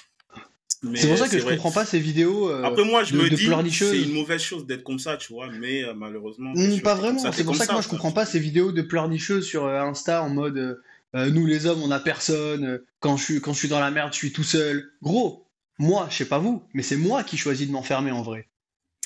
C'est 0.96 1.08
pour 1.10 1.18
ça 1.18 1.28
que 1.28 1.38
je 1.38 1.44
vrai. 1.44 1.56
comprends 1.56 1.72
pas 1.72 1.86
ces 1.86 2.00
vidéos. 2.00 2.50
euh, 2.50 2.64
Après, 2.64 2.86
moi, 2.86 3.04
je 3.04 3.14
de- 3.14 3.18
me 3.18 3.30
de 3.30 3.36
dis, 3.36 3.72
c'est 3.74 4.02
une 4.02 4.14
mauvaise 4.14 4.42
chose 4.42 4.66
d'être 4.66 4.84
comme 4.84 5.00
ça, 5.00 5.18
tu 5.18 5.34
vois, 5.34 5.48
mais 5.52 5.84
euh, 5.84 5.94
malheureusement. 5.94 6.56
Sûr, 6.56 6.82
pas 6.82 6.96
vraiment, 6.96 7.20
ça, 7.20 7.32
c'est 7.34 7.44
pour 7.44 7.56
ça 7.56 7.68
que 7.68 7.74
moi 7.74 7.82
je 7.82 7.88
quoi. 7.88 7.98
comprends 7.98 8.12
pas 8.14 8.26
ces 8.26 8.40
vidéos 8.40 8.72
de 8.72 8.82
pleurnicheuses 8.82 9.46
sur 9.46 9.66
euh, 9.66 9.82
Insta 9.82 10.24
en 10.24 10.30
mode 10.30 10.82
euh, 11.16 11.30
nous 11.32 11.46
les 11.46 11.66
hommes 11.66 11.82
on 11.84 11.92
a 11.92 12.00
personne, 12.00 12.80
quand 13.00 13.18
je 13.18 13.24
suis 13.24 13.42
quand 13.42 13.52
je 13.54 13.60
suis 13.60 13.68
dans 13.68 13.80
la 13.80 13.92
merde 13.92 14.14
je 14.14 14.18
suis 14.18 14.32
tout 14.32 14.44
seul. 14.44 14.92
Gros, 15.02 15.48
moi 15.80 16.08
je 16.10 16.16
sais 16.18 16.26
pas 16.26 16.38
vous, 16.38 16.64
mais 16.74 16.84
c'est 16.84 16.98
moi 16.98 17.24
qui 17.24 17.36
choisis 17.36 17.68
de 17.68 17.72
m'enfermer 17.74 18.12
en 18.12 18.22
vrai. 18.22 18.48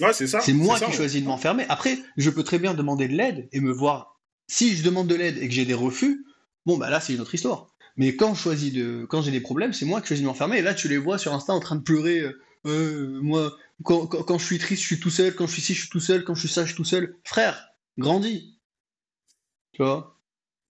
Ouais, 0.01 0.13
c'est 0.13 0.27
ça. 0.27 0.41
C'est 0.41 0.53
moi 0.53 0.77
ça, 0.77 0.85
qui 0.85 0.91
ouais. 0.91 0.97
choisis 0.97 1.21
de 1.21 1.27
m'enfermer. 1.27 1.65
Après, 1.69 1.97
je 2.17 2.29
peux 2.29 2.43
très 2.43 2.59
bien 2.59 2.73
demander 2.73 3.07
de 3.07 3.13
l'aide 3.15 3.47
et 3.51 3.59
me 3.61 3.71
voir. 3.71 4.19
Si 4.47 4.75
je 4.75 4.83
demande 4.83 5.07
de 5.07 5.15
l'aide 5.15 5.37
et 5.39 5.47
que 5.47 5.53
j'ai 5.53 5.65
des 5.65 5.73
refus, 5.73 6.25
bon 6.65 6.77
bah 6.77 6.89
là 6.89 6.99
c'est 6.99 7.13
une 7.13 7.21
autre 7.21 7.33
histoire. 7.33 7.72
Mais 7.95 8.15
quand 8.15 8.33
je 8.33 8.41
choisis 8.41 8.73
de, 8.73 9.05
quand 9.09 9.21
j'ai 9.21 9.31
des 9.31 9.41
problèmes, 9.41 9.73
c'est 9.73 9.85
moi 9.85 10.01
qui 10.01 10.07
choisis 10.07 10.23
de 10.23 10.27
m'enfermer. 10.27 10.57
Et 10.57 10.61
là 10.61 10.73
tu 10.73 10.87
les 10.87 10.97
vois 10.97 11.17
sur 11.17 11.33
Insta 11.33 11.53
en 11.53 11.59
train 11.59 11.75
de 11.75 11.83
pleurer. 11.83 12.19
euh, 12.19 12.41
Euh, 12.65 13.19
moi, 13.21 13.51
quand, 13.83 14.07
quand, 14.07 14.23
quand 14.23 14.37
je 14.37 14.45
suis 14.45 14.57
triste, 14.57 14.81
je 14.81 14.87
suis 14.87 14.99
tout 14.99 15.09
seul. 15.09 15.35
Quand 15.35 15.47
je 15.47 15.51
suis 15.51 15.61
ici, 15.61 15.73
je 15.73 15.81
suis 15.81 15.89
tout 15.89 15.99
seul. 15.99 16.23
Quand 16.23 16.33
je 16.33 16.39
suis 16.39 16.49
ça, 16.49 16.61
je 16.61 16.67
suis 16.67 16.77
tout 16.77 16.85
seul. 16.85 17.17
Frère, 17.25 17.67
grandis. 17.97 18.57
Tu 19.73 19.83
vois? 19.83 20.17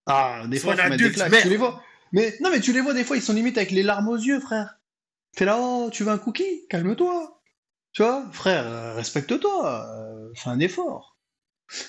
Ah, 0.06 0.46
des 0.48 0.58
Sois 0.58 0.76
fois, 0.78 0.90
des 0.98 1.12
claques. 1.12 1.42
Tu 1.42 1.50
les 1.50 1.58
vois. 1.58 1.84
Mais 2.14 2.38
non, 2.42 2.50
mais 2.50 2.62
tu 2.62 2.72
les 2.72 2.80
vois 2.82 2.94
des 2.94 3.04
fois, 3.04 3.18
ils 3.18 3.22
sont 3.22 3.34
limite 3.34 3.58
avec 3.58 3.72
les 3.72 3.84
larmes 3.84 4.08
aux 4.08 4.18
yeux, 4.18 4.40
frère. 4.40 4.80
Fais 5.36 5.46
là, 5.46 5.58
oh, 5.60 5.90
tu 5.92 6.04
veux 6.04 6.12
un 6.12 6.18
cookie? 6.18 6.66
Calme-toi. 6.70 7.42
Tu 7.94 8.04
vois, 8.04 8.30
frère, 8.32 8.66
euh, 8.68 8.94
respecte-toi. 8.96 10.32
fais 10.36 10.50
un 10.50 10.60
effort. 10.60 11.18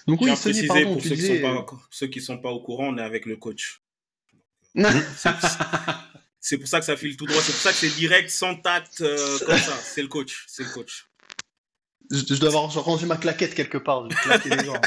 Donc 0.07 0.21
oui, 0.21 0.37
Sony, 0.37 0.67
pardon, 0.67 0.95
pour 0.95 1.03
tu 1.03 1.09
ceux 1.09 1.15
qui, 1.17 1.27
sont 1.27 1.41
pas, 1.41 1.67
ceux 1.91 2.07
qui 2.09 2.21
sont 2.21 2.39
pas 2.39 2.51
au 2.51 2.61
courant, 2.61 2.89
on 2.89 2.99
est 2.99 3.03
avec 3.03 3.27
le 3.27 3.37
coach. 3.37 3.82
C'est 6.41 6.59
pour 6.59 6.67
ça 6.67 6.81
que 6.81 6.87
ça 6.87 6.97
file 6.97 7.17
tout 7.17 7.27
droit. 7.27 7.41
C'est 7.41 7.53
pour 7.53 7.61
ça 7.61 7.71
que 7.71 7.77
c'est 7.77 7.95
direct, 7.95 8.29
sans 8.31 8.57
tact, 8.57 9.01
euh, 9.01 9.39
comme 9.47 9.59
ça. 9.59 9.77
C'est 9.77 10.03
le 10.03 10.09
coach. 10.09 10.45
C'est 10.49 10.65
le 10.65 10.71
coach. 10.71 11.07
je, 12.11 12.19
je 12.35 12.41
dois 12.41 12.49
avoir 12.49 12.73
rendu 12.85 13.07
ma 13.07 13.17
claquette 13.17 13.55
quelque 13.55 13.79
part. 13.79 14.09
claqué 14.09 14.51
les 14.51 14.65
gens. 14.65 14.81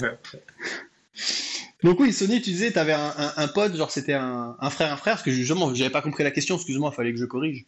Donc 1.82 1.98
oui, 1.98 2.12
Sony, 2.12 2.42
tu 2.42 2.50
disais, 2.50 2.70
t'avais 2.72 2.92
un, 2.92 3.14
un, 3.16 3.32
un 3.36 3.48
pote, 3.48 3.74
genre 3.74 3.90
c'était 3.90 4.12
un, 4.12 4.56
un 4.60 4.70
frère, 4.70 4.92
un 4.92 4.96
frère, 4.96 5.14
parce 5.14 5.22
que 5.22 5.30
justement, 5.30 5.74
j'avais 5.74 5.90
pas 5.90 6.02
compris 6.02 6.24
la 6.24 6.30
question, 6.30 6.56
excuse-moi, 6.56 6.92
fallait 6.92 7.12
que 7.12 7.18
je 7.18 7.24
corrige. 7.24 7.66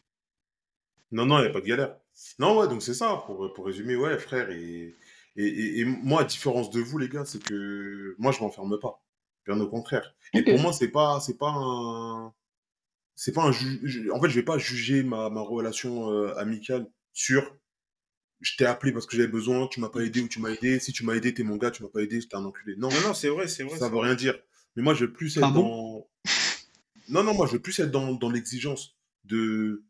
Non, 1.12 1.24
non, 1.26 1.38
il 1.38 1.42
n'y 1.42 1.48
a 1.48 1.52
pas 1.52 1.60
de 1.60 1.66
galère. 1.66 1.96
Non, 2.38 2.58
ouais, 2.58 2.68
donc 2.68 2.82
c'est 2.82 2.94
ça, 2.94 3.22
pour, 3.26 3.52
pour 3.54 3.66
résumer, 3.66 3.96
ouais, 3.96 4.18
frère. 4.18 4.50
Et, 4.50 4.94
et, 5.36 5.46
et, 5.46 5.80
et 5.80 5.84
moi, 5.84 6.22
à 6.22 6.24
différence 6.24 6.70
de 6.70 6.80
vous, 6.80 6.98
les 6.98 7.08
gars, 7.08 7.24
c'est 7.24 7.42
que 7.42 8.14
moi, 8.18 8.32
je 8.32 8.40
m'enferme 8.40 8.78
pas. 8.78 9.02
Bien 9.46 9.60
au 9.60 9.68
contraire. 9.68 10.14
Et 10.34 10.42
pour 10.42 10.58
moi, 10.60 10.72
c'est 10.72 10.88
pas, 10.88 11.20
c'est 11.20 11.36
pas 11.38 11.50
un, 11.54 12.32
c'est 13.16 13.32
pas 13.32 13.42
un 13.44 13.52
ju- 13.52 14.10
En 14.12 14.20
fait, 14.20 14.28
je 14.30 14.34
vais 14.36 14.44
pas 14.44 14.58
juger 14.58 15.02
ma, 15.02 15.30
ma 15.30 15.40
relation 15.42 16.10
euh, 16.10 16.34
amicale 16.38 16.86
sur 17.12 17.56
je 18.40 18.56
t'ai 18.56 18.66
appelé 18.66 18.92
parce 18.92 19.06
que 19.06 19.16
j'avais 19.16 19.28
besoin, 19.28 19.68
tu 19.68 19.78
m'as 19.80 19.88
pas 19.88 20.00
aidé 20.00 20.20
ou 20.20 20.28
tu 20.28 20.40
m'as 20.40 20.50
aidé. 20.50 20.80
Si 20.80 20.92
tu 20.92 21.04
m'as 21.04 21.14
aidé, 21.14 21.32
t'es 21.32 21.44
mon 21.44 21.56
gars, 21.56 21.70
tu 21.70 21.82
m'as 21.84 21.88
pas 21.88 22.00
aidé, 22.00 22.20
j'étais 22.20 22.34
un 22.36 22.44
enculé. 22.44 22.74
Non, 22.76 22.88
Non, 22.90 23.00
non, 23.02 23.14
c'est 23.14 23.28
vrai, 23.28 23.46
c'est 23.46 23.62
vrai. 23.62 23.78
ça 23.78 23.88
veut 23.88 23.98
rien 23.98 24.16
dire. 24.16 24.36
Mais 24.74 24.82
moi, 24.82 24.94
je 24.94 25.04
veux 25.04 25.12
plus 25.12 25.36
être 25.36 25.52
bon 25.52 25.62
dans. 25.62 26.08
Non, 27.08 27.22
non, 27.22 27.34
moi, 27.34 27.46
je 27.46 27.52
veux 27.52 27.60
plus 27.62 27.78
être 27.80 27.90
dans, 27.90 28.12
dans 28.14 28.30
l'exigence 28.30 28.96
de 29.24 29.84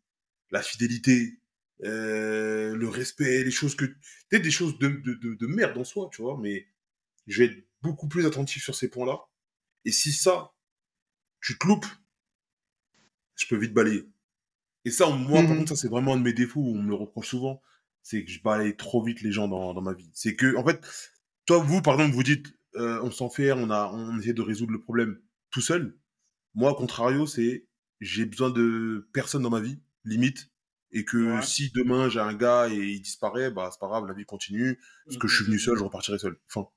la 0.51 0.63
fidélité, 0.63 1.39
euh, 1.85 2.75
le 2.77 2.89
respect, 2.89 3.43
les 3.45 3.51
choses 3.51 3.75
que. 3.75 3.87
Peut-être 4.29 4.43
des 4.43 4.51
choses 4.51 4.79
de, 4.79 4.89
de, 4.89 5.15
de, 5.15 5.35
de 5.35 5.47
merde 5.47 5.79
en 5.79 5.85
soi, 5.85 6.11
tu 6.13 6.21
vois, 6.23 6.39
mais 6.39 6.67
je 7.27 7.39
vais 7.43 7.47
être 7.53 7.65
beaucoup 7.83 8.09
plus 8.09 8.27
attentif 8.27 8.63
sur 8.63 8.75
ces 8.75 8.89
points-là. 8.91 9.21
Et 9.85 9.93
si 9.93 10.13
ça, 10.13 10.53
tu 11.41 11.59
te 11.59 11.67
loupes, 11.67 11.87
je 13.37 13.47
peux 13.47 13.57
vite 13.57 13.73
balayer. 13.75 14.09
Et 14.85 14.91
ça, 14.91 15.09
moi, 15.11 15.47
par 15.47 15.57
Mhm. 15.57 15.59
contre, 15.59 15.71
ça, 15.71 15.77
c'est 15.77 15.89
vraiment 15.89 16.15
un 16.15 16.19
de 16.19 16.23
mes 16.23 16.33
défauts 16.35 16.61
où 16.61 16.77
on 16.77 16.83
me 16.83 16.89
le 16.91 16.97
reproche 16.97 17.29
souvent. 17.29 17.63
C'est 18.03 18.25
que 18.25 18.31
je 18.31 18.43
balaye 18.43 18.77
trop 18.77 19.05
vite 19.05 19.23
les 19.23 19.33
gens 19.33 19.49
dans, 19.49 19.75
dans 19.75 19.83
ma 19.83 19.95
vie. 19.95 20.11
C'est 20.15 20.37
que, 20.37 20.57
en 20.57 20.65
fait, 20.67 20.81
toi, 21.47 21.59
vous, 21.59 21.83
par 21.83 21.95
exemple, 21.95 22.15
vous 22.17 22.23
dites, 22.25 22.55
euh, 22.77 23.01
on 23.03 23.11
s'en 23.11 23.31
fait, 23.31 23.53
on, 23.53 23.71
a, 23.71 23.91
on 23.93 24.19
essaie 24.19 24.35
de 24.35 24.43
résoudre 24.43 24.73
le 24.73 24.81
problème 24.81 25.21
tout 25.51 25.61
seul. 25.61 25.99
Moi, 26.55 26.73
au 26.73 26.77
contrario, 26.77 27.27
c'est 27.27 27.67
j'ai 28.01 28.27
besoin 28.27 28.51
de 28.51 29.09
personne 29.13 29.43
dans 29.43 29.51
ma 29.51 29.61
vie, 29.61 29.81
limite. 30.05 30.51
Et 30.93 31.05
que 31.05 31.37
Ouais. 31.37 31.43
si 31.43 31.71
demain 31.75 32.09
j'ai 32.09 32.21
un 32.21 32.35
gars 32.35 32.69
et 32.71 32.77
il 32.77 33.01
disparaît, 33.03 33.51
bah 33.51 33.71
c'est 33.73 33.81
pas 33.81 33.89
grave, 33.89 34.07
la 34.07 34.15
vie 34.15 34.27
continue. 34.27 34.79
Parce 35.07 35.19
que 35.19 35.29
je 35.29 35.37
suis 35.37 35.45
venu 35.47 35.59
seul, 35.59 35.79
je 35.79 35.85
repartirai 35.85 36.19
seul. 36.19 36.39
Fin. 36.49 36.69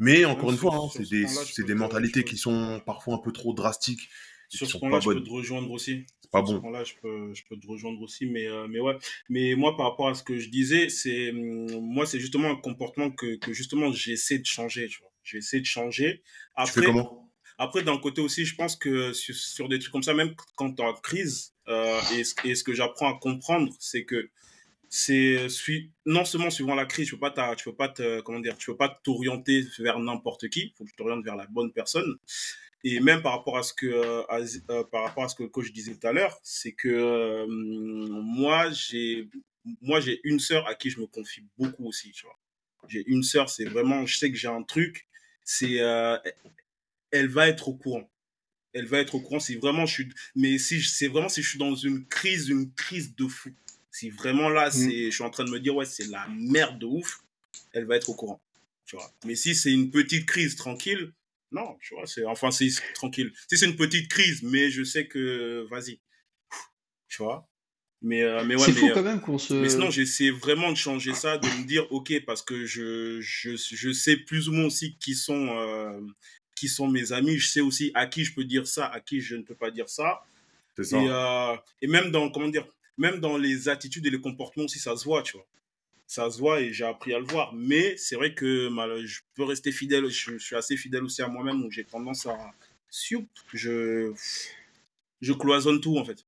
Mais 0.00 0.24
encore 0.24 0.50
Ouais, 0.50 0.52
une 0.52 0.58
fois, 0.58 0.74
hein, 0.76 0.88
c'est 0.92 1.04
ce 1.04 1.08
des, 1.08 1.26
c'est 1.28 1.64
des 1.64 1.74
mentalités 1.74 2.24
qui 2.24 2.36
sont 2.36 2.80
parfois 2.84 3.14
un 3.16 3.18
peu 3.18 3.32
trop 3.32 3.54
drastiques 3.54 4.08
Sur 4.48 4.66
ce 4.66 4.78
point-là, 4.78 4.98
je 5.00 5.08
peux 5.08 5.22
te 5.22 5.30
rejoindre 5.30 5.70
aussi. 5.70 6.06
C'est 6.20 6.30
pas 6.30 6.42
Sur 6.42 6.48
ce 6.48 6.54
bon. 6.54 6.60
point-là, 6.60 6.82
je 6.84 6.94
peux, 7.00 7.32
je 7.34 7.44
peux 7.48 7.56
te 7.58 7.66
rejoindre 7.66 8.00
aussi, 8.02 8.26
mais, 8.26 8.46
euh, 8.48 8.66
mais 8.68 8.80
ouais. 8.80 8.96
Mais 9.28 9.54
moi, 9.54 9.76
par 9.76 9.86
rapport 9.90 10.08
à 10.08 10.14
ce 10.14 10.22
que 10.24 10.38
je 10.38 10.48
disais, 10.48 10.88
c'est, 10.88 11.30
hum, 11.30 11.80
moi, 11.80 12.04
c'est 12.06 12.18
justement 12.20 12.50
un 12.50 12.56
comportement 12.56 13.10
que, 13.10 13.36
que 13.36 13.52
justement, 13.52 13.92
j'essaie 13.92 14.38
de 14.38 14.46
changer, 14.46 14.88
tu 14.88 15.00
vois. 15.00 15.12
J'essaie 15.22 15.60
de 15.60 15.66
changer. 15.66 16.22
Tu 16.62 16.72
fais 16.72 16.82
Après, 16.82 16.82
comment? 16.82 17.30
après 17.58 17.82
d'un 17.82 17.98
côté 17.98 18.20
aussi, 18.22 18.44
je 18.46 18.54
pense 18.56 18.76
que 18.76 19.12
sur, 19.12 19.34
sur 19.34 19.68
des 19.68 19.78
trucs 19.78 19.92
comme 19.92 20.02
ça, 20.02 20.14
même 20.14 20.34
quand 20.56 20.72
tu 20.74 20.82
es 20.82 20.86
en 20.86 20.94
crise, 20.94 21.54
euh, 21.68 22.00
et, 22.16 22.24
ce- 22.24 22.34
et 22.44 22.54
ce 22.56 22.64
que 22.64 22.72
j'apprends 22.74 23.14
à 23.14 23.18
comprendre, 23.20 23.72
c'est 23.78 24.04
que 24.04 24.30
c'est 24.90 25.48
sui- 25.48 25.92
non 26.06 26.24
seulement 26.26 26.50
suivant 26.50 26.74
la 26.74 26.86
crise, 26.86 27.08
tu 27.08 27.16
peux 27.16 27.32
pas 27.32 27.56
tu 27.56 27.64
peux 27.64 27.76
pas 27.76 27.94
comment 28.24 28.40
dire, 28.40 28.58
tu 28.58 28.66
peux 28.72 28.76
pas 28.78 29.00
t'orienter 29.04 29.62
vers 29.80 30.00
n'importe 30.00 30.48
qui, 30.50 30.74
faut 30.76 30.84
que 30.84 30.90
tu 30.90 30.96
t'orientes 30.96 31.24
vers 31.24 31.36
la 31.36 31.46
bonne 31.46 31.72
personne. 31.72 32.16
Et 32.84 33.00
même 33.00 33.22
par 33.22 33.32
rapport 33.32 33.58
à 33.58 33.62
ce 33.62 33.74
que 33.74 33.86
euh, 33.86 34.22
à- 34.28 34.40
euh, 34.72 34.84
par 34.84 35.04
rapport 35.04 35.24
à 35.24 35.28
ce 35.28 35.34
que 35.36 35.42
le 35.44 35.50
coach 35.50 35.72
disait 35.72 35.94
tout 35.96 36.06
à 36.06 36.12
l'heure, 36.12 36.38
c'est 36.42 36.72
que 36.72 36.88
euh, 36.88 37.46
moi 37.48 38.70
j'ai 38.72 39.28
moi 39.82 40.00
j'ai 40.00 40.20
une 40.24 40.40
sœur 40.40 40.66
à 40.66 40.74
qui 40.74 40.90
je 40.90 41.00
me 41.00 41.06
confie 41.06 41.42
beaucoup 41.58 41.86
aussi, 41.86 42.12
tu 42.12 42.24
vois. 42.24 42.38
J'ai 42.88 43.04
une 43.06 43.22
sœur, 43.22 43.50
c'est 43.50 43.66
vraiment, 43.66 44.06
je 44.06 44.16
sais 44.18 44.30
que 44.32 44.36
j'ai 44.38 44.48
un 44.48 44.62
truc, 44.62 45.06
c'est 45.44 45.80
euh, 45.80 46.16
elle 47.10 47.28
va 47.28 47.48
être 47.48 47.68
au 47.68 47.74
courant. 47.74 48.10
Elle 48.72 48.86
va 48.86 49.00
être 49.00 49.14
au 49.16 49.20
courant 49.20 49.40
si 49.40 49.56
vraiment 49.56 49.86
je 49.86 49.94
suis. 49.94 50.08
Mais 50.36 50.58
si 50.58 50.82
c'est 50.82 51.08
vraiment 51.08 51.28
si 51.28 51.42
je 51.42 51.50
suis 51.50 51.58
dans 51.58 51.74
une 51.74 52.06
crise, 52.06 52.48
une 52.48 52.72
crise 52.74 53.14
de 53.16 53.26
fou. 53.28 53.50
Si 53.90 54.10
vraiment 54.10 54.48
là, 54.48 54.70
c'est, 54.70 55.06
je 55.06 55.14
suis 55.14 55.24
en 55.24 55.30
train 55.30 55.44
de 55.44 55.50
me 55.50 55.60
dire 55.60 55.74
ouais, 55.74 55.84
c'est 55.84 56.06
la 56.06 56.26
merde 56.28 56.78
de 56.78 56.86
ouf. 56.86 57.20
Elle 57.72 57.86
va 57.86 57.96
être 57.96 58.08
au 58.08 58.14
courant. 58.14 58.40
Tu 58.84 58.96
vois. 58.96 59.10
Mais 59.24 59.34
si 59.34 59.54
c'est 59.54 59.72
une 59.72 59.90
petite 59.90 60.26
crise 60.26 60.56
tranquille, 60.56 61.12
non, 61.52 61.76
tu 61.80 61.94
vois, 61.94 62.06
c'est 62.06 62.24
enfin 62.24 62.50
c'est 62.50 62.68
tranquille. 62.94 63.32
Si 63.48 63.58
c'est 63.58 63.66
une 63.66 63.76
petite 63.76 64.08
crise, 64.08 64.42
mais 64.42 64.70
je 64.70 64.84
sais 64.84 65.06
que 65.06 65.66
vas-y, 65.68 66.00
tu 67.08 67.22
vois. 67.22 67.48
Mais 68.02 68.22
euh, 68.22 68.44
mais 68.44 68.54
ouais, 68.54 68.64
c'est 68.64 68.72
mais, 68.72 68.78
fou 68.80 68.86
euh, 68.86 68.94
quand 68.94 69.02
même 69.02 69.20
qu'on 69.20 69.36
se. 69.36 69.52
mais 69.52 69.68
sinon, 69.68 69.90
j'essaie 69.90 70.30
vraiment 70.30 70.70
de 70.70 70.76
changer 70.76 71.12
ça, 71.12 71.38
de 71.38 71.46
me 71.46 71.66
dire, 71.66 71.90
ok, 71.92 72.24
parce 72.24 72.42
que 72.42 72.64
je, 72.64 73.20
je, 73.20 73.56
je 73.56 73.92
sais 73.92 74.16
plus 74.16 74.48
ou 74.48 74.52
moins 74.52 74.66
aussi 74.66 74.96
qui 74.98 75.14
sont, 75.14 75.48
euh, 75.58 76.00
qui 76.56 76.68
sont 76.68 76.88
mes 76.88 77.12
amis, 77.12 77.38
je 77.38 77.48
sais 77.48 77.60
aussi 77.60 77.90
à 77.94 78.06
qui 78.06 78.24
je 78.24 78.34
peux 78.34 78.44
dire 78.44 78.66
ça, 78.66 78.86
à 78.86 79.00
qui 79.00 79.20
je 79.20 79.36
ne 79.36 79.42
peux 79.42 79.54
pas 79.54 79.70
dire 79.70 79.88
ça. 79.88 80.22
C'est 80.76 80.84
ça. 80.84 80.98
Et, 80.98 81.08
euh, 81.08 81.56
et 81.82 81.88
même 81.88 82.10
dans, 82.10 82.30
comment 82.30 82.48
dire, 82.48 82.66
même 83.00 83.18
dans 83.18 83.36
les 83.36 83.68
attitudes 83.68 84.06
et 84.06 84.10
les 84.10 84.20
comportements 84.20 84.66
aussi, 84.66 84.78
ça 84.78 84.96
se 84.96 85.04
voit, 85.04 85.22
tu 85.22 85.32
vois. 85.36 85.46
Ça 86.06 86.30
se 86.30 86.38
voit 86.38 86.60
et 86.60 86.72
j'ai 86.72 86.84
appris 86.84 87.12
à 87.14 87.18
le 87.18 87.24
voir. 87.24 87.52
Mais 87.54 87.96
c'est 87.96 88.14
vrai 88.16 88.34
que 88.34 88.68
mal- 88.68 89.04
je 89.06 89.20
peux 89.34 89.44
rester 89.44 89.72
fidèle, 89.72 90.08
je, 90.08 90.32
je 90.32 90.38
suis 90.38 90.56
assez 90.56 90.76
fidèle 90.76 91.02
aussi 91.04 91.22
à 91.22 91.28
moi-même, 91.28 91.64
où 91.64 91.70
j'ai 91.70 91.84
tendance 91.84 92.26
à, 92.26 92.36
je, 93.54 94.12
je 95.20 95.32
cloisonne 95.32 95.80
tout, 95.80 95.96
en 95.98 96.04
fait. 96.04 96.24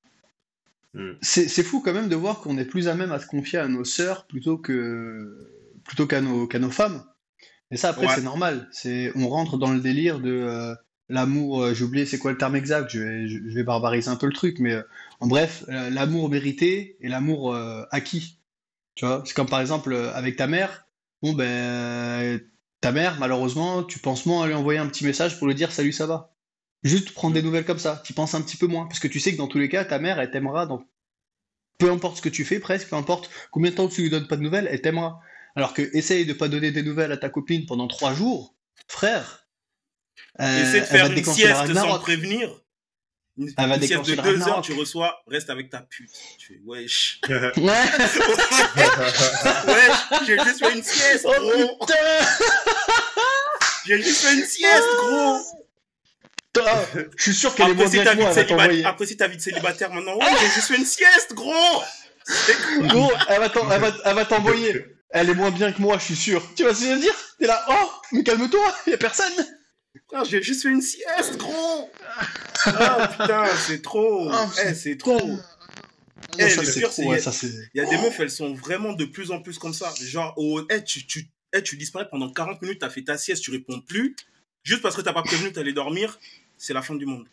Mm. 0.94 1.12
C'est 1.22 1.48
c'est 1.48 1.62
fou 1.62 1.80
quand 1.80 1.92
même 1.94 2.08
de 2.08 2.16
voir 2.16 2.40
qu'on 2.40 2.58
est 2.58 2.64
plus 2.66 2.86
à 2.88 2.94
même 2.94 3.12
à 3.12 3.18
se 3.18 3.26
confier 3.26 3.58
à 3.58 3.66
nos 3.68 3.84
sœurs 3.84 4.26
plutôt 4.26 4.58
que 4.58 5.48
plutôt 5.84 6.06
qu'à 6.06 6.20
nos, 6.20 6.46
qu'à 6.46 6.58
nos 6.58 6.70
femmes. 6.70 7.04
Et 7.70 7.76
ça 7.78 7.88
après 7.90 8.06
Ouais. 8.06 8.14
c'est 8.14 8.22
normal. 8.22 8.68
C'est 8.72 9.10
on 9.14 9.28
rentre 9.28 9.56
dans 9.56 9.72
le 9.72 9.80
délire 9.80 10.20
de 10.20 10.30
euh, 10.30 10.74
l'amour. 11.12 11.62
euh, 11.62 11.74
J'ai 11.74 11.84
oublié 11.84 12.06
c'est 12.06 12.18
quoi 12.18 12.32
le 12.32 12.38
terme 12.38 12.56
exact. 12.56 12.90
Je 12.90 13.54
vais, 13.54 13.62
barbariser 13.62 14.08
un 14.08 14.16
peu 14.16 14.26
le 14.26 14.32
truc, 14.32 14.58
mais 14.58 14.72
euh, 14.72 14.82
en 15.20 15.26
bref, 15.28 15.64
euh, 15.68 15.90
l'amour 15.90 16.28
mérité 16.28 16.96
et 17.00 17.08
l'amour 17.08 17.54
acquis. 17.90 18.38
Tu 18.94 19.06
vois, 19.06 19.22
c'est 19.24 19.34
comme 19.34 19.48
par 19.48 19.60
exemple 19.60 19.94
avec 20.14 20.36
ta 20.36 20.46
mère. 20.46 20.86
Bon 21.22 21.32
ben 21.32 22.40
ta 22.80 22.90
mère 22.90 23.16
malheureusement 23.20 23.84
tu 23.84 24.00
penses 24.00 24.26
moins 24.26 24.42
à 24.42 24.46
lui 24.48 24.54
envoyer 24.54 24.80
un 24.80 24.88
petit 24.88 25.04
message 25.04 25.38
pour 25.38 25.46
lui 25.46 25.54
dire 25.54 25.70
salut 25.70 25.92
ça 25.92 26.06
va. 26.06 26.34
Juste 26.82 27.12
prendre 27.12 27.34
des 27.34 27.42
nouvelles 27.42 27.64
comme 27.64 27.78
ça, 27.78 28.02
tu 28.04 28.12
penses 28.12 28.34
un 28.34 28.42
petit 28.42 28.56
peu 28.56 28.66
moins, 28.66 28.86
parce 28.86 28.98
que 28.98 29.06
tu 29.06 29.20
sais 29.20 29.32
que 29.32 29.38
dans 29.38 29.46
tous 29.46 29.58
les 29.58 29.68
cas, 29.68 29.84
ta 29.84 30.00
mère, 30.00 30.18
elle 30.18 30.32
t'aimera 30.32 30.66
dans 30.66 30.84
peu 31.78 31.90
importe 31.90 32.16
ce 32.18 32.22
que 32.22 32.28
tu 32.28 32.44
fais, 32.44 32.58
presque, 32.60 32.88
peu 32.88 32.96
importe 32.96 33.30
combien 33.50 33.70
de 33.70 33.76
temps 33.76 33.88
tu 33.88 34.02
lui 34.02 34.10
donnes 34.10 34.26
pas 34.26 34.36
de 34.36 34.42
nouvelles, 34.42 34.68
elle 34.70 34.80
t'aimera. 34.82 35.20
Alors 35.54 35.74
que 35.74 35.82
essaye 35.96 36.26
de 36.26 36.32
pas 36.32 36.48
donner 36.48 36.72
des 36.72 36.82
nouvelles 36.82 37.12
à 37.12 37.16
ta 37.16 37.28
copine 37.28 37.66
pendant 37.66 37.88
trois 37.88 38.14
jours, 38.14 38.54
frère. 38.88 39.41
Euh, 40.40 40.62
Essaie 40.62 40.72
de 40.72 40.76
elle 40.78 40.84
faire 40.86 41.06
va 41.08 41.14
une 41.14 41.24
sieste 41.24 41.74
sans 41.74 41.98
prévenir. 41.98 42.50
Une, 43.38 43.48
Elle 43.56 43.68
va 43.68 43.76
une 43.76 43.82
sieste 43.82 44.04
de 44.06 44.14
deux 44.14 44.42
heures, 44.48 44.60
tu 44.62 44.72
reçois, 44.74 45.22
reste 45.26 45.48
avec 45.50 45.70
ta 45.70 45.80
pute. 45.80 46.10
Tu 46.38 46.48
fais, 46.48 46.60
wesh. 46.66 47.20
Ouais. 47.28 47.34
wesh, 49.66 50.26
j'ai 50.26 50.38
juste 50.38 50.58
fait 50.64 50.72
une 50.74 50.82
sieste, 50.82 51.24
Oh 51.26 51.32
gros. 51.40 51.78
putain 51.80 51.94
J'ai 53.86 54.02
juste 54.02 54.20
fait 54.22 54.34
une 54.34 54.44
sieste, 54.44 54.84
gros. 54.98 55.38
Je 57.16 57.22
suis 57.22 57.34
sûr 57.34 57.54
qu'elle 57.54 57.70
est 57.70 57.74
moins 57.74 57.86
si 57.86 57.92
bien 57.92 58.04
que 58.04 58.20
moi, 58.20 58.32
célibataire, 58.34 58.86
après, 58.88 59.06
si 59.06 59.16
ta 59.16 59.26
vie 59.28 59.36
de 59.38 59.42
célibataire 59.42 59.90
maintenant, 59.90 60.16
ouais, 60.18 60.26
j'ai 60.40 60.48
juste 60.50 60.68
fait 60.68 60.76
une 60.76 60.84
sieste, 60.84 61.32
gros. 61.32 61.82
Gros, 62.82 63.12
elle 63.28 63.40
va 63.40 63.48
t'en- 63.48 63.70
elle 63.70 63.80
va- 63.80 63.96
elle 64.04 64.14
va 64.14 64.24
t'envoyer. 64.26 64.84
Elle 65.10 65.30
est 65.30 65.34
moins 65.34 65.50
bien 65.50 65.72
que 65.72 65.80
moi, 65.80 65.96
je 65.98 66.04
suis 66.04 66.16
sûr. 66.16 66.42
Tu 66.54 66.62
vois 66.62 66.74
ce 66.74 66.80
que 66.80 66.86
je 66.86 66.92
veux 66.92 67.00
dire? 67.00 67.14
T'es 67.38 67.46
là, 67.46 67.64
oh, 67.68 67.90
mais 68.12 68.22
calme-toi, 68.22 68.74
y 68.86 68.92
a 68.92 68.98
personne. 68.98 69.32
Putain, 69.92 70.24
J'ai 70.24 70.42
juste 70.42 70.62
fait 70.62 70.70
une 70.70 70.82
sieste, 70.82 71.36
gros. 71.38 71.90
Ah 72.64 73.08
putain, 73.08 73.44
c'est 73.56 73.82
trop. 73.82 74.28
Ah, 74.30 74.48
Eh, 74.64 74.74
c'est 74.74 74.96
trop. 74.96 75.18
Non, 75.26 75.38
Eh, 76.38 76.48
ça 76.48 76.60
le 76.62 76.66
c'est 76.66 76.80
pire, 76.80 77.06
ouais. 77.08 77.20
Il 77.74 77.78
y 77.78 77.80
a 77.80 77.86
des 77.86 77.96
meufs, 77.98 78.20
elles 78.20 78.30
sont 78.30 78.54
vraiment 78.54 78.92
de 78.92 79.04
plus 79.04 79.32
en 79.32 79.42
plus 79.42 79.58
comme 79.58 79.74
ça. 79.74 79.92
Genre, 80.00 80.32
oh, 80.36 80.62
eh, 80.70 80.84
tu, 80.84 81.04
tu, 81.04 81.28
eh, 81.52 81.60
tu 81.62 81.76
disparais 81.76 82.08
pendant 82.08 82.30
40 82.32 82.62
minutes, 82.62 82.78
t'as 82.80 82.88
fait 82.88 83.02
ta 83.02 83.18
sieste, 83.18 83.42
tu 83.42 83.50
réponds 83.50 83.80
plus. 83.80 84.14
Juste 84.62 84.80
parce 84.80 84.94
que 84.94 85.00
t'as 85.00 85.12
pas 85.12 85.24
prévenu 85.24 85.50
t'allais 85.52 85.72
dormir, 85.72 86.20
c'est 86.56 86.72
la 86.72 86.82
fin 86.82 86.94
du 86.94 87.04
monde. 87.04 87.26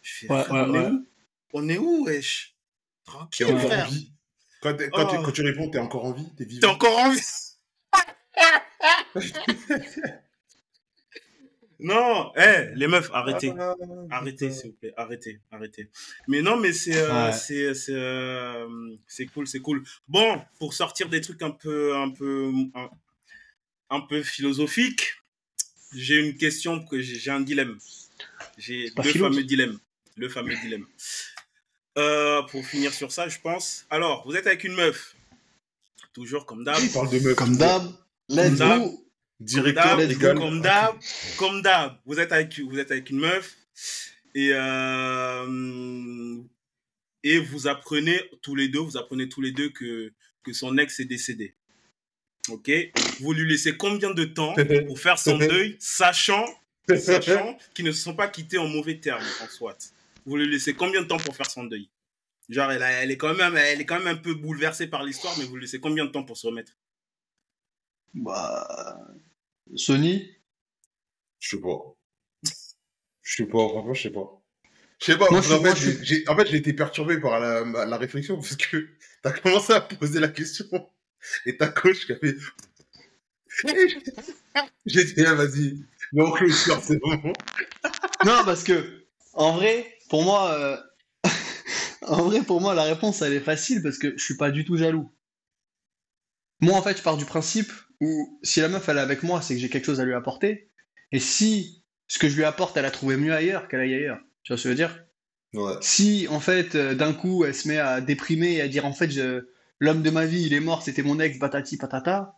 Je 0.00 0.12
fais, 0.14 0.32
Ouais, 0.32 0.44
frère, 0.44 0.70
ouais, 0.70 0.78
on 0.78 0.84
est 0.84 0.88
où? 0.88 1.06
On 1.54 1.68
est 1.68 1.78
où, 1.78 2.04
wesh? 2.06 2.54
T'es 3.04 3.10
Tranquille, 3.10 3.46
encore 3.46 3.64
en 3.64 3.66
frère. 3.66 3.88
vie? 3.88 4.12
Quand, 4.62 4.70
quand, 4.70 4.76
t'es- 4.76 5.16
Oh. 5.18 5.22
quand 5.24 5.32
tu 5.32 5.42
réponds, 5.42 5.68
t'es 5.70 5.78
encore 5.78 6.04
en 6.04 6.12
vie, 6.12 6.28
t'es 6.36 6.66
encore 6.66 6.98
en 6.98 7.10
vie 7.10 7.20
Non, 11.80 12.32
eh, 12.36 12.70
les 12.74 12.88
meufs, 12.88 13.08
arrêtez. 13.12 13.52
Ah, 13.58 13.74
Arrêtez, 14.10 14.50
s'il 14.50 14.70
vous 14.70 14.76
plaît, 14.76 14.92
arrêtez, 14.96 15.40
arrêtez. 15.52 15.88
Mais 16.26 16.42
non, 16.42 16.56
mais 16.56 16.72
c'est 16.72 16.96
euh, 16.96 17.26
Ouais. 17.26 17.32
c'est 17.32 17.72
c'est 17.74 17.92
euh, 17.94 18.66
c'est 19.06 19.26
cool, 19.26 19.46
c'est 19.46 19.60
cool. 19.60 19.84
Bon, 20.08 20.42
pour 20.58 20.74
sortir 20.74 21.08
des 21.08 21.20
trucs 21.20 21.40
un 21.42 21.52
peu 21.52 21.94
un 21.96 22.10
peu 22.10 22.50
un, 22.74 22.90
un 23.90 24.00
peu 24.00 24.22
philosophiques, 24.24 25.12
j'ai 25.94 26.16
une 26.16 26.36
question 26.36 26.84
que 26.84 27.00
j'ai 27.00 27.30
un 27.30 27.40
dilemme. 27.40 27.78
J'ai 28.56 28.90
philo. 29.04 29.28
fameux 29.30 29.44
dilemmes, 29.44 29.78
le 30.16 30.28
fameux 30.28 30.56
dilemme. 30.56 30.86
Euh, 31.96 32.42
pour 32.42 32.66
finir 32.66 32.92
sur 32.92 33.12
ça, 33.12 33.28
je 33.28 33.38
pense. 33.38 33.86
Alors, 33.90 34.26
vous 34.26 34.34
êtes 34.34 34.46
avec 34.48 34.64
une 34.64 34.74
meuf, 34.74 35.14
toujours 36.12 36.44
comme 36.44 36.64
d'hab. 36.64 36.78
Il 36.82 36.90
parle 36.90 37.10
de 37.10 37.20
meuf. 37.20 37.36
Comme 37.36 37.56
d'hab, 37.56 37.82
let's 38.28 38.58
go. 38.58 39.04
Directeur 39.40 39.96
Comme 39.96 40.00
d'hab, 40.00 40.10
égal. 40.10 40.36
Comme 40.36 40.60
d'hab, 40.60 40.96
comme 41.36 41.62
d'hab, 41.62 41.98
vous 42.06 42.18
êtes 42.18 42.32
avec, 42.32 42.58
vous 42.58 42.78
êtes 42.78 42.90
avec 42.90 43.10
une 43.10 43.18
meuf 43.18 43.56
et 44.34 44.50
euh, 44.52 46.36
et 47.22 47.38
vous 47.38 47.68
apprenez 47.68 48.20
tous 48.42 48.56
les 48.56 48.68
deux, 48.68 48.80
vous 48.80 48.96
apprenez 48.96 49.28
tous 49.28 49.40
les 49.40 49.52
deux 49.52 49.70
que 49.70 50.12
que 50.42 50.52
son 50.52 50.76
ex 50.78 50.98
est 51.00 51.04
décédé. 51.04 51.54
Ok, 52.48 52.70
vous 53.20 53.32
lui 53.32 53.48
laissez 53.48 53.76
combien 53.76 54.12
de 54.12 54.24
temps 54.24 54.54
pour 54.86 54.98
faire 54.98 55.18
son 55.18 55.38
deuil, 55.38 55.76
sachant 55.78 56.46
sachant 56.96 57.58
qu'ils 57.74 57.84
ne 57.84 57.92
se 57.92 58.02
sont 58.02 58.14
pas 58.14 58.28
quittés 58.28 58.58
en 58.58 58.66
mauvais 58.66 58.98
termes 58.98 59.24
en 59.42 59.48
soit. 59.48 59.92
Vous 60.24 60.36
lui 60.36 60.50
laissez 60.50 60.74
combien 60.74 61.02
de 61.02 61.06
temps 61.06 61.18
pour 61.18 61.36
faire 61.36 61.50
son 61.50 61.64
deuil? 61.64 61.88
Genre, 62.48 62.70
elle, 62.72 63.10
est 63.10 63.16
quand 63.18 63.34
même, 63.34 63.56
elle 63.56 63.80
est 63.80 63.84
quand 63.84 63.98
même 63.98 64.08
un 64.08 64.16
peu 64.16 64.32
bouleversée 64.34 64.86
par 64.86 65.04
l'histoire, 65.04 65.34
mais 65.38 65.44
vous 65.44 65.56
lui 65.56 65.62
laissez 65.62 65.80
combien 65.80 66.06
de 66.06 66.10
temps 66.10 66.24
pour 66.24 66.38
se 66.38 66.46
remettre? 66.46 66.72
Bah, 68.14 68.98
Sony? 69.76 70.28
Je 71.38 71.50
sais 71.56 71.60
pas. 71.62 71.96
Je 73.22 73.36
sais 73.36 73.46
pas, 73.46 73.68
franchement, 73.68 73.94
je 73.94 74.02
sais 74.02 74.10
pas. 74.10 74.42
Je 75.00 75.04
sais 75.06 75.18
pas, 75.18 75.30
Moi, 75.30 75.40
je- 75.42 75.56
fait, 75.58 75.76
j'ai- 75.76 76.04
j'ai- 76.04 76.28
en 76.28 76.36
fait, 76.36 76.46
j'ai 76.48 76.56
été 76.56 76.72
perturbé 76.72 77.20
par 77.20 77.38
la, 77.38 77.64
la 77.86 77.96
réflexion 77.96 78.36
parce 78.36 78.56
que 78.56 78.88
t'as 79.22 79.32
commencé 79.32 79.72
à 79.72 79.80
poser 79.80 80.18
la 80.20 80.28
question 80.28 80.66
et 81.46 81.56
ta 81.56 81.68
coach 81.68 82.06
qui 82.06 82.12
a 82.12 82.16
fait. 82.16 82.36
J'ai 84.86 85.04
dit, 85.04 85.24
ah, 85.26 85.34
vas-y, 85.34 85.84
mais 86.12 86.22
on 86.22 86.30
réussir, 86.30 86.80
c'est 86.82 86.98
bon. 86.98 87.32
Non, 88.24 88.44
parce 88.44 88.64
que, 88.64 89.04
en 89.34 89.52
vrai, 89.52 89.98
pour 90.08 90.22
moi, 90.24 90.52
euh, 90.52 90.76
en 92.02 92.22
vrai, 92.24 92.42
pour 92.42 92.60
moi, 92.60 92.74
la 92.74 92.84
réponse, 92.84 93.22
elle 93.22 93.32
est 93.32 93.40
facile 93.40 93.82
parce 93.82 93.98
que 93.98 94.16
je 94.16 94.22
suis 94.24 94.36
pas 94.36 94.50
du 94.50 94.64
tout 94.64 94.76
jaloux. 94.76 95.12
Moi, 96.60 96.74
en 96.76 96.82
fait, 96.82 96.96
je 96.96 97.02
pars 97.02 97.16
du 97.16 97.24
principe 97.24 97.70
où 98.00 98.38
si 98.42 98.60
la 98.60 98.68
meuf, 98.68 98.88
elle 98.88 98.98
est 98.98 99.00
avec 99.00 99.22
moi, 99.22 99.42
c'est 99.42 99.54
que 99.54 99.60
j'ai 99.60 99.68
quelque 99.68 99.86
chose 99.86 100.00
à 100.00 100.04
lui 100.04 100.14
apporter. 100.14 100.70
Et 101.12 101.18
si 101.20 101.84
ce 102.06 102.18
que 102.18 102.28
je 102.28 102.36
lui 102.36 102.44
apporte, 102.44 102.76
elle 102.76 102.84
a 102.84 102.90
trouvé 102.90 103.16
mieux 103.16 103.34
ailleurs, 103.34 103.68
qu'elle 103.68 103.80
aille 103.80 103.94
ailleurs. 103.94 104.20
Tu 104.42 104.52
vois 104.52 104.58
ce 104.58 104.64
que 104.64 104.68
je 104.68 104.70
veux 104.70 104.74
dire? 104.76 105.04
Ouais. 105.54 105.74
Si, 105.80 106.26
en 106.30 106.40
fait, 106.40 106.74
euh, 106.74 106.94
d'un 106.94 107.12
coup, 107.12 107.44
elle 107.44 107.54
se 107.54 107.68
met 107.68 107.78
à 107.78 108.00
déprimer 108.00 108.54
et 108.54 108.60
à 108.60 108.68
dire, 108.68 108.86
en 108.86 108.92
fait, 108.92 109.10
je- 109.10 109.48
l'homme 109.80 110.02
de 110.02 110.10
ma 110.10 110.26
vie, 110.26 110.42
il 110.42 110.54
est 110.54 110.60
mort, 110.60 110.82
c'était 110.82 111.02
mon 111.02 111.20
ex, 111.20 111.38
batati 111.38 111.76
patata, 111.76 112.34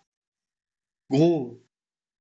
gros, 1.11 1.63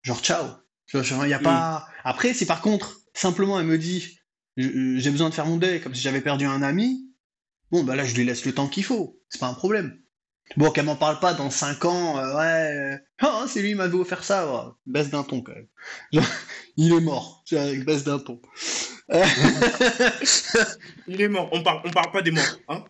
genre, 0.03 0.21
ciao. 0.21 0.45
Tu 0.87 0.97
vois, 0.97 1.03
genre, 1.03 1.25
y 1.27 1.33
a 1.33 1.39
pas... 1.39 1.87
Après, 2.03 2.33
si 2.33 2.45
par 2.45 2.61
contre, 2.61 3.01
simplement, 3.13 3.59
elle 3.59 3.67
me 3.67 3.77
dit, 3.77 4.19
j'ai 4.57 5.11
besoin 5.11 5.29
de 5.29 5.33
faire 5.35 5.45
mon 5.45 5.57
deuil, 5.57 5.81
comme 5.81 5.95
si 5.95 6.01
j'avais 6.01 6.21
perdu 6.21 6.45
un 6.45 6.61
ami, 6.61 7.11
bon, 7.71 7.83
bah 7.83 7.95
là, 7.95 8.05
je 8.05 8.15
lui 8.15 8.25
laisse 8.25 8.45
le 8.45 8.53
temps 8.53 8.67
qu'il 8.69 8.83
faut. 8.85 9.21
C'est 9.29 9.39
pas 9.39 9.47
un 9.47 9.53
problème. 9.53 10.01
Bon, 10.57 10.71
qu'elle 10.71 10.85
m'en 10.85 10.95
parle 10.95 11.19
pas 11.19 11.33
dans 11.33 11.51
5 11.51 11.85
ans, 11.85 12.17
euh, 12.17 12.35
ouais, 12.35 12.75
euh, 12.75 12.97
ah, 13.21 13.45
c'est 13.47 13.61
lui, 13.61 13.71
il 13.71 13.75
m'avait 13.75 13.95
offert 13.95 14.23
ça, 14.23 14.51
ouais. 14.51 14.71
baisse 14.87 15.09
d'un 15.09 15.23
ton, 15.23 15.41
quand 15.41 15.53
même. 15.53 15.67
Genre, 16.11 16.25
il 16.77 16.91
est 16.91 17.01
mort, 17.01 17.43
tu 17.45 17.55
vois, 17.55 17.65
avec 17.65 17.85
baisse 17.85 18.03
d'un 18.03 18.19
ton. 18.19 18.41
Il 21.07 21.19
est 21.19 21.27
mort. 21.27 21.49
On 21.51 21.63
parle, 21.63 21.81
on 21.83 21.89
parle 21.89 22.11
pas 22.11 22.21
des 22.21 22.29
morts. 22.29 22.59
Hein 22.67 22.83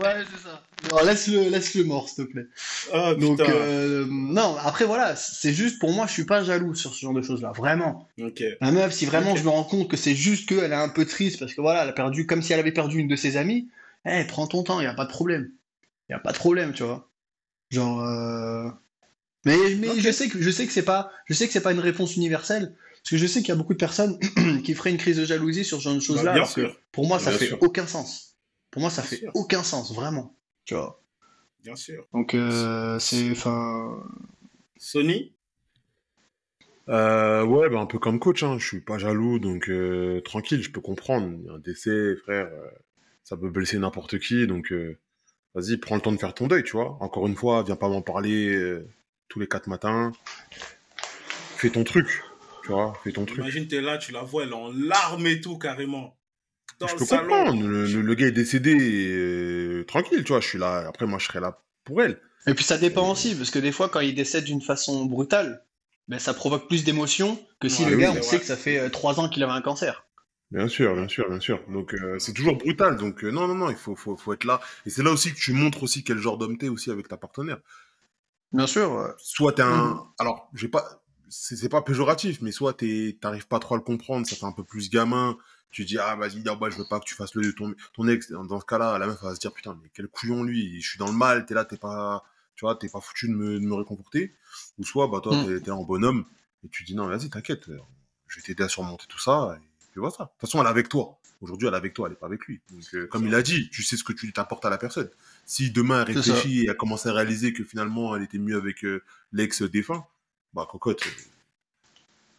Ouais, 0.00 0.24
c'est 0.30 0.48
ça. 0.48 0.62
Non, 0.90 1.04
laisse-le, 1.04 1.50
laisse-le 1.50 1.84
mort, 1.84 2.08
s'il 2.08 2.26
te 2.26 2.30
plaît. 2.32 2.46
Ah, 2.92 3.14
Donc, 3.14 3.40
euh, 3.40 4.06
non, 4.08 4.56
après, 4.58 4.84
voilà, 4.84 5.14
c'est 5.16 5.52
juste 5.52 5.78
pour 5.78 5.92
moi, 5.92 6.06
je 6.06 6.12
suis 6.12 6.24
pas 6.24 6.42
jaloux 6.42 6.74
sur 6.74 6.94
ce 6.94 7.00
genre 7.00 7.14
de 7.14 7.22
choses-là, 7.22 7.52
vraiment. 7.52 8.08
Ok. 8.20 8.42
La 8.60 8.72
meuf, 8.72 8.92
si 8.92 9.06
vraiment 9.06 9.36
je 9.36 9.44
me 9.44 9.50
rends 9.50 9.64
compte 9.64 9.88
que 9.88 9.96
c'est 9.96 10.14
juste 10.14 10.48
qu'elle 10.48 10.72
est 10.72 10.74
un 10.74 10.88
peu 10.88 11.04
triste 11.04 11.38
parce 11.38 11.54
que 11.54 11.60
voilà, 11.60 11.82
elle 11.82 11.88
a 11.88 11.92
perdu, 11.92 12.26
comme 12.26 12.42
si 12.42 12.52
elle 12.52 12.60
avait 12.60 12.72
perdu 12.72 12.98
une 12.98 13.08
de 13.08 13.16
ses 13.16 13.36
amies, 13.36 13.68
eh, 14.04 14.24
prends 14.24 14.46
ton 14.46 14.62
temps, 14.62 14.80
y 14.80 14.86
a 14.86 14.94
pas 14.94 15.04
de 15.04 15.10
problème. 15.10 15.50
Y 16.10 16.12
a 16.14 16.18
pas 16.18 16.32
de 16.32 16.38
problème, 16.38 16.72
tu 16.72 16.82
vois. 16.82 17.10
Genre, 17.70 18.00
euh, 18.02 18.70
mais, 19.44 19.56
mais 19.76 19.98
je 20.00 20.10
sais 20.12 20.28
que 20.28 20.40
je 20.40 20.50
sais 20.50 20.66
que 20.66 20.72
c'est 20.72 20.84
pas, 20.84 21.10
je 21.26 21.34
sais 21.34 21.46
que 21.46 21.52
c'est 21.52 21.62
pas 21.62 21.72
une 21.72 21.80
réponse 21.80 22.16
universelle, 22.16 22.76
parce 22.96 23.10
que 23.10 23.16
je 23.16 23.26
sais 23.26 23.40
qu'il 23.40 23.48
y 23.50 23.52
a 23.52 23.56
beaucoup 23.56 23.74
de 23.74 23.78
personnes 23.78 24.18
qui 24.64 24.74
feraient 24.74 24.90
une 24.90 24.98
crise 24.98 25.16
de 25.18 25.24
jalousie 25.24 25.64
sur 25.64 25.78
ce 25.78 25.84
genre 25.84 25.94
de 25.94 26.00
choses-là, 26.00 26.24
Bah, 26.24 26.32
bien 26.32 26.42
alors 26.42 26.54
que 26.54 26.62
sûr. 26.62 26.80
pour 26.92 27.06
moi, 27.06 27.18
ça 27.18 27.30
Bien 27.30 27.38
fait 27.38 27.46
sûr. 27.48 27.58
aucun 27.62 27.86
sens. 27.86 28.38
Pour 28.70 28.80
moi, 28.80 28.90
ça 28.90 29.02
Bien 29.02 29.10
fait 29.10 29.16
sûr. 29.16 29.30
aucun 29.34 29.62
sens, 29.62 29.94
vraiment. 29.94 30.36
Tu 30.64 30.74
vois. 30.74 31.02
Bien 31.62 31.76
sûr. 31.76 32.06
Donc, 32.12 32.34
euh, 32.34 32.98
c'est, 32.98 33.30
enfin, 33.30 34.02
Sony? 34.76 35.34
Euh, 36.88 37.44
ouais, 37.44 37.70
bah, 37.70 37.80
un 37.80 37.86
peu 37.86 37.98
comme 37.98 38.18
coach, 38.20 38.42
hein. 38.42 38.58
Je 38.58 38.66
suis 38.66 38.80
pas 38.80 38.98
jaloux, 38.98 39.38
donc 39.38 39.68
euh, 39.70 40.20
tranquille, 40.20 40.62
je 40.62 40.70
peux 40.70 40.80
comprendre. 40.80 41.30
Il 41.40 41.46
y 41.46 41.48
a 41.48 41.52
Un 41.54 41.58
décès, 41.58 42.16
frère, 42.16 42.46
euh, 42.52 42.68
ça 43.22 43.36
peut 43.36 43.48
blesser 43.50 43.78
n'importe 43.78 44.18
qui, 44.18 44.46
donc 44.46 44.70
euh, 44.72 44.98
vas-y, 45.54 45.76
prends 45.76 45.94
le 45.96 46.00
temps 46.00 46.12
de 46.12 46.18
faire 46.18 46.34
ton 46.34 46.46
deuil, 46.46 46.62
tu 46.64 46.72
vois. 46.72 46.96
Encore 47.00 47.26
une 47.26 47.36
fois, 47.36 47.62
viens 47.62 47.76
pas 47.76 47.88
m'en 47.88 48.02
parler 48.02 48.54
euh, 48.54 48.88
tous 49.28 49.40
les 49.40 49.46
quatre 49.46 49.68
matins. 49.68 50.12
Fais 51.56 51.70
ton 51.70 51.84
truc, 51.84 52.22
tu 52.64 52.68
vois, 52.72 52.92
fais 53.04 53.12
ton 53.12 53.24
truc. 53.24 53.38
Imagine, 53.38 53.66
t'es 53.68 53.80
là, 53.80 53.98
tu 53.98 54.12
la 54.12 54.22
vois, 54.22 54.42
elle 54.42 54.50
est 54.50 54.54
en 54.54 54.70
larmes 54.72 55.26
et 55.26 55.40
tout, 55.40 55.58
carrément. 55.58 56.16
Dans 56.80 56.88
Je 56.88 56.92
le 56.94 56.98
peux 56.98 57.04
salon. 57.04 57.28
comprendre. 57.28 57.66
Le, 57.66 57.86
le- 57.86 58.02
le 58.02 58.14
gars 58.14 58.26
est 58.26 58.32
décédé, 58.32 58.74
euh, 59.10 59.84
tranquille, 59.84 60.24
tu 60.24 60.32
vois. 60.32 60.40
Je 60.40 60.48
suis 60.48 60.58
là. 60.58 60.84
Après, 60.88 61.06
moi, 61.06 61.18
je 61.18 61.26
serai 61.26 61.40
là 61.40 61.62
pour 61.84 62.02
elle. 62.02 62.20
Et 62.46 62.52
puis 62.54 62.64
ça 62.64 62.76
dépend 62.76 63.10
aussi, 63.10 63.34
parce 63.34 63.50
que 63.50 63.58
des 63.58 63.72
fois, 63.72 63.88
quand 63.88 64.00
il 64.00 64.14
décède 64.14 64.44
d'une 64.44 64.60
façon 64.60 65.06
brutale, 65.06 65.64
ben, 66.08 66.18
ça 66.18 66.34
provoque 66.34 66.68
plus 66.68 66.84
d'émotions 66.84 67.38
que 67.60 67.68
si 67.70 67.84
Ouais, 67.84 67.90
le 67.90 67.96
oui, 67.96 68.02
gars, 68.02 68.12
on 68.18 68.22
sait 68.22 68.38
que 68.38 68.44
ça 68.44 68.56
fait 68.56 68.78
euh, 68.78 68.90
trois 68.90 69.18
ans 69.20 69.28
qu'il 69.30 69.42
avait 69.42 69.52
un 69.52 69.62
cancer. 69.62 70.03
Bien 70.54 70.68
sûr, 70.68 70.94
bien 70.94 71.08
sûr, 71.08 71.28
bien 71.28 71.40
sûr. 71.40 71.60
Donc, 71.68 71.94
euh, 71.94 72.18
c'est 72.18 72.32
toujours 72.32 72.56
brutal. 72.56 72.96
Donc, 72.96 73.24
euh, 73.24 73.30
non, 73.30 73.48
non, 73.48 73.56
non, 73.56 73.70
il 73.70 73.76
faut, 73.76 73.96
faut, 73.96 74.16
faut 74.16 74.32
être 74.32 74.44
là. 74.44 74.60
Et 74.86 74.90
c'est 74.90 75.02
là 75.02 75.10
aussi 75.10 75.34
que 75.34 75.38
tu 75.38 75.52
montres 75.52 75.82
aussi 75.82 76.04
quel 76.04 76.18
genre 76.18 76.38
d'homme 76.38 76.56
t'es 76.56 76.68
aussi 76.68 76.90
avec 76.92 77.08
ta 77.08 77.16
partenaire. 77.16 77.58
Bien 78.52 78.66
sûr. 78.68 79.14
Soit 79.18 79.52
t'es 79.54 79.62
un. 79.62 79.94
Mhm. 79.94 80.00
Alors, 80.18 80.48
j'ai 80.54 80.68
pas. 80.68 81.02
C'est 81.28 81.68
pas 81.68 81.82
péjoratif, 81.82 82.40
mais 82.42 82.52
soit 82.52 82.74
t'es- 82.74 83.18
t'arrives 83.20 83.48
pas 83.48 83.58
trop 83.58 83.74
à 83.74 83.78
le 83.78 83.82
comprendre, 83.82 84.24
ça 84.26 84.36
fait 84.36 84.44
un 84.46 84.52
peu 84.52 84.62
plus 84.62 84.88
gamin. 84.90 85.36
Tu 85.72 85.84
dis, 85.84 85.98
ah, 85.98 86.14
vas-y, 86.14 86.40
ah, 86.46 86.54
bah, 86.54 86.70
je 86.70 86.76
veux 86.78 86.86
pas 86.88 87.00
que 87.00 87.04
tu 87.06 87.16
fasses 87.16 87.34
le 87.34 87.52
ton, 87.52 87.74
ton 87.94 88.06
ex. 88.06 88.30
Dans, 88.30 88.60
ce 88.60 88.64
cas-là, 88.66 88.98
la 88.98 89.08
meuf 89.08 89.20
va 89.22 89.34
se 89.34 89.40
dire, 89.40 89.52
putain, 89.52 89.76
mais 89.82 89.90
quel 89.92 90.06
couillon 90.06 90.44
lui, 90.44 90.80
je 90.80 90.88
suis 90.88 90.98
dans 90.98 91.08
le 91.08 91.12
mal, 91.16 91.46
t'es 91.46 91.54
là, 91.54 91.64
t'es 91.64 91.76
pas. 91.78 92.22
Tu 92.54 92.64
vois, 92.64 92.76
t'es 92.76 92.88
pas 92.88 93.00
foutu 93.00 93.26
de 93.28 93.34
me, 93.34 93.54
de 93.58 93.66
me 93.66 93.74
réconforter. 93.74 94.36
Ou 94.78 94.84
soit, 94.84 95.08
bah, 95.08 95.20
toi, 95.20 95.34
Mhm. 95.34 95.60
t'es 95.62 95.70
un 95.70 95.82
bonhomme, 95.82 96.24
et 96.64 96.68
tu 96.68 96.84
dis, 96.84 96.94
non, 96.94 97.08
vas-y, 97.08 97.28
t'inquiète, 97.30 97.68
je 98.28 98.36
vais 98.36 98.42
t'aider 98.42 98.62
à 98.62 98.68
surmonter 98.68 99.06
tout 99.08 99.18
ça, 99.18 99.58
et 99.60 99.64
puis 99.94 100.00
voilà. 100.00 100.12
De 100.12 100.24
toute 100.24 100.40
façon, 100.40 100.60
elle 100.60 100.66
est 100.66 100.70
avec 100.70 100.88
toi. 100.88 101.16
Aujourd'hui, 101.40 101.68
elle 101.68 101.74
est 101.74 101.76
avec 101.76 101.94
toi, 101.94 102.08
elle 102.08 102.14
est 102.14 102.18
pas 102.18 102.26
avec 102.26 102.46
lui. 102.46 102.60
Donc, 102.72 102.82
euh, 102.94 103.06
comme 103.06 103.28
il 103.28 103.34
a 103.34 103.42
dit, 103.42 103.70
tu 103.70 103.84
sais 103.84 103.96
ce 103.96 104.02
que 104.02 104.12
tu 104.12 104.32
t'apportes 104.32 104.64
à 104.64 104.70
la 104.70 104.76
personne. 104.76 105.08
Si 105.46 105.70
demain 105.70 106.04
elle 106.04 106.20
ça. 106.20 106.32
réfléchit 106.32 106.62
et 106.64 106.66
elle 106.68 106.76
commence 106.76 107.06
à 107.06 107.12
réaliser 107.12 107.52
que 107.52 107.62
finalement 107.62 108.16
elle 108.16 108.24
était 108.24 108.38
mieux 108.38 108.56
avec 108.56 108.84
euh, 108.84 109.04
l'ex 109.32 109.62
défunt, 109.62 110.04
bah 110.52 110.66
cocotte, 110.68 111.06
euh, 111.06 111.10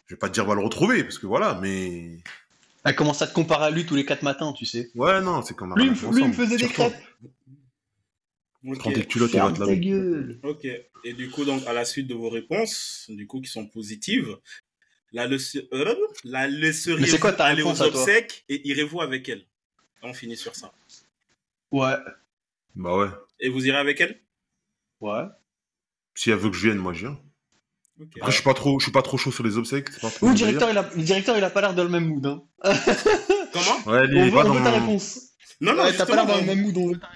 je 0.06 0.14
vais 0.14 0.18
pas 0.18 0.28
te 0.28 0.34
dire 0.34 0.44
va 0.44 0.54
le 0.54 0.60
retrouver 0.60 1.02
parce 1.02 1.18
que 1.18 1.26
voilà, 1.26 1.58
mais 1.62 2.18
Elle 2.84 2.94
commence 2.94 3.22
à 3.22 3.26
te 3.26 3.32
comparer 3.32 3.64
à 3.64 3.70
lui 3.70 3.86
tous 3.86 3.96
les 3.96 4.04
quatre 4.04 4.22
matins, 4.22 4.52
tu 4.52 4.66
sais. 4.66 4.90
ouais 4.94 5.22
non, 5.22 5.40
c'est 5.40 5.56
qu'on 5.56 5.72
a 5.72 5.76
Lui, 5.76 5.88
lui, 5.88 6.20
il 6.20 6.28
me 6.28 6.32
faisait 6.34 6.58
des 6.58 6.68
crêpes. 6.68 6.94
Ok. 8.66 8.78
Prends 8.78 8.92
tes 8.92 9.06
culottes 9.06 9.34
et 9.34 9.38
va 9.38 9.52
te 9.52 9.60
laver. 9.60 10.38
Ok. 10.42 10.66
Et 11.04 11.12
du 11.12 11.30
coup, 11.30 11.44
donc, 11.44 11.64
à 11.66 11.72
la 11.72 11.84
suite 11.84 12.08
de 12.08 12.14
vos 12.14 12.28
réponses, 12.28 13.06
du 13.08 13.26
coup, 13.26 13.40
qui 13.40 13.48
sont 13.48 13.66
positives, 13.66 14.36
la, 15.16 15.26
laisse- 15.26 15.56
euh, 15.72 15.94
la 16.24 16.46
laisseriez 16.46 17.00
Mais 17.00 17.06
c'est 17.06 17.18
quoi 17.18 17.30
aller 17.42 17.62
aux 17.62 17.80
obsèques 17.82 18.44
et 18.48 18.68
irez-vous 18.68 19.00
avec 19.00 19.28
elle? 19.28 19.44
On 20.02 20.12
finit 20.12 20.36
sur 20.36 20.54
ça. 20.54 20.72
Ouais. 21.72 21.94
Bah 22.74 22.96
ouais. 22.96 23.08
Et 23.40 23.48
vous 23.48 23.66
irez 23.66 23.78
avec 23.78 24.00
elle? 24.00 24.20
Ouais. 25.00 25.24
Si 26.14 26.30
elle 26.30 26.36
veut 26.36 26.50
que 26.50 26.56
je 26.56 26.66
vienne, 26.68 26.78
moi 26.78 26.92
je 26.92 27.06
viens. 27.06 27.18
Après, 28.16 28.30
je 28.30 28.36
suis 28.36 28.44
pas 28.44 28.52
trop, 28.52 28.78
je 28.78 28.84
suis 28.84 28.92
pas 28.92 29.00
trop 29.00 29.16
chaud 29.16 29.32
sur 29.32 29.42
les 29.42 29.56
obsèques. 29.56 29.88
c'est 29.90 30.02
pas 30.02 30.10
trop 30.10 30.26
Ou 30.26 30.28
mon 30.28 30.32
le 30.32 30.36
directeur, 30.38 30.70
il 30.70 30.76
a, 30.76 30.90
le 30.94 31.02
directeur, 31.02 31.38
il 31.38 31.44
a 31.44 31.48
pas 31.50 31.62
l'air 31.62 31.74
dans 31.74 31.82
le 31.84 31.88
même 31.88 32.04
mood. 32.06 32.26
Hein. 32.26 32.42
Comment? 32.62 33.76
Ouais, 33.86 34.06
On 34.06 34.16
est 34.16 34.24
veut, 34.28 34.30
pas 34.32 34.40
on 34.44 34.48
dans 34.48 34.54
veut 34.54 34.64
ta 34.64 34.70
réponse. 34.70 35.20
Non, 35.62 35.72
non, 35.74 35.82
Ouais, 35.84 35.94
t'as 35.96 36.04
pas 36.04 36.14
l'air 36.16 36.26
dans 36.26 36.36
le 36.36 36.42
même 36.42 36.60
mood. 36.60 36.76
On 36.76 36.88
veut 36.92 36.98
ta 36.98 37.08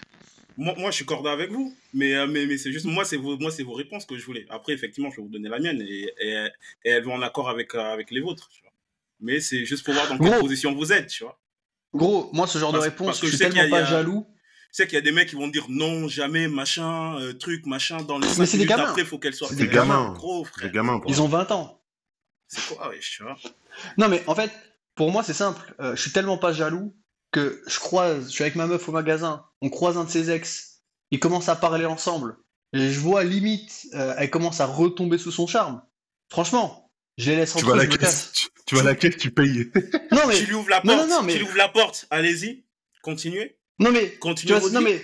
moi, 0.61 0.74
moi, 0.78 0.90
je 0.90 0.96
suis 0.96 1.04
corda 1.04 1.32
avec 1.32 1.50
vous. 1.50 1.74
Mais, 1.94 2.14
euh, 2.14 2.26
mais, 2.26 2.46
mais 2.46 2.56
c'est 2.58 2.70
juste, 2.72 2.86
moi, 2.86 3.04
c'est 3.04 3.16
vos, 3.16 3.36
moi, 3.38 3.50
c'est 3.50 3.62
vos 3.64 3.72
réponses 3.72 4.04
que 4.06 4.16
je 4.16 4.24
voulais. 4.24 4.46
Après, 4.50 4.72
effectivement, 4.72 5.11
je 5.11 5.16
vais 5.16 5.22
vous 5.22 5.28
donner 5.28 5.48
la 5.48 5.58
mienne 5.58 5.80
et, 5.80 6.12
et, 6.20 6.46
et 6.84 6.90
elle 6.90 7.04
va 7.04 7.12
en 7.12 7.22
accord 7.22 7.48
avec, 7.50 7.74
euh, 7.74 7.80
avec 7.92 8.11
les 8.11 8.20
vôtres. 8.20 8.48
tu 8.50 8.62
vois. 8.62 8.70
Mais 9.20 9.40
c'est 9.40 9.64
juste 9.64 9.84
pour 9.84 9.94
voir 9.94 10.08
dans 10.08 10.16
quelle 10.18 10.30
Gros. 10.30 10.40
position 10.40 10.74
vous 10.74 10.92
êtes, 10.92 11.08
tu 11.08 11.24
vois. 11.24 11.38
Gros, 11.92 12.30
moi, 12.32 12.46
ce 12.46 12.58
genre 12.58 12.70
Parce- 12.72 12.84
de 12.84 12.90
réponse, 12.90 13.06
parce 13.06 13.20
que 13.20 13.26
je 13.26 13.32
je 13.32 13.36
suis 13.36 13.44
y 13.44 13.48
a- 13.48 13.50
tellement 13.50 13.70
pas 13.70 13.80
il 13.80 13.84
y 13.84 13.86
a- 13.86 13.90
jaloux. 13.90 14.26
Tu 14.30 14.36
sais 14.76 14.86
qu'il 14.86 14.94
y 14.94 14.98
a 14.98 15.00
des 15.00 15.11
mecs 15.11 15.28
qui 15.28 15.34
vont 15.34 15.48
dire 15.48 15.66
non, 15.68 16.06
jamais, 16.06 16.46
machin, 16.46 17.18
euh, 17.20 17.32
truc, 17.32 17.66
machin, 17.66 17.96
dans 18.02 18.18
les 18.20 18.28
Mais 18.28 18.32
5 18.34 18.46
c'est 18.46 18.52
des 18.52 18.56
minutes 18.64 18.68
gamins. 18.76 18.88
après, 18.90 19.04
faut 19.04 19.18
qu'elle 19.18 19.34
soit. 19.34 19.48
C'est 19.48 19.56
des 19.56 19.66
gamins. 19.66 20.12
Gros, 20.12 20.44
frère. 20.44 20.70
gamins, 20.70 21.00
quoi. 21.00 21.11
Ils 21.11 21.20
ont 21.20 21.26
20 21.26 21.50
ans. 21.50 21.82
C'est 22.46 22.74
quoi, 22.76 22.88
ouais, 22.88 22.98
tu 23.00 23.22
vois? 23.24 23.36
Non, 23.98 24.08
mais 24.08 24.22
en 24.28 24.34
fait, 24.36 24.50
pour 24.94 25.11
moi, 25.11 25.22
c'est 25.24 25.32
simple. 25.32 25.74
Euh, 25.80 25.96
je 25.96 26.00
suis 26.02 26.12
tellement 26.12 26.38
pas 26.38 26.52
jaloux 26.52 26.94
que 27.32 27.62
je 27.66 27.78
croise, 27.80 28.26
je 28.26 28.30
suis 28.32 28.42
avec 28.44 28.54
ma 28.54 28.66
meuf 28.68 28.88
au 28.88 28.92
magasin, 28.92 29.44
on 29.62 29.68
croise 29.70 29.96
un 29.98 30.04
de 30.04 30.11
ses 30.11 30.30
ex, 30.30 30.80
ils 31.11 31.20
commencent 31.20 31.48
à 31.48 31.56
parler 31.56 31.86
ensemble, 31.86 32.36
et 32.72 32.90
je 32.90 33.00
vois 33.00 33.24
limite, 33.24 33.86
euh, 33.94 34.14
elle 34.18 34.30
commence 34.30 34.61
à 34.61 34.66
retomber 34.66 35.18
sous 35.18 35.32
son 35.32 35.46
charme. 35.46 35.82
Franchement, 36.30 36.90
je 37.18 37.30
les 37.30 37.36
laisse 37.36 37.52
Tu 37.52 37.58
entre 37.58 37.70
vas 37.70 37.76
la 37.76 37.86
caisse, 37.86 38.32
tu, 38.32 38.46
tu 38.66 38.74
vas 38.76 38.82
la 38.84 38.94
caisse, 38.94 39.16
tu 39.16 39.30
payes. 39.30 39.70
Non, 40.12 40.20
mais, 40.28 40.36
Tu 40.36 40.46
lui 40.46 40.54
ouvres 40.54 40.70
la 40.70 40.80
porte, 40.80 40.96
Non, 40.96 41.06
non, 41.06 41.16
non, 41.16 41.22
mais- 41.22 41.32
tu 41.32 41.38
lui 41.40 41.44
ouvres 41.46 41.56
la 41.56 41.68
porte, 41.68 42.06
allez-y, 42.11 42.64
continuez, 43.02 43.56
non, 43.78 43.90
mais, 43.92 44.11
tu 44.12 44.18
continuez 44.18 44.58
vois, 44.58 44.70
non, 44.70 44.80
mais, 44.80 45.02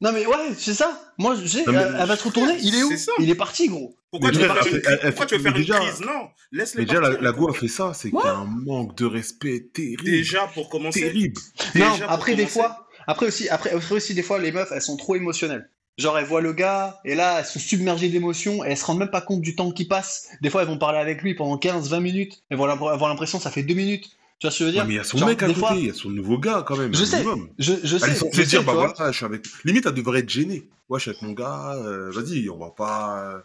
non, 0.00 0.12
mais, 0.12 0.24
ouais, 0.26 0.54
c'est 0.56 0.72
ça. 0.74 1.12
Moi, 1.18 1.34
je 1.36 1.46
sais, 1.46 1.64
Non, 1.66 1.72
mais- 1.72 1.78
elle, 1.78 1.96
elle 2.00 2.06
va 2.08 2.16
se 2.16 2.24
retourner, 2.24 2.54
il 2.62 2.74
est 2.74 2.82
où. 2.82 2.90
Il 3.18 3.28
est 3.30 3.34
parti, 3.34 3.68
gros. 3.68 3.94
Pourquoi 4.10 4.30
Mais 4.30 4.36
tu 4.38 4.42
veux 4.42 4.48
déjà, 4.48 4.60
elle 4.66 4.74
elle- 4.74 4.82
crise 4.98 5.00
Pourquoi 5.10 5.26
tu 5.26 5.36
veux 5.36 5.42
faire 5.42 5.52
une 5.52 5.58
déjà- 5.58 5.78
crise 5.78 6.00
Non, 6.00 6.28
laisse-les 6.52 6.80
Mais 6.80 6.86
déjà, 6.86 7.00
la, 7.00 7.10
la 7.10 7.30
les 7.30 7.36
go 7.36 7.48
a 7.50 7.52
fait 7.54 7.68
ça, 7.68 7.92
c'est 7.94 8.08
Ouais. 8.10 8.20
qu'il 8.22 8.28
y 8.30 8.32
a 8.32 8.36
un 8.36 8.44
manque 8.44 8.96
de 8.96 9.04
respect 9.06 9.68
terrible. 9.72 10.02
Déjà, 10.04 10.46
pour 10.48 10.68
commencer, 10.70 11.00
terrible. 11.00 11.40
Non, 11.76 11.96
après, 12.08 12.34
des 12.34 12.46
fois, 12.46 12.88
après 13.10 13.26
aussi, 13.26 13.48
après, 13.48 13.70
après 13.70 13.94
aussi, 13.94 14.14
des 14.14 14.22
fois, 14.22 14.38
les 14.38 14.52
meufs, 14.52 14.70
elles 14.72 14.82
sont 14.82 14.96
trop 14.96 15.16
émotionnelles. 15.16 15.70
Genre, 15.98 16.16
elles 16.18 16.24
voient 16.24 16.40
le 16.40 16.52
gars, 16.52 17.00
et 17.04 17.14
là, 17.14 17.40
elles 17.40 17.44
sont 17.44 17.58
submergées 17.58 18.08
d'émotions, 18.08 18.64
et 18.64 18.68
elles 18.70 18.76
se 18.78 18.84
rendent 18.84 19.00
même 19.00 19.10
pas 19.10 19.20
compte 19.20 19.42
du 19.42 19.54
temps 19.56 19.70
qui 19.70 19.84
passe. 19.84 20.28
Des 20.40 20.48
fois, 20.48 20.62
elles 20.62 20.68
vont 20.68 20.78
parler 20.78 20.98
avec 20.98 21.20
lui 21.22 21.34
pendant 21.34 21.56
15-20 21.58 22.00
minutes, 22.00 22.42
elles 22.48 22.56
vont 22.56 22.64
avoir 22.64 23.10
l'impression 23.10 23.38
que 23.38 23.44
ça 23.44 23.50
fait 23.50 23.62
2 23.62 23.74
minutes. 23.74 24.10
Tu 24.38 24.46
vois 24.46 24.50
ce 24.52 24.58
que 24.60 24.64
je 24.64 24.66
veux 24.66 24.72
dire? 24.72 24.82
Ouais, 24.82 24.88
mais 24.88 24.94
il 24.94 24.96
y 24.96 25.00
a 25.00 25.04
son 25.04 25.18
Genre, 25.18 25.28
mec 25.28 25.42
à 25.42 25.46
côté, 25.48 25.58
fois- 25.58 25.74
il 25.76 25.86
y 25.86 25.90
a 25.90 25.94
son 25.94 26.08
nouveau 26.08 26.38
gars 26.38 26.64
quand 26.66 26.76
même. 26.76 26.94
Je 26.94 27.04
sais, 27.04 27.22
je, 27.58 27.74
je 27.84 27.98
sais. 27.98 28.04
Elle 28.06 28.12
est 28.12 28.14
je 28.14 28.20
censée 28.20 28.36
sais, 28.36 28.46
dire, 28.46 28.64
bah 28.64 28.72
vois. 28.72 28.94
voilà, 28.96 29.12
je 29.12 29.16
suis 29.16 29.26
avec. 29.26 29.44
Limite, 29.64 29.84
elle 29.84 29.92
devrait 29.92 30.20
être 30.20 30.30
gênée. 30.30 30.66
Ouais, 30.88 30.98
je 30.98 31.02
suis 31.02 31.10
avec 31.10 31.20
mon 31.20 31.32
gars, 31.32 31.74
euh, 31.74 32.10
vas-y, 32.10 32.48
on 32.48 32.56
va 32.56 32.70
pas. 32.70 33.42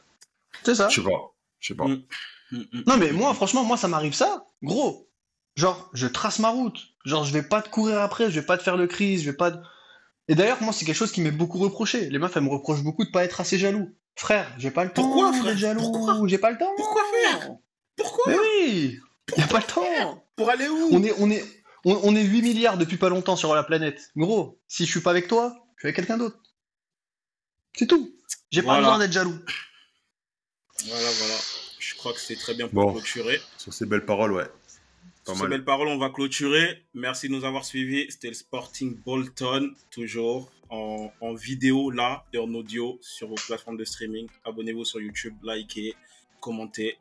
C'est 0.64 0.76
ça. 0.76 0.88
Je 0.88 0.96
sais 0.96 1.02
pas. 1.02 1.34
Je 1.60 1.68
sais 1.68 1.76
pas. 1.76 1.88
Mm. 1.88 2.04
Mm, 2.52 2.58
mm. 2.58 2.84
Non, 2.88 2.98
mais 2.98 3.12
moi, 3.12 3.34
franchement, 3.34 3.66
moi, 3.66 3.76
ça 3.76 3.90
m'arrive 3.90 4.14
ça, 4.14 4.46
gros. 4.64 5.10
Genre, 5.58 5.90
je 5.94 6.08
trace 6.08 6.40
ma 6.40 6.50
route. 6.50 6.80
Genre, 7.06 7.24
je 7.24 7.32
vais 7.34 7.44
pas 7.44 7.62
te 7.62 7.70
courir 7.70 8.00
après, 8.02 8.30
je 8.32 8.40
vais 8.40 8.46
pas 8.46 8.58
te 8.58 8.64
faire 8.64 8.78
le 8.78 8.88
crise, 8.88 9.22
je 9.24 9.30
vais 9.32 9.36
pas. 9.38 9.52
te- 9.52 9.58
Et 10.28 10.36
d'ailleurs, 10.36 10.62
moi, 10.64 10.74
c'est 10.74 10.86
quelque 10.86 10.96
chose 10.96 11.12
qui 11.12 11.22
m'est 11.22 11.32
beaucoup 11.32 11.60
reproché. 11.60 12.10
Les 12.10 12.18
meufs, 12.20 12.36
elles 12.36 12.44
me 12.44 12.50
reprochent 12.50 12.82
beaucoup 12.84 13.06
de 13.06 13.12
pas 13.12 13.24
être 13.24 13.40
assez 13.42 13.58
jaloux. 13.60 13.92
Frère, 14.18 14.52
j'ai 14.58 14.72
pas 14.72 14.84
le 14.86 14.92
temps 14.92 15.04
Pourquoi, 15.04 15.32
frère 15.34 15.58
jaloux. 15.58 15.82
Pourquoi? 15.82 16.20
J'ai 16.28 16.38
pas 16.38 16.50
le 16.52 16.58
temps. 16.58 16.72
Pourquoi 16.78 17.02
faire 17.22 17.50
Pourquoi? 17.96 18.24
Mais 18.28 18.38
oui, 18.40 19.00
y 19.38 19.42
a 19.42 19.48
pas 19.48 19.60
le 19.60 19.64
temps. 19.66 20.26
Pour 20.36 20.50
aller 20.50 20.68
où? 20.68 20.90
On 20.92 21.04
est, 21.04 21.14
on 21.20 21.30
est, 21.30 21.44
on, 21.86 22.00
on 22.04 22.16
est 22.16 22.24
8 22.24 22.42
milliards 22.42 22.78
depuis 22.78 22.98
pas 22.98 23.10
longtemps 23.10 23.36
sur 23.36 23.54
la 23.54 23.64
planète. 23.64 24.02
Gros, 24.16 24.60
si 24.68 24.86
je 24.86 24.92
suis 24.92 25.02
pas 25.02 25.12
avec 25.12 25.28
toi, 25.28 25.54
je 25.76 25.82
suis 25.82 25.88
avec 25.88 25.96
quelqu'un 25.98 26.18
d'autre. 26.18 26.38
C'est 27.78 27.88
tout. 27.88 28.16
J'ai 28.52 28.64
pas 28.64 28.78
besoin 28.80 28.98
d'être 29.00 29.12
jaloux. 29.14 29.38
Voilà, 30.88 31.10
voilà. 31.20 31.36
Je 31.80 31.96
crois 31.96 32.14
que 32.14 32.20
c'est 32.20 32.36
très 32.36 32.54
bien 32.54 32.68
pour 32.68 32.84
Bon. 32.86 32.92
clôturer. 32.94 33.42
Sur 33.58 33.74
ces 33.74 33.86
belles 33.86 34.06
paroles, 34.06 34.32
ouais. 34.34 34.48
Sur 35.26 35.36
ces 35.36 35.48
belles 35.48 35.66
paroles, 35.66 35.88
on 35.88 35.98
va 35.98 36.10
clôturer. 36.10 36.84
Merci 36.94 37.30
de 37.30 37.34
nous 37.34 37.46
avoir 37.46 37.66
suivis. 37.66 38.06
C'était 38.10 38.28
le 38.28 38.36
Sporting 38.36 39.02
Bolton, 39.04 39.74
toujours 39.90 40.52
en, 40.70 41.12
en 41.20 41.34
vidéo 41.34 41.90
là 41.90 42.26
et 42.32 42.38
en 42.38 42.54
audio 42.54 43.00
sur 43.02 43.30
vos 43.30 43.36
plateformes 43.36 43.78
de 43.78 43.86
streaming. 43.86 44.28
Abonnez-vous 44.44 44.86
sur 44.86 45.02
YouTube, 45.02 45.34
likez, 45.44 45.96
commentez. 46.40 46.98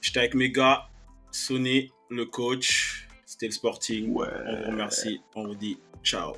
J'étais 0.00 0.20
avec 0.20 0.34
mes 0.34 0.50
gars, 0.50 0.88
Sony, 1.32 1.90
le 2.10 2.26
coach. 2.26 3.08
C'était 3.26 3.46
le 3.46 3.52
Sporting. 3.52 4.12
Ouais. 4.12 4.28
On 4.46 4.56
vous 4.56 4.70
remercie. 4.70 5.20
On 5.34 5.48
vous 5.48 5.54
dit 5.56 5.78
ciao. 6.04 6.34